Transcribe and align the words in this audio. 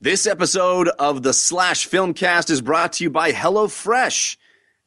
This 0.00 0.28
episode 0.28 0.86
of 1.00 1.24
the 1.24 1.32
Slash 1.32 1.88
Filmcast 1.88 2.50
is 2.50 2.60
brought 2.60 2.92
to 2.94 3.04
you 3.04 3.10
by 3.10 3.32
HelloFresh, 3.32 4.36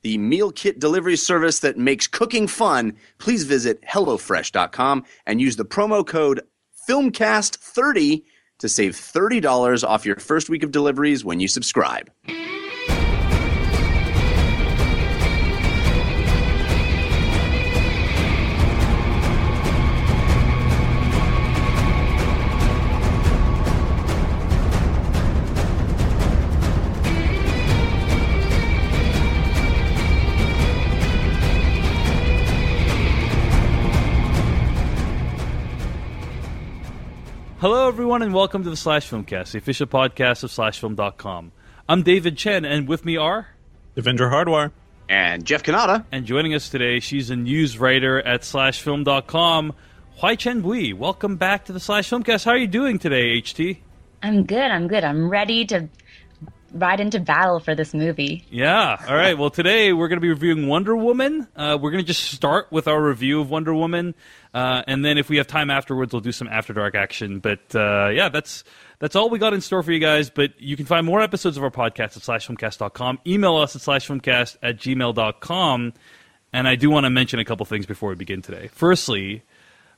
the 0.03 0.17
meal 0.17 0.53
kit 0.53 0.79
delivery 0.79 1.17
service 1.17 1.59
that 1.59 1.77
makes 1.77 2.07
cooking 2.07 2.47
fun. 2.47 2.95
Please 3.17 3.43
visit 3.43 3.81
HelloFresh.com 3.81 5.03
and 5.25 5.41
use 5.41 5.57
the 5.57 5.65
promo 5.65 6.07
code 6.07 6.39
FILMCAST30 6.87 8.23
to 8.59 8.69
save 8.69 8.93
$30 8.93 9.85
off 9.85 10.05
your 10.05 10.15
first 10.15 10.49
week 10.49 10.63
of 10.63 10.71
deliveries 10.71 11.25
when 11.25 11.41
you 11.41 11.49
subscribe. 11.49 12.09
Everyone, 38.11 38.27
and 38.27 38.33
welcome 38.33 38.63
to 38.65 38.69
the 38.69 38.75
Slash 38.75 39.09
Filmcast, 39.09 39.53
the 39.53 39.59
official 39.59 39.87
podcast 39.87 40.43
of 40.43 40.49
SlashFilm.com. 40.49 41.53
I'm 41.87 42.03
David 42.03 42.35
Chen, 42.35 42.65
and 42.65 42.85
with 42.85 43.05
me 43.05 43.15
are. 43.15 43.47
Devindra 43.95 44.29
Hardawar. 44.29 44.73
And 45.07 45.45
Jeff 45.45 45.63
Cannata. 45.63 46.03
And 46.11 46.25
joining 46.25 46.53
us 46.53 46.67
today, 46.67 46.99
she's 46.99 47.29
a 47.29 47.37
news 47.37 47.77
writer 47.77 48.19
at 48.19 48.41
SlashFilm.com, 48.41 49.73
Hoai-Tran 50.19 50.61
Bui. 50.61 50.91
Welcome 50.91 51.37
back 51.37 51.63
to 51.63 51.71
the 51.71 51.79
Slash 51.79 52.09
Filmcast. 52.09 52.43
How 52.43 52.51
are 52.51 52.57
you 52.57 52.67
doing 52.67 52.99
today, 52.99 53.41
HT? 53.41 53.77
I'm 54.21 54.43
good. 54.43 54.59
I'm 54.59 54.89
good. 54.89 55.05
I'm 55.05 55.29
ready 55.29 55.63
to 55.67 55.87
ride 56.73 56.99
into 56.99 57.19
battle 57.19 57.59
for 57.59 57.75
this 57.75 57.93
movie. 57.93 58.45
Yeah. 58.49 58.97
All 59.07 59.15
right. 59.15 59.37
Well, 59.37 59.49
today 59.49 59.93
we're 59.93 60.07
going 60.07 60.17
to 60.17 60.21
be 60.21 60.29
reviewing 60.29 60.67
Wonder 60.67 60.95
Woman. 60.95 61.47
Uh, 61.55 61.77
we're 61.81 61.91
going 61.91 62.03
to 62.03 62.07
just 62.07 62.31
start 62.31 62.71
with 62.71 62.87
our 62.87 63.01
review 63.01 63.41
of 63.41 63.49
Wonder 63.49 63.73
Woman, 63.73 64.15
uh, 64.53 64.83
and 64.87 65.03
then 65.03 65.17
if 65.17 65.29
we 65.29 65.37
have 65.37 65.47
time 65.47 65.69
afterwards, 65.69 66.13
we'll 66.13 66.21
do 66.21 66.31
some 66.31 66.47
After 66.47 66.73
Dark 66.73 66.95
action. 66.95 67.39
But 67.39 67.75
uh, 67.75 68.09
yeah, 68.09 68.29
that's 68.29 68.63
that's 68.99 69.15
all 69.15 69.29
we 69.29 69.39
got 69.39 69.53
in 69.53 69.61
store 69.61 69.83
for 69.83 69.91
you 69.91 69.99
guys. 69.99 70.29
But 70.29 70.59
you 70.59 70.77
can 70.77 70.85
find 70.85 71.05
more 71.05 71.21
episodes 71.21 71.57
of 71.57 71.63
our 71.63 71.71
podcast 71.71 72.17
at 72.17 72.23
slashfilmcast.com. 72.23 73.19
Email 73.25 73.57
us 73.57 73.75
at 73.75 73.81
slashfilmcast 73.81 74.57
at 74.61 74.77
gmail.com. 74.77 75.93
And 76.53 76.67
I 76.67 76.75
do 76.75 76.89
want 76.89 77.05
to 77.05 77.09
mention 77.09 77.39
a 77.39 77.45
couple 77.45 77.65
things 77.65 77.85
before 77.85 78.09
we 78.09 78.15
begin 78.15 78.41
today. 78.41 78.69
Firstly, 78.73 79.43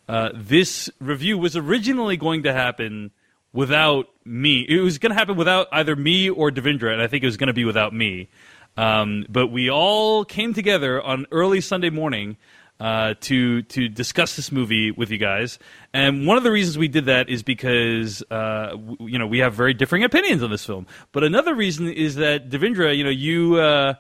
uh, 0.07 0.29
this 0.35 0.89
review 0.99 1.38
was 1.38 1.55
originally 1.55 2.16
going 2.16 2.44
to 2.44 2.53
happen 2.53 3.11
without 3.53 4.07
me. 4.25 4.65
It 4.67 4.81
was 4.81 4.97
going 4.97 5.11
to 5.11 5.15
happen 5.15 5.37
without 5.37 5.67
either 5.71 5.95
me 5.95 6.29
or 6.29 6.51
Devindra, 6.51 6.91
and 6.91 7.01
I 7.01 7.07
think 7.07 7.23
it 7.23 7.27
was 7.27 7.37
going 7.37 7.47
to 7.47 7.53
be 7.53 7.65
without 7.65 7.93
me. 7.93 8.29
Um, 8.75 9.25
but 9.29 9.47
we 9.47 9.69
all 9.69 10.25
came 10.25 10.53
together 10.53 11.01
on 11.01 11.27
early 11.31 11.61
Sunday 11.61 11.91
morning 11.91 12.37
uh, 12.79 13.13
to 13.21 13.61
to 13.61 13.87
discuss 13.87 14.35
this 14.35 14.51
movie 14.51 14.91
with 14.91 15.11
you 15.11 15.19
guys. 15.19 15.59
And 15.93 16.25
one 16.25 16.37
of 16.37 16.43
the 16.43 16.51
reasons 16.51 16.77
we 16.77 16.87
did 16.87 17.05
that 17.05 17.29
is 17.29 17.43
because 17.43 18.23
uh, 18.31 18.71
w- 18.71 18.97
you 19.01 19.19
know 19.19 19.27
we 19.27 19.39
have 19.39 19.53
very 19.53 19.73
differing 19.73 20.03
opinions 20.03 20.41
on 20.41 20.49
this 20.49 20.65
film. 20.65 20.88
But 21.11 21.23
another 21.23 21.53
reason 21.53 21.88
is 21.88 22.15
that 22.15 22.49
Devindra, 22.49 22.95
you 22.95 23.03
know, 23.03 23.09
you. 23.09 23.57
Uh, 23.57 23.93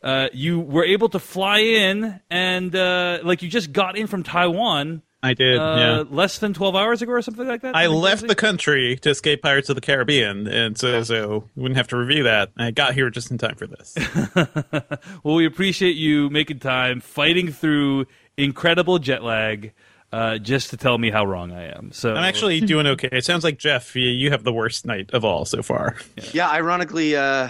uh, 0.00 0.28
you 0.32 0.60
were 0.60 0.84
able 0.84 1.08
to 1.08 1.18
fly 1.18 1.58
in 1.58 2.20
and 2.30 2.76
uh, 2.76 3.18
like 3.24 3.42
you 3.42 3.48
just 3.48 3.72
got 3.72 3.98
in 3.98 4.06
from 4.06 4.22
Taiwan 4.22 5.02
I 5.22 5.34
did, 5.34 5.58
uh, 5.58 5.76
yeah. 5.78 6.16
Less 6.16 6.38
than 6.38 6.54
12 6.54 6.76
hours 6.76 7.02
ago 7.02 7.12
or 7.12 7.22
something 7.22 7.46
like 7.46 7.62
that? 7.62 7.74
I 7.74 7.84
Something 7.84 8.00
left 8.00 8.28
the 8.28 8.34
country 8.36 8.96
to 9.02 9.10
escape 9.10 9.42
Pirates 9.42 9.68
of 9.68 9.74
the 9.74 9.80
Caribbean, 9.80 10.46
and 10.46 10.78
so, 10.78 11.02
so 11.02 11.48
wouldn't 11.56 11.76
have 11.76 11.88
to 11.88 11.96
review 11.96 12.22
that. 12.24 12.50
I 12.56 12.70
got 12.70 12.94
here 12.94 13.10
just 13.10 13.30
in 13.30 13.38
time 13.38 13.56
for 13.56 13.66
this. 13.66 13.96
well, 15.24 15.34
we 15.34 15.44
appreciate 15.44 15.96
you 15.96 16.30
making 16.30 16.60
time, 16.60 17.00
fighting 17.00 17.50
through 17.50 18.06
incredible 18.36 19.00
jet 19.00 19.24
lag, 19.24 19.72
uh, 20.12 20.38
just 20.38 20.70
to 20.70 20.76
tell 20.76 20.96
me 20.96 21.10
how 21.10 21.24
wrong 21.24 21.52
I 21.52 21.76
am. 21.76 21.90
So 21.92 22.14
I'm 22.14 22.24
actually 22.24 22.60
doing 22.62 22.86
okay. 22.86 23.08
It 23.10 23.24
sounds 23.24 23.42
like 23.42 23.58
Jeff, 23.58 23.96
you, 23.96 24.08
you 24.08 24.30
have 24.30 24.44
the 24.44 24.52
worst 24.52 24.86
night 24.86 25.10
of 25.12 25.24
all 25.24 25.44
so 25.44 25.62
far. 25.62 25.96
Yeah, 26.32 26.48
ironically, 26.48 27.16
uh, 27.16 27.48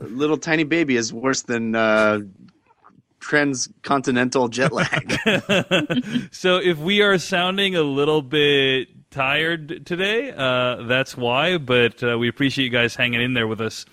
little 0.00 0.38
tiny 0.38 0.64
baby 0.64 0.96
is 0.96 1.12
worse 1.12 1.42
than 1.42 1.74
uh, 1.74 2.20
transcontinental 3.20 4.48
jet 4.48 4.72
lag. 4.72 5.12
so 6.32 6.56
if 6.56 6.78
we 6.78 7.02
are 7.02 7.18
sounding 7.18 7.76
a 7.76 7.82
little 7.82 8.22
bit 8.22 8.88
tired 9.10 9.86
today, 9.86 10.32
uh, 10.32 10.82
that's 10.86 11.16
why. 11.16 11.58
But 11.58 12.02
uh, 12.02 12.18
we 12.18 12.28
appreciate 12.28 12.64
you 12.64 12.70
guys 12.70 12.96
hanging 12.96 13.20
in 13.20 13.34
there 13.34 13.46
with 13.46 13.60
us. 13.60 13.86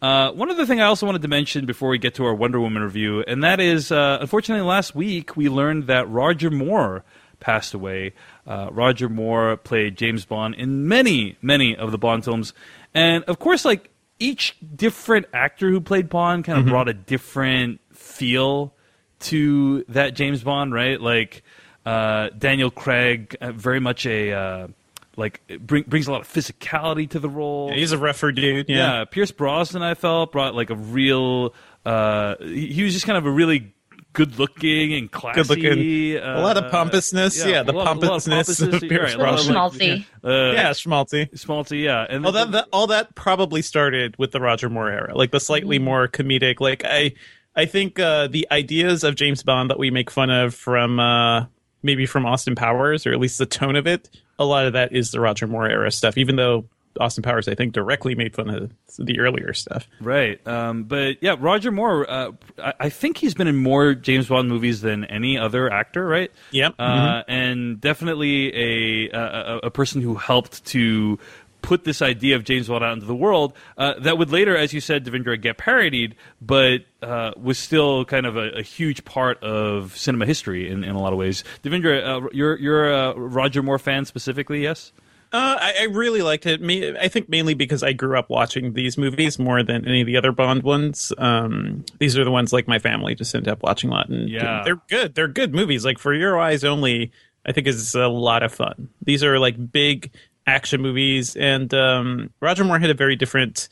Uh, 0.00 0.30
one 0.32 0.50
other 0.50 0.64
thing 0.64 0.80
I 0.80 0.84
also 0.84 1.04
wanted 1.04 1.22
to 1.22 1.28
mention 1.28 1.66
before 1.66 1.90
we 1.90 1.98
get 1.98 2.14
to 2.14 2.24
our 2.24 2.34
Wonder 2.34 2.58
Woman 2.58 2.82
review, 2.82 3.22
and 3.26 3.44
that 3.44 3.60
is, 3.60 3.92
uh, 3.92 4.16
unfortunately, 4.20 4.66
last 4.66 4.94
week 4.94 5.36
we 5.36 5.50
learned 5.50 5.88
that 5.88 6.08
Roger 6.08 6.50
Moore 6.50 7.04
passed 7.38 7.74
away. 7.74 8.14
Uh, 8.46 8.68
Roger 8.72 9.10
Moore 9.10 9.58
played 9.58 9.96
James 9.98 10.24
Bond 10.24 10.54
in 10.54 10.88
many, 10.88 11.36
many 11.42 11.76
of 11.76 11.92
the 11.92 11.98
Bond 11.98 12.24
films, 12.24 12.54
and 12.94 13.24
of 13.24 13.38
course, 13.38 13.66
like 13.66 13.90
each 14.18 14.56
different 14.74 15.26
actor 15.34 15.68
who 15.70 15.82
played 15.82 16.08
Bond 16.08 16.44
kind 16.44 16.58
of 16.58 16.66
brought 16.66 16.88
a 16.88 16.94
different 16.94 17.79
feel 18.20 18.74
to 19.20 19.84
that 19.88 20.14
James 20.14 20.42
Bond, 20.42 20.74
right? 20.74 21.00
Like 21.00 21.42
uh, 21.86 22.28
Daniel 22.38 22.70
Craig, 22.70 23.34
uh, 23.40 23.52
very 23.52 23.80
much 23.80 24.04
a 24.06 24.32
uh, 24.32 24.68
like 25.16 25.40
bring, 25.60 25.84
brings 25.84 26.06
a 26.06 26.12
lot 26.12 26.20
of 26.20 26.28
physicality 26.28 27.08
to 27.10 27.18
the 27.18 27.28
role. 27.28 27.72
He's 27.72 27.92
a 27.92 27.98
rougher 27.98 28.30
dude. 28.32 28.68
Yeah. 28.68 28.76
Yeah. 29.00 29.04
Pierce 29.06 29.32
Brosnan, 29.32 29.82
I 29.82 29.94
felt 29.94 30.32
brought 30.32 30.54
like 30.54 30.70
a 30.70 30.76
real. 30.76 31.54
Uh, 31.84 32.34
he, 32.40 32.66
he 32.68 32.82
was 32.84 32.92
just 32.92 33.06
kind 33.06 33.16
of 33.18 33.24
a 33.26 33.30
really 33.30 33.72
good-looking 34.12 34.92
and 34.92 35.10
classy. 35.10 35.38
Good-looking. 35.40 36.16
Uh, 36.18 36.40
A 36.40 36.42
lot 36.42 36.56
of 36.56 36.70
pompousness. 36.70 37.44
Yeah, 37.46 37.62
the 37.62 37.72
lot- 37.72 37.86
a 37.86 37.90
lot 37.90 37.96
of 37.96 38.02
pompousness 38.02 38.60
of 38.60 38.70
pompousness. 38.70 38.88
Pierce 38.88 39.14
right, 39.14 39.20
a 39.20 39.30
lot 39.30 39.40
of, 39.40 39.46
Brosnan. 39.46 39.78
Schmaltzy. 39.78 40.04
Uh, 40.24 40.52
yeah, 40.52 40.70
schmaltzy. 40.70 41.30
Schmaltzy, 41.32 41.82
yeah. 41.84 42.06
And 42.10 42.24
Well, 42.24 42.32
that, 42.32 42.50
that 42.52 42.66
all 42.72 42.88
that 42.88 43.14
probably 43.14 43.62
started 43.62 44.16
with 44.18 44.32
the 44.32 44.40
Roger 44.40 44.68
Moore 44.68 44.90
era, 44.90 45.16
like 45.16 45.30
the 45.30 45.38
slightly 45.40 45.78
more 45.78 46.08
comedic. 46.08 46.60
Like 46.60 46.82
I, 46.84 47.12
I 47.56 47.66
think 47.66 47.98
uh, 47.98 48.28
the 48.28 48.46
ideas 48.50 49.04
of 49.04 49.14
James 49.16 49.42
Bond 49.42 49.70
that 49.70 49.78
we 49.78 49.90
make 49.90 50.10
fun 50.10 50.30
of 50.30 50.54
from 50.54 51.00
uh, 51.00 51.46
maybe 51.82 52.06
from 52.06 52.26
Austin 52.26 52.54
Powers, 52.54 53.06
or 53.06 53.12
at 53.12 53.18
least 53.18 53.38
the 53.38 53.46
tone 53.46 53.76
of 53.76 53.86
it, 53.86 54.08
a 54.38 54.44
lot 54.44 54.66
of 54.66 54.72
that 54.74 54.92
is 54.92 55.10
the 55.10 55.20
Roger 55.20 55.46
Moore 55.46 55.68
era 55.68 55.90
stuff. 55.90 56.16
Even 56.16 56.36
though 56.36 56.66
Austin 56.98 57.22
Powers, 57.22 57.46
I 57.48 57.54
think, 57.54 57.72
directly 57.72 58.14
made 58.14 58.34
fun 58.34 58.50
of 58.50 58.72
the 58.98 59.20
earlier 59.20 59.52
stuff. 59.52 59.86
Right. 60.00 60.44
Um, 60.46 60.84
but 60.84 61.22
yeah, 61.22 61.36
Roger 61.38 61.70
Moore, 61.70 62.08
uh, 62.10 62.32
I, 62.58 62.74
I 62.80 62.88
think 62.88 63.16
he's 63.16 63.32
been 63.32 63.46
in 63.46 63.56
more 63.56 63.94
James 63.94 64.26
Bond 64.26 64.48
movies 64.48 64.80
than 64.80 65.04
any 65.04 65.38
other 65.38 65.72
actor, 65.72 66.04
right? 66.06 66.32
Yep. 66.50 66.74
Uh, 66.78 67.22
And 67.28 67.80
definitely 67.80 69.06
a, 69.06 69.10
a, 69.16 69.58
a 69.64 69.70
person 69.70 70.02
who 70.02 70.16
helped 70.16 70.64
to 70.66 71.18
put 71.62 71.84
this 71.84 72.02
idea 72.02 72.36
of 72.36 72.44
James 72.44 72.68
Bond 72.68 72.84
out 72.84 72.92
into 72.94 73.06
the 73.06 73.14
world 73.14 73.52
uh, 73.78 73.94
that 74.00 74.18
would 74.18 74.30
later, 74.30 74.56
as 74.56 74.72
you 74.72 74.80
said, 74.80 75.04
Devindra, 75.04 75.40
get 75.40 75.58
parodied, 75.58 76.14
but 76.40 76.84
uh, 77.02 77.32
was 77.36 77.58
still 77.58 78.04
kind 78.04 78.26
of 78.26 78.36
a, 78.36 78.50
a 78.58 78.62
huge 78.62 79.04
part 79.04 79.42
of 79.42 79.96
cinema 79.96 80.26
history 80.26 80.70
in, 80.70 80.84
in 80.84 80.94
a 80.96 81.00
lot 81.00 81.12
of 81.12 81.18
ways. 81.18 81.44
Devindra, 81.62 82.24
uh, 82.24 82.28
you're, 82.32 82.58
you're 82.58 82.90
a 82.92 83.14
Roger 83.18 83.62
Moore 83.62 83.78
fan 83.78 84.04
specifically, 84.04 84.62
yes? 84.62 84.92
Uh, 85.32 85.56
I, 85.60 85.74
I 85.82 85.84
really 85.84 86.22
liked 86.22 86.44
it. 86.46 86.60
Me, 86.60 86.92
I 86.98 87.06
think 87.06 87.28
mainly 87.28 87.54
because 87.54 87.84
I 87.84 87.92
grew 87.92 88.18
up 88.18 88.28
watching 88.30 88.72
these 88.72 88.98
movies 88.98 89.38
more 89.38 89.62
than 89.62 89.86
any 89.86 90.00
of 90.00 90.06
the 90.08 90.16
other 90.16 90.32
Bond 90.32 90.64
ones. 90.64 91.12
Um, 91.18 91.84
these 92.00 92.18
are 92.18 92.24
the 92.24 92.32
ones 92.32 92.52
like 92.52 92.66
my 92.66 92.80
family 92.80 93.14
just 93.14 93.32
ended 93.32 93.52
up 93.52 93.62
watching 93.62 93.90
a 93.90 93.92
lot, 93.92 94.08
and 94.08 94.28
Yeah. 94.28 94.62
they're 94.64 94.80
good. 94.88 95.14
They're 95.14 95.28
good 95.28 95.54
movies. 95.54 95.84
Like 95.84 95.98
for 96.00 96.12
your 96.12 96.36
eyes 96.40 96.64
only, 96.64 97.12
I 97.46 97.52
think 97.52 97.68
is 97.68 97.94
a 97.94 98.08
lot 98.08 98.42
of 98.42 98.52
fun. 98.52 98.88
These 99.04 99.22
are 99.22 99.38
like 99.38 99.70
big 99.70 100.10
action 100.46 100.80
movies, 100.80 101.36
and 101.36 101.72
um, 101.74 102.30
Roger 102.40 102.64
Moore 102.64 102.78
had 102.78 102.90
a 102.90 102.94
very 102.94 103.16
different 103.16 103.68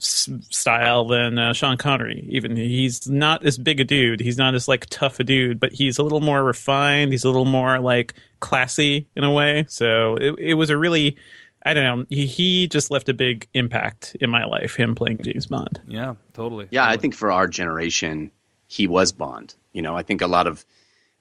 s- 0.00 0.28
style 0.50 1.06
than 1.06 1.38
uh, 1.38 1.52
Sean 1.52 1.76
Connery. 1.76 2.26
Even 2.28 2.56
he's 2.56 3.08
not 3.08 3.44
as 3.46 3.58
big 3.58 3.80
a 3.80 3.84
dude. 3.84 4.20
He's 4.20 4.36
not 4.38 4.54
as 4.54 4.68
like 4.68 4.86
tough 4.90 5.20
a 5.20 5.24
dude, 5.24 5.60
but 5.60 5.72
he's 5.72 5.98
a 5.98 6.02
little 6.02 6.20
more 6.20 6.42
refined. 6.44 7.12
He's 7.12 7.24
a 7.24 7.28
little 7.28 7.44
more 7.44 7.78
like 7.78 8.14
classy 8.40 9.06
in 9.16 9.24
a 9.24 9.30
way. 9.32 9.64
So 9.68 10.16
it, 10.16 10.34
it 10.38 10.54
was 10.54 10.70
a 10.70 10.76
really, 10.76 11.16
I 11.64 11.74
don't 11.74 11.84
know. 11.84 12.06
He, 12.08 12.26
he 12.26 12.68
just 12.68 12.90
left 12.90 13.08
a 13.08 13.14
big 13.14 13.48
impact 13.54 14.16
in 14.20 14.28
my 14.28 14.44
life. 14.44 14.74
Him 14.74 14.94
playing 14.94 15.22
James 15.22 15.46
Bond. 15.46 15.80
Yeah, 15.86 16.14
totally. 16.34 16.68
Yeah, 16.70 16.86
I 16.86 16.96
think 16.96 17.14
for 17.14 17.30
our 17.30 17.46
generation, 17.46 18.32
he 18.66 18.86
was 18.86 19.12
Bond. 19.12 19.54
You 19.72 19.82
know, 19.82 19.96
I 19.96 20.02
think 20.02 20.20
a 20.20 20.26
lot 20.26 20.46
of 20.46 20.64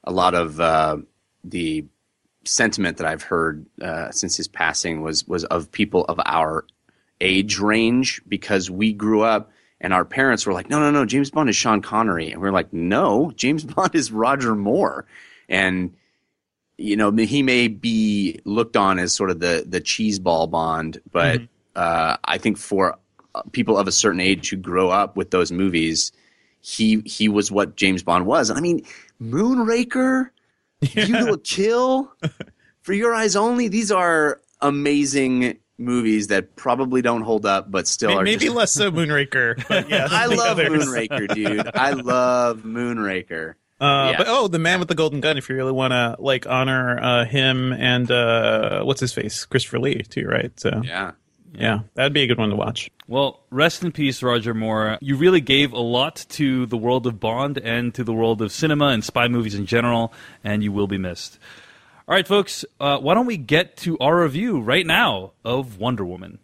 a 0.03 0.11
lot 0.11 0.33
of 0.33 0.59
uh, 0.59 0.97
the 1.43 1.85
sentiment 2.43 2.97
that 2.97 3.07
I've 3.07 3.23
heard 3.23 3.65
uh, 3.81 4.11
since 4.11 4.35
his 4.35 4.47
passing 4.47 5.01
was 5.01 5.27
was 5.27 5.43
of 5.45 5.71
people 5.71 6.05
of 6.05 6.19
our 6.25 6.65
age 7.19 7.59
range 7.59 8.21
because 8.27 8.69
we 8.69 8.93
grew 8.93 9.21
up 9.21 9.51
and 9.79 9.93
our 9.93 10.05
parents 10.05 10.45
were 10.45 10.53
like, 10.53 10.69
no, 10.69 10.79
no, 10.79 10.91
no, 10.91 11.05
James 11.05 11.31
Bond 11.31 11.49
is 11.49 11.55
Sean 11.55 11.81
Connery, 11.81 12.31
and 12.31 12.41
we 12.41 12.47
are 12.47 12.51
like, 12.51 12.71
no, 12.71 13.31
James 13.35 13.63
Bond 13.65 13.95
is 13.95 14.11
Roger 14.11 14.55
Moore, 14.55 15.05
and 15.49 15.95
you 16.77 16.95
know 16.95 17.11
he 17.11 17.43
may 17.43 17.67
be 17.67 18.39
looked 18.45 18.77
on 18.77 18.99
as 18.99 19.13
sort 19.13 19.29
of 19.29 19.39
the 19.39 19.65
the 19.67 19.81
cheeseball 19.81 20.49
Bond, 20.49 21.01
but 21.11 21.41
uh, 21.75 22.17
I 22.23 22.37
think 22.37 22.57
for 22.57 22.97
uh, 23.35 23.41
people 23.51 23.77
of 23.77 23.87
a 23.87 23.91
certain 23.91 24.19
age 24.19 24.49
who 24.49 24.57
grow 24.57 24.89
up 24.89 25.15
with 25.15 25.31
those 25.31 25.51
movies, 25.51 26.11
he 26.61 27.01
he 27.05 27.27
was 27.27 27.51
what 27.51 27.75
James 27.75 28.03
Bond 28.03 28.25
was. 28.25 28.51
I 28.51 28.59
mean, 28.59 28.85
Moonraker, 29.21 30.29
You 30.81 31.07
to 31.07 31.33
a 31.33 31.37
Kill, 31.43 32.11
For 32.81 32.93
Your 32.93 33.13
Eyes 33.13 33.35
Only. 33.35 33.67
These 33.67 33.91
are 33.91 34.41
amazing 34.61 35.57
movies 35.77 36.27
that 36.27 36.55
probably 36.55 37.01
don't 37.01 37.21
hold 37.21 37.45
up, 37.45 37.71
but 37.71 37.87
still 37.87 38.09
May- 38.09 38.15
are. 38.17 38.23
Maybe 38.23 38.45
just- 38.45 38.55
less 38.55 38.71
so 38.71 38.91
Moonraker. 38.91 39.67
But 39.67 39.89
yeah, 39.89 40.07
I 40.11 40.25
love 40.27 40.59
others. 40.59 40.85
Moonraker, 40.87 41.33
dude. 41.33 41.67
I 41.73 41.91
love 41.91 42.59
Moonraker. 42.63 43.55
Uh, 43.79 44.09
Yeah. 44.11 44.17
But 44.19 44.27
oh, 44.29 44.47
the 44.47 44.59
man 44.59 44.77
with 44.79 44.89
the 44.89 44.95
golden 44.95 45.21
gun. 45.21 45.37
If 45.39 45.49
you 45.49 45.55
really 45.55 45.71
want 45.71 45.91
to 45.91 46.15
like 46.19 46.45
honor 46.45 46.99
uh, 47.01 47.25
him 47.25 47.73
and 47.73 48.09
uh, 48.11 48.83
what's 48.83 48.99
his 49.01 49.11
face, 49.13 49.45
Christopher 49.45 49.79
Lee, 49.79 50.03
too, 50.03 50.27
right? 50.27 50.51
So 50.59 50.81
Yeah. 50.83 51.11
Yeah, 51.53 51.79
that'd 51.95 52.13
be 52.13 52.23
a 52.23 52.27
good 52.27 52.37
one 52.37 52.49
to 52.49 52.55
watch. 52.55 52.89
Well, 53.07 53.41
rest 53.49 53.83
in 53.83 53.91
peace, 53.91 54.23
Roger 54.23 54.53
Moore. 54.53 54.97
You 55.01 55.17
really 55.17 55.41
gave 55.41 55.73
a 55.73 55.79
lot 55.79 56.25
to 56.29 56.65
the 56.65 56.77
world 56.77 57.05
of 57.07 57.19
Bond 57.19 57.57
and 57.57 57.93
to 57.95 58.03
the 58.03 58.13
world 58.13 58.41
of 58.41 58.51
cinema 58.51 58.87
and 58.87 59.03
spy 59.03 59.27
movies 59.27 59.55
in 59.55 59.65
general, 59.65 60.13
and 60.43 60.63
you 60.63 60.71
will 60.71 60.87
be 60.87 60.97
missed. 60.97 61.39
All 62.07 62.15
right, 62.15 62.27
folks, 62.27 62.65
uh, 62.79 62.99
why 62.99 63.13
don't 63.13 63.25
we 63.25 63.37
get 63.37 63.77
to 63.77 63.97
our 63.99 64.23
review 64.23 64.59
right 64.59 64.85
now 64.85 65.33
of 65.45 65.77
Wonder 65.77 66.05
Woman? 66.05 66.39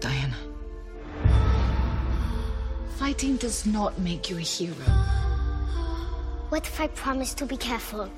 Diana. 0.00 0.36
Fighting 2.98 3.36
does 3.36 3.66
not 3.66 3.98
make 3.98 4.30
you 4.30 4.36
a 4.38 4.40
hero. 4.40 4.74
What 6.48 6.66
if 6.66 6.80
I 6.80 6.88
promise 6.88 7.34
to 7.34 7.46
be 7.46 7.56
careful? 7.56 8.10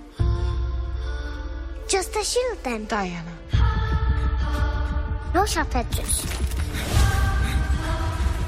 Just 1.89 2.17
a 2.17 2.25
shield 2.25 2.59
then. 2.63 2.87
Diana. 2.87 3.33
No 5.37 5.45
sharp 5.45 5.77
edges. 5.77 6.25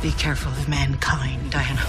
Be 0.00 0.10
careful 0.12 0.50
of 0.52 0.68
mankind, 0.70 1.50
Diana. 1.50 1.84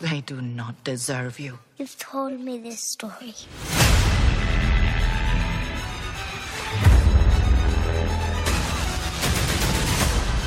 They 0.00 0.20
do 0.20 0.42
not 0.42 0.84
deserve 0.84 1.40
you. 1.40 1.58
You've 1.78 1.98
told 1.98 2.38
me 2.38 2.58
this 2.58 2.80
story. 2.80 3.32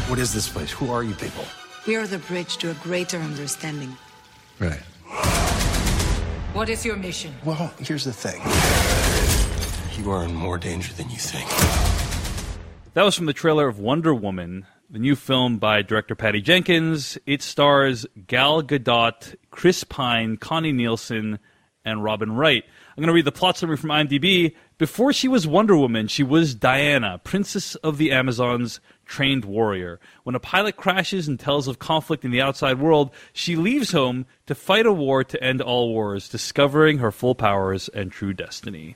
What 0.10 0.20
is 0.20 0.32
this 0.32 0.48
place? 0.48 0.70
Who 0.74 0.92
are 0.92 1.02
you 1.02 1.16
people? 1.16 1.46
We 1.88 1.96
are 1.96 2.06
the 2.06 2.20
bridge 2.20 2.58
to 2.58 2.70
a 2.70 2.76
greater 2.76 3.18
understanding. 3.18 3.98
Right. 4.60 4.84
What 6.60 6.68
is 6.68 6.84
your 6.84 6.98
mission? 6.98 7.34
Well, 7.46 7.72
here's 7.80 8.04
the 8.04 8.12
thing. 8.12 8.42
You 9.98 10.12
are 10.12 10.26
in 10.26 10.36
more 10.36 10.58
danger 10.58 10.92
than 10.92 11.10
you 11.10 11.16
think. 11.16 11.48
That 12.96 13.04
was 13.04 13.16
from 13.16 13.28
the 13.28 13.34
trailer 13.34 13.70
of 13.70 13.80
Wonder 13.80 14.14
Woman, 14.14 14.66
the 14.90 15.00
new 15.00 15.16
film 15.16 15.58
by 15.58 15.84
director 15.84 16.16
Patty 16.16 16.42
Jenkins. 16.42 17.18
It 17.26 17.42
stars 17.42 18.06
Gal 18.28 18.62
Gadot, 18.62 19.38
Chris 19.52 19.86
Pine, 19.86 20.36
Connie 20.36 20.74
Nielsen, 20.74 21.40
and 21.86 22.04
Robin 22.04 22.34
Wright. 22.34 22.66
I'm 22.90 23.02
going 23.02 23.08
to 23.08 23.14
read 23.14 23.24
the 23.24 23.32
plot 23.32 23.58
summary 23.58 23.78
from 23.78 23.92
IMDb. 23.92 24.54
Before 24.78 25.14
she 25.14 25.30
was 25.30 25.48
Wonder 25.48 25.78
Woman, 25.78 26.10
she 26.10 26.24
was 26.24 26.56
Diana, 26.56 27.22
Princess 27.24 27.76
of 27.76 27.98
the 27.98 28.12
Amazons, 28.12 28.82
trained 29.10 29.44
warrior. 29.44 30.00
When 30.24 30.36
a 30.36 30.40
pilot 30.40 30.78
crashes 30.78 31.28
and 31.28 31.40
tells 31.40 31.68
of 31.68 31.80
conflict 31.80 32.24
in 32.24 32.32
the 32.32 32.42
outside 32.42 32.80
world, 32.80 33.10
she 33.34 33.56
leaves 33.56 33.92
home 33.92 34.28
to 34.46 34.56
fight 34.56 34.86
a 34.86 34.94
war 34.94 35.24
to 35.24 35.44
end 35.44 35.62
all 35.62 35.90
wars, 35.90 36.30
discovering 36.30 37.00
her 37.00 37.12
full 37.12 37.36
powers 37.36 37.90
and 37.90 38.12
true 38.12 38.34
destiny. 38.34 38.96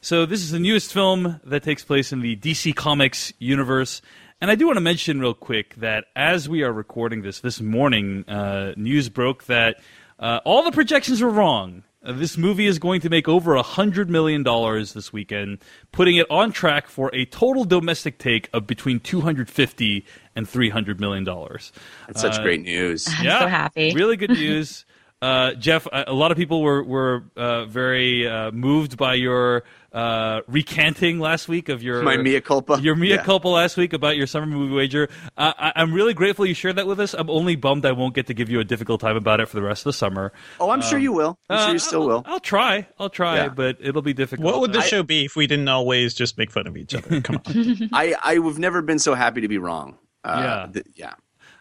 So 0.00 0.24
this 0.26 0.40
is 0.40 0.50
the 0.50 0.58
newest 0.58 0.92
film 0.92 1.40
that 1.44 1.62
takes 1.62 1.84
place 1.84 2.10
in 2.10 2.20
the 2.20 2.36
DC 2.36 2.74
Comics 2.74 3.32
universe. 3.38 4.00
And 4.40 4.50
I 4.50 4.54
do 4.54 4.66
want 4.66 4.76
to 4.76 4.80
mention 4.80 5.20
real 5.20 5.34
quick 5.34 5.74
that 5.76 6.06
as 6.16 6.48
we 6.48 6.62
are 6.62 6.72
recording 6.72 7.22
this 7.22 7.40
this 7.40 7.60
morning, 7.60 8.24
uh, 8.28 8.72
news 8.76 9.08
broke 9.08 9.44
that 9.44 9.80
uh, 10.18 10.40
all 10.44 10.62
the 10.62 10.72
projections 10.72 11.20
were 11.20 11.30
wrong. 11.30 11.82
Uh, 12.02 12.12
this 12.12 12.38
movie 12.38 12.66
is 12.66 12.78
going 12.78 13.00
to 13.00 13.10
make 13.10 13.26
over 13.28 13.54
a 13.54 13.62
hundred 13.62 14.08
million 14.08 14.42
dollars 14.42 14.92
this 14.92 15.12
weekend, 15.12 15.58
putting 15.90 16.16
it 16.16 16.26
on 16.30 16.52
track 16.52 16.86
for 16.86 17.12
a 17.14 17.24
total 17.26 17.64
domestic 17.64 18.18
take 18.18 18.48
of 18.52 18.66
between 18.66 19.00
two 19.00 19.20
hundred 19.20 19.50
fifty 19.50 20.06
and 20.36 20.48
three 20.48 20.70
hundred 20.70 21.00
million 21.00 21.24
dollars. 21.24 21.72
That's 22.06 22.20
such 22.20 22.40
great 22.40 22.62
news. 22.62 23.08
I'm 23.08 23.24
so 23.24 23.48
happy. 23.48 23.92
Really 23.94 24.16
good 24.16 24.30
news. 24.38 24.86
Uh, 25.20 25.52
Jeff, 25.54 25.86
a 25.86 26.04
a 26.08 26.12
lot 26.12 26.30
of 26.30 26.36
people 26.36 26.62
were 26.62 26.82
were 26.84 27.24
uh, 27.36 27.64
very 27.64 28.28
uh, 28.28 28.52
moved 28.52 28.96
by 28.96 29.14
your 29.14 29.64
uh, 29.92 30.42
recanting 30.46 31.18
last 31.18 31.48
week 31.48 31.68
of 31.68 31.82
your 31.82 32.02
My 32.02 32.16
mea 32.16 32.40
culpa? 32.40 32.78
Your 32.80 32.94
mea 32.94 33.10
Yeah. 33.10 33.24
culpa 33.24 33.48
last 33.48 33.76
week 33.76 33.92
about 33.92 34.16
your 34.16 34.28
summer 34.28 34.46
movie 34.46 34.72
wager. 34.74 35.08
Uh, 35.36 35.52
I, 35.58 35.72
I'm 35.74 35.92
really 35.92 36.14
grateful 36.14 36.46
you 36.46 36.54
shared 36.54 36.76
that 36.76 36.86
with 36.86 37.00
us. 37.00 37.14
I'm 37.14 37.28
only 37.30 37.56
bummed 37.56 37.84
I 37.84 37.90
won't 37.92 38.14
get 38.14 38.28
to 38.28 38.34
give 38.34 38.48
you 38.48 38.60
a 38.60 38.64
difficult 38.64 39.00
time 39.00 39.16
about 39.16 39.40
it 39.40 39.48
for 39.48 39.56
the 39.56 39.62
rest 39.62 39.80
of 39.80 39.84
the 39.86 39.92
summer. 39.94 40.32
Oh, 40.60 40.70
I'm 40.70 40.82
sure 40.82 41.00
you 41.00 41.12
will. 41.12 41.36
I'm 41.50 41.58
sure 41.58 41.68
Uh, 41.68 41.72
you 41.72 41.78
still 41.80 42.02
I'll, 42.02 42.08
will. 42.08 42.22
I'll 42.26 42.40
try. 42.40 42.86
I'll 43.00 43.10
try, 43.10 43.36
Yeah. 43.38 43.48
but 43.48 43.78
it'll 43.80 44.02
be 44.02 44.12
difficult. 44.14 44.44
What 44.46 44.60
would 44.60 44.72
the 44.72 44.82
show 44.82 45.02
be 45.02 45.24
if 45.24 45.34
we 45.34 45.48
didn't 45.48 45.68
always 45.68 46.14
just 46.14 46.38
make 46.38 46.52
fun 46.52 46.68
of 46.68 46.76
each 46.76 46.94
other? 46.94 47.20
Come 47.22 47.40
on. 47.44 47.88
I 47.92 48.14
I've 48.22 48.58
never 48.60 48.82
been 48.82 49.00
so 49.00 49.14
happy 49.14 49.40
to 49.40 49.48
be 49.48 49.58
wrong. 49.58 49.98
Uh, 50.22 50.40
Yeah. 50.66 50.72
th- 50.72 50.86
yeah. 50.94 51.14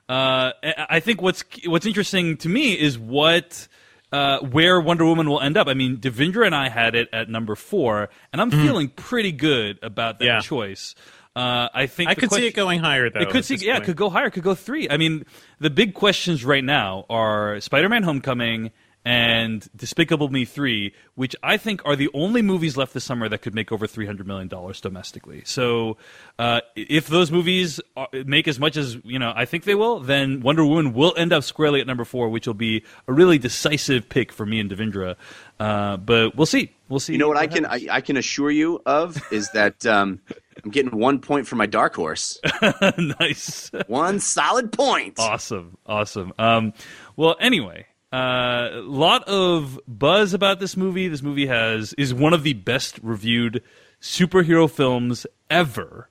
Uh, 0.09 0.51
I 0.89 0.99
think 0.99 1.21
what's 1.21 1.43
what's 1.65 1.85
interesting 1.85 2.37
to 2.37 2.49
me 2.49 2.73
is 2.73 2.97
what 2.97 3.67
uh, 4.11 4.39
where 4.39 4.79
Wonder 4.79 5.05
Woman 5.05 5.29
will 5.29 5.41
end 5.41 5.57
up. 5.57 5.67
I 5.67 5.73
mean, 5.73 5.97
Devindra 5.97 6.45
and 6.45 6.55
I 6.55 6.69
had 6.69 6.95
it 6.95 7.09
at 7.11 7.29
number 7.29 7.55
four, 7.55 8.09
and 8.31 8.41
I'm 8.41 8.51
feeling 8.51 8.87
pretty 8.89 9.31
good 9.31 9.79
about 9.81 10.19
that. 10.19 10.25
Yeah. 10.25 10.39
choice. 10.39 10.95
Uh, 11.35 11.69
I 11.71 11.85
think 11.85 12.09
I 12.09 12.15
could 12.15 12.31
see 12.31 12.47
it 12.47 12.55
going 12.55 12.79
higher 12.79 13.11
though. 13.11 13.19
It 13.19 13.29
could 13.29 13.45
see, 13.45 13.57
yeah, 13.57 13.77
it 13.77 13.83
could 13.83 13.95
go 13.95 14.09
higher, 14.09 14.25
it 14.25 14.31
could 14.31 14.43
go 14.43 14.55
three. 14.55 14.89
I 14.89 14.97
mean, 14.97 15.23
the 15.59 15.69
big 15.69 15.93
questions 15.93 16.43
right 16.43 16.63
now 16.63 17.05
are 17.11 17.59
Spider-Man: 17.59 18.01
Homecoming 18.01 18.71
and 19.07 19.69
Despicable 19.73 20.27
Me 20.27 20.43
three, 20.43 20.93
which 21.15 21.33
I 21.41 21.55
think 21.55 21.81
are 21.85 21.95
the 21.95 22.09
only 22.13 22.41
movies 22.41 22.75
left 22.75 22.93
this 22.93 23.05
summer 23.05 23.29
that 23.29 23.37
could 23.37 23.55
make 23.55 23.71
over 23.71 23.87
three 23.87 24.05
hundred 24.05 24.27
million 24.27 24.49
dollars 24.49 24.81
domestically. 24.81 25.43
So, 25.45 25.95
uh, 26.37 26.59
if 26.75 27.07
those 27.07 27.31
movies 27.31 27.79
are, 27.95 28.09
make 28.25 28.49
as 28.49 28.59
much 28.59 28.75
as 28.75 28.97
you 29.05 29.17
know, 29.17 29.31
I 29.33 29.45
think 29.45 29.63
they 29.63 29.75
will, 29.75 30.01
then 30.01 30.41
Wonder 30.41 30.65
Woman 30.65 30.93
will 30.93 31.13
end 31.15 31.31
up 31.31 31.45
squarely 31.45 31.79
at 31.79 31.87
number 31.87 32.03
four, 32.03 32.27
which 32.27 32.47
will 32.47 32.53
be 32.53 32.83
a 33.07 33.13
really 33.13 33.37
decisive 33.37 34.09
pick 34.09 34.33
for 34.33 34.45
me 34.45 34.59
and 34.59 34.69
Devindra. 34.69 35.15
Uh, 35.57 35.95
but 35.95 36.35
we'll 36.35 36.45
see. 36.45 36.73
We'll 36.89 36.99
see. 36.99 37.13
You 37.13 37.19
know 37.19 37.29
what 37.29 37.37
I 37.37 37.47
can 37.47 37.65
I, 37.65 37.87
I 37.89 38.01
can 38.01 38.17
assure 38.17 38.51
you 38.51 38.81
of 38.85 39.17
is 39.31 39.49
that 39.51 39.85
um, 39.85 40.19
I'm 40.65 40.71
getting 40.71 40.99
one 40.99 41.19
point 41.19 41.47
for 41.47 41.55
my 41.55 41.65
dark 41.65 41.95
horse. 41.95 42.41
nice. 43.21 43.71
One 43.87 44.19
solid 44.19 44.73
point. 44.73 45.17
Awesome, 45.17 45.77
awesome. 45.85 46.33
Um, 46.37 46.73
well, 47.15 47.37
anyway, 47.39 47.85
a 48.11 48.81
lot 48.83 49.23
of 49.27 49.79
buzz 49.87 50.33
about 50.33 50.59
this 50.59 50.77
movie. 50.77 51.07
This 51.07 51.21
movie 51.21 51.47
has 51.47 51.93
is 51.93 52.13
one 52.13 52.33
of 52.33 52.43
the 52.43 52.53
best 52.53 52.99
reviewed 53.01 53.61
superhero 54.01 54.69
films 54.69 55.25
ever. 55.49 56.09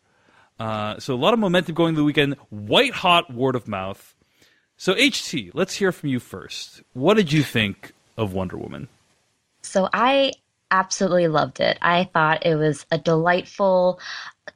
Uh, 0.58 0.98
so 0.98 1.14
a 1.14 1.16
lot 1.16 1.34
of 1.34 1.40
momentum 1.40 1.74
going 1.74 1.94
the 1.94 2.04
weekend. 2.04 2.34
White 2.50 2.92
hot 2.92 3.32
word 3.32 3.54
of 3.54 3.68
mouth. 3.68 4.14
So 4.76 4.94
HT, 4.94 5.52
let's 5.54 5.74
hear 5.74 5.92
from 5.92 6.10
you 6.10 6.20
first. 6.20 6.82
What 6.92 7.14
did 7.14 7.32
you 7.32 7.42
think 7.42 7.92
of 8.16 8.34
Wonder 8.34 8.58
Woman? 8.58 8.88
So 9.62 9.88
I 9.92 10.32
absolutely 10.70 11.28
loved 11.28 11.60
it. 11.60 11.78
I 11.80 12.04
thought 12.12 12.44
it 12.44 12.56
was 12.56 12.84
a 12.90 12.98
delightful 12.98 14.00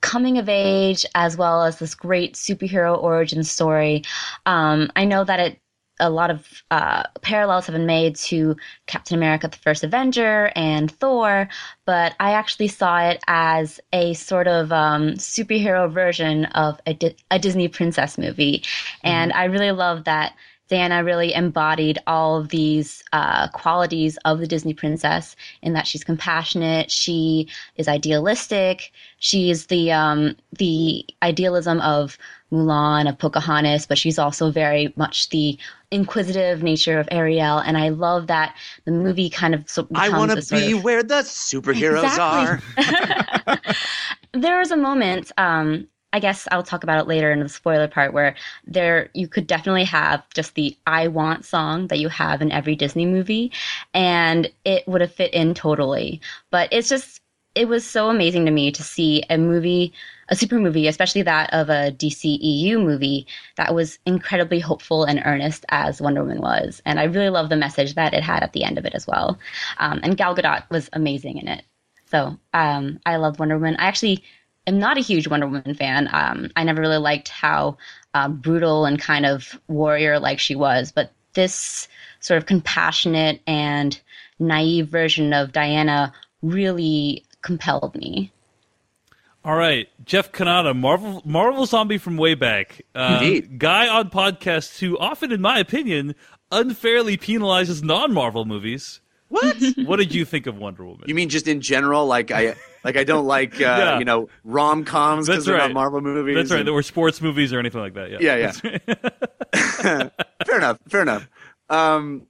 coming 0.00 0.38
of 0.38 0.48
age 0.48 1.06
as 1.14 1.36
well 1.36 1.62
as 1.62 1.78
this 1.78 1.94
great 1.94 2.34
superhero 2.34 3.00
origin 3.00 3.44
story. 3.44 4.02
Um, 4.46 4.90
I 4.96 5.04
know 5.04 5.24
that 5.24 5.40
it 5.40 5.60
a 6.00 6.10
lot 6.10 6.30
of 6.30 6.62
uh, 6.70 7.04
parallels 7.22 7.66
have 7.66 7.74
been 7.74 7.86
made 7.86 8.16
to 8.16 8.56
Captain 8.86 9.16
America: 9.16 9.48
The 9.48 9.56
First 9.56 9.84
Avenger 9.84 10.50
and 10.56 10.90
Thor, 10.90 11.48
but 11.84 12.14
I 12.18 12.32
actually 12.32 12.68
saw 12.68 13.00
it 13.00 13.22
as 13.28 13.80
a 13.92 14.14
sort 14.14 14.48
of 14.48 14.72
um, 14.72 15.12
superhero 15.12 15.90
version 15.90 16.46
of 16.46 16.80
a, 16.86 16.94
Di- 16.94 17.16
a 17.30 17.38
Disney 17.38 17.68
princess 17.68 18.18
movie, 18.18 18.62
and 19.04 19.32
I 19.32 19.44
really 19.44 19.72
love 19.72 20.04
that. 20.04 20.34
Diana 20.68 21.02
really 21.02 21.34
embodied 21.34 21.98
all 22.06 22.36
of 22.36 22.50
these 22.50 23.02
uh, 23.12 23.48
qualities 23.48 24.16
of 24.24 24.38
the 24.38 24.46
Disney 24.46 24.72
princess 24.72 25.34
in 25.62 25.72
that 25.72 25.84
she's 25.84 26.04
compassionate, 26.04 26.92
she 26.92 27.48
is 27.74 27.88
idealistic, 27.88 28.92
she 29.18 29.50
is 29.50 29.66
the 29.66 29.90
um, 29.90 30.36
the 30.52 31.04
idealism 31.24 31.80
of 31.80 32.16
Mulan, 32.52 33.08
of 33.08 33.18
Pocahontas, 33.18 33.86
but 33.86 33.98
she's 33.98 34.18
also 34.18 34.50
very 34.50 34.92
much 34.96 35.28
the 35.30 35.58
inquisitive 35.90 36.62
nature 36.62 36.98
of 36.98 37.08
Ariel. 37.10 37.58
And 37.58 37.76
I 37.78 37.88
love 37.90 38.26
that 38.28 38.56
the 38.84 38.92
movie 38.92 39.30
kind 39.30 39.54
of 39.54 39.68
so- 39.68 39.88
I 39.94 40.08
want 40.08 40.30
to 40.30 40.54
be 40.54 40.72
of- 40.72 40.84
where 40.84 41.02
the 41.02 41.22
superheroes 41.22 42.04
Exactly. 42.04 42.60
are. 43.46 43.60
there 44.32 44.58
was 44.58 44.70
a 44.70 44.76
moment 44.76 45.32
um, 45.38 45.86
I 46.12 46.18
guess 46.18 46.48
I'll 46.50 46.62
talk 46.64 46.82
about 46.82 46.98
it 47.00 47.06
later 47.06 47.30
in 47.30 47.38
the 47.40 47.48
spoiler 47.48 47.86
part 47.86 48.12
where 48.12 48.34
there 48.66 49.10
you 49.14 49.28
could 49.28 49.46
definitely 49.46 49.84
have 49.84 50.28
just 50.30 50.54
the 50.54 50.76
I 50.86 51.06
want 51.08 51.44
song 51.44 51.86
that 51.86 52.00
you 52.00 52.08
have 52.08 52.42
in 52.42 52.50
every 52.50 52.74
Disney 52.74 53.06
movie 53.06 53.52
and 53.94 54.50
it 54.64 54.86
would 54.88 55.00
have 55.02 55.12
fit 55.12 55.32
in 55.32 55.54
totally. 55.54 56.20
But 56.50 56.68
it's 56.72 56.88
just 56.88 57.20
it 57.54 57.68
was 57.68 57.84
so 57.84 58.08
amazing 58.10 58.44
to 58.46 58.50
me 58.52 58.70
to 58.72 58.82
see 58.82 59.22
a 59.30 59.36
movie, 59.36 59.92
a 60.30 60.36
super 60.36 60.58
movie, 60.58 60.86
especially 60.86 61.22
that 61.22 61.52
of 61.52 61.68
a 61.68 61.92
DCEU 61.92 62.82
movie 62.82 63.26
that 63.56 63.74
was 63.74 63.98
incredibly 64.06 64.60
hopeful 64.60 65.04
and 65.04 65.22
earnest 65.24 65.66
as 65.70 66.00
Wonder 66.00 66.22
Woman 66.22 66.40
was. 66.40 66.80
And 66.86 67.00
I 67.00 67.04
really 67.04 67.30
love 67.30 67.48
the 67.48 67.56
message 67.56 67.94
that 67.94 68.14
it 68.14 68.22
had 68.22 68.42
at 68.42 68.52
the 68.52 68.64
end 68.64 68.78
of 68.78 68.86
it 68.86 68.94
as 68.94 69.06
well. 69.06 69.38
Um, 69.78 70.00
and 70.02 70.16
Gal 70.16 70.36
Gadot 70.36 70.70
was 70.70 70.88
amazing 70.92 71.38
in 71.38 71.48
it. 71.48 71.64
So 72.06 72.38
um, 72.54 73.00
I 73.04 73.16
love 73.16 73.38
Wonder 73.38 73.56
Woman. 73.56 73.76
I 73.76 73.86
actually 73.86 74.22
am 74.66 74.78
not 74.78 74.98
a 74.98 75.02
huge 75.02 75.28
Wonder 75.28 75.46
Woman 75.46 75.74
fan. 75.74 76.08
Um, 76.12 76.50
I 76.56 76.64
never 76.64 76.80
really 76.80 76.98
liked 76.98 77.28
how 77.28 77.76
uh, 78.14 78.28
brutal 78.28 78.84
and 78.84 79.00
kind 79.00 79.26
of 79.26 79.60
warrior 79.68 80.18
like 80.18 80.38
she 80.38 80.54
was, 80.54 80.92
but 80.92 81.12
this 81.34 81.88
sort 82.20 82.38
of 82.38 82.46
compassionate 82.46 83.40
and 83.46 84.00
naive 84.38 84.88
version 84.88 85.32
of 85.32 85.52
Diana 85.52 86.12
really 86.42 87.24
compelled 87.42 87.94
me. 87.96 88.32
All 89.44 89.56
right, 89.56 89.88
Jeff 90.04 90.32
Cannata, 90.32 90.76
Marvel 90.76 91.22
Marvel 91.24 91.64
Zombie 91.64 91.96
from 91.98 92.16
way 92.18 92.34
back. 92.34 92.82
Uh, 92.94 93.18
Indeed. 93.22 93.58
Guy 93.58 93.88
on 93.88 94.10
podcasts 94.10 94.78
who 94.78 94.98
often, 94.98 95.32
in 95.32 95.40
my 95.40 95.58
opinion, 95.58 96.14
unfairly 96.52 97.16
penalizes 97.16 97.82
non-Marvel 97.82 98.44
movies. 98.44 99.00
What? 99.28 99.56
What 99.86 99.96
did 99.98 100.12
you 100.14 100.24
think 100.24 100.46
of 100.46 100.58
Wonder 100.58 100.84
Woman? 100.84 101.04
You 101.08 101.14
mean 101.14 101.28
just 101.30 101.46
in 101.48 101.60
general? 101.60 102.06
Like 102.06 102.30
I, 102.32 102.54
like 102.84 102.96
I 102.96 103.04
don't 103.04 103.26
like, 103.26 103.54
uh, 103.54 103.58
Yeah. 103.60 103.98
you 103.98 104.04
know, 104.04 104.28
rom 104.44 104.84
coms 104.84 105.26
because 105.28 105.44
they're 105.46 105.54
right. 105.54 105.68
not 105.68 105.72
Marvel 105.74 106.00
movies. 106.00 106.34
That's 106.34 106.50
right. 106.50 106.58
and- 106.58 106.66
There 106.66 106.74
were 106.74 106.82
sports 106.82 107.22
movies 107.22 107.52
or 107.52 107.60
anything 107.60 107.80
like 107.80 107.94
that. 107.94 108.10
Yeah. 108.10 108.18
Yeah, 108.20 108.52
yeah. 108.64 108.70
Right. 109.84 110.10
fair 110.46 110.56
enough. 110.58 110.78
Fair 110.88 111.02
enough. 111.02 111.28
Um, 111.70 112.26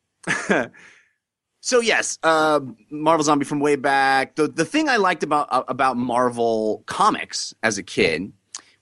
so 1.60 1.80
yes, 1.80 2.18
uh, 2.22 2.60
Marvel 2.90 3.24
Zombie 3.24 3.44
from 3.44 3.60
way 3.60 3.76
back. 3.76 4.34
The 4.36 4.48
the 4.48 4.64
thing 4.64 4.88
I 4.88 4.96
liked 4.96 5.22
about 5.22 5.48
uh, 5.50 5.64
about 5.68 5.96
Marvel 5.96 6.82
comics 6.86 7.54
as 7.62 7.78
a 7.78 7.82
kid 7.82 8.32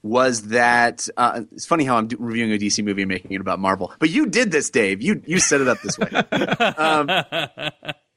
was 0.02 0.48
that 0.48 1.08
uh, 1.16 1.42
it's 1.52 1.66
funny 1.66 1.84
how 1.84 1.96
I'm 1.96 2.06
do- 2.06 2.16
reviewing 2.20 2.52
a 2.52 2.56
DC 2.56 2.84
movie 2.84 3.02
and 3.02 3.08
making 3.08 3.32
it 3.32 3.40
about 3.40 3.58
Marvel. 3.58 3.92
But 3.98 4.10
you 4.10 4.26
did 4.26 4.52
this, 4.52 4.70
Dave. 4.70 5.02
You 5.02 5.20
you 5.26 5.40
set 5.40 5.60
it 5.60 5.68
up 5.68 5.80
this 5.82 5.98
way. 5.98 6.08
um, 6.76 7.08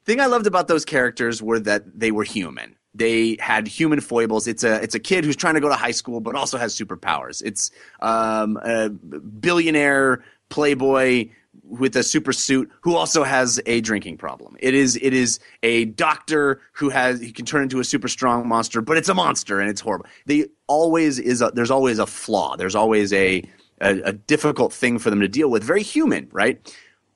thing 0.04 0.20
I 0.20 0.26
loved 0.26 0.46
about 0.46 0.68
those 0.68 0.84
characters 0.84 1.42
were 1.42 1.60
that 1.60 1.98
they 1.98 2.10
were 2.10 2.24
human. 2.24 2.76
They 2.94 3.38
had 3.40 3.66
human 3.66 4.00
foibles. 4.00 4.46
It's 4.46 4.64
a 4.64 4.82
it's 4.82 4.94
a 4.94 5.00
kid 5.00 5.24
who's 5.24 5.36
trying 5.36 5.54
to 5.54 5.60
go 5.60 5.68
to 5.68 5.74
high 5.74 5.92
school 5.92 6.20
but 6.20 6.34
also 6.34 6.58
has 6.58 6.76
superpowers. 6.76 7.42
It's 7.44 7.70
um, 8.00 8.58
a 8.62 8.90
billionaire 8.90 10.22
playboy 10.50 11.30
with 11.64 11.96
a 11.96 12.02
super 12.02 12.32
suit 12.32 12.70
who 12.80 12.96
also 12.96 13.22
has 13.22 13.60
a 13.66 13.80
drinking 13.80 14.16
problem. 14.16 14.56
It 14.60 14.74
is 14.74 14.98
it 15.00 15.12
is 15.12 15.38
a 15.62 15.86
doctor 15.86 16.60
who 16.72 16.90
has 16.90 17.20
he 17.20 17.32
can 17.32 17.46
turn 17.46 17.62
into 17.62 17.80
a 17.80 17.84
super 17.84 18.08
strong 18.08 18.48
monster, 18.48 18.80
but 18.80 18.96
it's 18.96 19.08
a 19.08 19.14
monster 19.14 19.60
and 19.60 19.70
it's 19.70 19.80
horrible. 19.80 20.06
They 20.26 20.46
always 20.66 21.18
is 21.18 21.40
a, 21.40 21.50
there's 21.54 21.70
always 21.70 21.98
a 21.98 22.06
flaw. 22.06 22.56
There's 22.56 22.74
always 22.74 23.12
a, 23.12 23.42
a 23.80 24.00
a 24.02 24.12
difficult 24.12 24.72
thing 24.72 24.98
for 24.98 25.10
them 25.10 25.20
to 25.20 25.28
deal 25.28 25.50
with. 25.50 25.62
Very 25.62 25.82
human, 25.82 26.28
right? 26.32 26.60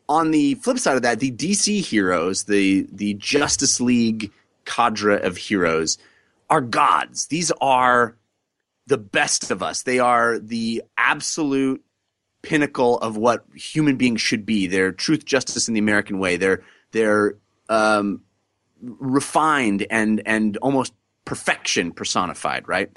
on 0.08 0.30
the 0.30 0.54
flip 0.56 0.78
side 0.78 0.96
of 0.96 1.02
that, 1.02 1.20
the 1.20 1.32
DC 1.32 1.84
heroes, 1.84 2.44
the 2.44 2.86
the 2.92 3.14
Justice 3.14 3.80
League 3.80 4.32
cadre 4.64 5.20
of 5.22 5.36
heroes, 5.36 5.98
are 6.48 6.60
gods. 6.60 7.26
These 7.26 7.52
are 7.60 8.16
the 8.86 8.98
best 8.98 9.50
of 9.50 9.62
us. 9.62 9.82
They 9.82 9.98
are 9.98 10.38
the 10.38 10.82
absolute 10.96 11.84
pinnacle 12.46 12.98
of 12.98 13.16
what 13.16 13.44
human 13.54 13.96
beings 13.96 14.20
should 14.20 14.46
be. 14.46 14.66
They're 14.66 14.92
truth, 14.92 15.24
justice, 15.24 15.66
and 15.66 15.76
the 15.76 15.80
American 15.80 16.18
way. 16.18 16.36
They're 16.36 16.62
they're 16.92 17.36
um, 17.68 18.22
refined 18.80 19.86
and 19.90 20.22
and 20.24 20.56
almost 20.58 20.92
perfection 21.24 21.92
personified, 21.92 22.68
right? 22.68 22.96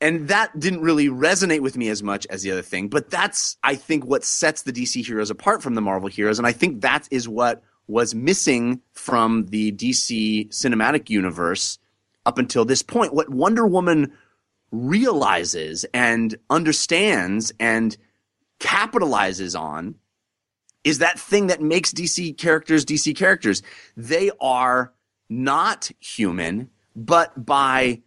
and 0.00 0.28
that 0.28 0.58
didn't 0.58 0.82
really 0.82 1.08
resonate 1.08 1.60
with 1.60 1.76
me 1.76 1.88
as 1.88 2.02
much 2.02 2.26
as 2.28 2.42
the 2.42 2.50
other 2.50 2.62
thing 2.62 2.88
but 2.88 3.10
that's 3.10 3.56
i 3.62 3.74
think 3.74 4.04
what 4.04 4.24
sets 4.24 4.62
the 4.62 4.72
dc 4.72 5.04
heroes 5.04 5.30
apart 5.30 5.62
from 5.62 5.74
the 5.74 5.80
marvel 5.80 6.08
heroes 6.08 6.38
and 6.38 6.46
i 6.46 6.52
think 6.52 6.82
that 6.82 7.08
is 7.10 7.28
what 7.28 7.62
was 7.86 8.14
missing 8.14 8.80
from 8.92 9.46
the 9.46 9.72
dc 9.72 10.48
cinematic 10.48 11.08
universe 11.08 11.78
up 12.26 12.38
until 12.38 12.64
this 12.64 12.82
point 12.82 13.14
what 13.14 13.30
wonder 13.30 13.66
woman 13.66 14.12
realizes 14.74 15.84
and 15.94 16.36
understands 16.50 17.52
and 17.60 17.96
capitalizes 18.60 19.58
on 19.58 19.94
is 20.82 20.98
that 20.98 21.18
thing 21.18 21.46
that 21.46 21.62
makes 21.62 21.92
dc 21.92 22.36
characters 22.38 22.84
dc 22.84 23.14
characters. 23.16 23.62
They 23.96 24.30
are 24.40 24.92
not 25.28 25.90
human 26.00 26.70
but 26.96 27.44
by 27.44 28.02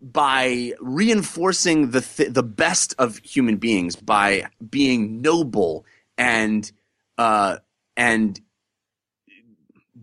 by 0.00 0.72
reinforcing 0.80 1.90
the 1.90 2.00
th- 2.00 2.32
the 2.32 2.42
best 2.42 2.94
of 2.98 3.18
human 3.18 3.56
beings 3.56 3.96
by 3.96 4.46
being 4.70 5.20
noble 5.20 5.84
and 6.18 6.70
uh, 7.18 7.58
and 7.96 8.40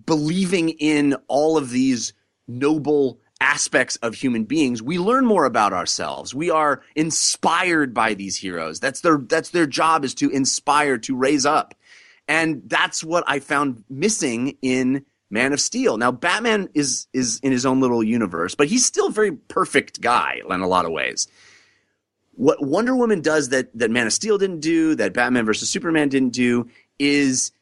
believing 0.06 0.70
in 0.70 1.16
all 1.28 1.58
of 1.58 1.70
these 1.70 2.14
noble 2.48 3.20
aspects 3.42 3.96
of 3.98 4.14
human 4.14 4.44
beings 4.44 4.82
we 4.82 5.00
learn 5.00 5.26
more 5.26 5.46
about 5.46 5.74
ourselves 5.74 6.34
we 6.34 6.50
are 6.50 6.82
inspired 6.96 7.94
by 7.94 8.14
these 8.14 8.38
heroes 8.38 8.80
that's 8.80 9.02
their 9.02 9.18
that's 9.18 9.50
their 9.50 9.68
job 9.68 10.06
is 10.06 10.14
to 10.14 10.30
inspire 10.30 10.98
to 10.98 11.16
raise 11.16 11.46
up 11.46 11.74
and 12.28 12.62
that's 12.68 13.04
what 13.04 13.24
i 13.28 13.40
found 13.40 13.84
missing 13.90 14.56
in 14.62 15.04
Man 15.32 15.54
of 15.54 15.62
Steel. 15.62 15.98
Now 15.98 16.12
Batman 16.12 16.70
is 16.74 17.08
is 17.14 17.40
in 17.42 17.52
his 17.52 17.66
own 17.66 17.80
little 17.80 18.04
universe, 18.04 18.54
but 18.54 18.68
he's 18.68 18.86
still 18.86 19.08
a 19.08 19.12
very 19.12 19.32
perfect 19.32 20.02
guy 20.02 20.42
in 20.48 20.60
a 20.60 20.68
lot 20.68 20.86
of 20.86 20.92
ways. 20.92 21.28
What 22.34 22.64
Wonder 22.64 22.96
Woman 22.96 23.22
does 23.22 23.50
that 23.50 23.76
that 23.78 23.90
Man 23.90 24.08
of 24.08 24.14
Steel 24.14 24.38
didn't 24.38 24.60
do, 24.60 24.94
that 24.96 25.14
Batman 25.14 25.46
versus 25.46 25.70
Superman 25.70 26.10
didn't 26.10 26.34
do, 26.34 26.70
is 27.00 27.54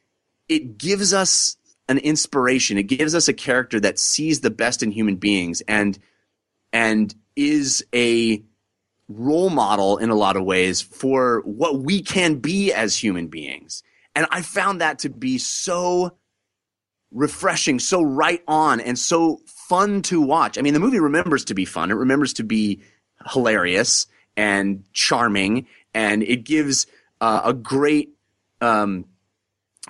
it 0.50 0.80
gives 0.80 1.14
us 1.14 1.58
an 1.90 1.98
inspiration. 1.98 2.78
It 2.78 2.84
gives 2.84 3.14
us 3.14 3.28
a 3.28 3.34
character 3.34 3.80
that 3.82 4.00
sees 4.00 4.40
the 4.40 4.50
best 4.50 4.82
in 4.82 4.92
human 4.92 5.18
beings 5.18 5.62
and 5.68 6.00
and 6.72 7.14
is 7.36 7.84
a 7.94 8.44
role 9.08 9.50
model 9.50 9.98
in 9.98 10.10
a 10.10 10.16
lot 10.16 10.38
of 10.38 10.46
ways 10.46 10.82
for 10.82 11.42
what 11.42 11.80
we 11.80 12.02
can 12.02 12.36
be 12.36 12.72
as 12.72 12.96
human 12.96 13.28
beings. 13.28 13.84
And 14.16 14.28
I 14.30 14.44
found 14.44 14.82
that 14.82 15.00
to 15.00 15.10
be 15.10 15.40
so 15.40 16.16
refreshing, 17.12 17.80
so 17.80 18.04
right 18.04 18.44
on, 18.48 18.80
and 18.80 18.98
so 18.98 19.42
fun 19.46 20.04
to 20.04 20.22
watch. 20.22 20.58
I 20.58 20.62
mean, 20.62 20.76
the 20.76 20.80
movie 20.80 21.00
remembers 21.00 21.46
to 21.46 21.56
be 21.56 21.66
fun. 21.66 21.90
It 21.90 21.96
remembers 21.96 22.34
to 22.34 22.44
be 22.44 22.82
hilarious 23.32 24.06
and 24.38 24.84
charming, 24.94 25.66
and 25.94 26.22
it 26.22 26.44
gives 26.44 26.86
uh, 27.20 27.42
a 27.46 27.54
great, 27.54 28.12
um, 28.62 29.06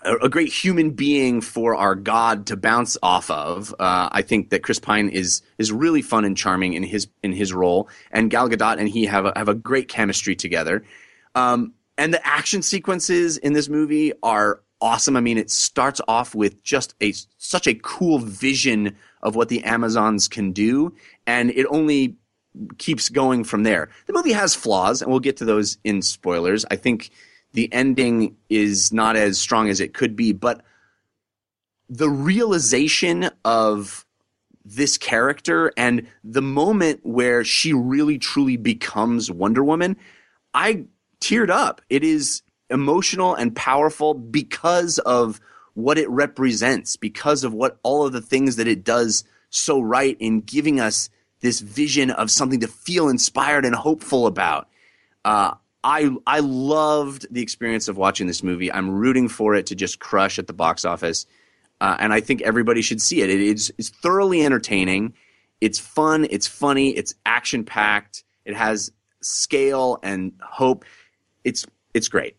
a, 0.03 0.29
great 0.29 0.51
human 0.51 0.91
being 0.91 1.41
for 1.41 1.75
our 1.75 1.95
god 1.95 2.47
to 2.47 2.57
bounce 2.57 2.97
off 3.01 3.29
of. 3.29 3.73
Uh, 3.79 4.09
I 4.11 4.21
think 4.21 4.49
that 4.49 4.63
Chris 4.63 4.79
Pine 4.79 5.09
is 5.09 5.41
is 5.57 5.71
really 5.71 6.01
fun 6.01 6.25
and 6.25 6.35
charming 6.35 6.73
in 6.73 6.83
his 6.83 7.07
in 7.23 7.31
his 7.31 7.53
role, 7.53 7.89
and 8.11 8.29
Gal 8.29 8.49
Gadot 8.49 8.77
and 8.77 8.89
he 8.89 9.05
have 9.05 9.25
a, 9.25 9.33
have 9.35 9.49
a 9.49 9.55
great 9.55 9.87
chemistry 9.87 10.35
together. 10.35 10.83
Um, 11.35 11.73
and 11.97 12.13
the 12.13 12.25
action 12.25 12.61
sequences 12.61 13.37
in 13.37 13.53
this 13.53 13.69
movie 13.69 14.13
are 14.23 14.61
awesome. 14.81 15.17
I 15.17 15.21
mean, 15.21 15.37
it 15.37 15.51
starts 15.51 16.01
off 16.07 16.33
with 16.33 16.63
just 16.63 16.95
a 17.01 17.13
such 17.37 17.67
a 17.67 17.75
cool 17.75 18.19
vision 18.19 18.95
of 19.21 19.35
what 19.35 19.49
the 19.49 19.63
Amazons 19.63 20.27
can 20.27 20.51
do, 20.51 20.95
and 21.27 21.51
it 21.51 21.65
only 21.69 22.15
keeps 22.77 23.09
going 23.09 23.43
from 23.43 23.63
there. 23.63 23.89
The 24.07 24.13
movie 24.13 24.31
has 24.31 24.55
flaws, 24.55 25.01
and 25.01 25.11
we'll 25.11 25.19
get 25.19 25.37
to 25.37 25.45
those 25.45 25.77
in 25.83 26.01
spoilers. 26.01 26.65
I 26.71 26.75
think 26.75 27.11
the 27.53 27.71
ending 27.73 28.35
is 28.49 28.93
not 28.93 29.15
as 29.15 29.39
strong 29.39 29.69
as 29.69 29.79
it 29.79 29.93
could 29.93 30.15
be, 30.15 30.33
but 30.33 30.61
the 31.89 32.09
realization 32.09 33.29
of 33.43 34.05
this 34.63 34.97
character 34.97 35.71
and 35.75 36.07
the 36.23 36.41
moment 36.41 36.99
where 37.03 37.43
she 37.43 37.73
really 37.73 38.19
truly 38.19 38.57
becomes 38.57 39.31
Wonder 39.31 39.63
Woman, 39.63 39.97
I 40.53 40.85
teared 41.19 41.49
up. 41.49 41.81
It 41.89 42.03
is 42.03 42.43
emotional 42.69 43.33
and 43.33 43.55
powerful 43.55 44.13
because 44.13 44.99
of 44.99 45.41
what 45.73 45.97
it 45.97 46.09
represents, 46.09 46.97
because 46.97 47.43
of 47.43 47.53
what 47.53 47.79
all 47.83 48.05
of 48.05 48.13
the 48.13 48.21
things 48.21 48.57
that 48.57 48.67
it 48.67 48.83
does 48.83 49.23
so 49.49 49.79
right 49.79 50.15
in 50.19 50.41
giving 50.41 50.79
us 50.79 51.09
this 51.41 51.61
vision 51.61 52.11
of 52.11 52.29
something 52.29 52.59
to 52.59 52.67
feel 52.67 53.09
inspired 53.09 53.65
and 53.65 53.73
hopeful 53.73 54.27
about. 54.27 54.67
Uh, 55.25 55.53
I 55.83 56.09
I 56.27 56.39
loved 56.39 57.27
the 57.31 57.41
experience 57.41 57.87
of 57.87 57.97
watching 57.97 58.27
this 58.27 58.43
movie. 58.43 58.71
I'm 58.71 58.89
rooting 58.89 59.29
for 59.29 59.55
it 59.55 59.65
to 59.67 59.75
just 59.75 59.99
crush 59.99 60.37
at 60.39 60.47
the 60.47 60.53
box 60.53 60.83
office, 60.85 61.25
uh, 61.81 61.95
and 61.99 62.11
I 62.11 62.19
think 62.21 62.41
everybody 62.41 62.81
should 62.81 63.01
see 63.01 63.21
it. 63.21 63.29
It 63.29 63.39
is 63.39 63.73
it's 63.77 63.89
thoroughly 63.89 64.43
entertaining. 64.45 65.13
it's 65.61 65.79
fun, 65.79 66.25
it's 66.29 66.47
funny, 66.47 66.91
it's 66.91 67.15
action 67.25 67.63
packed, 67.65 68.23
it 68.45 68.55
has 68.55 68.91
scale 69.21 69.99
and 70.03 70.31
hope. 70.41 70.85
It's 71.43 71.65
it's 71.93 72.07
great. 72.09 72.35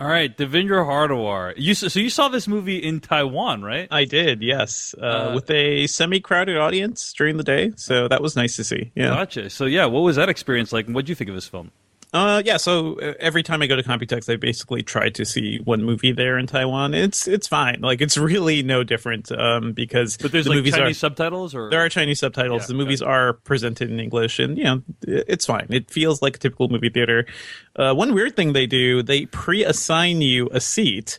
All 0.00 0.06
right, 0.06 0.34
Devindra 0.36 0.86
Hardawar. 0.86 1.54
You 1.56 1.74
so 1.74 1.98
you 1.98 2.08
saw 2.10 2.28
this 2.28 2.46
movie 2.46 2.76
in 2.78 3.00
Taiwan, 3.00 3.62
right? 3.62 3.88
I 3.90 4.04
did, 4.04 4.42
yes, 4.42 4.94
uh, 5.02 5.04
Uh, 5.04 5.32
with 5.34 5.50
a 5.50 5.86
semi-crowded 5.88 6.56
audience 6.56 7.12
during 7.14 7.36
the 7.36 7.42
day, 7.42 7.72
so 7.76 8.06
that 8.08 8.22
was 8.22 8.36
nice 8.36 8.54
to 8.56 8.64
see. 8.64 8.92
Yeah, 8.94 9.08
Gotcha. 9.08 9.50
So 9.50 9.64
yeah, 9.64 9.86
what 9.86 10.00
was 10.00 10.16
that 10.16 10.28
experience 10.28 10.72
like? 10.72 10.86
and 10.86 10.94
What 10.94 11.00
would 11.04 11.08
you 11.08 11.14
think 11.16 11.28
of 11.30 11.34
this 11.34 11.48
film? 11.48 11.72
Uh, 12.12 12.42
yeah. 12.44 12.56
So 12.56 12.98
uh, 13.00 13.14
every 13.20 13.42
time 13.42 13.60
I 13.60 13.66
go 13.66 13.76
to 13.76 13.82
Computex, 13.82 14.32
I 14.32 14.36
basically 14.36 14.82
try 14.82 15.10
to 15.10 15.24
see 15.24 15.58
one 15.64 15.82
movie 15.82 16.12
there 16.12 16.38
in 16.38 16.46
Taiwan. 16.46 16.94
It's 16.94 17.28
it's 17.28 17.46
fine. 17.46 17.80
Like 17.80 18.00
it's 18.00 18.16
really 18.16 18.62
no 18.62 18.82
different 18.82 19.30
um, 19.30 19.72
because 19.72 20.16
But 20.16 20.32
there's 20.32 20.46
the 20.46 20.50
like 20.50 20.64
Chinese 20.64 20.96
are 20.96 20.98
subtitles, 20.98 21.54
or 21.54 21.68
there 21.70 21.84
are 21.84 21.88
Chinese 21.88 22.20
subtitles. 22.20 22.62
Yeah, 22.62 22.66
the 22.68 22.74
movies 22.74 23.02
are 23.02 23.34
presented 23.34 23.90
in 23.90 24.00
English, 24.00 24.38
and 24.38 24.56
you 24.56 24.64
know 24.64 24.82
it's 25.02 25.44
fine. 25.44 25.66
It 25.68 25.90
feels 25.90 26.22
like 26.22 26.36
a 26.36 26.38
typical 26.38 26.68
movie 26.68 26.88
theater. 26.88 27.26
Uh, 27.76 27.94
one 27.94 28.14
weird 28.14 28.36
thing 28.36 28.54
they 28.54 28.66
do, 28.66 29.02
they 29.02 29.26
pre-assign 29.26 30.22
you 30.22 30.48
a 30.52 30.60
seat. 30.60 31.18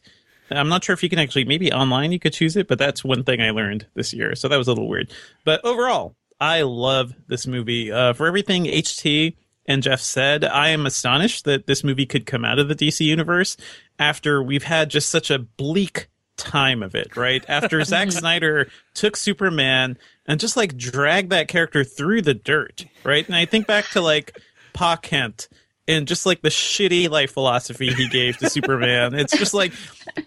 I'm 0.52 0.70
not 0.70 0.84
sure 0.84 0.94
if 0.94 1.04
you 1.04 1.10
can 1.10 1.20
actually 1.20 1.46
maybe 1.46 1.72
online 1.72 2.12
you 2.12 2.20
could 2.20 2.34
choose 2.34 2.56
it, 2.56 2.68
but 2.68 2.80
that's 2.80 3.04
one 3.04 3.24
thing 3.24 3.40
I 3.40 3.52
learned 3.52 3.86
this 3.94 4.14
year. 4.14 4.34
So 4.34 4.48
that 4.48 4.58
was 4.58 4.68
a 4.68 4.72
little 4.72 4.90
weird. 4.90 5.12
But 5.46 5.64
overall, 5.64 6.16
I 6.42 6.64
love 6.64 7.14
this 7.28 7.46
movie. 7.46 7.92
Uh, 7.92 8.14
for 8.14 8.26
everything 8.26 8.66
HT 8.66 9.36
and 9.66 9.84
Jeff 9.84 10.02
said, 10.02 10.44
I 10.44 10.70
am 10.70 10.86
astonished 10.86 11.46
that 11.46 11.68
this 11.68 11.84
movie 11.84 12.06
could 12.06 12.26
come 12.26 12.44
out 12.44 12.60
of 12.60 12.68
the 12.68 12.76
DC 12.76 13.06
universe 13.06 13.56
after 14.00 14.42
we've 14.42 14.64
had 14.64 14.90
just 14.90 15.10
such 15.10 15.30
a 15.30 15.40
bleak 15.40 16.08
time 16.38 16.82
of 16.82 16.96
it, 16.96 17.16
right? 17.16 17.44
After 17.48 17.84
Zack 17.84 18.12
Snyder 18.12 18.70
took 18.94 19.16
Superman 19.16 19.98
and 20.26 20.40
just 20.40 20.58
like 20.58 20.78
dragged 20.78 21.30
that 21.32 21.48
character 21.48 21.84
through 21.84 22.24
the 22.24 22.34
dirt, 22.34 22.86
right? 23.04 23.26
And 23.28 23.36
I 23.36 23.46
think 23.46 23.68
back 23.68 23.86
to 23.90 24.02
like 24.02 24.40
Pa 24.74 24.96
Kent 24.96 25.50
and 25.90 26.08
just 26.08 26.26
like 26.26 26.44
the 26.44 26.50
shitty 26.50 27.10
life 27.10 27.32
philosophy 27.32 27.92
he 27.92 28.08
gave 28.08 28.38
to 28.38 28.50
Superman. 28.50 29.16
It's 29.16 29.36
just 29.36 29.56
like, 29.56 29.74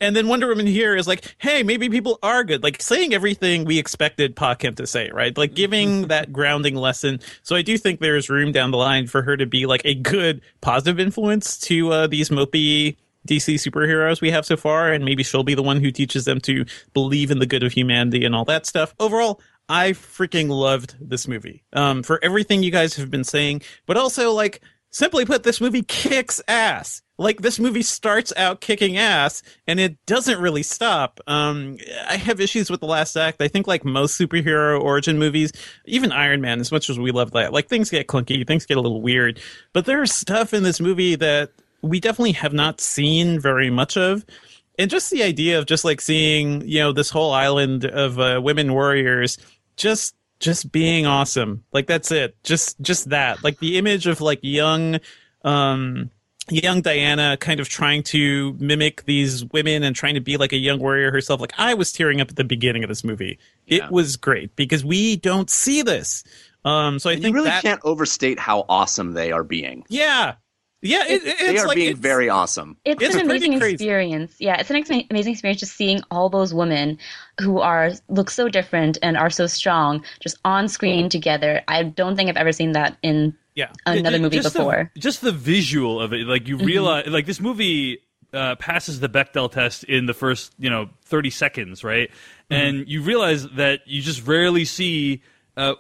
and 0.01 0.15
then 0.17 0.27
Wonder 0.27 0.49
Woman 0.49 0.67
here 0.67 0.97
is 0.97 1.07
like, 1.07 1.37
hey, 1.39 1.63
maybe 1.63 1.89
people 1.89 2.19
are 2.21 2.43
good. 2.43 2.65
Like 2.65 2.83
saying 2.83 3.15
everything 3.15 3.65
we 3.65 3.79
expected 3.79 4.35
Pa 4.35 4.57
Kent 4.57 4.79
to 4.79 4.89
say, 4.89 5.09
right? 5.13 5.39
Like 5.39 5.55
giving 5.55 6.09
that 6.09 6.33
grounding 6.33 6.75
lesson. 6.75 7.21
So 7.45 7.55
I 7.55 7.63
do 7.63 7.79
think 7.79 8.01
there's 8.01 8.29
room 8.29 8.51
down 8.51 8.73
the 8.73 8.77
line 8.77 9.07
for 9.07 9.23
her 9.23 9.37
to 9.37 9.47
be 9.47 9.65
like 9.67 9.83
a 9.85 9.95
good 9.95 10.43
positive 10.61 10.99
influence 10.99 11.57
to 11.61 11.93
uh, 11.93 12.07
these 12.09 12.29
mopey 12.29 12.97
DC 13.29 13.55
superheroes 13.55 14.21
we 14.21 14.33
have 14.33 14.45
so 14.45 14.57
far, 14.57 14.93
and 14.93 15.05
maybe 15.05 15.23
she'll 15.23 15.45
be 15.45 15.55
the 15.55 15.63
one 15.63 15.81
who 15.81 15.93
teaches 15.93 16.25
them 16.25 16.41
to 16.41 16.65
believe 16.93 17.31
in 17.31 17.39
the 17.39 17.47
good 17.47 17.63
of 17.63 17.71
humanity 17.73 18.25
and 18.25 18.35
all 18.35 18.45
that 18.45 18.67
stuff. 18.67 18.97
Overall, 18.99 19.41
I 19.69 19.93
freaking 19.93 20.49
loved 20.49 20.97
this 21.01 21.29
movie 21.29 21.63
um, 21.73 22.03
for 22.03 22.19
everything 22.25 22.65
you 22.65 22.73
guys 22.73 22.97
have 22.97 23.13
been 23.13 23.23
saying, 23.23 23.63
but 23.87 23.97
also 23.97 24.33
like 24.33 24.61
simply 24.93 25.25
put, 25.25 25.43
this 25.43 25.61
movie 25.61 25.83
kicks 25.83 26.41
ass. 26.47 27.03
Like 27.19 27.43
this 27.43 27.59
movie 27.59 27.83
starts 27.83 28.33
out 28.37 28.61
kicking 28.61 28.97
ass, 28.97 29.43
and 29.67 29.81
it 29.81 29.97
doesn't 30.07 30.41
really 30.41 30.63
stop. 30.63 31.21
Um, 31.27 31.77
I 32.09 32.17
have 32.17 32.41
issues 32.41 32.71
with 32.71 32.81
the 32.81 32.87
last 32.87 33.17
act. 33.17 33.43
I 33.43 33.49
think 33.49 33.67
like 33.67 33.85
most 33.85 34.19
superhero 34.21 34.81
origin 34.81 35.19
movies, 35.19 35.53
even 35.85 36.13
Iron 36.13 36.41
Man, 36.41 36.61
as 36.61 36.73
much 36.73 36.89
as 36.89 36.99
we 36.99 37.11
love 37.11 37.33
that, 37.33 37.53
like 37.53 37.69
things 37.69 37.91
get 37.91 38.07
clunky, 38.07 38.47
things 38.47 38.67
get 38.67 38.77
a 38.77 38.81
little 38.81 39.03
weird. 39.03 39.41
But 39.73 39.85
there's 39.85 40.13
stuff 40.13 40.55
in 40.55 40.63
this 40.63 40.81
movie 40.81 41.15
that 41.17 41.51
we 41.83 42.01
definitely 42.01 42.33
have 42.33 42.53
not 42.53 42.81
seen 42.81 43.41
very 43.41 43.71
much 43.71 43.97
of 43.97 44.25
and 44.79 44.91
just 44.91 45.11
the 45.11 45.23
idea 45.23 45.59
of 45.59 45.67
just 45.67 45.85
like 45.85 46.01
seeing 46.01 46.67
you 46.67 46.81
know 46.81 46.93
this 46.93 47.11
whole 47.11 47.33
island 47.33 47.85
of 47.85 48.19
uh, 48.19 48.41
women 48.43 48.73
warriors 48.73 49.39
just 49.77 50.15
just 50.43 50.71
being 50.73 51.07
awesome. 51.07 51.65
Like 51.73 51.87
that's 51.87 52.11
it. 52.11 52.37
Just 52.45 52.79
just 52.83 53.09
that. 53.11 53.43
Like 53.43 53.59
the 53.61 53.79
image 53.79 54.07
of 54.07 54.21
like 54.21 54.41
young 54.43 54.99
um 55.45 56.11
young 56.51 56.83
diana 56.83 57.37
kind 57.41 57.61
of 57.61 57.69
trying 57.69 58.03
to 58.03 58.53
mimic 58.59 59.05
these 59.05 59.45
women 59.47 59.85
and 59.85 59.95
trying 59.95 60.15
to 60.15 60.21
be 60.21 60.37
like 60.37 60.53
a 60.53 60.57
young 60.57 60.81
warrior 60.81 61.13
herself. 61.13 61.41
Like 61.41 61.53
i 61.57 61.73
was 61.73 61.93
tearing 61.93 62.21
up 62.21 62.29
at 62.31 62.37
the 62.37 62.45
beginning 62.45 62.83
of 62.83 62.89
this 62.89 63.05
movie. 63.05 63.39
Yeah. 63.67 63.85
it 63.87 63.93
was 63.93 64.17
great 64.17 64.55
because 64.57 64.85
we 64.85 65.17
don't 65.17 65.49
see 65.49 65.83
this. 65.83 66.25
Um 66.65 66.99
so 66.99 67.09
i 67.11 67.15
And 67.15 67.23
think 67.23 67.33
you 67.33 67.37
really 67.39 67.51
that 67.51 67.63
can't 67.63 67.81
overstate 67.85 68.39
how 68.41 68.65
awesome 68.69 69.13
they 69.13 69.31
are 69.33 69.45
being. 69.45 69.85
yeah 69.89 70.35
yeah 70.83 71.05
it, 71.09 71.23
it- 71.25 71.39
They 71.39 71.59
are 71.59 71.67
like 71.67 71.77
being 71.77 71.89
it's- 71.91 72.01
very 72.03 72.29
awesome. 72.29 72.77
It's, 72.85 73.03
It's 73.03 73.15
an 73.15 73.23
amazing 73.23 73.59
crazy. 73.59 73.75
experience. 73.75 74.35
Yeah, 74.39 74.61
it's 74.61 74.69
an 74.71 74.77
ex- 74.77 74.91
amazing 75.11 75.33
experience 75.33 75.61
just 75.61 75.77
seeing 75.77 76.03
all 76.11 76.29
those 76.29 76.53
women 76.53 76.99
who 77.41 77.61
are 77.61 77.91
look 78.09 78.29
so 78.31 78.49
different 78.49 78.99
and 79.03 79.17
are 79.17 79.31
so 79.31 79.47
strong 79.47 80.05
just 80.21 80.37
on 80.45 80.69
screen 80.69 81.09
together. 81.09 81.63
I 81.69 81.85
don't 81.85 82.17
think 82.17 82.29
I've 82.29 82.37
ever 82.37 82.53
seen 82.53 82.73
that 82.73 82.97
in 83.03 83.35
yeah 83.55 83.71
another 83.87 84.17
Ju- 84.19 84.23
movie 84.23 84.37
just 84.41 84.55
before. 84.55 84.91
The, 84.95 85.01
just 85.01 85.21
the 85.23 85.33
visual 85.33 86.01
of 86.01 86.13
it, 86.13 86.27
like 86.27 86.49
you 86.49 86.57
realize, 86.59 87.07
like 87.07 87.27
this 87.27 87.41
movie 87.41 87.99
uh, 88.33 88.57
passes 88.57 88.99
the 89.01 89.09
Bechdel 89.09 89.51
test 89.53 89.85
in 89.85 90.07
the 90.07 90.15
first, 90.15 90.53
you 90.59 90.71
know, 90.71 90.89
thirty 91.05 91.31
seconds, 91.31 91.85
right? 91.85 92.11
And 92.51 92.89
you 92.89 93.03
realize 93.03 93.47
that 93.51 93.81
you 93.87 94.03
just 94.03 94.27
rarely 94.27 94.65
see. 94.65 95.23
Uh, 95.57 95.75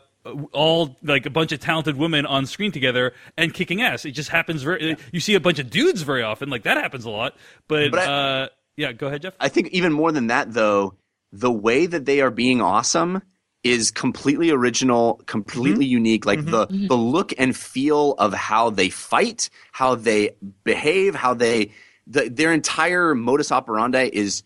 all 0.53 0.97
like 1.03 1.27
a 1.27 1.31
bunch 1.31 1.53
of 1.53 1.61
talented 1.61 1.97
women 1.97 2.27
on 2.27 2.47
screen 2.47 2.71
together 2.73 3.13
and 3.37 3.53
kicking 3.53 3.83
ass. 3.83 4.05
It 4.05 4.13
just 4.13 4.29
happens 4.29 4.63
very. 4.63 4.97
You 5.13 5.21
see 5.21 5.35
a 5.35 5.41
bunch 5.41 5.59
of 5.59 5.71
dudes 5.71 6.03
very 6.03 6.23
often, 6.23 6.49
like 6.51 6.63
that 6.65 6.77
happens 6.77 7.05
a 7.05 7.11
lot. 7.11 7.37
But, 7.69 7.91
But 7.91 8.01
I- 8.09 8.43
uh, 8.43 8.49
yeah, 8.77 8.93
go 8.93 9.09
ahead, 9.09 9.23
Jeff. 9.23 9.35
I 9.41 9.49
think 9.49 9.69
even 9.69 9.93
more 9.93 10.13
than 10.13 10.29
that, 10.29 10.53
though, 10.53 10.95
the 11.33 11.51
way 11.53 11.87
that 11.87 12.05
they 12.07 12.21
are 12.21 12.31
being 12.31 12.61
awesome 12.63 13.21
is 13.65 13.91
completely 13.91 14.51
original, 14.51 15.21
completely 15.27 15.85
unique. 15.85 16.27
Like 16.27 16.45
the 16.45 16.67
the 16.67 16.97
look 16.97 17.33
and 17.39 17.57
feel 17.57 18.13
of 18.15 18.33
how 18.33 18.71
they 18.71 18.89
fight, 18.91 19.51
how 19.73 19.95
they 19.95 20.37
behave, 20.65 21.15
how 21.15 21.35
they 21.35 21.73
the, 22.07 22.29
their 22.29 22.53
entire 22.53 23.15
modus 23.15 23.53
operandi 23.53 24.11
is 24.13 24.43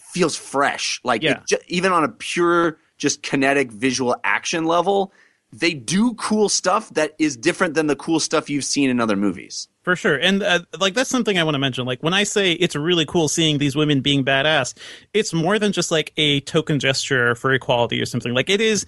feels 0.00 0.36
fresh. 0.36 1.00
Like 1.04 1.22
Yeah. 1.22 1.40
it 1.50 1.62
even 1.68 1.92
on 1.92 2.02
a 2.04 2.08
pure 2.08 2.78
just 2.96 3.22
kinetic 3.22 3.70
visual 3.70 4.16
action 4.24 4.64
level, 4.64 5.12
they 5.52 5.74
do 5.74 6.14
cool 6.14 6.48
stuff 6.48 6.90
that 6.90 7.14
is 7.18 7.36
different 7.36 7.74
than 7.74 7.86
the 7.86 7.96
cool 7.96 8.20
stuff 8.20 8.50
you've 8.50 8.64
seen 8.64 8.90
in 8.90 9.00
other 9.00 9.16
movies. 9.16 9.68
For 9.82 9.94
sure. 9.94 10.16
And 10.16 10.42
uh, 10.42 10.60
like 10.80 10.94
that's 10.94 11.08
something 11.08 11.38
I 11.38 11.44
want 11.44 11.54
to 11.54 11.60
mention. 11.60 11.86
Like 11.86 12.02
when 12.02 12.12
I 12.12 12.24
say 12.24 12.52
it's 12.52 12.74
really 12.74 13.06
cool 13.06 13.28
seeing 13.28 13.58
these 13.58 13.76
women 13.76 14.00
being 14.00 14.24
badass, 14.24 14.74
it's 15.14 15.32
more 15.32 15.58
than 15.58 15.72
just 15.72 15.90
like 15.90 16.12
a 16.16 16.40
token 16.40 16.80
gesture 16.80 17.36
for 17.36 17.52
equality 17.52 18.00
or 18.00 18.06
something. 18.06 18.34
Like 18.34 18.50
it 18.50 18.60
is 18.60 18.84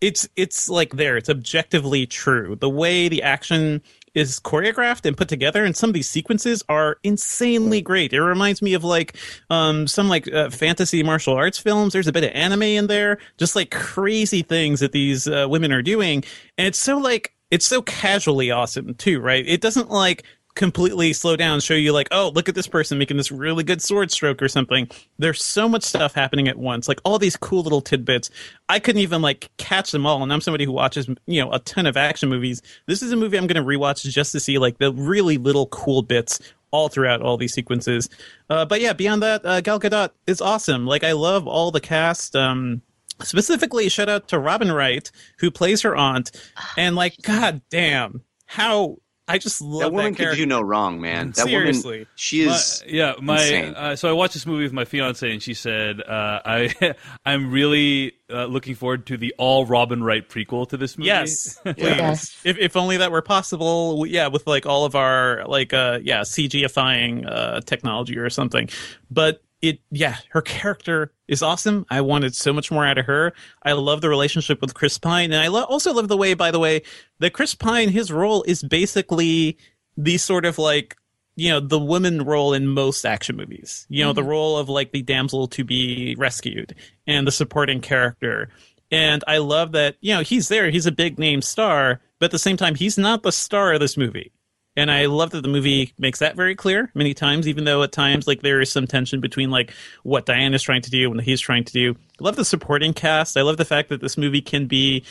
it's 0.00 0.28
it's 0.36 0.68
like 0.68 0.92
there. 0.92 1.16
It's 1.16 1.28
objectively 1.28 2.06
true. 2.06 2.56
The 2.56 2.68
way 2.68 3.08
the 3.08 3.22
action 3.22 3.82
is 4.14 4.40
choreographed 4.40 5.04
and 5.06 5.16
put 5.16 5.28
together 5.28 5.64
and 5.64 5.76
some 5.76 5.90
of 5.90 5.94
these 5.94 6.08
sequences 6.08 6.62
are 6.68 6.98
insanely 7.02 7.80
great. 7.80 8.12
It 8.12 8.22
reminds 8.22 8.62
me 8.62 8.74
of 8.74 8.84
like 8.84 9.16
um 9.50 9.86
some 9.86 10.08
like 10.08 10.32
uh, 10.32 10.50
fantasy 10.50 11.02
martial 11.02 11.34
arts 11.34 11.58
films. 11.58 11.92
There's 11.92 12.08
a 12.08 12.12
bit 12.12 12.24
of 12.24 12.30
anime 12.32 12.62
in 12.62 12.86
there, 12.86 13.18
just 13.38 13.56
like 13.56 13.70
crazy 13.70 14.42
things 14.42 14.80
that 14.80 14.92
these 14.92 15.28
uh, 15.28 15.46
women 15.48 15.72
are 15.72 15.82
doing. 15.82 16.24
And 16.56 16.66
it's 16.66 16.78
so 16.78 16.98
like 16.98 17.34
it's 17.50 17.66
so 17.66 17.82
casually 17.82 18.50
awesome 18.50 18.94
too, 18.94 19.20
right? 19.20 19.46
It 19.46 19.60
doesn't 19.60 19.90
like 19.90 20.24
completely 20.58 21.12
slow 21.14 21.36
down, 21.36 21.60
show 21.60 21.74
you 21.74 21.92
like, 21.92 22.08
oh, 22.10 22.30
look 22.34 22.48
at 22.48 22.54
this 22.54 22.66
person 22.66 22.98
making 22.98 23.16
this 23.16 23.32
really 23.32 23.64
good 23.64 23.80
sword 23.80 24.10
stroke 24.10 24.42
or 24.42 24.48
something. 24.48 24.90
There's 25.18 25.42
so 25.42 25.68
much 25.68 25.84
stuff 25.84 26.12
happening 26.12 26.48
at 26.48 26.58
once, 26.58 26.88
like 26.88 27.00
all 27.04 27.18
these 27.18 27.36
cool 27.36 27.62
little 27.62 27.80
tidbits. 27.80 28.28
I 28.68 28.80
couldn't 28.80 29.00
even 29.00 29.22
like 29.22 29.50
catch 29.56 29.92
them 29.92 30.04
all, 30.04 30.22
and 30.22 30.30
I'm 30.30 30.42
somebody 30.42 30.66
who 30.66 30.72
watches 30.72 31.08
you 31.26 31.42
know 31.42 31.50
a 31.52 31.60
ton 31.60 31.86
of 31.86 31.96
action 31.96 32.28
movies. 32.28 32.60
This 32.86 33.02
is 33.02 33.12
a 33.12 33.16
movie 33.16 33.38
I'm 33.38 33.46
going 33.46 33.64
to 33.64 33.66
rewatch 33.66 34.02
just 34.10 34.32
to 34.32 34.40
see 34.40 34.58
like 34.58 34.78
the 34.78 34.92
really 34.92 35.38
little 35.38 35.66
cool 35.68 36.02
bits 36.02 36.40
all 36.70 36.88
throughout 36.88 37.22
all 37.22 37.38
these 37.38 37.54
sequences. 37.54 38.10
Uh, 38.50 38.64
but 38.66 38.80
yeah, 38.80 38.92
beyond 38.92 39.22
that, 39.22 39.46
uh, 39.46 39.60
Gal 39.62 39.80
Gadot 39.80 40.10
is 40.26 40.42
awesome. 40.42 40.86
Like 40.86 41.04
I 41.04 41.12
love 41.12 41.46
all 41.46 41.70
the 41.70 41.80
cast. 41.80 42.34
Um, 42.34 42.82
specifically, 43.22 43.88
shout 43.88 44.08
out 44.08 44.28
to 44.28 44.38
Robin 44.38 44.72
Wright 44.72 45.10
who 45.38 45.50
plays 45.50 45.82
her 45.82 45.96
aunt, 45.96 46.32
and 46.76 46.96
like, 46.96 47.22
god 47.22 47.62
damn, 47.70 48.22
how 48.46 48.98
I 49.28 49.38
just 49.38 49.60
love 49.60 49.80
That 49.82 49.92
woman 49.92 50.14
could 50.14 50.22
character. 50.22 50.42
do 50.42 50.46
no 50.46 50.60
wrong, 50.62 51.00
man. 51.00 51.32
That 51.32 51.46
Seriously. 51.46 51.90
woman, 51.98 52.06
she 52.14 52.40
is. 52.42 52.82
My- 52.86 52.92
yeah, 52.92 53.12
my 53.20 53.62
uh, 53.74 53.96
so 53.96 54.08
I 54.08 54.12
watched 54.12 54.34
this 54.34 54.46
movie 54.46 54.64
with 54.64 54.72
my 54.72 54.84
fiance, 54.86 55.30
and 55.30 55.42
she 55.42 55.52
said, 55.54 56.00
uh, 56.00 56.40
"I 56.44 56.94
I'm 57.26 57.50
really 57.50 58.14
uh, 58.30 58.46
looking 58.46 58.74
forward 58.74 59.06
to 59.06 59.16
the 59.16 59.34
all 59.38 59.66
Robin 59.66 60.02
Wright 60.02 60.26
prequel 60.28 60.68
to 60.70 60.76
this 60.76 60.96
movie." 60.96 61.08
Yes, 61.08 61.58
please. 61.62 61.74
Yes. 61.76 62.40
If 62.44 62.58
if 62.58 62.76
only 62.76 62.96
that 62.96 63.12
were 63.12 63.22
possible. 63.22 64.06
Yeah, 64.06 64.28
with 64.28 64.46
like 64.46 64.64
all 64.66 64.84
of 64.86 64.94
our 64.94 65.44
like 65.46 65.72
uh 65.72 65.98
yeah 66.02 66.22
CGifying 66.22 67.30
uh 67.30 67.60
technology 67.60 68.16
or 68.18 68.30
something. 68.30 68.68
But 69.10 69.42
it 69.60 69.80
yeah, 69.90 70.16
her 70.30 70.42
character 70.42 71.12
is 71.26 71.42
awesome. 71.42 71.86
I 71.90 72.00
wanted 72.00 72.34
so 72.34 72.52
much 72.52 72.70
more 72.70 72.86
out 72.86 72.98
of 72.98 73.06
her. 73.06 73.32
I 73.62 73.72
love 73.72 74.00
the 74.00 74.08
relationship 74.08 74.60
with 74.60 74.74
Chris 74.74 74.98
Pine, 74.98 75.32
and 75.32 75.42
I 75.42 75.48
lo- 75.48 75.64
also 75.64 75.92
love 75.92 76.08
the 76.08 76.16
way, 76.16 76.34
by 76.34 76.50
the 76.50 76.58
way, 76.58 76.82
that 77.18 77.32
Chris 77.32 77.54
Pine 77.54 77.88
his 77.88 78.12
role 78.12 78.44
is 78.44 78.62
basically 78.62 79.58
the 79.96 80.18
sort 80.18 80.44
of 80.44 80.58
like 80.58 80.96
you 81.36 81.50
know 81.50 81.60
the 81.60 81.78
woman 81.78 82.22
role 82.22 82.52
in 82.52 82.66
most 82.66 83.04
action 83.04 83.36
movies 83.36 83.86
you 83.88 84.04
know 84.04 84.12
the 84.12 84.20
mm-hmm. 84.20 84.30
role 84.30 84.58
of 84.58 84.68
like 84.68 84.90
the 84.90 85.02
damsel 85.02 85.46
to 85.46 85.62
be 85.62 86.16
rescued 86.18 86.74
and 87.06 87.26
the 87.28 87.32
supporting 87.32 87.80
character 87.80 88.50
And 88.90 89.22
I 89.26 89.38
love 89.38 89.72
that, 89.72 89.96
you 90.00 90.14
know, 90.14 90.22
he's 90.22 90.48
there, 90.48 90.70
he's 90.70 90.86
a 90.86 90.92
big 90.92 91.18
name 91.18 91.42
star, 91.42 92.00
but 92.18 92.26
at 92.26 92.30
the 92.30 92.38
same 92.38 92.56
time, 92.56 92.74
he's 92.74 92.96
not 92.96 93.22
the 93.22 93.32
star 93.32 93.74
of 93.74 93.80
this 93.80 93.96
movie. 93.96 94.32
And 94.78 94.92
I 94.92 95.06
love 95.06 95.30
that 95.30 95.42
the 95.42 95.48
movie 95.48 95.92
makes 95.98 96.20
that 96.20 96.36
very 96.36 96.54
clear 96.54 96.88
many 96.94 97.12
times, 97.12 97.48
even 97.48 97.64
though 97.64 97.82
at 97.82 97.90
times 97.90 98.28
like 98.28 98.42
there 98.42 98.60
is 98.60 98.70
some 98.70 98.86
tension 98.86 99.20
between 99.20 99.50
like 99.50 99.74
what 100.04 100.24
Diane 100.24 100.54
is 100.54 100.62
trying 100.62 100.82
to 100.82 100.90
do 100.90 101.06
and 101.06 101.16
what 101.16 101.24
he's 101.24 101.40
trying 101.40 101.64
to 101.64 101.72
do. 101.72 101.96
I 102.20 102.24
love 102.24 102.36
the 102.36 102.44
supporting 102.44 102.94
cast. 102.94 103.36
I 103.36 103.42
love 103.42 103.56
the 103.56 103.64
fact 103.64 103.88
that 103.88 104.00
this 104.00 104.16
movie 104.16 104.40
can 104.40 104.68
be 104.68 105.02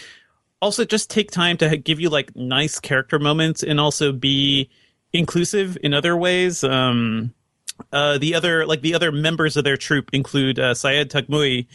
also 0.62 0.86
just 0.86 1.10
take 1.10 1.32
time 1.32 1.58
to 1.58 1.76
give 1.76 2.00
you 2.00 2.10
like 2.10 2.34
nice 2.34 2.80
character 2.80 3.20
moments 3.20 3.62
and 3.62 3.78
also 3.78 4.14
be 4.14 4.70
inclusive 5.12 5.78
in 5.84 5.94
other 5.94 6.16
ways. 6.16 6.64
Um, 6.64 7.34
uh, 7.92 8.20
the 8.20 8.36
other 8.36 8.66
like 8.66 8.80
the 8.80 8.96
other 8.96 9.12
members 9.12 9.58
of 9.58 9.66
their 9.66 9.76
troop 9.76 10.12
include 10.14 10.60
uh, 10.60 10.76
Said 10.76 11.12
Taghmaoui 11.12 11.68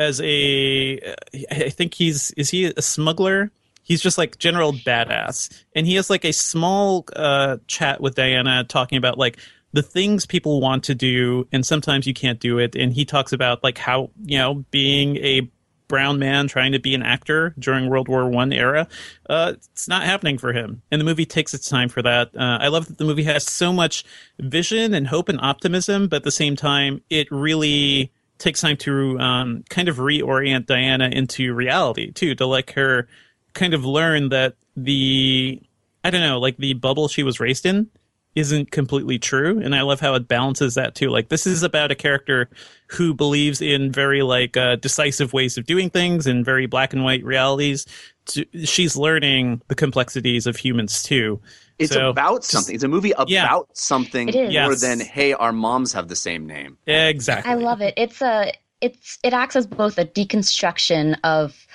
as 0.00 0.20
a 0.20 1.14
I 1.48 1.68
think 1.68 1.94
he's 1.94 2.32
is 2.32 2.50
he 2.50 2.64
a 2.64 2.82
smuggler? 2.82 3.52
He's 3.86 4.02
just 4.02 4.18
like 4.18 4.38
general 4.38 4.72
badass, 4.72 5.62
and 5.76 5.86
he 5.86 5.94
has 5.94 6.10
like 6.10 6.24
a 6.24 6.32
small 6.32 7.04
uh, 7.14 7.58
chat 7.68 8.00
with 8.00 8.16
Diana 8.16 8.64
talking 8.64 8.98
about 8.98 9.16
like 9.16 9.38
the 9.72 9.82
things 9.82 10.26
people 10.26 10.60
want 10.60 10.82
to 10.84 10.94
do, 10.94 11.46
and 11.52 11.64
sometimes 11.64 12.04
you 12.04 12.12
can't 12.12 12.40
do 12.40 12.58
it. 12.58 12.74
And 12.74 12.92
he 12.92 13.04
talks 13.04 13.32
about 13.32 13.62
like 13.62 13.78
how 13.78 14.10
you 14.24 14.38
know 14.38 14.64
being 14.72 15.18
a 15.18 15.48
brown 15.86 16.18
man 16.18 16.48
trying 16.48 16.72
to 16.72 16.80
be 16.80 16.96
an 16.96 17.02
actor 17.04 17.54
during 17.60 17.88
World 17.88 18.08
War 18.08 18.28
One 18.28 18.52
era. 18.52 18.88
Uh, 19.30 19.52
it's 19.54 19.86
not 19.86 20.02
happening 20.02 20.36
for 20.36 20.52
him, 20.52 20.82
and 20.90 21.00
the 21.00 21.04
movie 21.04 21.24
takes 21.24 21.54
its 21.54 21.68
time 21.68 21.88
for 21.88 22.02
that. 22.02 22.36
Uh, 22.36 22.58
I 22.60 22.66
love 22.66 22.88
that 22.88 22.98
the 22.98 23.04
movie 23.04 23.22
has 23.22 23.44
so 23.44 23.72
much 23.72 24.04
vision 24.40 24.94
and 24.94 25.06
hope 25.06 25.28
and 25.28 25.40
optimism, 25.40 26.08
but 26.08 26.16
at 26.16 26.24
the 26.24 26.32
same 26.32 26.56
time, 26.56 27.02
it 27.08 27.28
really 27.30 28.12
takes 28.38 28.62
time 28.62 28.76
to 28.78 29.18
um, 29.20 29.64
kind 29.70 29.88
of 29.88 29.96
reorient 29.98 30.66
Diana 30.66 31.08
into 31.08 31.54
reality 31.54 32.10
too, 32.10 32.34
to 32.34 32.46
let 32.46 32.70
her 32.70 33.08
kind 33.56 33.74
of 33.74 33.84
learn 33.84 34.28
that 34.28 34.54
the 34.76 35.60
I 36.04 36.10
don't 36.10 36.20
know, 36.20 36.38
like 36.38 36.56
the 36.58 36.74
bubble 36.74 37.08
she 37.08 37.24
was 37.24 37.40
raised 37.40 37.66
in 37.66 37.88
isn't 38.36 38.70
completely 38.70 39.18
true 39.18 39.58
and 39.64 39.74
i 39.74 39.80
love 39.80 39.98
how 39.98 40.12
it 40.12 40.28
balances 40.28 40.74
that 40.74 40.94
too 40.94 41.08
like 41.08 41.30
this 41.30 41.46
is 41.46 41.62
about 41.62 41.90
a 41.90 41.94
character 41.94 42.50
who 42.88 43.14
believes 43.14 43.62
in 43.62 43.90
very 43.90 44.20
like 44.20 44.58
uh, 44.58 44.76
decisive 44.76 45.32
ways 45.32 45.56
of 45.56 45.64
doing 45.64 45.88
things 45.88 46.26
and 46.26 46.44
very 46.44 46.66
black 46.66 46.92
and 46.92 47.02
white 47.02 47.24
realities 47.24 47.86
to, 48.26 48.44
she's 48.66 48.94
learning 48.94 49.62
the 49.68 49.74
complexities 49.74 50.46
of 50.46 50.54
humans 50.54 51.02
too 51.02 51.40
It's 51.78 51.94
So, 51.94 52.10
about 52.10 52.44
something. 52.44 52.74
It's 52.74 52.84
a 52.84 52.88
movie 52.88 53.12
about 53.12 53.30
Yeah. 53.30 53.58
something 53.72 54.26
more 54.26 54.50
Yes. 54.52 54.80
than 54.82 55.00
hey, 55.00 55.32
our 55.32 55.52
moms 55.52 55.94
have 55.94 56.08
the 56.08 56.16
same 56.16 56.44
name. 56.46 56.76
exactly 56.86 57.50
I 57.50 57.54
love 57.54 57.80
it. 57.80 57.94
It's 57.96 58.20
a 58.20 58.52
it's 58.82 59.18
it 59.24 59.32
acts 59.32 59.56
as 59.56 59.66
both 59.66 59.96
a 59.96 60.04
deconstruction 60.04 61.16
of 61.24 61.66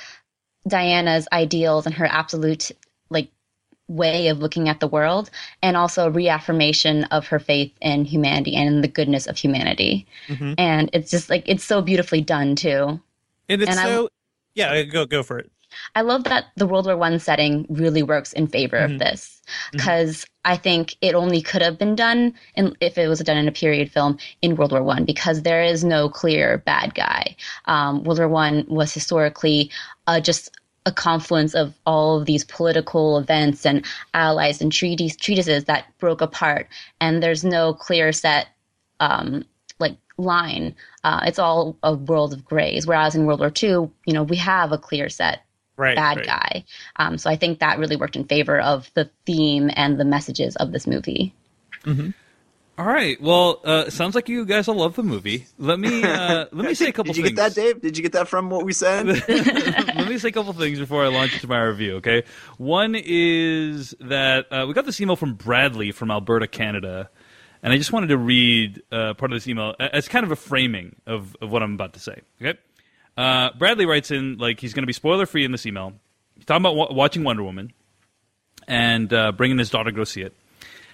Diana's 0.68 1.28
ideals 1.34 1.86
and 1.86 1.96
her 1.96 2.06
absolute 2.06 2.72
like 3.10 3.30
way 3.88 4.28
of 4.30 4.40
looking 4.40 4.70
at 4.70 4.80
the 4.80 4.88
world 4.88 5.30
and 5.62 5.76
also 5.76 6.06
a 6.08 6.10
reaffirmation 6.12 7.04
of 7.06 7.28
her 7.28 7.40
faith 7.40 7.74
in 7.82 8.06
humanity 8.06 8.56
and 8.56 8.68
in 8.68 8.82
the 8.82 8.88
goodness 8.88 9.28
of 9.28 9.38
humanity. 9.38 10.06
Mhm. 10.28 10.56
And 10.58 10.90
it's 10.94 11.12
just 11.12 11.30
like 11.30 11.44
it's 11.48 11.64
so 11.64 11.82
beautifully 11.82 12.22
done 12.22 12.56
too. 12.56 13.02
and 13.50 13.62
it's 13.62 13.70
and 13.72 13.80
I- 13.80 13.84
so 13.84 14.10
yeah 14.56 14.82
go 14.84 15.06
go 15.06 15.24
for 15.24 15.40
it 15.40 15.52
I 15.96 16.02
love 16.02 16.24
that 16.26 16.46
the 16.56 16.68
World 16.68 16.86
War 16.86 16.98
One 16.98 17.20
setting 17.20 17.66
really 17.70 18.04
works 18.04 18.34
in 18.34 18.48
favor 18.48 18.78
Mhm. 18.78 18.94
of 18.94 19.00
this 19.00 19.42
because 19.72 20.26
I 20.46 20.58
think 20.58 20.96
it 21.02 21.16
only 21.16 21.42
could 21.42 21.62
have 21.62 21.78
been 21.78 21.96
done 21.96 22.34
in, 22.56 22.76
if 22.80 22.98
it 22.98 23.08
was 23.08 23.20
done 23.20 23.38
in 23.38 23.48
a 23.48 23.52
period 23.52 23.92
film 23.92 24.18
in 24.42 24.56
World 24.56 24.72
War 24.72 24.84
One 24.84 25.06
because 25.06 25.42
there 25.42 25.64
is 25.64 25.84
no 25.84 26.10
clear 26.10 26.60
bad 26.60 26.96
guy. 26.96 27.36
Um, 27.66 28.04
World 28.04 28.20
War 28.20 28.28
One 28.28 28.66
was 28.68 28.94
historically 28.94 29.70
uh, 30.08 30.20
just 30.20 30.52
a 30.86 30.92
confluence 30.92 31.54
of 31.54 31.76
all 31.86 32.20
of 32.20 32.26
these 32.26 32.44
political 32.44 33.20
events 33.20 33.66
and 33.68 33.86
allies 34.16 34.62
and 34.62 34.72
treaties 34.72 35.16
treatises 35.16 35.66
that 35.66 35.86
broke 36.00 36.22
apart, 36.22 36.68
and 37.00 37.22
there's 37.22 37.44
no 37.44 37.74
clear 37.74 38.12
set 38.12 38.48
um, 39.00 39.44
like 39.80 39.96
line. 40.18 40.76
Uh, 41.04 41.22
it's 41.26 41.40
all 41.40 41.78
a 41.84 41.94
world 41.94 42.34
of 42.34 42.46
grays. 42.46 42.86
Whereas 42.88 43.16
in 43.16 43.26
World 43.26 43.40
War 43.40 43.52
II, 43.62 43.90
you 44.06 44.14
know, 44.14 44.24
we 44.24 44.38
have 44.38 44.72
a 44.72 44.78
clear 44.78 45.10
set 45.10 45.42
right 45.78 45.96
bad 45.96 46.18
right. 46.18 46.26
guy. 46.26 46.66
Um, 46.98 47.18
so 47.18 47.30
I 47.30 47.36
think 47.36 47.60
that 47.60 47.80
really 47.80 47.96
worked 47.96 48.16
in 48.16 48.26
favor 48.26 48.60
of 48.60 48.92
the 48.94 49.10
theme 49.26 49.70
and 49.76 50.00
the 50.00 50.06
messages 50.06 50.56
of 50.58 50.72
this 50.72 50.88
movie. 50.88 51.34
All 52.78 52.88
right. 52.88 53.22
Well, 53.22 53.60
uh, 53.64 53.90
sounds 53.90 54.16
like 54.16 54.28
you 54.28 54.46
guys 54.46 54.68
all 54.68 54.76
love 54.76 54.96
the 54.96 55.04
movie. 55.04 55.46
Let 55.60 55.80
me 55.80 56.04
uh, 56.04 56.46
let 56.52 56.66
me 56.66 56.74
say 56.74 56.88
a 56.88 56.92
couple 56.92 57.14
Did 57.14 57.18
you 57.18 57.24
things. 57.26 57.36
get 57.36 57.54
that, 57.54 57.62
Dave? 57.62 57.82
Did 57.82 57.98
you 57.98 58.02
get 58.02 58.14
that 58.14 58.28
from 58.28 58.50
what 58.50 58.66
we 58.66 58.74
said? 58.74 59.06
Let 59.28 60.10
me 60.10 60.18
say 60.18 60.30
a 60.30 60.32
couple 60.32 60.52
things 60.54 60.80
before 60.80 61.04
I 61.06 61.10
launch 61.10 61.36
into 61.36 61.48
my 61.48 61.62
review, 61.62 61.98
okay? 61.98 62.24
One 62.58 62.96
is 62.96 63.94
that 64.00 64.52
uh, 64.52 64.66
we 64.68 64.74
got 64.74 64.86
this 64.86 65.00
email 65.00 65.16
from 65.16 65.36
Bradley 65.36 65.92
from 65.92 66.10
Alberta, 66.10 66.48
Canada, 66.48 67.10
and 67.62 67.72
I 67.72 67.78
just 67.78 67.92
wanted 67.92 68.08
to 68.08 68.18
read 68.18 68.82
uh, 68.92 69.14
part 69.14 69.32
of 69.32 69.36
this 69.36 69.48
email 69.48 69.76
as 69.80 70.08
kind 70.08 70.26
of 70.26 70.32
a 70.32 70.36
framing 70.36 70.96
of, 71.06 71.36
of 71.40 71.52
what 71.52 71.62
I'm 71.62 71.76
about 71.76 71.94
to 71.94 72.00
say, 72.00 72.22
okay? 72.42 72.58
Uh, 73.18 73.50
Bradley 73.58 73.86
writes 73.86 74.12
in, 74.12 74.38
like, 74.38 74.60
he's 74.60 74.74
going 74.74 74.84
to 74.84 74.88
be 74.88 74.94
spoiler 74.94 75.26
free 75.26 75.46
in 75.46 75.52
this 75.52 75.66
email. 75.66 75.94
He's 76.36 76.46
talking 76.46 76.62
about 76.62 76.76
wa- 76.76 76.94
watching 76.94 77.24
Wonder 77.24 77.44
Woman 77.44 77.74
and 78.68 79.12
uh, 79.14 79.32
bringing 79.32 79.58
his 79.58 79.70
daughter 79.70 79.92
to 79.92 79.96
go 79.96 80.04
see 80.04 80.22
it. 80.22 80.34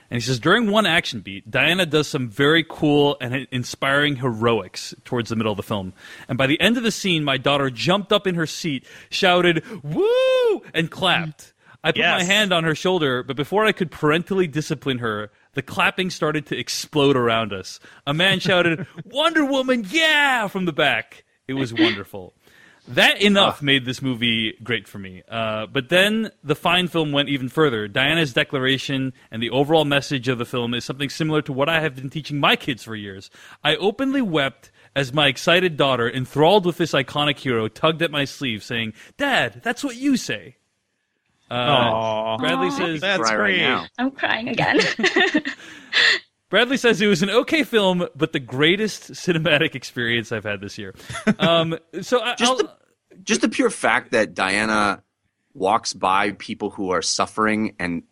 And 0.10 0.22
he 0.22 0.26
says, 0.26 0.40
during 0.40 0.72
one 0.72 0.86
action 0.86 1.20
beat, 1.20 1.52
Diana 1.52 1.86
does 1.86 2.08
some 2.08 2.30
very 2.30 2.66
cool 2.68 3.18
and 3.20 3.46
inspiring 3.52 4.16
heroics 4.16 4.96
towards 5.04 5.30
the 5.30 5.36
middle 5.36 5.52
of 5.52 5.58
the 5.58 5.64
film. 5.64 5.92
And 6.30 6.38
by 6.38 6.48
the 6.48 6.60
end 6.62 6.78
of 6.78 6.84
the 6.84 6.92
scene, 6.92 7.26
my 7.26 7.38
daughter 7.38 7.70
jumped 7.70 8.14
up 8.14 8.26
in 8.26 8.36
her 8.36 8.48
seat, 8.48 8.86
shouted, 9.10 9.64
woo, 9.84 10.64
and 10.74 10.90
clapped. 10.90 11.54
I 11.84 11.92
put 11.92 12.00
my 12.02 12.24
hand 12.24 12.54
on 12.54 12.64
her 12.64 12.74
shoulder, 12.74 13.22
but 13.22 13.36
before 13.36 13.66
I 13.66 13.74
could 13.74 13.92
parentally 13.92 14.48
discipline 14.48 15.00
her, 15.00 15.30
the 15.54 15.62
clapping 15.62 16.10
started 16.10 16.46
to 16.48 16.58
explode 16.58 17.18
around 17.18 17.52
us. 17.54 17.80
A 18.06 18.14
man 18.14 18.40
shouted, 18.40 18.88
Wonder 19.06 19.46
Woman, 19.46 19.86
yeah, 19.90 20.48
from 20.48 20.66
the 20.66 20.74
back. 20.74 21.26
It 21.48 21.54
was 21.54 21.74
wonderful. 21.74 22.34
That 22.88 23.22
enough 23.22 23.62
made 23.62 23.86
this 23.86 24.02
movie 24.02 24.54
great 24.64 24.88
for 24.88 25.00
me. 25.00 25.24
Uh, 25.30 25.66
but 25.68 25.90
then 25.90 26.32
the 26.44 26.56
fine 26.56 26.88
film 26.88 27.12
went 27.12 27.30
even 27.30 27.50
further. 27.50 27.88
Diana's 27.88 28.34
declaration 28.34 29.14
and 29.32 29.42
the 29.42 29.50
overall 29.50 29.86
message 29.86 30.28
of 30.28 30.38
the 30.38 30.46
film 30.46 30.74
is 30.74 30.86
something 30.86 31.10
similar 31.10 31.42
to 31.44 31.54
what 31.54 31.70
I 31.70 31.82
have 31.82 31.96
been 31.96 32.10
teaching 32.10 32.40
my 32.40 32.56
kids 32.56 32.84
for 32.84 32.96
years. 32.96 33.30
I 33.64 33.76
openly 33.76 34.22
wept 34.22 34.72
as 34.96 35.14
my 35.14 35.28
excited 35.28 35.78
daughter, 35.78 36.10
enthralled 36.10 36.66
with 36.66 36.78
this 36.78 36.94
iconic 36.94 37.38
hero, 37.38 37.68
tugged 37.68 38.02
at 38.02 38.10
my 38.10 38.26
sleeve, 38.26 38.64
saying, 38.64 38.94
Dad, 39.18 39.62
that's 39.64 39.84
what 39.84 39.96
you 39.96 40.18
say. 40.18 40.56
Uh, 41.52 41.54
Aw. 41.54 42.38
Bradley 42.38 42.72
says 42.72 43.00
That's 43.00 43.22
Right, 43.22 43.38
right 43.38 43.58
great. 43.60 43.90
I'm 44.00 44.12
crying 44.12 44.50
again. 44.50 44.80
Bradley 46.50 46.78
says 46.78 47.02
it 47.02 47.08
was 47.08 47.22
an 47.24 47.30
okay 47.30 47.64
film, 47.64 48.08
but 48.16 48.32
the 48.34 48.40
greatest 48.40 49.12
cinematic 49.14 49.76
experience 49.76 50.32
I've 50.32 50.44
had 50.46 50.62
this 50.62 50.78
year. 50.78 50.94
Um, 51.40 51.78
so 52.02 52.22
I, 52.22 52.36
Just 52.36 52.52
I'll, 52.52 52.58
the- 52.58 52.74
Just 53.24 53.42
the 53.42 53.50
pure 53.50 53.70
fact 53.70 54.12
that 54.12 54.34
Diana 54.34 55.04
walks 55.54 55.92
by 55.92 56.32
people 56.34 56.70
who 56.70 56.92
are 56.92 57.02
suffering 57.02 57.76
and 57.80 58.04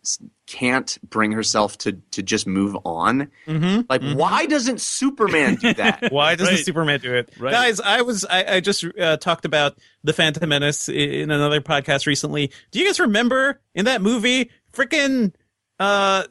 can't 0.48 0.98
bring 1.08 1.30
herself 1.30 1.78
to 1.78 1.92
to 2.10 2.20
just 2.22 2.44
move 2.46 2.76
on. 2.84 3.30
Mm-hmm. 3.46 3.82
Like, 3.88 4.02
why 4.18 4.46
doesn't 4.46 4.80
Superman 4.80 5.54
do 5.54 5.72
that? 5.74 6.08
Why 6.12 6.34
doesn't 6.34 6.54
Right. 6.56 6.64
Superman 6.64 6.98
do 7.00 7.14
it, 7.14 7.30
Right. 7.38 7.52
guys? 7.52 7.80
I 7.80 8.02
was 8.02 8.24
I, 8.24 8.56
I 8.56 8.60
just 8.60 8.84
uh, 9.00 9.16
talked 9.18 9.44
about 9.44 9.78
the 10.02 10.12
Phantom 10.12 10.48
Menace 10.48 10.88
in 10.88 11.30
another 11.30 11.60
podcast 11.60 12.06
recently. 12.06 12.50
Do 12.72 12.80
you 12.80 12.86
guys 12.86 12.98
remember 13.00 13.60
in 13.76 13.84
that 13.86 14.02
movie, 14.02 14.50
freaking? 14.72 15.32
Uh, 15.78 16.24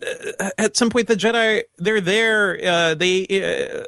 at 0.57 0.75
some 0.75 0.89
point, 0.89 1.07
the 1.07 1.15
Jedi 1.15 1.63
they're 1.77 2.01
there. 2.01 2.59
Uh, 2.63 2.95
they 2.95 3.25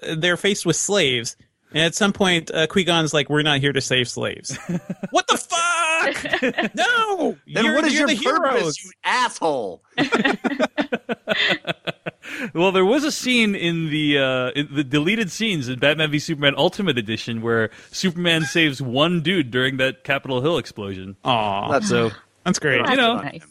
uh, 0.04 0.16
they're 0.16 0.38
faced 0.38 0.66
with 0.66 0.76
slaves, 0.76 1.36
and 1.72 1.84
at 1.84 1.96
some 1.96 2.14
point, 2.14 2.52
uh, 2.54 2.68
Qui-Gon's 2.68 3.14
like, 3.14 3.30
"We're 3.30 3.42
not 3.42 3.60
here 3.60 3.74
to 3.74 3.82
save 3.82 4.08
slaves." 4.08 4.58
what 5.10 5.26
the 5.28 5.38
fuck? 5.38 6.76
no, 6.76 7.38
then 7.48 7.66
you're, 7.66 7.76
what 7.76 7.86
is 7.86 7.94
you're 7.94 8.08
your 8.08 8.18
the 8.18 8.24
purpose, 8.24 8.78
heroes. 8.78 8.84
you 8.84 8.92
asshole? 9.04 9.82
Well, 12.54 12.72
there 12.72 12.86
was 12.86 13.04
a 13.04 13.12
scene 13.12 13.56
in 13.56 13.90
the 13.90 14.18
uh, 14.20 14.50
in 14.52 14.68
the 14.72 14.84
deleted 14.84 15.32
scenes 15.32 15.70
in 15.70 15.80
Batman 15.80 16.12
v 16.12 16.20
Superman 16.20 16.54
Ultimate 16.58 16.98
Edition 16.98 17.42
where 17.42 17.70
Superman 17.92 18.44
saves 18.44 18.82
one 18.82 19.22
dude 19.22 19.50
during 19.50 19.78
that 19.78 20.04
Capitol 20.04 20.42
Hill 20.42 20.58
explosion. 20.58 21.16
Aw, 21.24 21.72
That's 21.72 21.88
So 21.90 22.12
that's 22.44 22.60
great. 22.60 22.88
you 22.90 22.96
know, 22.96 23.16
nice. 23.22 23.42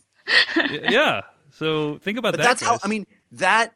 yeah. 0.90 1.22
So 1.58 1.98
think 1.98 2.18
about 2.18 2.32
But 2.34 2.38
that. 2.38 2.58
that's 2.58 2.62
how. 2.62 2.78
I 2.82 2.88
mean 2.88 3.06
that. 3.32 3.72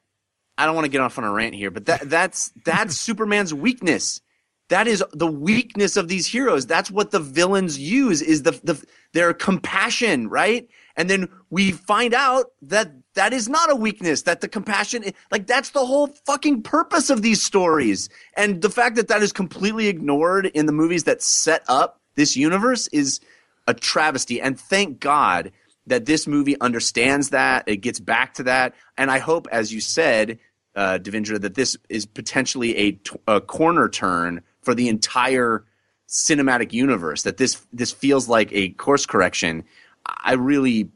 I 0.59 0.67
don't 0.67 0.75
want 0.75 0.85
to 0.85 0.91
get 0.91 1.01
off 1.01 1.17
on 1.17 1.25
a 1.25 1.33
rant 1.33 1.55
here, 1.55 1.71
but 1.71 1.87
that 1.87 2.09
that's 2.11 2.53
that's 2.65 2.97
Superman's 3.01 3.55
weakness. 3.55 4.21
That 4.69 4.87
is 4.87 5.03
the 5.13 5.27
weakness 5.27 5.97
of 5.97 6.07
these 6.07 6.27
heroes. 6.27 6.67
That's 6.67 6.91
what 6.91 7.11
the 7.11 7.19
villains 7.19 7.79
use 7.79 8.21
is 8.21 8.43
the 8.43 8.53
the 8.63 8.85
their 9.15 9.33
compassion, 9.33 10.29
right? 10.29 10.69
And 10.97 11.09
then 11.09 11.29
we 11.49 11.73
find 11.73 12.13
out 12.13 12.47
that 12.63 12.93
that 13.15 13.33
is 13.33 13.49
not 13.49 13.71
a 13.71 13.75
weakness. 13.75 14.23
That 14.23 14.43
the 14.43 14.49
compassion, 14.49 15.03
like 15.31 15.47
that's 15.47 15.71
the 15.71 15.85
whole 15.87 16.09
fucking 16.27 16.63
purpose 16.63 17.09
of 17.09 17.23
these 17.23 17.43
stories. 17.43 18.11
And 18.37 18.61
the 18.61 18.71
fact 18.71 18.97
that 18.97 19.09
that 19.09 19.23
is 19.23 19.33
completely 19.33 19.89
ignored 19.89 20.47
in 20.47 20.67
the 20.67 20.73
movies 20.73 21.05
that 21.05 21.23
set 21.23 21.65
up 21.67 21.99
this 22.17 22.37
universe 22.37 22.89
is 22.89 23.21
a 23.67 23.73
travesty. 23.73 24.41
And 24.41 24.61
thank 24.61 25.01
God 25.01 25.51
that 25.87 26.07
this 26.07 26.27
movie 26.27 26.61
understands 26.61 27.31
that. 27.31 27.65
It 27.67 27.79
gets 27.79 28.01
back 28.01 28.35
to 28.35 28.43
that. 28.45 28.75
And 28.97 29.11
I 29.11 29.19
hope, 29.19 29.49
as 29.51 29.73
you 29.73 29.81
said, 29.81 30.39
uh, 30.77 30.99
Devindra, 31.03 31.41
that 31.41 31.55
this 31.55 31.77
is 31.89 32.07
potentially 32.07 32.77
a, 32.77 32.93
t- 32.93 33.17
a 33.27 33.41
corner 33.41 33.89
turn 33.89 34.43
for 34.63 34.75
the 34.75 34.89
entire 34.89 35.65
cinematic 36.09 36.73
universe. 36.73 37.23
That 37.23 37.37
this 37.39 37.65
this 37.73 37.93
feels 37.93 38.29
like 38.29 38.53
a 38.53 38.71
course 38.71 39.07
correction. 39.07 39.65
I 40.07 40.35
really, 40.35 40.91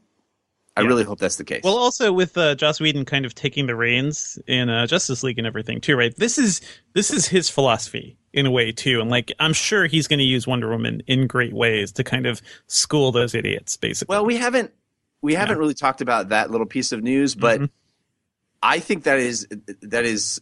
I 0.77 0.81
Yeah. 0.81 0.87
really 0.87 1.03
hope 1.03 1.19
that's 1.19 1.37
the 1.37 1.43
case. 1.43 1.61
Well, 1.63 1.77
also 1.77 2.11
with 2.13 2.37
uh, 2.37 2.55
Joss 2.55 2.79
Whedon 2.79 3.05
kind 3.05 3.25
of 3.25 3.33
taking 3.35 3.67
the 3.67 3.75
reins 3.75 4.37
in 4.47 4.69
uh, 4.69 4.87
Justice 4.87 5.23
League 5.23 5.37
and 5.37 5.47
everything 5.47 5.81
too, 5.81 5.95
right? 5.95 6.15
This 6.15 6.37
is 6.37 6.61
this 6.93 7.11
is 7.11 7.27
his 7.27 7.49
philosophy 7.49 8.17
in 8.35 8.45
a 8.45 8.51
way 8.51 8.71
too, 8.71 9.01
and 9.01 9.09
like 9.09 9.31
I'm 9.39 9.53
sure 9.53 9.85
he's 9.87 10.07
going 10.07 10.19
to 10.19 10.25
use 10.25 10.45
Wonder 10.45 10.69
Woman 10.69 11.01
in 11.07 11.25
great 11.25 11.53
ways 11.53 11.91
to 11.93 12.03
kind 12.03 12.25
of 12.25 12.41
school 12.67 13.11
those 13.11 13.33
idiots, 13.33 13.77
basically. 13.77 14.13
Well, 14.13 14.25
we 14.25 14.35
haven't 14.37 14.71
we 15.21 15.33
haven't 15.33 15.57
really 15.57 15.73
talked 15.73 16.01
about 16.01 16.29
that 16.29 16.51
little 16.51 16.67
piece 16.67 16.91
of 16.91 17.01
news, 17.01 17.33
but 17.33 17.61
Mhm. 17.61 17.69
I 18.61 18.79
think 18.79 19.03
that 19.03 19.19
is 19.19 19.47
that 19.81 20.05
is 20.05 20.41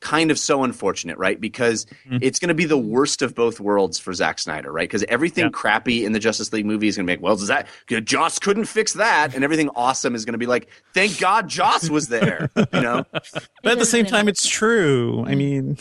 kind 0.00 0.30
of 0.30 0.38
so 0.38 0.64
unfortunate, 0.64 1.16
right? 1.16 1.40
Because 1.40 1.86
Mhm. 2.10 2.18
it's 2.20 2.38
going 2.38 2.48
to 2.48 2.54
be 2.54 2.66
the 2.66 2.76
worst 2.76 3.22
of 3.22 3.34
both 3.34 3.58
worlds 3.58 3.98
for 3.98 4.12
Zack 4.12 4.38
Snyder, 4.38 4.70
right? 4.70 4.86
Because 4.88 5.02
everything 5.04 5.44
Yeah. 5.44 5.50
crappy 5.50 6.04
in 6.04 6.12
the 6.12 6.18
Justice 6.18 6.52
League 6.52 6.66
movie 6.66 6.88
is 6.88 6.96
going 6.96 7.06
to 7.06 7.10
make 7.10 7.22
well, 7.22 7.36
that 7.36 7.66
Joss 8.04 8.38
couldn't 8.38 8.66
fix 8.66 8.92
that, 8.94 9.34
and 9.34 9.42
everything 9.44 9.70
awesome 9.76 10.14
is 10.14 10.24
going 10.26 10.32
to 10.34 10.38
be 10.38 10.44
like, 10.46 10.68
thank 10.92 11.18
God 11.18 11.48
Joss 11.48 11.88
was 11.88 12.08
there, 12.08 12.50
you 12.72 12.80
know? 12.82 13.06
but 13.62 13.72
at 13.72 13.78
the 13.78 13.86
same 13.86 14.04
time, 14.04 14.28
it's 14.28 14.46
true. 14.46 15.24
I 15.26 15.34
mean, 15.34 15.78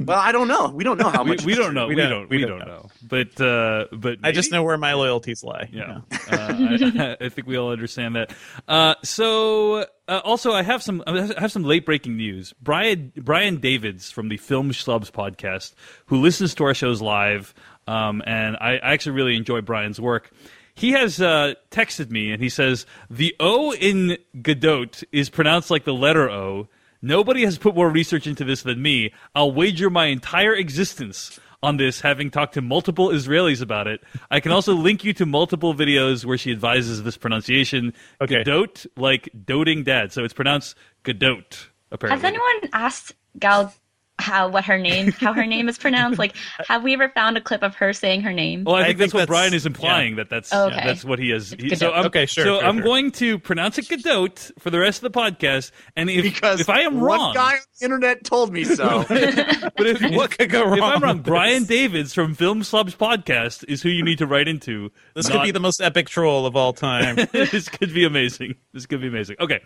Well, 0.00 0.18
I 0.18 0.32
don't 0.32 0.48
know. 0.48 0.68
We 0.68 0.84
don't 0.84 0.98
know 0.98 1.08
how 1.08 1.24
much. 1.24 1.44
we 1.44 1.54
don't 1.54 1.72
know. 1.74 1.86
We 1.86 1.94
We, 1.94 2.02
don't- 2.02 2.10
don't. 2.10 2.30
we 2.30 2.36
We, 2.36 2.42
don't 2.44 2.58
don't, 2.58 2.68
know. 2.68 2.88
But 3.02 3.40
uh, 3.40 3.86
but 3.92 4.18
I 4.22 4.32
just 4.32 4.50
know 4.52 4.62
where 4.62 4.76
my 4.76 4.92
loyalties 4.94 5.42
lie. 5.42 5.68
you 5.72 5.78
Yeah, 5.80 5.86
know? 5.86 6.02
uh, 6.30 7.16
I, 7.20 7.26
I 7.26 7.28
think 7.28 7.46
we 7.46 7.56
all 7.56 7.70
understand 7.70 8.16
that. 8.16 8.32
Uh, 8.68 8.94
so, 9.02 9.86
uh, 10.08 10.20
also, 10.24 10.52
I 10.52 10.62
have 10.62 10.82
some 10.82 11.02
I 11.06 11.32
have 11.38 11.52
some 11.52 11.64
late 11.64 11.86
breaking 11.86 12.16
news. 12.16 12.52
Brian 12.60 13.12
Brian 13.16 13.58
Davids 13.60 14.10
from 14.10 14.28
the 14.28 14.36
Film 14.36 14.70
Schlubs 14.72 15.10
podcast, 15.10 15.74
who 16.06 16.20
listens 16.20 16.54
to 16.56 16.64
our 16.64 16.74
shows 16.74 17.00
live, 17.00 17.54
um, 17.86 18.22
and 18.26 18.56
I, 18.60 18.72
I 18.78 18.92
actually 18.92 19.12
really 19.16 19.36
enjoy 19.36 19.60
Brian's 19.60 20.00
work. 20.00 20.30
He 20.74 20.92
has 20.92 21.22
uh, 21.22 21.54
texted 21.70 22.10
me 22.10 22.32
and 22.32 22.42
he 22.42 22.50
says 22.50 22.84
the 23.08 23.34
O 23.40 23.72
in 23.72 24.18
Gadot 24.36 25.04
is 25.10 25.30
pronounced 25.30 25.70
like 25.70 25.84
the 25.84 25.94
letter 25.94 26.28
O. 26.30 26.68
Nobody 27.06 27.44
has 27.44 27.56
put 27.56 27.76
more 27.76 27.88
research 27.88 28.26
into 28.26 28.42
this 28.42 28.62
than 28.62 28.82
me. 28.82 29.12
I'll 29.32 29.52
wager 29.52 29.88
my 29.90 30.06
entire 30.06 30.52
existence 30.52 31.38
on 31.62 31.76
this, 31.76 32.00
having 32.00 32.32
talked 32.32 32.54
to 32.54 32.60
multiple 32.60 33.10
Israelis 33.10 33.62
about 33.62 33.86
it. 33.86 34.02
I 34.28 34.40
can 34.40 34.50
also 34.50 34.74
link 34.74 35.04
you 35.04 35.12
to 35.14 35.24
multiple 35.24 35.72
videos 35.72 36.24
where 36.24 36.36
she 36.36 36.50
advises 36.50 37.04
this 37.04 37.16
pronunciation. 37.16 37.94
Okay. 38.20 38.42
Gadot, 38.42 38.88
like 38.96 39.28
doting 39.44 39.84
dad. 39.84 40.12
So 40.12 40.24
it's 40.24 40.34
pronounced 40.34 40.76
Gadot, 41.04 41.68
apparently. 41.92 42.20
Has 42.20 42.24
anyone 42.24 42.70
asked 42.72 43.14
Gal 43.38 43.72
how 44.18 44.48
what 44.48 44.64
her 44.64 44.78
name 44.78 45.12
how 45.12 45.32
her 45.32 45.44
name 45.46 45.68
is 45.68 45.76
pronounced? 45.78 46.18
Like, 46.18 46.34
have 46.68 46.82
we 46.82 46.94
ever 46.94 47.08
found 47.10 47.36
a 47.36 47.40
clip 47.40 47.62
of 47.62 47.74
her 47.76 47.92
saying 47.92 48.22
her 48.22 48.32
name? 48.32 48.64
Well, 48.64 48.74
I 48.76 48.80
I 48.80 48.84
think, 48.84 48.88
think 48.88 48.98
that's 48.98 49.14
what 49.14 49.20
that's- 49.20 49.36
Brian 49.38 49.54
is 49.54 49.66
implying 49.66 50.16
that 50.16 50.30
that's 50.30 50.52
Okay. 50.52 50.80
that's 50.84 51.04
what 51.04 51.18
he 51.18 51.30
is 51.32 51.50
He, 51.58 51.74
so 51.76 51.92
I'm, 51.92 52.06
Okay, 52.06 52.24
sure, 52.26 52.44
So 52.44 52.58
sure, 52.60 52.66
I'm 52.66 52.76
sure. 52.76 52.84
going 52.84 53.10
to 53.12 53.38
pronounce 53.38 53.78
it 53.78 53.88
Gadot 53.88 54.52
for 54.58 54.70
the 54.70 54.78
rest 54.78 55.02
of 55.02 55.12
the 55.12 55.18
podcast, 55.18 55.70
and 55.96 56.08
if 56.08 56.22
because 56.22 56.60
if 56.60 56.68
I 56.70 56.80
am 56.80 56.94
one 56.94 57.04
wrong, 57.04 57.34
guy 57.34 57.52
on 57.52 57.58
the 57.78 57.84
internet 57.84 58.24
told 58.24 58.52
me 58.52 58.64
so. 58.64 59.04
but 59.08 59.86
if, 59.86 60.00
What 60.16 60.36
could 60.38 60.50
go 60.50 60.64
wrong? 60.64 60.78
if 60.78 60.82
I'm 60.84 61.02
wrong, 61.02 61.18
Brian 61.20 61.60
this? 61.64 61.68
Davids 61.68 62.14
from 62.14 62.34
Film 62.34 62.62
Schlubs 62.62 62.96
podcast 62.96 63.64
is 63.68 63.82
who 63.82 63.90
you 63.90 64.02
need 64.02 64.18
to 64.18 64.26
write 64.26 64.48
into. 64.48 64.90
This 65.14 65.28
not- 65.28 65.38
could 65.38 65.44
be 65.44 65.50
the 65.50 65.60
most 65.60 65.80
epic 65.82 66.08
troll 66.08 66.46
of 66.46 66.56
all 66.56 66.72
time. 66.72 67.16
this 67.32 67.68
could 67.68 67.92
be 67.92 68.04
amazing. 68.04 68.54
This 68.72 68.86
could 68.86 69.00
be 69.02 69.08
amazing. 69.08 69.36
Okay. 69.40 69.60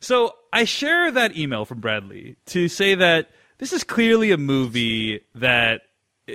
So 0.00 0.34
I 0.52 0.64
share 0.64 1.12
that 1.12 1.36
email 1.36 1.64
from 1.64 1.78
Bradley 1.78 2.34
to 2.46 2.66
say 2.68 2.96
that 2.96 3.30
this 3.62 3.72
is 3.72 3.84
clearly 3.84 4.32
a 4.32 4.36
movie 4.36 5.20
that 5.36 5.82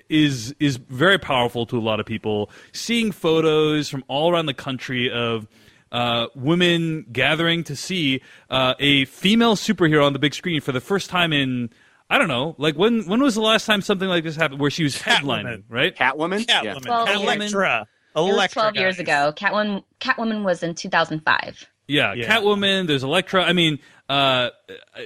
is 0.07 0.55
is 0.61 0.77
very 0.77 1.17
powerful 1.17 1.65
to 1.65 1.77
a 1.77 1.81
lot 1.81 1.99
of 1.99 2.05
people. 2.05 2.49
Seeing 2.71 3.11
photos 3.11 3.89
from 3.89 4.05
all 4.07 4.31
around 4.31 4.45
the 4.45 4.53
country 4.53 5.11
of 5.11 5.45
uh, 5.91 6.27
women 6.35 7.05
gathering 7.11 7.65
to 7.65 7.75
see 7.75 8.21
uh, 8.49 8.75
a 8.79 9.03
female 9.05 9.57
superhero 9.57 10.05
on 10.05 10.13
the 10.13 10.19
big 10.19 10.33
screen 10.33 10.61
for 10.61 10.71
the 10.71 10.79
first 10.79 11.09
time 11.09 11.33
in 11.33 11.69
I 12.09 12.17
don't 12.17 12.29
know, 12.29 12.55
like 12.57 12.77
when 12.77 13.05
when 13.07 13.21
was 13.21 13.35
the 13.35 13.41
last 13.41 13.65
time 13.65 13.81
something 13.81 14.07
like 14.07 14.23
this 14.23 14.37
happened 14.37 14.61
where 14.61 14.71
she 14.71 14.83
was 14.83 14.95
headlining, 14.95 15.63
Catwoman. 15.63 15.63
right? 15.67 15.93
Catwoman. 15.93 16.47
Yeah. 16.47 16.63
Catwoman, 16.63 16.87
Well, 16.87 17.07
Elektra, 17.07 17.87
it 18.15 18.19
was 18.21 18.31
Elektra, 18.31 18.61
12 18.61 18.75
years 18.77 18.99
ago. 18.99 19.33
Catwoman 19.35 19.83
Catwoman 19.99 20.45
was 20.45 20.63
in 20.63 20.75
2005. 20.75 21.67
Yeah, 21.87 22.13
Yeah. 22.13 22.27
Catwoman. 22.27 22.87
There's 22.87 23.03
Elektra. 23.03 23.43
I 23.43 23.53
mean, 23.53 23.79
uh, 24.09 24.49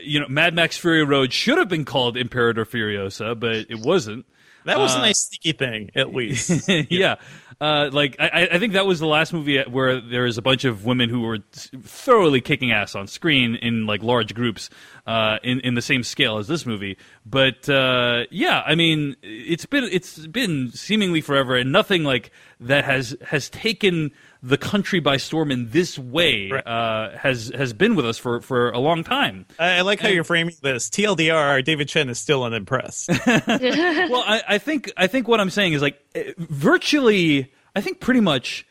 you 0.04 0.20
know, 0.20 0.28
Mad 0.28 0.54
Max 0.54 0.78
Fury 0.78 1.04
Road 1.04 1.34
should 1.34 1.58
have 1.58 1.70
been 1.70 1.86
called 1.86 2.17
Imperator 2.17 2.65
Furiosa, 2.65 3.39
but 3.39 3.56
it 3.70 3.80
wasn't. 3.80 4.26
That 4.65 4.78
was 4.78 4.94
a 4.94 5.00
nice 5.00 5.17
sneaky 5.28 5.54
thing, 5.58 5.89
at 5.96 6.13
least. 6.13 6.70
yeah, 6.70 7.15
uh, 7.60 7.89
like 7.91 8.15
I, 8.20 8.48
I 8.52 8.60
think 8.60 8.74
that 8.74 8.86
was 8.86 9.00
the 9.00 9.08
last 9.08 9.34
movie 9.34 9.60
where 9.63 10.00
there 10.00 10.22
was 10.22 10.38
a 10.38 10.41
bunch 10.44 10.65
of 10.65 10.86
women 10.86 11.10
who 11.10 11.22
were 11.22 11.39
thoroughly 11.52 12.41
kicking 12.41 12.72
ass 12.72 12.94
on 12.94 13.08
screen 13.08 13.56
in 13.56 13.88
like 13.88 14.04
large 14.04 14.36
groups, 14.36 14.70
uh, 15.08 15.38
in 15.44 15.62
in 15.62 15.74
the 15.74 15.82
same 15.82 16.04
scale 16.04 16.38
as 16.38 16.48
this 16.48 16.67
movie. 16.67 16.98
But 17.26 17.67
uh, 17.70 18.26
yeah, 18.30 18.62
I 18.63 18.76
mean, 18.76 19.15
it's 19.24 19.65
been 19.65 19.86
it's 19.86 20.28
been 20.28 20.70
seemingly 20.72 21.22
forever, 21.22 21.56
and 21.56 21.72
nothing 21.72 22.04
like 22.04 22.30
that 22.60 22.86
has 22.86 23.17
has 23.26 23.50
taken 23.50 24.12
the 24.43 24.58
country 24.58 24.99
by 24.99 25.17
storm 25.17 25.51
in 25.51 25.69
this 25.69 25.99
way 25.99 26.49
Right. 26.49 26.65
uh, 26.65 27.15
has 27.17 27.51
has 27.56 27.73
been 27.73 27.95
with 27.95 28.06
us 28.06 28.17
for 28.17 28.41
for 28.41 28.71
a 28.71 28.80
long 28.80 29.04
time. 29.04 29.45
I, 29.60 29.77
I 29.77 29.82
like 29.82 29.99
how 29.99 30.10
you're 30.10 30.23
framing 30.23 30.56
this. 30.62 30.89
TLDR, 30.89 31.63
David 31.63 31.88
Chen 31.88 32.10
is 32.10 32.19
still 32.19 32.43
unimpressed. 32.43 33.10
well, 33.27 34.23
I, 34.25 34.41
I 34.47 34.58
think 34.58 34.91
I 34.97 35.08
think 35.08 35.27
what 35.27 35.39
I'm 35.39 35.49
saying 35.51 35.73
is 35.73 35.82
like 35.82 35.99
eh, 36.15 36.34
virtually, 36.38 37.51
I 37.75 37.82
think 37.82 37.99
pretty 37.99 38.21
much 38.21 38.65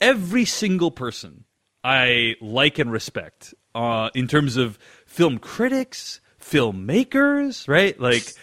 every 0.00 0.44
single 0.44 0.90
person 0.90 1.44
I 1.82 2.34
like 2.40 2.78
and 2.78 2.92
respect 2.92 3.54
uh, 3.74 4.10
in 4.14 4.28
terms 4.28 4.56
of 4.58 4.78
film 5.06 5.38
critics, 5.38 6.20
filmmakers, 6.40 7.66
right? 7.68 7.98
Like 7.98 8.34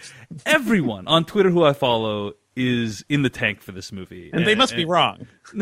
everyone 0.45 1.07
on 1.07 1.25
Twitter 1.25 1.49
who 1.49 1.63
I 1.63 1.73
follow 1.73 2.33
is 2.55 3.05
in 3.07 3.21
the 3.21 3.29
tank 3.29 3.61
for 3.61 3.71
this 3.71 3.91
movie, 3.91 4.29
And 4.33 4.45
they 4.45 4.55
must 4.55 4.75
be 4.75 4.85
wrong. 4.85 5.27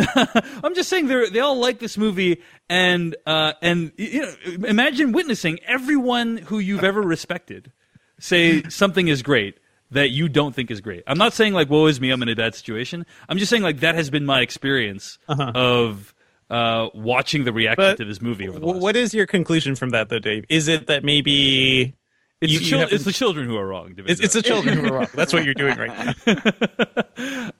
I'm 0.63 0.73
just 0.75 0.89
saying 0.89 1.07
they 1.07 1.29
they 1.29 1.39
all 1.39 1.57
like 1.57 1.79
this 1.79 1.97
movie, 1.97 2.41
and 2.69 3.15
uh, 3.25 3.53
and 3.61 3.91
you 3.97 4.21
know, 4.21 4.67
imagine 4.67 5.11
witnessing 5.11 5.59
everyone 5.67 6.37
who 6.37 6.59
you've 6.59 6.83
ever 6.83 7.01
respected 7.01 7.71
say 8.19 8.63
something 8.69 9.07
is 9.07 9.21
great 9.21 9.59
that 9.91 10.09
you 10.09 10.29
don't 10.29 10.53
think 10.53 10.69
is 10.71 10.81
great. 10.81 11.03
I'm 11.07 11.17
not 11.17 11.33
saying 11.33 11.53
like 11.53 11.69
woe 11.69 11.87
is 11.87 11.99
me, 11.99 12.11
I'm 12.11 12.21
in 12.21 12.29
a 12.29 12.35
bad 12.35 12.55
situation. 12.55 13.05
I'm 13.27 13.37
just 13.37 13.49
saying 13.49 13.63
like 13.63 13.79
that 13.79 13.95
has 13.95 14.09
been 14.09 14.25
my 14.25 14.41
experience 14.41 15.17
of 15.27 16.13
uh, 16.49 16.89
watching 16.93 17.43
the 17.43 17.53
reaction 17.53 17.83
But 17.83 17.97
to 17.97 18.05
this 18.05 18.21
movie. 18.21 18.47
Over 18.47 18.59
the 18.59 18.65
last 18.65 18.81
what 18.81 18.95
is 18.95 19.13
your 19.13 19.27
conclusion 19.27 19.75
from 19.75 19.91
that, 19.91 20.09
though, 20.09 20.19
Dave? 20.19 20.45
Is 20.49 20.67
it 20.67 20.87
that 20.87 21.03
maybe 21.03 21.95
It's, 22.41 22.53
you- 22.53 22.59
the 22.59 22.65
chil- 22.65 22.87
it's 22.91 23.03
the 23.03 23.11
children 23.11 23.47
who 23.47 23.57
are 23.57 23.67
wrong. 23.67 23.95
It's, 23.97 24.21
it's 24.21 24.33
the 24.33 24.41
children 24.41 24.77
who 24.77 24.87
are 24.87 24.93
wrong? 24.99 25.07
That's 25.13 25.33
what 25.33 25.43
you're 25.43 25.53
doing 25.53 25.77
right 25.77 26.15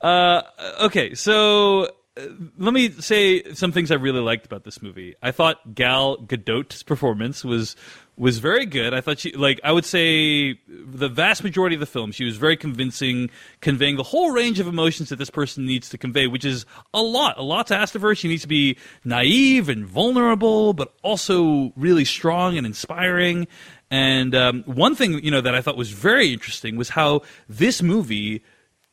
now. 0.03 0.41
okay, 0.81 1.13
so 1.15 1.83
uh, 2.17 2.21
let 2.57 2.73
me 2.73 2.89
say 2.91 3.53
some 3.53 3.71
things 3.71 3.91
I 3.91 3.95
really 3.95 4.21
liked 4.21 4.45
about 4.45 4.63
this 4.63 4.81
movie. 4.81 5.15
I 5.21 5.31
thought 5.31 5.75
Gal 5.75 6.17
Gadot's 6.17 6.83
performance 6.83 7.43
was 7.43 7.75
was 8.19 8.37
very 8.37 8.65
good. 8.65 8.93
I 8.93 8.99
thought 8.99 9.19
she 9.19 9.31
like 9.31 9.59
I 9.63 9.71
would 9.71 9.85
say 9.85 10.59
the 10.67 11.07
vast 11.07 11.43
majority 11.43 11.75
of 11.75 11.79
the 11.79 11.85
film 11.85 12.11
she 12.11 12.25
was 12.25 12.35
very 12.35 12.57
convincing, 12.57 13.29
conveying 13.61 13.95
the 13.95 14.03
whole 14.03 14.31
range 14.31 14.59
of 14.59 14.67
emotions 14.67 15.09
that 15.09 15.15
this 15.15 15.29
person 15.29 15.65
needs 15.65 15.89
to 15.89 15.97
convey, 15.97 16.27
which 16.27 16.43
is 16.43 16.65
a 16.93 17.01
lot, 17.01 17.37
a 17.37 17.43
lot 17.43 17.67
to 17.67 17.75
ask 17.75 17.95
of 17.95 18.01
her. 18.01 18.13
She 18.13 18.27
needs 18.27 18.41
to 18.41 18.47
be 18.47 18.77
naive 19.05 19.69
and 19.69 19.85
vulnerable, 19.85 20.73
but 20.73 20.93
also 21.01 21.71
really 21.77 22.05
strong 22.05 22.57
and 22.57 22.67
inspiring. 22.67 23.47
And 23.89 24.35
um, 24.35 24.63
one 24.65 24.95
thing 24.95 25.23
you 25.23 25.31
know 25.31 25.41
that 25.41 25.55
I 25.55 25.61
thought 25.61 25.77
was 25.77 25.91
very 25.91 26.33
interesting 26.33 26.75
was 26.75 26.89
how 26.89 27.21
this 27.47 27.81
movie 27.81 28.43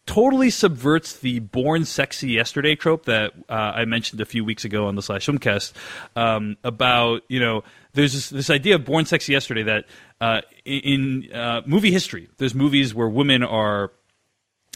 totally 0.07 0.51
subverts 0.51 1.19
the 1.19 1.41
born 1.41 1.85
sexy 1.85 2.31
yesterday 2.31 2.77
trope 2.77 3.07
that 3.07 3.33
uh, 3.49 3.53
I 3.53 3.85
mentioned 3.85 4.21
a 4.21 4.25
few 4.25 4.45
weeks 4.45 4.65
ago 4.65 4.87
on 4.87 4.95
the 4.95 5.03
Slash 5.03 5.27
Filmcast 5.27 5.73
um, 6.15 6.57
about 6.63 7.23
you 7.29 7.41
know 7.41 7.65
there's 7.97 8.13
this, 8.13 8.31
this 8.31 8.51
idea 8.51 8.77
of 8.77 8.85
born 8.85 9.05
sexy 9.07 9.33
yesterday 9.33 9.65
that 9.65 9.85
uh, 10.21 10.43
in, 10.65 11.29
uh, 11.35 11.63
movie 11.67 11.91
history 11.91 12.29
there's 12.39 12.55
movies 12.55 12.95
where 12.95 13.09
women 13.09 13.43
are 13.43 13.91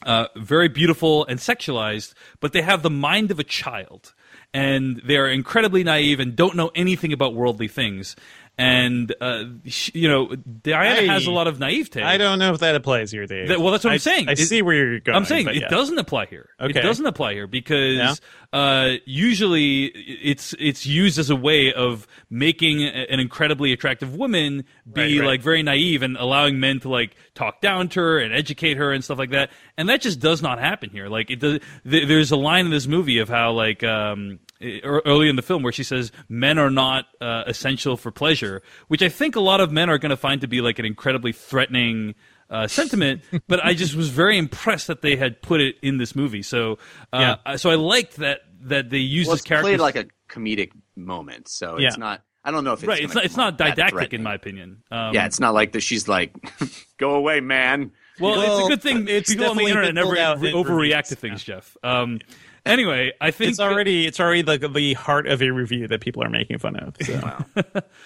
uh, 0.05 0.27
very 0.37 0.69
beautiful 0.69 1.27
and 1.27 1.39
sexualized, 1.39 2.15
but 2.41 2.53
they 2.53 2.63
have 2.63 2.83
the 2.83 2.91
mind 2.91 3.31
of 3.31 3.39
a 3.39 3.45
child, 3.45 4.15
and 4.55 5.01
they 5.05 5.17
are 5.17 5.29
incredibly 5.29 5.85
naive 5.85 6.21
and 6.21 6.35
don't 6.35 6.57
know 6.57 6.71
anything 6.75 7.13
about 7.13 7.35
worldly 7.35 7.69
things. 7.69 8.17
And 8.61 9.15
uh, 9.21 9.45
you 9.93 10.09
know 10.09 10.35
Diana 10.37 11.01
I- 11.11 11.15
has 11.15 11.27
a 11.27 11.31
lot 11.31 11.47
of 11.47 11.59
naivete. 11.59 12.03
I 12.03 12.17
don't 12.19 12.39
know 12.39 12.53
if 12.53 12.61
that 12.61 12.75
applies 12.75 13.11
here, 13.11 13.27
Dave. 13.27 13.49
That- 13.49 13.61
well, 13.61 13.73
that's 13.73 13.85
what 13.85 13.91
I- 13.91 13.95
I'm 13.95 13.99
saying. 14.01 14.29
I 14.29 14.33
It- 14.33 14.39
see 14.39 14.63
where 14.63 14.75
you're 14.77 15.01
going. 15.01 15.17
I'm 15.17 15.25
saying 15.25 15.49
it 15.49 15.55
yeah. 15.57 15.69
doesn't 15.69 15.99
apply 15.99 16.27
here. 16.27 16.51
Okay. 16.61 16.79
It 16.79 16.83
doesn't 16.83 17.07
apply 17.07 17.33
here 17.35 17.47
because 17.47 17.97
Yeah. 17.97 18.15
uh, 18.53 18.97
usually 19.07 19.87
it's 19.87 20.55
it's 20.59 20.87
used 20.87 21.19
as 21.19 21.31
a 21.31 21.37
way 21.37 21.73
of 21.73 22.07
making 22.29 22.83
an 22.85 23.21
incredibly 23.21 23.73
attractive 23.73 24.15
woman 24.15 24.65
be 24.93 25.01
Right, 25.01 25.19
right. 25.21 25.27
like 25.27 25.43
very 25.43 25.63
naive 25.63 26.03
and 26.03 26.17
allowing 26.17 26.61
men 26.61 26.81
to 26.81 26.89
like 26.89 27.17
talk 27.35 27.61
down 27.61 27.89
to 27.91 28.01
her 28.01 28.19
and 28.19 28.35
educate 28.35 28.77
her 28.77 28.93
and 28.93 29.03
stuff 29.05 29.19
like 29.19 29.31
that. 29.31 29.51
And 29.77 29.89
that 29.89 30.01
just 30.01 30.21
does 30.21 30.43
not 30.43 30.59
happen 30.59 30.91
here. 30.91 31.09
Like 31.09 31.31
it 31.31 31.41
does. 31.41 31.61
Th- 31.89 32.07
there's 32.07 32.31
a 32.31 32.37
line 32.37 32.67
in 32.67 32.71
this 32.71 32.87
movie 32.87 33.19
of 33.19 33.29
how 33.29 33.53
like. 33.53 33.83
Um, 33.85 34.39
early 34.83 35.29
in 35.29 35.37
the 35.37 35.43
film 35.43 35.63
where 35.63 35.73
she 35.73 35.83
says 35.83 36.13
men 36.29 36.59
are 36.59 36.71
not 36.71 37.07
uh, 37.21 37.45
essential 37.47 37.97
for 37.97 38.11
pleasure 38.11 38.63
which 38.89 39.03
i 39.03 39.09
think 39.09 39.35
a 39.37 39.41
lot 39.41 39.61
of 39.61 39.73
men 39.73 39.89
are 39.89 39.99
going 39.99 40.11
to 40.11 40.17
find 40.17 40.41
to 40.43 40.47
be 40.49 40.61
like 40.61 40.79
an 40.79 40.85
incredibly 40.85 41.33
threatening 41.33 42.15
uh, 42.51 42.67
sentiment 42.67 43.23
but 43.49 43.65
i 43.65 43.73
just 43.73 43.95
was 43.95 44.09
very 44.11 44.37
impressed 44.37 44.87
that 44.89 45.01
they 45.03 45.17
had 45.17 45.41
put 45.41 45.61
it 45.61 45.77
in 45.83 45.97
this 45.97 46.15
movie 46.15 46.43
so 46.43 46.79
uh, 47.13 47.57
so 47.57 47.71
i 47.71 47.75
liked 47.75 48.17
that 48.17 48.41
that 48.63 48.91
they 48.91 48.99
used 48.99 49.29
Well, 49.29 49.37
this 49.37 49.43
character 49.43 49.71
played 49.71 49.81
like 49.81 49.97
a 49.97 50.07
comedic 50.29 50.73
moment, 50.97 51.49
so 51.49 51.79
Yeah. 51.79 51.89
it's 51.89 51.99
not. 51.99 52.23
I 52.45 52.51
don't 52.51 52.65
know 52.65 52.73
if 52.75 52.81
it's 52.81 52.89
right 52.89 53.03
it's 53.03 53.15
not 53.15 53.25
it's 53.25 53.37
not 53.37 53.57
didactic 53.59 54.13
in 54.13 54.23
my 54.23 54.35
opinion 54.35 54.83
um, 54.91 55.15
Yeah, 55.15 55.27
it's 55.27 55.41
not 55.41 55.55
like 55.55 55.73
that. 55.73 55.81
She's 55.81 56.09
like, 56.09 56.33
"Go 56.99 57.15
away, 57.15 57.41
man." 57.41 57.93
Well, 58.19 58.41
it's 58.41 58.67
a 58.67 58.69
good 58.69 58.83
thing 58.83 59.09
it's 59.09 59.31
people 59.31 59.51
on 59.51 59.57
the 59.57 59.65
internet 59.65 59.95
never 59.95 60.15
pulled 60.15 60.67
overreact 60.67 60.69
reviews. 60.69 61.09
to 61.09 61.17
things, 61.17 61.43
Jeff. 61.45 61.77
Um, 61.83 62.21
anyway, 62.67 63.13
I 63.21 63.31
think 63.31 63.51
It's 63.51 63.61
already 63.61 64.07
it's 64.07 64.21
already 64.21 64.43
the 64.43 64.69
the 64.69 64.95
heart 64.95 65.27
of 65.27 65.43
a 65.43 65.51
review 65.51 65.89
that 65.89 66.01
people 66.01 66.23
are 66.23 66.31
making 66.31 66.59
fun 66.59 66.77
of. 66.77 66.97
So. 67.03 67.45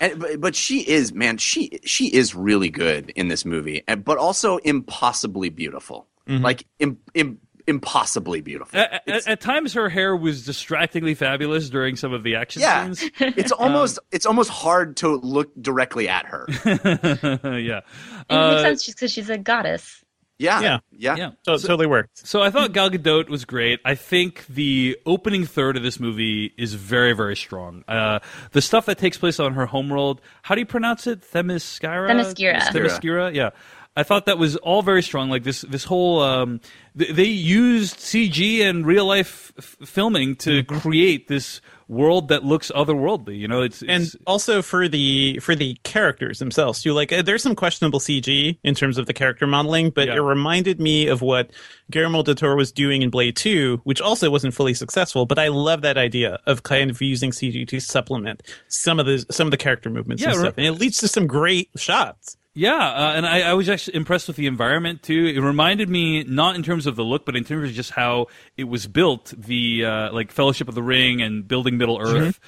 And, 0.00 0.18
but, 0.18 0.40
but 0.40 0.54
she 0.56 0.80
is, 0.80 1.12
man. 1.12 1.38
She 1.38 1.78
she 1.84 2.06
is 2.06 2.34
really 2.34 2.70
good 2.70 3.10
in 3.16 3.28
this 3.28 3.44
movie, 3.44 3.82
and, 3.86 4.04
but 4.04 4.18
also 4.18 4.58
impossibly 4.58 5.48
beautiful. 5.48 6.06
Mm-hmm. 6.28 6.44
Like 6.44 6.66
Im, 6.78 6.98
im, 7.14 7.38
impossibly 7.66 8.40
beautiful. 8.40 8.78
At, 8.78 9.02
at, 9.08 9.26
at 9.28 9.40
times, 9.40 9.72
her 9.74 9.88
hair 9.88 10.14
was 10.16 10.44
distractingly 10.44 11.14
fabulous 11.14 11.70
during 11.70 11.96
some 11.96 12.12
of 12.12 12.22
the 12.22 12.36
action 12.36 12.62
yeah, 12.62 12.92
scenes. 12.92 13.10
it's 13.18 13.52
almost 13.52 13.98
it's 14.12 14.26
almost 14.26 14.50
hard 14.50 14.96
to 14.98 15.16
look 15.16 15.50
directly 15.60 16.08
at 16.08 16.26
her. 16.26 16.46
yeah. 16.64 17.80
It 17.80 17.82
Uh, 18.30 18.50
makes 18.50 18.62
sense 18.62 18.86
because 18.86 19.12
she's 19.12 19.30
a 19.30 19.38
goddess. 19.38 20.03
Yeah, 20.38 20.60
Yeah. 20.60 20.78
yeah, 20.90 21.16
Yeah. 21.16 21.30
So, 21.42 21.56
totally 21.58 21.86
worked. 21.86 22.26
So 22.26 22.42
I 22.42 22.50
thought 22.50 22.72
Gal 22.72 22.90
Gadot 22.90 23.28
was 23.28 23.44
great. 23.44 23.80
I 23.84 23.94
think 23.94 24.46
the 24.46 24.98
opening 25.06 25.46
third 25.46 25.76
of 25.76 25.82
this 25.82 26.00
movie 26.00 26.52
is 26.58 26.74
very, 26.74 27.12
very 27.12 27.36
strong. 27.36 27.84
Uh, 27.86 28.18
the 28.52 28.60
stuff 28.60 28.86
that 28.86 28.98
takes 28.98 29.16
place 29.16 29.38
on 29.38 29.54
her 29.54 29.66
homeworld, 29.66 30.20
how 30.42 30.54
do 30.56 30.60
you 30.60 30.66
pronounce 30.66 31.06
it? 31.06 31.20
Themyscira? 31.22 32.08
Themyscira. 32.10 32.60
Themyscira, 32.60 33.34
yeah. 33.34 33.50
I 33.96 34.02
thought 34.02 34.26
that 34.26 34.38
was 34.38 34.56
all 34.56 34.82
very 34.82 35.02
strong. 35.04 35.30
Like 35.30 35.44
this, 35.44 35.60
this 35.62 35.84
whole 35.84 36.20
um, 36.20 36.60
th- 36.98 37.14
they 37.14 37.24
used 37.26 37.98
CG 37.98 38.60
and 38.60 38.84
real 38.84 39.06
life 39.06 39.52
f- 39.56 39.76
filming 39.84 40.34
to 40.36 40.64
create 40.64 41.28
this 41.28 41.60
world 41.88 42.28
that 42.28 42.44
looks 42.44 42.70
otherworldly. 42.74 43.38
You 43.38 43.48
know, 43.48 43.62
it's, 43.62 43.82
and 43.82 44.10
also 44.26 44.62
for 44.62 44.88
the 44.88 45.38
for 45.40 45.54
the 45.54 45.76
characters 45.84 46.38
themselves 46.38 46.82
too 46.82 46.92
like 46.92 47.12
uh, 47.12 47.22
there's 47.22 47.42
some 47.42 47.54
questionable 47.54 47.98
cg 48.00 48.58
in 48.62 48.74
terms 48.74 48.98
of 48.98 49.06
the 49.06 49.12
character 49.12 49.46
modeling 49.46 49.90
but 49.90 50.08
Yeah. 50.08 50.14
it 50.16 50.20
reminded 50.20 50.80
me 50.80 51.06
of 51.08 51.20
what 51.22 51.50
guillermo 51.90 52.22
del 52.22 52.34
toro 52.34 52.56
was 52.56 52.72
doing 52.72 53.02
in 53.02 53.10
blade 53.10 53.36
2 53.36 53.80
which 53.84 54.00
also 54.00 54.30
wasn't 54.30 54.54
fully 54.54 54.74
successful 54.74 55.26
but 55.26 55.38
i 55.38 55.48
love 55.48 55.82
that 55.82 55.96
idea 55.98 56.38
of 56.46 56.62
kind 56.62 56.90
of 56.90 57.00
using 57.02 57.30
cg 57.30 57.66
to 57.68 57.80
supplement 57.80 58.42
some 58.68 58.98
of 58.98 59.06
the 59.06 59.24
some 59.30 59.46
of 59.46 59.50
the 59.50 59.56
character 59.56 59.90
movements 59.90 60.22
and 60.22 60.34
stuff 60.34 60.54
and 60.56 60.66
it 60.66 60.72
leads 60.72 60.98
to 60.98 61.08
some 61.08 61.26
great 61.26 61.68
shots 61.76 62.36
Yeah, 62.56 62.76
uh, 62.76 63.12
and 63.16 63.26
I, 63.26 63.40
I 63.40 63.54
was 63.54 63.68
actually 63.68 63.96
impressed 63.96 64.28
with 64.28 64.36
the 64.36 64.46
environment 64.46 65.02
too. 65.02 65.26
It 65.26 65.40
reminded 65.40 65.88
me 65.88 66.22
not 66.22 66.54
in 66.54 66.62
terms 66.62 66.86
of 66.86 66.94
the 66.94 67.02
look, 67.02 67.26
but 67.26 67.34
in 67.34 67.42
terms 67.42 67.68
of 67.68 67.74
just 67.74 67.90
how 67.90 68.28
it 68.56 68.64
was 68.64 68.86
built. 68.86 69.34
The 69.36 69.84
uh, 69.84 70.12
like 70.12 70.30
Fellowship 70.30 70.68
of 70.68 70.76
the 70.76 70.82
Ring 70.82 71.20
and 71.20 71.46
building 71.48 71.78
Middle 71.78 71.98
Earth. 72.00 72.38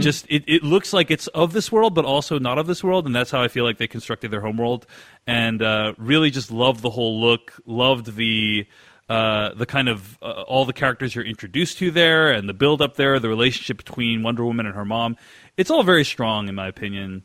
Just 0.00 0.26
it, 0.28 0.42
it 0.48 0.62
looks 0.64 0.92
like 0.92 1.10
it's 1.10 1.28
of 1.28 1.52
this 1.52 1.70
world, 1.70 1.94
but 1.94 2.04
also 2.04 2.38
not 2.38 2.58
of 2.58 2.66
this 2.66 2.82
world, 2.82 3.06
and 3.06 3.14
that's 3.14 3.30
how 3.30 3.42
I 3.42 3.48
feel 3.48 3.64
like 3.64 3.78
they 3.78 3.86
constructed 3.86 4.30
their 4.30 4.40
homeworld. 4.40 4.86
And 5.26 5.62
uh, 5.62 5.94
really, 5.98 6.30
just 6.30 6.50
loved 6.50 6.80
the 6.80 6.90
whole 6.90 7.20
look. 7.20 7.52
Loved 7.64 8.16
the. 8.16 8.66
Uh, 9.06 9.52
the 9.52 9.66
kind 9.66 9.90
of 9.90 10.16
uh, 10.22 10.44
all 10.48 10.64
the 10.64 10.72
characters 10.72 11.14
you're 11.14 11.26
introduced 11.26 11.76
to 11.76 11.90
there 11.90 12.32
and 12.32 12.48
the 12.48 12.54
build 12.54 12.80
up 12.80 12.96
there, 12.96 13.20
the 13.20 13.28
relationship 13.28 13.76
between 13.76 14.22
Wonder 14.22 14.46
Woman 14.46 14.64
and 14.64 14.74
her 14.74 14.86
mom. 14.86 15.18
It's 15.58 15.70
all 15.70 15.82
very 15.82 16.06
strong, 16.06 16.48
in 16.48 16.54
my 16.54 16.68
opinion. 16.68 17.22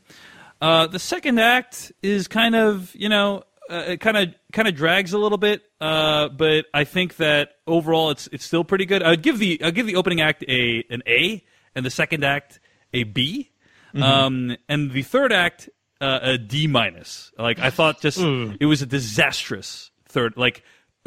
Uh, 0.62 0.88
the 0.88 1.00
second 1.00 1.40
act 1.40 1.92
is 2.02 2.28
kind 2.28 2.56
of, 2.56 2.94
you 2.96 3.10
know, 3.10 3.44
uh, 3.70 3.84
it 3.88 3.98
kind 4.00 4.18
of 4.18 4.34
kind 4.52 4.68
of 4.68 4.76
drags 4.76 5.14
a 5.14 5.18
little 5.18 5.38
bit, 5.38 5.62
uh, 5.80 6.28
but 6.30 6.66
I 6.74 6.84
think 6.84 7.18
that 7.18 7.52
overall 7.68 8.10
it's 8.10 8.28
it's 8.32 8.44
still 8.44 8.64
pretty 8.64 8.86
good. 8.86 9.04
I'd 9.04 9.22
give 9.22 9.38
the 9.38 9.62
I'd 9.64 9.76
give 9.76 9.86
the 9.86 9.96
opening 9.96 10.22
act 10.22 10.44
a 10.48 10.84
an 10.90 11.04
A, 11.08 11.46
and 11.76 11.86
the 11.86 11.92
second 11.92 12.24
act 12.24 12.60
a 12.94 13.04
B, 13.04 13.52
um, 13.94 14.58
and 14.68 14.92
the 14.92 15.04
third 15.04 15.32
act 15.32 15.70
uh, 16.02 16.20
a 16.22 16.38
D 16.40 16.66
minus. 16.66 17.32
Like 17.38 17.60
I 17.60 17.70
thought, 17.70 18.02
just 18.02 18.18
it 18.18 18.66
was 18.66 18.82
a 18.82 18.88
disastrous 18.88 19.92
third, 20.08 20.34
like 20.36 20.64